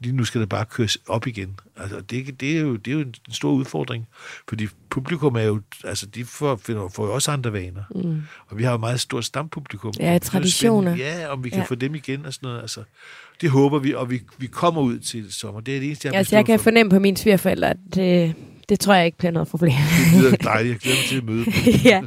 lige 0.00 0.16
nu 0.16 0.24
skal 0.24 0.40
det 0.40 0.48
bare 0.48 0.64
køres 0.64 0.98
op 1.08 1.26
igen. 1.26 1.58
Altså, 1.76 2.00
det, 2.00 2.40
det, 2.40 2.56
er 2.56 2.60
jo, 2.60 2.76
det 2.76 2.90
er 2.90 2.94
jo 2.94 3.00
en 3.00 3.14
stor 3.30 3.52
udfordring, 3.52 4.06
fordi 4.48 4.66
publikum 4.90 5.34
er 5.36 5.40
jo, 5.42 5.60
altså, 5.84 6.06
de 6.06 6.24
får, 6.24 6.56
finder, 6.56 6.88
får 6.88 7.06
jo 7.06 7.14
også 7.14 7.30
andre 7.30 7.52
vaner. 7.52 7.82
Mm. 7.94 8.22
Og 8.48 8.58
vi 8.58 8.62
har 8.62 8.70
jo 8.72 8.76
meget 8.78 9.00
stort 9.00 9.24
stampublikum. 9.24 9.92
Ja, 10.00 10.14
er 10.14 10.18
traditioner. 10.18 10.96
Ja, 10.96 11.28
om 11.28 11.44
vi 11.44 11.50
kan 11.50 11.58
Ja. 11.58 11.64
få 11.64 11.74
dem 11.74 11.94
igen 11.94 12.26
og 12.26 12.34
sådan 12.34 12.46
noget. 12.46 12.60
Altså, 12.60 12.82
det 13.40 13.50
håber 13.50 13.78
vi, 13.78 13.94
og 13.94 14.10
vi, 14.10 14.22
vi 14.38 14.46
kommer 14.46 14.80
ud 14.82 14.98
til 14.98 15.32
sommer. 15.32 15.60
Det 15.60 15.76
er 15.76 15.80
det 15.80 15.86
eneste, 15.86 16.06
jeg 16.06 16.12
har 16.12 16.18
Altså, 16.18 16.36
jeg 16.36 16.46
kan 16.46 16.58
for. 16.58 16.62
fornemme 16.62 16.90
på 16.90 16.98
mine 16.98 17.16
svigerforældre, 17.16 17.70
at 17.70 17.76
det, 17.94 18.34
det 18.68 18.80
tror 18.80 18.94
jeg 18.94 19.06
ikke 19.06 19.18
bliver 19.18 19.32
noget 19.32 19.48
problem. 19.48 19.72
Det 19.72 20.20
lyder 20.20 20.36
dejligt. 20.52 20.72
Jeg 20.72 20.80
glæder 20.80 20.98
mig 20.98 21.08
til 21.08 21.16
at 21.16 21.24
møde 21.24 21.44
ja. 21.90 22.00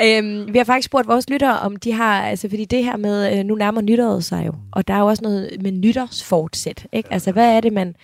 Øhm, 0.00 0.52
vi 0.52 0.58
har 0.58 0.64
faktisk 0.64 0.86
spurgt 0.86 1.08
vores 1.08 1.30
lyttere, 1.30 1.58
om 1.58 1.76
de 1.76 1.92
har, 1.92 2.22
altså 2.22 2.48
fordi 2.48 2.64
det 2.64 2.84
her 2.84 2.96
med, 2.96 3.38
øh, 3.38 3.44
nu 3.44 3.54
nærmer 3.54 3.80
nytåret 3.80 4.24
sig 4.24 4.46
jo, 4.46 4.54
og 4.72 4.88
der 4.88 4.94
er 4.94 4.98
jo 4.98 5.06
også 5.06 5.22
noget 5.22 5.50
med 5.60 5.72
nytårsfortsæt, 5.72 6.86
ikke? 6.92 7.12
Altså, 7.12 7.32
hvad 7.32 7.56
er 7.56 7.60
det, 7.60 7.72
man 7.72 7.94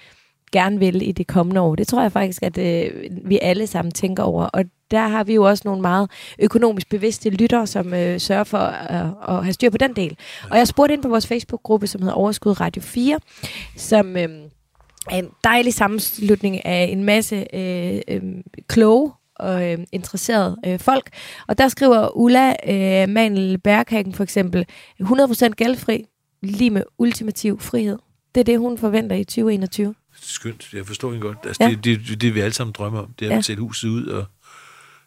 gerne 0.53 0.79
vil 0.79 1.09
i 1.09 1.13
det 1.13 1.27
kommende 1.27 1.61
år? 1.61 1.75
Det 1.75 1.89
tror 1.89 2.03
jeg 2.03 2.13
faktisk, 2.13 2.43
at 2.43 2.59
øh, 2.59 2.91
vi 3.25 3.39
alle 3.43 3.67
sammen 3.67 3.93
tænker 3.93 4.23
over, 4.23 4.45
og 4.45 4.65
der 4.91 5.09
har 5.09 5.25
vi 5.25 5.35
jo 5.35 5.43
også 5.43 5.63
nogle 5.65 5.83
meget 5.83 6.11
økonomisk 6.39 6.89
bevidste 6.89 7.31
lyttere, 7.31 7.67
som 7.67 7.95
øh, 7.95 8.21
sørger 8.21 8.45
for 8.45 8.59
øh, 8.59 9.37
at 9.37 9.45
have 9.45 9.53
styr 9.53 9.71
på 9.71 9.79
den 9.79 9.97
del. 9.97 10.17
Og 10.51 10.59
jeg 10.59 10.69
spurgte 10.69 10.95
ind 10.95 11.03
på 11.03 11.09
vores 11.09 11.27
Facebook-gruppe, 11.27 11.87
som 11.87 12.03
hedder 12.03 12.15
Overskud 12.15 12.61
Radio 12.61 12.83
4, 12.83 13.19
som... 13.77 14.17
Øh, 14.17 14.29
er 15.11 15.17
en 15.19 15.31
dejlig 15.45 15.75
sammenslutning 15.75 16.67
af 16.67 16.89
en 16.93 17.05
masse 17.05 17.47
øh, 17.55 18.01
øh, 18.09 18.23
kloge 18.69 19.13
og 19.37 19.73
øh, 19.73 19.79
interesserede 19.93 20.57
øh, 20.67 20.79
folk. 20.79 21.11
Og 21.49 21.59
der 21.59 21.69
skriver 21.69 22.17
Ulla 22.17 22.51
øh, 22.69 23.09
Manel 23.09 23.59
Berghagen 23.59 24.15
for 24.15 24.23
eksempel, 24.23 24.67
100% 25.03 25.49
gældfri, 25.49 26.05
lige 26.43 26.71
med 26.71 26.83
ultimativ 26.99 27.61
frihed. 27.61 27.99
Det 28.35 28.41
er 28.41 28.45
det, 28.45 28.59
hun 28.59 28.79
forventer 28.79 29.17
i 29.17 29.25
2021. 29.25 29.95
Skønt. 30.21 30.73
Jeg 30.75 30.87
forstår 30.87 31.13
ikke 31.13 31.27
godt. 31.27 31.39
Altså, 31.45 31.63
Ja. 31.65 31.69
ja. 31.69 31.75
det, 31.75 32.01
det, 32.09 32.21
det, 32.21 32.35
vi 32.35 32.41
alle 32.41 32.55
sammen 32.55 32.73
drømmer 32.73 33.01
om. 33.01 33.13
Det 33.19 33.27
er 33.27 33.33
Ja. 33.33 33.39
at 33.39 33.45
sætte 33.45 33.61
huset 33.63 33.89
ud 33.89 34.07
og 34.07 34.25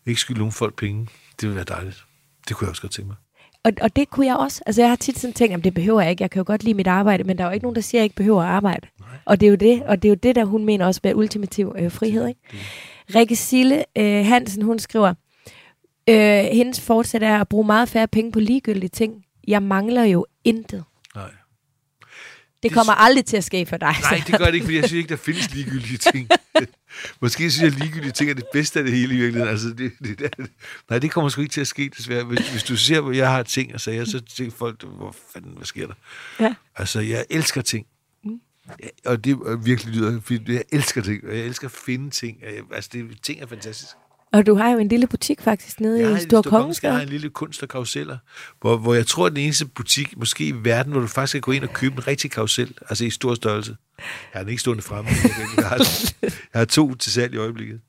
ikke 0.05 0.21
skylde 0.21 0.39
nogen 0.39 0.51
folk 0.51 0.75
penge. 0.75 1.07
Det 1.41 1.47
vil 1.49 1.55
være 1.55 1.65
dejligt. 1.67 2.03
Det 2.47 2.55
kunne 2.55 2.65
jeg 2.65 2.69
også 2.69 2.81
godt 2.81 2.91
tænke 2.91 3.07
mig. 3.07 3.15
Og, 3.63 3.71
og 3.81 3.95
det 3.95 4.09
kunne 4.09 4.25
jeg 4.25 4.35
også. 4.35 4.61
Altså 4.65 4.81
jeg 4.81 4.89
har 4.89 4.95
tit 4.95 5.19
sådan 5.19 5.33
tænkt, 5.33 5.55
at 5.57 5.63
det 5.63 5.73
behøver 5.73 6.01
jeg 6.01 6.11
ikke. 6.11 6.21
Jeg 6.21 6.29
kan 6.29 6.39
jo 6.39 6.43
godt 6.47 6.63
lide 6.63 6.73
mit 6.73 6.87
arbejde, 6.87 7.23
men 7.23 7.37
der 7.37 7.43
er 7.43 7.47
jo 7.47 7.53
ikke 7.53 7.63
nogen, 7.63 7.75
der 7.75 7.81
siger, 7.81 7.99
at 7.99 8.01
jeg 8.01 8.05
ikke 8.05 8.15
behøver 8.15 8.41
at 8.41 8.49
arbejde. 8.49 8.87
Og 9.25 9.39
det 9.39 9.45
er 9.45 9.49
jo 9.49 9.55
det, 9.55 9.83
og 9.83 10.01
det 10.01 10.07
er 10.07 10.11
jo 10.11 10.15
det, 10.23 10.35
der 10.35 10.45
hun 10.45 10.65
mener 10.65 10.85
også 10.85 11.01
med 11.03 11.15
ultimativ 11.15 11.75
øh, 11.79 11.91
frihed. 11.91 12.27
Ikke? 12.27 12.39
Rikke 13.15 13.35
Sille 13.35 13.83
øh, 13.97 14.25
Hansen, 14.25 14.61
hun 14.61 14.79
skriver, 14.79 15.13
øh, 16.09 16.43
hendes 16.51 16.81
fortsæt 16.81 17.23
er 17.23 17.37
at 17.41 17.47
bruge 17.47 17.65
meget 17.65 17.89
færre 17.89 18.07
penge 18.07 18.31
på 18.31 18.39
ligegyldige 18.39 18.89
ting. 18.89 19.25
Jeg 19.47 19.63
mangler 19.63 20.03
jo 20.03 20.25
intet. 20.43 20.83
Det 22.63 22.71
kommer 22.71 22.93
aldrig 22.93 23.25
til 23.25 23.37
at 23.37 23.43
ske 23.43 23.65
for 23.65 23.77
dig. 23.77 23.95
Nej, 24.01 24.23
det 24.27 24.37
gør 24.37 24.45
det 24.45 24.53
ikke, 24.53 24.65
fordi 24.65 24.75
jeg 24.77 24.83
synes 24.87 24.97
ikke, 24.97 25.09
der 25.09 25.15
findes 25.15 25.53
ligegyldige 25.53 25.97
ting. 25.97 26.29
Måske 27.21 27.51
synes 27.51 27.61
jeg, 27.61 27.67
at 27.67 27.79
ligegyldige 27.79 28.11
ting 28.11 28.29
er 28.29 28.33
det 28.33 28.45
bedste 28.53 28.79
af 28.79 28.85
det 28.85 28.93
hele 28.93 29.13
i 29.13 29.17
virkeligheden. 29.17 29.51
Altså, 29.51 29.67
det, 29.69 29.91
det, 30.03 30.19
det, 30.19 30.51
nej, 30.89 30.99
det 30.99 31.11
kommer 31.11 31.29
sgu 31.29 31.41
ikke 31.41 31.53
til 31.53 31.61
at 31.61 31.67
ske, 31.67 31.91
desværre. 31.97 32.23
Hvis, 32.23 32.51
hvis 32.51 32.63
du 32.63 32.77
ser, 32.77 32.99
hvor 32.99 33.11
jeg 33.11 33.31
har 33.31 33.43
ting 33.43 33.73
og 33.73 33.81
sager, 33.81 34.05
så 34.05 34.19
tænker 34.19 34.57
folk, 34.57 34.83
hvor 34.83 35.15
fanden, 35.33 35.51
hvad 35.55 35.65
sker 35.65 35.87
der? 35.87 35.93
Ja. 36.39 36.53
Altså, 36.75 36.99
jeg 36.99 37.25
elsker 37.29 37.61
ting. 37.61 37.85
Ja, 38.83 38.87
og 39.05 39.25
det 39.25 39.37
virkelig 39.65 39.95
lyder, 39.95 40.21
fordi 40.21 40.53
jeg 40.53 40.63
elsker 40.71 41.01
ting, 41.01 41.23
og 41.23 41.37
jeg 41.37 41.45
elsker 41.45 41.67
at 41.67 41.71
finde 41.71 42.09
ting. 42.09 42.37
Altså, 42.73 42.89
det, 42.93 43.17
ting 43.23 43.41
er 43.41 43.47
fantastisk. 43.47 43.91
Og 44.33 44.45
du 44.45 44.55
har 44.55 44.69
jo 44.69 44.77
en 44.79 44.87
lille 44.87 45.07
butik 45.07 45.41
faktisk 45.41 45.79
nede 45.79 45.99
Jeg 45.99 46.09
har 46.09 46.17
i 46.17 46.21
Stor 46.21 46.41
Kongensgade 46.41 46.51
har 46.51 46.59
Kongensgade. 46.59 47.03
en 47.03 47.09
lille 47.09 47.29
kunst- 47.29 47.63
og 47.63 47.69
karuseller, 47.69 48.17
hvor, 48.61 48.77
hvor 48.77 48.93
jeg 48.93 49.07
tror, 49.07 49.25
at 49.25 49.31
den 49.31 49.39
eneste 49.43 49.65
butik, 49.65 50.17
måske 50.17 50.45
i 50.47 50.53
verden, 50.63 50.91
hvor 50.91 51.01
du 51.01 51.07
faktisk 51.07 51.33
kan 51.33 51.41
gå 51.41 51.51
ind 51.51 51.63
og 51.63 51.73
købe 51.73 51.95
en 51.95 52.07
rigtig 52.07 52.31
karusel, 52.31 52.73
altså 52.89 53.05
i 53.05 53.09
stor 53.09 53.35
størrelse. 53.35 53.75
Jeg 53.97 54.05
har 54.33 54.39
den 54.39 54.49
ikke 54.49 54.59
stående 54.61 54.83
fremme. 54.83 55.09
Jeg 55.57 55.65
har, 55.65 55.77
jeg 56.21 56.31
har 56.59 56.65
to 56.65 56.95
til 56.95 57.11
salg 57.11 57.33
i 57.33 57.37
øjeblikket. 57.37 57.79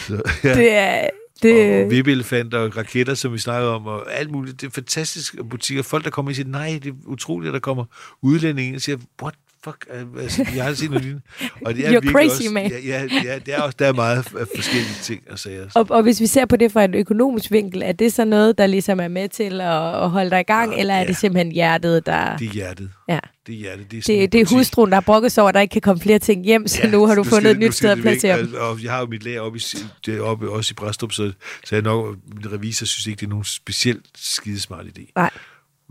Så, 0.00 0.22
ja. 0.44 0.54
Det 0.54 0.72
er... 0.72 1.08
Og 1.36 1.42
Det, 1.42 1.90
vipelefanter 1.90 2.58
og 2.58 2.76
raketter, 2.76 3.14
som 3.14 3.32
vi 3.32 3.38
snakkede 3.38 3.74
om, 3.74 3.86
og 3.86 4.14
alt 4.14 4.30
muligt. 4.30 4.60
Det 4.60 4.66
er 4.66 4.70
fantastiske 4.70 5.44
butikker. 5.44 5.82
Folk, 5.82 6.04
der 6.04 6.10
kommer 6.10 6.30
ind 6.30 6.32
og 6.32 6.36
siger, 6.36 6.48
nej, 6.48 6.78
det 6.82 6.90
er 6.90 6.94
utroligt, 7.04 7.48
at 7.48 7.54
der 7.54 7.60
kommer 7.60 7.84
udlændinge 8.22 8.76
og 8.76 8.80
siger, 8.80 8.98
what 9.22 9.34
fuck, 9.70 9.86
altså, 10.20 10.46
jeg 10.54 10.64
har 10.64 10.74
set 10.74 10.90
noget 10.90 11.04
lignende. 11.04 11.22
Og 11.66 11.74
det 11.74 11.86
er 11.86 12.00
You're 12.00 12.12
crazy, 12.12 12.28
også, 12.30 12.50
man. 12.52 12.70
Ja, 12.70 12.78
ja, 12.78 13.08
ja, 13.24 13.38
det 13.38 13.54
er 13.54 13.62
også, 13.62 13.76
der 13.78 13.86
er 13.86 13.92
meget 13.92 14.16
af 14.18 14.46
forskellige 14.56 14.94
ting 15.02 15.22
at 15.26 15.38
sige. 15.38 15.60
og, 15.74 15.86
og 15.90 16.02
hvis 16.02 16.20
vi 16.20 16.26
ser 16.26 16.44
på 16.46 16.56
det 16.56 16.72
fra 16.72 16.84
en 16.84 16.94
økonomisk 16.94 17.50
vinkel, 17.50 17.82
er 17.82 17.92
det 17.92 18.12
så 18.12 18.24
noget, 18.24 18.58
der 18.58 18.66
ligesom 18.66 19.00
er 19.00 19.08
med 19.08 19.28
til 19.28 19.60
at, 19.60 20.02
at 20.02 20.10
holde 20.10 20.30
dig 20.30 20.40
i 20.40 20.42
gang, 20.42 20.72
Ja, 20.72 20.78
eller 20.80 20.94
er 20.94 21.00
ja. 21.00 21.06
det 21.06 21.16
simpelthen 21.16 21.52
hjertet, 21.52 22.06
der... 22.06 22.36
Det 22.36 22.48
er 22.48 22.52
hjertet. 22.52 22.90
Ja. 23.08 23.18
Det 23.46 23.52
er 23.54 23.58
hjertet. 23.58 23.90
Det 23.90 23.98
er, 23.98 24.02
Det, 24.20 24.32
det 24.32 24.40
er 24.40 24.54
hustruen, 24.56 24.92
der 24.92 25.00
brokker 25.00 25.28
sig 25.28 25.42
over, 25.42 25.48
at 25.48 25.54
der 25.54 25.60
ikke 25.60 25.72
kan 25.72 25.82
komme 25.82 26.00
flere 26.02 26.18
ting 26.18 26.44
hjem, 26.44 26.66
så 26.68 26.80
ja, 26.84 26.90
nu 26.90 27.06
har 27.06 27.14
du 27.14 27.20
nu 27.20 27.24
fundet 27.24 27.42
skal- 27.42 27.50
et 27.50 27.58
nyt 27.68 27.74
sted 27.74 27.90
at 27.90 27.98
placere 27.98 28.38
dem. 28.42 28.54
Og, 28.58 28.82
jeg 28.82 28.92
har 28.92 29.00
jo 29.00 29.06
mit 29.06 29.24
lager 29.24 29.40
oppe 29.40 29.58
i, 29.58 29.62
det 30.06 30.20
oppe, 30.20 30.50
også 30.50 30.72
i 30.72 30.74
Bræstrup, 30.74 31.12
så, 31.12 31.32
så 31.64 31.74
jeg 31.76 31.82
nok, 31.82 32.16
min 32.34 32.52
revisor 32.52 32.86
synes 32.86 33.06
ikke, 33.06 33.20
det 33.20 33.26
er 33.26 33.30
nogen 33.30 33.44
specielt 33.44 34.06
skidesmart 34.16 34.86
idé. 34.86 35.12
Nej. 35.16 35.30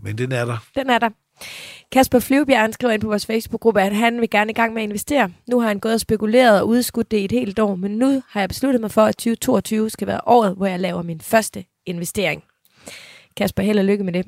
Men 0.02 0.18
den 0.18 0.32
er 0.32 0.44
der. 0.44 0.56
Den 0.76 0.90
er 0.90 0.98
der. 0.98 1.08
Kasper 1.92 2.18
Flyvebjerg 2.18 2.74
skriver 2.74 2.92
ind 2.92 3.02
på 3.02 3.08
vores 3.08 3.26
Facebook-gruppe, 3.26 3.82
at 3.82 3.96
han 3.96 4.20
vil 4.20 4.30
gerne 4.30 4.50
i 4.50 4.54
gang 4.54 4.74
med 4.74 4.82
at 4.82 4.86
investere. 4.88 5.30
Nu 5.48 5.60
har 5.60 5.68
han 5.68 5.78
gået 5.78 5.94
og 5.94 6.00
spekuleret 6.00 6.60
og 6.60 6.68
udskudt 6.68 7.10
det 7.10 7.16
i 7.16 7.24
et 7.24 7.32
helt 7.32 7.58
år, 7.58 7.74
men 7.74 7.90
nu 7.90 8.22
har 8.28 8.40
jeg 8.40 8.48
besluttet 8.48 8.80
mig 8.80 8.90
for, 8.90 9.02
at 9.02 9.16
2022 9.16 9.90
skal 9.90 10.06
være 10.06 10.20
året, 10.26 10.56
hvor 10.56 10.66
jeg 10.66 10.80
laver 10.80 11.02
min 11.02 11.20
første 11.20 11.64
investering. 11.86 12.44
Kasper, 13.36 13.62
held 13.62 13.78
og 13.78 13.84
lykke 13.84 14.04
med 14.04 14.12
det. 14.12 14.26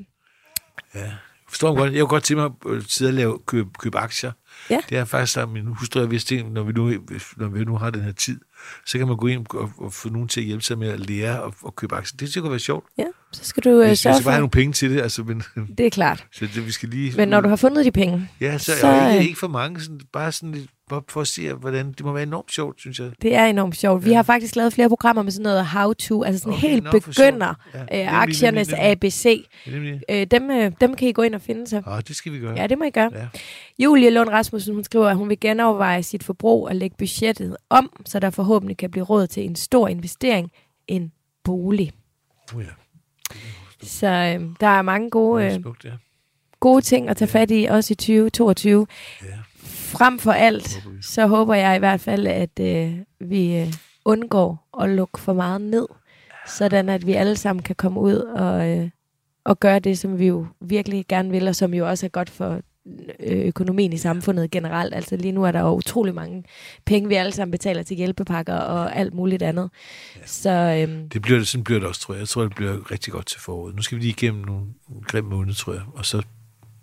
Ja. 0.95 0.99
Jeg 0.99 1.51
forstår 1.51 1.75
godt. 1.75 1.93
Jeg 1.93 1.99
kunne 1.99 2.09
godt 2.09 2.23
tænke 2.23 2.41
mig 2.41 2.77
at 2.77 2.83
sidde 2.87 3.09
og 3.09 3.13
lave, 3.13 3.39
købe, 3.45 3.69
købe 3.79 3.97
aktier. 3.97 4.31
Ja. 4.69 4.79
Det 4.89 4.97
er 4.97 5.05
faktisk 5.05 5.33
sammen 5.33 5.53
min 5.53 5.75
hustru, 5.75 5.99
jeg 5.99 6.11
vidste, 6.11 6.43
når 6.43 6.63
vi, 6.63 6.71
nu, 6.71 6.93
når 7.37 7.47
vi 7.47 7.63
nu 7.63 7.77
har 7.77 7.89
den 7.89 8.01
her 8.01 8.11
tid. 8.11 8.39
Så 8.85 8.97
kan 8.97 9.07
man 9.07 9.17
gå 9.17 9.27
ind 9.27 9.45
og, 9.49 9.71
og 9.77 9.93
få 9.93 10.09
nogen 10.09 10.27
til 10.27 10.39
at 10.39 10.45
hjælpe 10.45 10.63
sig 10.63 10.77
med 10.77 10.87
at 10.89 10.99
lære 11.09 11.41
og, 11.43 11.53
og 11.61 11.75
købe 11.75 11.95
aktier. 11.95 12.17
Det 12.17 12.27
synes 12.27 12.35
jeg 12.35 12.41
kunne 12.41 12.51
være 12.51 12.59
sjovt. 12.59 12.85
Ja, 12.97 13.05
så 13.31 13.43
skal 13.43 13.63
du 13.63 13.69
øh, 13.69 13.95
sørge 13.95 13.95
skal 13.97 14.05
bare 14.05 14.13
have 14.15 14.23
for... 14.23 14.31
nogle 14.31 14.49
penge 14.49 14.73
til 14.73 14.91
det, 14.91 15.01
altså, 15.01 15.23
men, 15.23 15.43
Det 15.77 15.85
er 15.85 15.89
klart. 15.89 16.25
så 16.33 16.47
det, 16.55 16.65
vi 16.65 16.71
skal 16.71 16.89
lige... 16.89 17.13
Men 17.17 17.27
når 17.29 17.41
du 17.41 17.49
har 17.49 17.55
fundet 17.55 17.85
de 17.85 17.91
penge, 17.91 18.29
Ja, 18.41 18.57
så, 18.57 18.71
så, 18.81 18.87
øh, 18.87 19.13
ikke, 19.13 19.27
ikke 19.27 19.39
for 19.39 19.47
mange, 19.47 19.81
sådan, 19.81 20.01
bare 20.13 20.31
sådan 20.31 20.51
lidt, 20.51 20.69
bare 20.89 21.01
for 21.09 21.21
at 21.21 21.27
se, 21.27 21.53
hvordan 21.53 21.91
det 21.91 22.05
må 22.05 22.11
være 22.11 22.23
enormt 22.23 22.51
sjovt, 22.51 22.79
synes 22.81 22.99
jeg. 22.99 23.11
det 23.21 23.35
er 23.35 23.45
enormt 23.45 23.75
sjovt. 23.77 24.05
Vi 24.05 24.09
Ja. 24.09 24.15
har 24.15 24.23
faktisk 24.23 24.55
lavet 24.55 24.73
flere 24.73 24.89
programmer 24.89 25.23
med 25.23 25.31
sådan 25.31 25.43
noget 25.43 25.65
how-to, 25.65 26.23
altså 26.23 26.39
sådan 26.39 26.53
Okay, 26.53 26.67
helt 26.69 26.83
sjovt. 26.91 27.05
begynder 27.05 27.53
Ja, 27.73 27.79
øh, 28.03 28.21
aktiernes 28.21 28.67
nemlig, 28.67 28.79
nemlig. 28.79 28.91
ABC. 28.91 29.45
Øh, 30.09 30.27
dem, 30.31 30.51
øh, 30.51 30.71
dem 30.81 30.95
kan 30.95 31.07
I 31.07 31.11
gå 31.11 31.21
ind 31.21 31.35
og 31.35 31.41
finde 31.41 31.67
sig. 31.67 31.83
Ah, 31.87 32.01
det 32.07 32.15
skal 32.15 32.31
vi 32.33 32.39
gøre. 32.39 32.55
Ja, 32.55 32.67
det 32.67 32.77
må 32.77 32.83
I 32.83 32.89
gøre. 32.89 33.11
Ja. 33.15 33.27
Julie 33.79 34.09
Lund 34.09 34.29
Rasmussen, 34.29 34.73
hun 34.73 34.83
skriver, 34.83 35.07
at 35.09 35.15
hun 35.15 35.29
vil 35.29 35.39
genoverveje 35.39 36.03
sit 36.03 36.23
forbrug 36.23 36.67
og 36.67 36.75
lægge 36.75 36.95
budgettet 36.97 37.57
om, 37.69 38.01
så 38.05 38.19
der 38.19 38.29
forhåbentlig 38.29 38.77
kan 38.77 38.91
blive 38.91 39.05
råd 39.05 39.27
til 39.27 39.45
en 39.45 39.55
stor 39.55 39.87
investering, 39.87 40.51
en 40.87 41.11
bolig. 41.43 41.91
Oh, 42.55 42.63
ja. 42.63 42.69
Så 43.83 44.07
øh, 44.07 44.45
der 44.59 44.67
er 44.67 44.81
mange 44.81 45.09
gode, 45.09 45.45
øh, 45.45 45.61
smukt, 45.61 45.85
ja. 45.85 45.91
gode 46.59 46.81
ting 46.81 47.09
at 47.09 47.17
tage 47.17 47.29
fat 47.29 47.51
i, 47.51 47.65
også 47.65 47.91
i 47.93 47.95
2022. 47.95 48.87
Ja. 49.21 49.27
Frem 49.89 50.19
for 50.19 50.31
alt, 50.31 50.83
så 51.01 51.27
håber 51.27 51.53
jeg 51.53 51.75
i 51.75 51.79
hvert 51.79 52.01
fald, 52.01 52.27
at 52.27 52.59
øh, 52.61 52.93
vi 53.19 53.57
øh, 53.57 53.73
undgår 54.05 54.67
at 54.81 54.89
lukke 54.89 55.19
for 55.19 55.33
meget 55.33 55.61
ned, 55.61 55.87
sådan 56.47 56.89
at 56.89 57.07
vi 57.07 57.13
alle 57.13 57.35
sammen 57.35 57.63
kan 57.63 57.75
komme 57.75 57.99
ud 57.99 58.15
og, 58.15 58.69
øh, 58.69 58.89
og 59.43 59.59
gøre 59.59 59.79
det, 59.79 59.99
som 59.99 60.19
vi 60.19 60.27
jo 60.27 60.45
virkelig 60.61 61.05
gerne 61.07 61.29
vil, 61.31 61.47
og 61.47 61.55
som 61.55 61.73
jo 61.73 61.89
også 61.89 62.05
er 62.05 62.09
godt 62.09 62.29
for 62.29 62.61
øh, 63.19 63.45
økonomien 63.45 63.93
i 63.93 63.97
samfundet 63.97 64.51
generelt. 64.51 64.95
Altså 64.95 65.15
lige 65.15 65.31
nu 65.31 65.43
er 65.43 65.51
der 65.51 65.59
jo 65.59 65.75
utrolig 65.75 66.15
mange 66.15 66.43
penge, 66.85 67.09
vi 67.09 67.15
alle 67.15 67.31
sammen 67.31 67.51
betaler 67.51 67.83
til 67.83 67.97
hjælpepakker 67.97 68.55
og 68.55 68.95
alt 68.95 69.13
muligt 69.13 69.43
andet. 69.43 69.69
Så 70.25 70.49
øhm, 70.49 71.09
Det 71.09 71.21
bliver, 71.21 71.43
sådan 71.43 71.63
bliver 71.63 71.79
det 71.79 71.87
også, 71.89 72.01
tror 72.01 72.13
jeg. 72.13 72.19
Jeg 72.19 72.27
tror, 72.27 72.41
det 72.43 72.55
bliver 72.55 72.91
rigtig 72.91 73.13
godt 73.13 73.25
til 73.25 73.39
foråret. 73.39 73.75
Nu 73.75 73.81
skal 73.81 73.97
vi 73.97 74.01
lige 74.01 74.11
igennem 74.11 74.45
nogle 74.45 74.65
grimme 75.07 75.29
måneder, 75.29 75.55
tror 75.55 75.73
jeg. 75.73 75.81
Og 75.93 76.05
så 76.05 76.17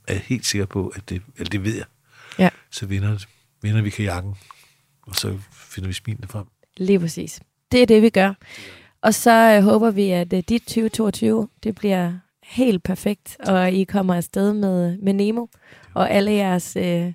er 0.08 0.12
jeg 0.12 0.22
helt 0.26 0.46
sikker 0.46 0.66
på, 0.66 0.92
at 0.96 1.02
det, 1.08 1.22
eller 1.36 1.50
det 1.50 1.64
ved 1.64 1.74
jeg. 1.74 1.84
Ja. 2.38 2.48
Så 2.70 2.86
vinder, 2.86 3.24
vinder 3.62 3.82
vi 3.82 3.90
kajakken. 3.90 4.34
Og 5.02 5.14
så 5.14 5.38
finder 5.52 5.88
vi 5.88 5.94
smilene 5.94 6.26
frem. 6.28 6.46
lige 6.76 7.00
præcis. 7.00 7.40
Det 7.72 7.82
er 7.82 7.86
det, 7.86 8.02
vi 8.02 8.10
gør. 8.10 8.34
Og 9.02 9.14
så 9.14 9.30
øh, 9.56 9.62
håber 9.62 9.90
vi, 9.90 10.10
at 10.10 10.32
øh, 10.32 10.42
dit 10.48 10.62
2022, 10.62 11.48
det 11.62 11.74
bliver 11.74 12.12
helt 12.42 12.82
perfekt, 12.82 13.36
og 13.40 13.72
I 13.72 13.84
kommer 13.84 14.14
afsted 14.14 14.52
med, 14.52 14.98
med 14.98 15.12
Nemo, 15.12 15.46
og 15.94 16.10
alle 16.10 16.32
jeres, 16.32 16.76
øh, 16.76 17.12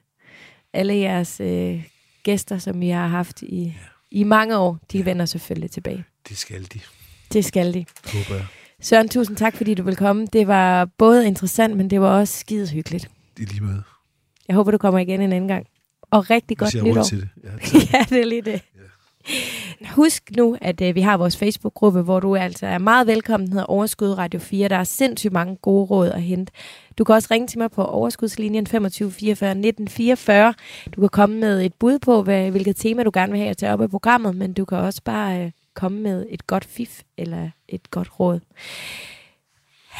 alle 0.73 0.95
jeres 0.95 1.39
øh, 1.39 1.83
gæster, 2.23 2.57
som 2.57 2.81
I 2.81 2.89
har 2.89 3.07
haft 3.07 3.41
i, 3.41 3.73
i 4.11 4.23
mange 4.23 4.57
år, 4.57 4.79
de 4.91 5.05
vender 5.05 5.25
selvfølgelig 5.25 5.71
tilbage. 5.71 6.05
Det 6.29 6.37
skal 6.37 6.63
de, 6.63 6.79
Det 7.33 7.45
skal 7.45 7.73
de. 7.73 7.85
håber 8.05 8.35
jeg. 8.35 8.45
Søren, 8.81 9.09
tusind 9.09 9.37
tak, 9.37 9.55
fordi 9.57 9.73
du 9.73 9.83
vil 9.83 9.95
komme. 9.95 10.25
Det 10.33 10.47
var 10.47 10.85
både 10.85 11.27
interessant, 11.27 11.77
men 11.77 11.89
det 11.89 12.01
var 12.01 12.07
også 12.19 12.39
skide 12.39 12.69
hyggeligt. 12.69 13.09
I 13.37 13.45
lige 13.45 13.61
måde. 13.63 13.83
Jeg 14.47 14.55
håber, 14.55 14.71
du 14.71 14.77
kommer 14.77 14.99
igen 14.99 15.21
en 15.21 15.33
anden 15.33 15.47
gang. 15.47 15.67
Og 16.11 16.29
rigtig 16.29 16.57
godt 16.57 16.83
nytår. 16.83 17.03
til 17.03 17.21
det. 17.21 17.29
Ja, 17.43 17.49
ja, 17.93 18.05
det 18.09 18.21
er 18.21 18.25
lige 18.25 18.41
det. 18.41 18.61
Husk 19.89 20.31
nu, 20.37 20.57
at 20.61 20.81
øh, 20.81 20.95
vi 20.95 21.01
har 21.01 21.17
vores 21.17 21.37
Facebook-gruppe, 21.37 22.01
hvor 22.01 22.19
du 22.19 22.35
altså 22.35 22.65
er 22.65 22.77
meget 22.77 23.07
velkommen. 23.07 23.47
Den 23.47 23.53
hedder 23.53 23.65
Overskud 23.65 24.09
Radio 24.17 24.39
4. 24.39 24.67
Der 24.67 24.75
er 24.75 24.83
sindssygt 24.83 25.33
mange 25.33 25.55
gode 25.55 25.85
råd 25.85 26.09
at 26.09 26.21
hente. 26.21 26.53
Du 26.97 27.03
kan 27.03 27.15
også 27.15 27.27
ringe 27.31 27.47
til 27.47 27.59
mig 27.59 27.71
på 27.71 27.85
overskudslinjen 27.85 28.67
25 28.67 29.11
44 29.11 29.55
19 29.55 29.87
44. 29.87 30.53
Du 30.95 31.01
kan 31.01 31.09
komme 31.09 31.39
med 31.39 31.65
et 31.65 31.73
bud 31.73 31.99
på, 31.99 32.23
hvad, 32.23 32.51
hvilket 32.51 32.75
tema 32.75 33.03
du 33.03 33.11
gerne 33.13 33.31
vil 33.31 33.39
have 33.39 33.49
at 33.49 33.57
tage 33.57 33.73
op 33.73 33.81
i 33.81 33.87
programmet, 33.87 34.35
men 34.35 34.53
du 34.53 34.65
kan 34.65 34.77
også 34.77 35.01
bare 35.05 35.41
øh, 35.45 35.51
komme 35.73 36.01
med 36.01 36.25
et 36.29 36.47
godt 36.47 36.65
fif 36.65 37.01
eller 37.17 37.49
et 37.67 37.91
godt 37.91 38.19
råd. 38.19 38.39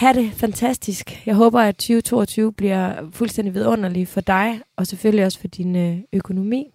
Ha' 0.02 0.14
det 0.14 0.34
fantastisk. 0.34 1.26
Jeg 1.26 1.36
håber, 1.36 1.62
at 1.62 1.76
2022 1.76 2.54
bliver 2.54 3.10
fuldstændig 3.12 3.54
vidunderlig 3.54 4.08
for 4.08 4.22
dig, 4.22 4.62
og 4.76 4.88
selvfølgelig 4.88 5.26
også 5.26 5.40
for 5.40 5.48
din 5.48 5.76
øh, 5.76 5.98
økonomi. 6.14 6.74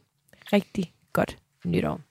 Rigtig 0.53 0.93
godt 1.13 1.39
nytår. 1.65 2.06